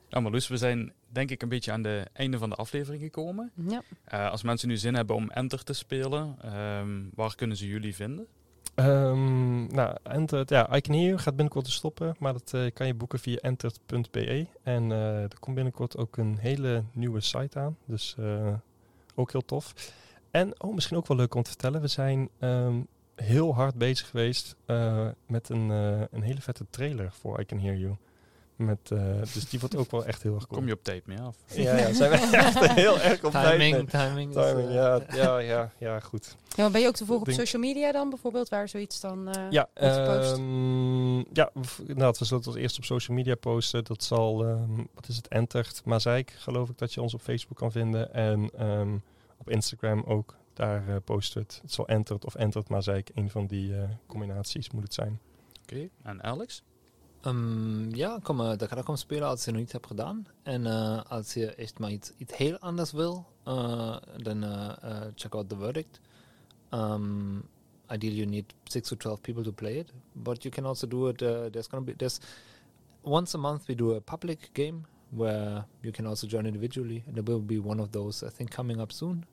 Ja, 0.09 0.19
Marloes, 0.19 0.47
we 0.47 0.57
zijn 0.57 0.93
denk 1.07 1.31
ik 1.31 1.41
een 1.41 1.49
beetje 1.49 1.71
aan 1.71 1.81
de 1.81 2.05
einde 2.13 2.38
van 2.38 2.49
de 2.49 2.55
aflevering 2.55 3.03
gekomen. 3.03 3.51
Ja. 3.53 3.81
Uh, 4.13 4.29
als 4.29 4.43
mensen 4.43 4.67
nu 4.67 4.77
zin 4.77 4.95
hebben 4.95 5.15
om 5.15 5.29
Enter 5.29 5.63
te 5.63 5.73
spelen, 5.73 6.38
um, 6.79 7.09
waar 7.15 7.35
kunnen 7.35 7.57
ze 7.57 7.67
jullie 7.67 7.95
vinden? 7.95 8.27
Um, 8.75 9.67
nou, 9.67 9.97
Enter, 10.03 10.43
ja, 10.45 10.75
I 10.75 10.81
Can 10.81 10.93
Hear 10.93 11.07
You 11.07 11.17
gaat 11.17 11.35
binnenkort 11.35 11.65
te 11.65 11.71
stoppen, 11.71 12.15
maar 12.19 12.34
dat 12.34 12.51
uh, 12.55 12.71
kan 12.73 12.88
je 12.88 12.93
boeken 12.93 13.19
via 13.19 13.38
entert.be. 13.38 14.47
En 14.63 14.89
uh, 14.89 15.21
er 15.21 15.39
komt 15.39 15.55
binnenkort 15.55 15.97
ook 15.97 16.17
een 16.17 16.38
hele 16.38 16.84
nieuwe 16.91 17.21
site 17.21 17.59
aan, 17.59 17.77
dus 17.85 18.15
uh, 18.19 18.53
ook 19.15 19.31
heel 19.31 19.45
tof. 19.45 19.93
En 20.31 20.61
oh, 20.61 20.73
misschien 20.73 20.97
ook 20.97 21.07
wel 21.07 21.17
leuk 21.17 21.35
om 21.35 21.43
te 21.43 21.49
vertellen, 21.49 21.81
we 21.81 21.88
zijn 21.88 22.29
um, 22.39 22.88
heel 23.15 23.55
hard 23.55 23.75
bezig 23.75 24.09
geweest 24.09 24.55
uh, 24.67 25.07
met 25.27 25.49
een, 25.49 25.69
een 26.11 26.21
hele 26.21 26.41
vette 26.41 26.65
trailer 26.69 27.11
voor 27.11 27.39
I 27.39 27.45
Can 27.45 27.59
Hear 27.59 27.75
You. 27.75 27.95
Met, 28.57 28.89
uh, 28.93 28.99
dus 29.34 29.49
die 29.49 29.59
wordt 29.59 29.75
ook 29.75 29.91
wel 29.91 30.05
echt 30.05 30.23
heel 30.23 30.35
erg 30.35 30.47
cool. 30.47 30.59
Kom 30.59 30.67
je 30.67 30.73
op 30.73 30.84
tape 30.84 31.01
mee 31.05 31.19
af? 31.19 31.35
Ja, 31.53 31.77
ja 31.77 31.93
zijn 31.93 32.09
we 32.09 32.38
echt 32.38 32.73
heel 32.85 32.99
erg 32.99 33.23
op 33.23 33.31
timing. 33.31 33.89
Timing, 33.89 34.34
timing, 34.34 34.73
ja, 34.73 35.01
ja, 35.21 35.38
ja, 35.38 35.71
ja, 35.77 35.99
goed. 35.99 36.35
Ja, 36.47 36.63
maar 36.63 36.71
ben 36.71 36.81
je 36.81 36.88
ook 36.88 36.95
te 36.95 37.05
volgen 37.05 37.27
op 37.27 37.34
social 37.34 37.61
media 37.61 37.91
dan 37.91 38.09
bijvoorbeeld, 38.09 38.49
waar 38.49 38.69
zoiets 38.69 38.99
dan 38.99 39.27
uh, 39.27 39.45
ja, 39.49 39.69
um, 40.34 41.17
ja, 41.34 41.49
nou, 41.85 42.15
we 42.17 42.25
zullen 42.25 42.38
het 42.38 42.47
als 42.47 42.55
eerst 42.55 42.77
op 42.77 42.84
social 42.84 43.17
media 43.17 43.35
posten. 43.35 43.84
Dat 43.84 44.03
zal, 44.03 44.45
um, 44.45 44.88
wat 44.93 45.07
is 45.07 45.15
het, 45.15 45.27
Entert 45.27 45.81
Mazeik, 45.85 46.34
geloof 46.38 46.69
ik 46.69 46.77
dat 46.77 46.93
je 46.93 47.01
ons 47.01 47.13
op 47.13 47.21
Facebook 47.21 47.57
kan 47.57 47.71
vinden. 47.71 48.13
En 48.13 48.67
um, 48.69 49.03
op 49.38 49.49
Instagram 49.49 50.03
ook, 50.03 50.35
daar 50.53 50.89
uh, 50.89 50.95
posten 51.03 51.41
we 51.41 51.47
het. 51.47 51.59
Het 51.61 51.73
zal 51.73 51.88
Entert 51.88 52.25
of 52.25 52.35
Entert 52.35 52.69
Mazeik, 52.69 53.09
een 53.13 53.29
van 53.29 53.47
die 53.47 53.69
uh, 53.69 53.84
combinaties 54.07 54.69
moet 54.71 54.84
het 54.84 54.93
zijn. 54.93 55.19
Oké, 55.63 55.73
okay. 55.73 55.89
en 56.03 56.23
Alex? 56.23 56.63
Um, 57.27 57.95
ja, 57.95 58.19
kom, 58.23 58.39
uh, 58.39 58.57
daar 58.57 58.67
kan 58.67 58.77
ik 58.77 58.87
om 58.87 58.95
spelen 58.95 59.27
als 59.27 59.45
je 59.45 59.51
nog 59.51 59.59
niet 59.59 59.71
hebt 59.71 59.87
gedaan. 59.87 60.27
En 60.43 60.65
uh, 60.65 61.01
als 61.03 61.33
je 61.33 61.55
echt 61.55 61.79
maar 61.79 61.91
iets, 61.91 62.11
iets 62.17 62.37
heel 62.37 62.57
anders 62.59 62.93
uh, 62.93 63.95
check 65.15 65.35
out 65.35 65.49
The 65.49 65.57
Verdict. 65.57 65.99
Um, 66.71 67.43
ideally, 67.89 68.15
you 68.15 68.25
need 68.25 68.53
6 68.63 68.87
to 68.87 68.95
12 68.95 69.21
people 69.21 69.43
to 69.43 69.51
play 69.51 69.77
it. 69.77 69.93
But 70.13 70.43
you 70.43 70.53
can 70.53 70.65
also 70.65 70.87
do 70.87 71.07
it, 71.07 71.17
there's 71.17 71.67
gonna 71.67 71.85
be, 71.85 71.95
there's 71.95 72.19
once 73.01 73.37
a 73.37 73.39
month 73.39 73.67
we 73.67 73.75
do 73.75 73.95
a 73.95 74.01
public 74.01 74.49
game 74.53 74.85
where 75.09 75.65
you 75.81 75.91
can 75.91 76.05
also 76.05 76.27
join 76.27 76.45
individually. 76.45 77.03
And 77.07 77.15
there 77.15 77.23
will 77.23 77.45
be 77.45 77.59
one 77.59 77.81
of 77.81 77.91
those, 77.91 78.27
I 78.27 78.29
think, 78.29 78.51
coming 78.51 78.79
up 78.79 78.91
soon. 78.91 79.25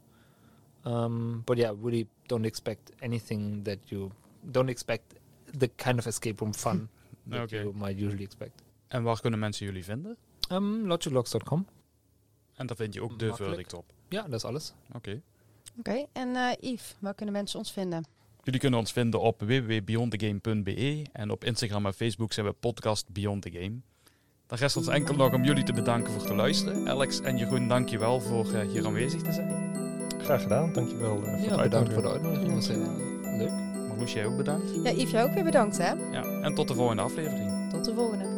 Um, 0.84 1.42
but 1.46 1.58
yeah, 1.58 1.72
really 1.82 2.06
don't 2.28 2.44
expect 2.44 2.90
anything 3.00 3.62
that 3.64 3.78
you, 3.90 4.10
don't 4.50 4.68
expect 4.68 5.14
the 5.58 5.68
kind 5.68 5.98
of 5.98 6.06
escape 6.06 6.40
room 6.40 6.52
fun. 6.52 6.88
that 7.28 7.42
okay. 7.42 7.58
you 7.58 7.74
might 7.74 8.00
usually 8.00 8.24
expect. 8.24 8.62
En 8.88 9.02
waar 9.02 9.20
kunnen 9.20 9.38
mensen 9.38 9.66
jullie 9.66 9.84
vinden? 9.84 10.16
Um, 10.52 10.86
logiclogs.com. 10.86 11.66
En 12.54 12.66
daar 12.66 12.76
vind 12.76 12.94
je 12.94 13.02
ook 13.02 13.18
de 13.18 13.26
Makkelijk. 13.26 13.54
verdict 13.54 13.74
op? 13.74 13.92
Ja, 14.08 14.22
dat 14.22 14.32
is 14.32 14.44
alles. 14.44 14.74
Oké. 14.88 14.96
Okay. 14.96 15.22
Oké, 15.78 15.90
okay. 15.90 16.06
en 16.12 16.28
uh, 16.28 16.50
Yves, 16.60 16.94
waar 16.98 17.14
kunnen 17.14 17.34
mensen 17.34 17.58
ons 17.58 17.72
vinden? 17.72 18.04
Jullie 18.42 18.60
kunnen 18.60 18.78
ons 18.78 18.92
vinden 18.92 19.20
op 19.20 19.40
www.beyondthegame.be 19.40 21.06
en 21.12 21.30
op 21.30 21.44
Instagram 21.44 21.86
en 21.86 21.94
Facebook 21.94 22.32
zijn 22.32 22.46
we 22.46 22.52
podcast 22.52 23.12
Beyond 23.12 23.42
the 23.42 23.50
Game. 23.50 23.80
Dan 24.46 24.58
rest 24.58 24.76
ons 24.76 24.88
enkel 24.88 25.14
nog 25.14 25.32
om 25.32 25.44
jullie 25.44 25.64
te 25.64 25.72
bedanken 25.72 26.12
voor 26.12 26.22
het 26.22 26.36
luisteren. 26.36 26.88
Alex 26.88 27.20
en 27.20 27.36
Jeroen, 27.36 27.68
dank 27.68 27.88
je 27.88 27.98
wel 27.98 28.20
voor 28.20 28.46
uh, 28.46 28.60
hier 28.60 28.86
aanwezig 28.86 29.22
te 29.22 29.32
zijn. 29.32 29.72
Graag 30.18 30.42
gedaan, 30.42 30.72
dankjewel 30.72 31.16
uh, 31.16 31.38
voor 31.38 31.56
ja, 31.56 31.62
bedankt 31.62 31.92
voor 31.92 32.02
de 32.02 32.08
uitnodiging. 32.08 32.46
Dat 32.46 32.54
was 32.54 32.68
heel 32.68 33.38
leuk. 33.38 33.73
Marloes, 33.94 34.12
jij 34.12 34.26
ook 34.26 34.36
bedankt. 34.36 34.74
Ja, 34.82 34.90
Yves, 34.90 35.10
jij 35.10 35.24
ook 35.24 35.34
weer 35.34 35.44
bedankt 35.44 35.78
hè? 35.78 35.92
Ja, 36.12 36.40
en 36.42 36.54
tot 36.54 36.68
de 36.68 36.74
volgende 36.74 37.02
aflevering. 37.02 37.70
Tot 37.70 37.84
de 37.84 37.94
volgende. 37.94 38.33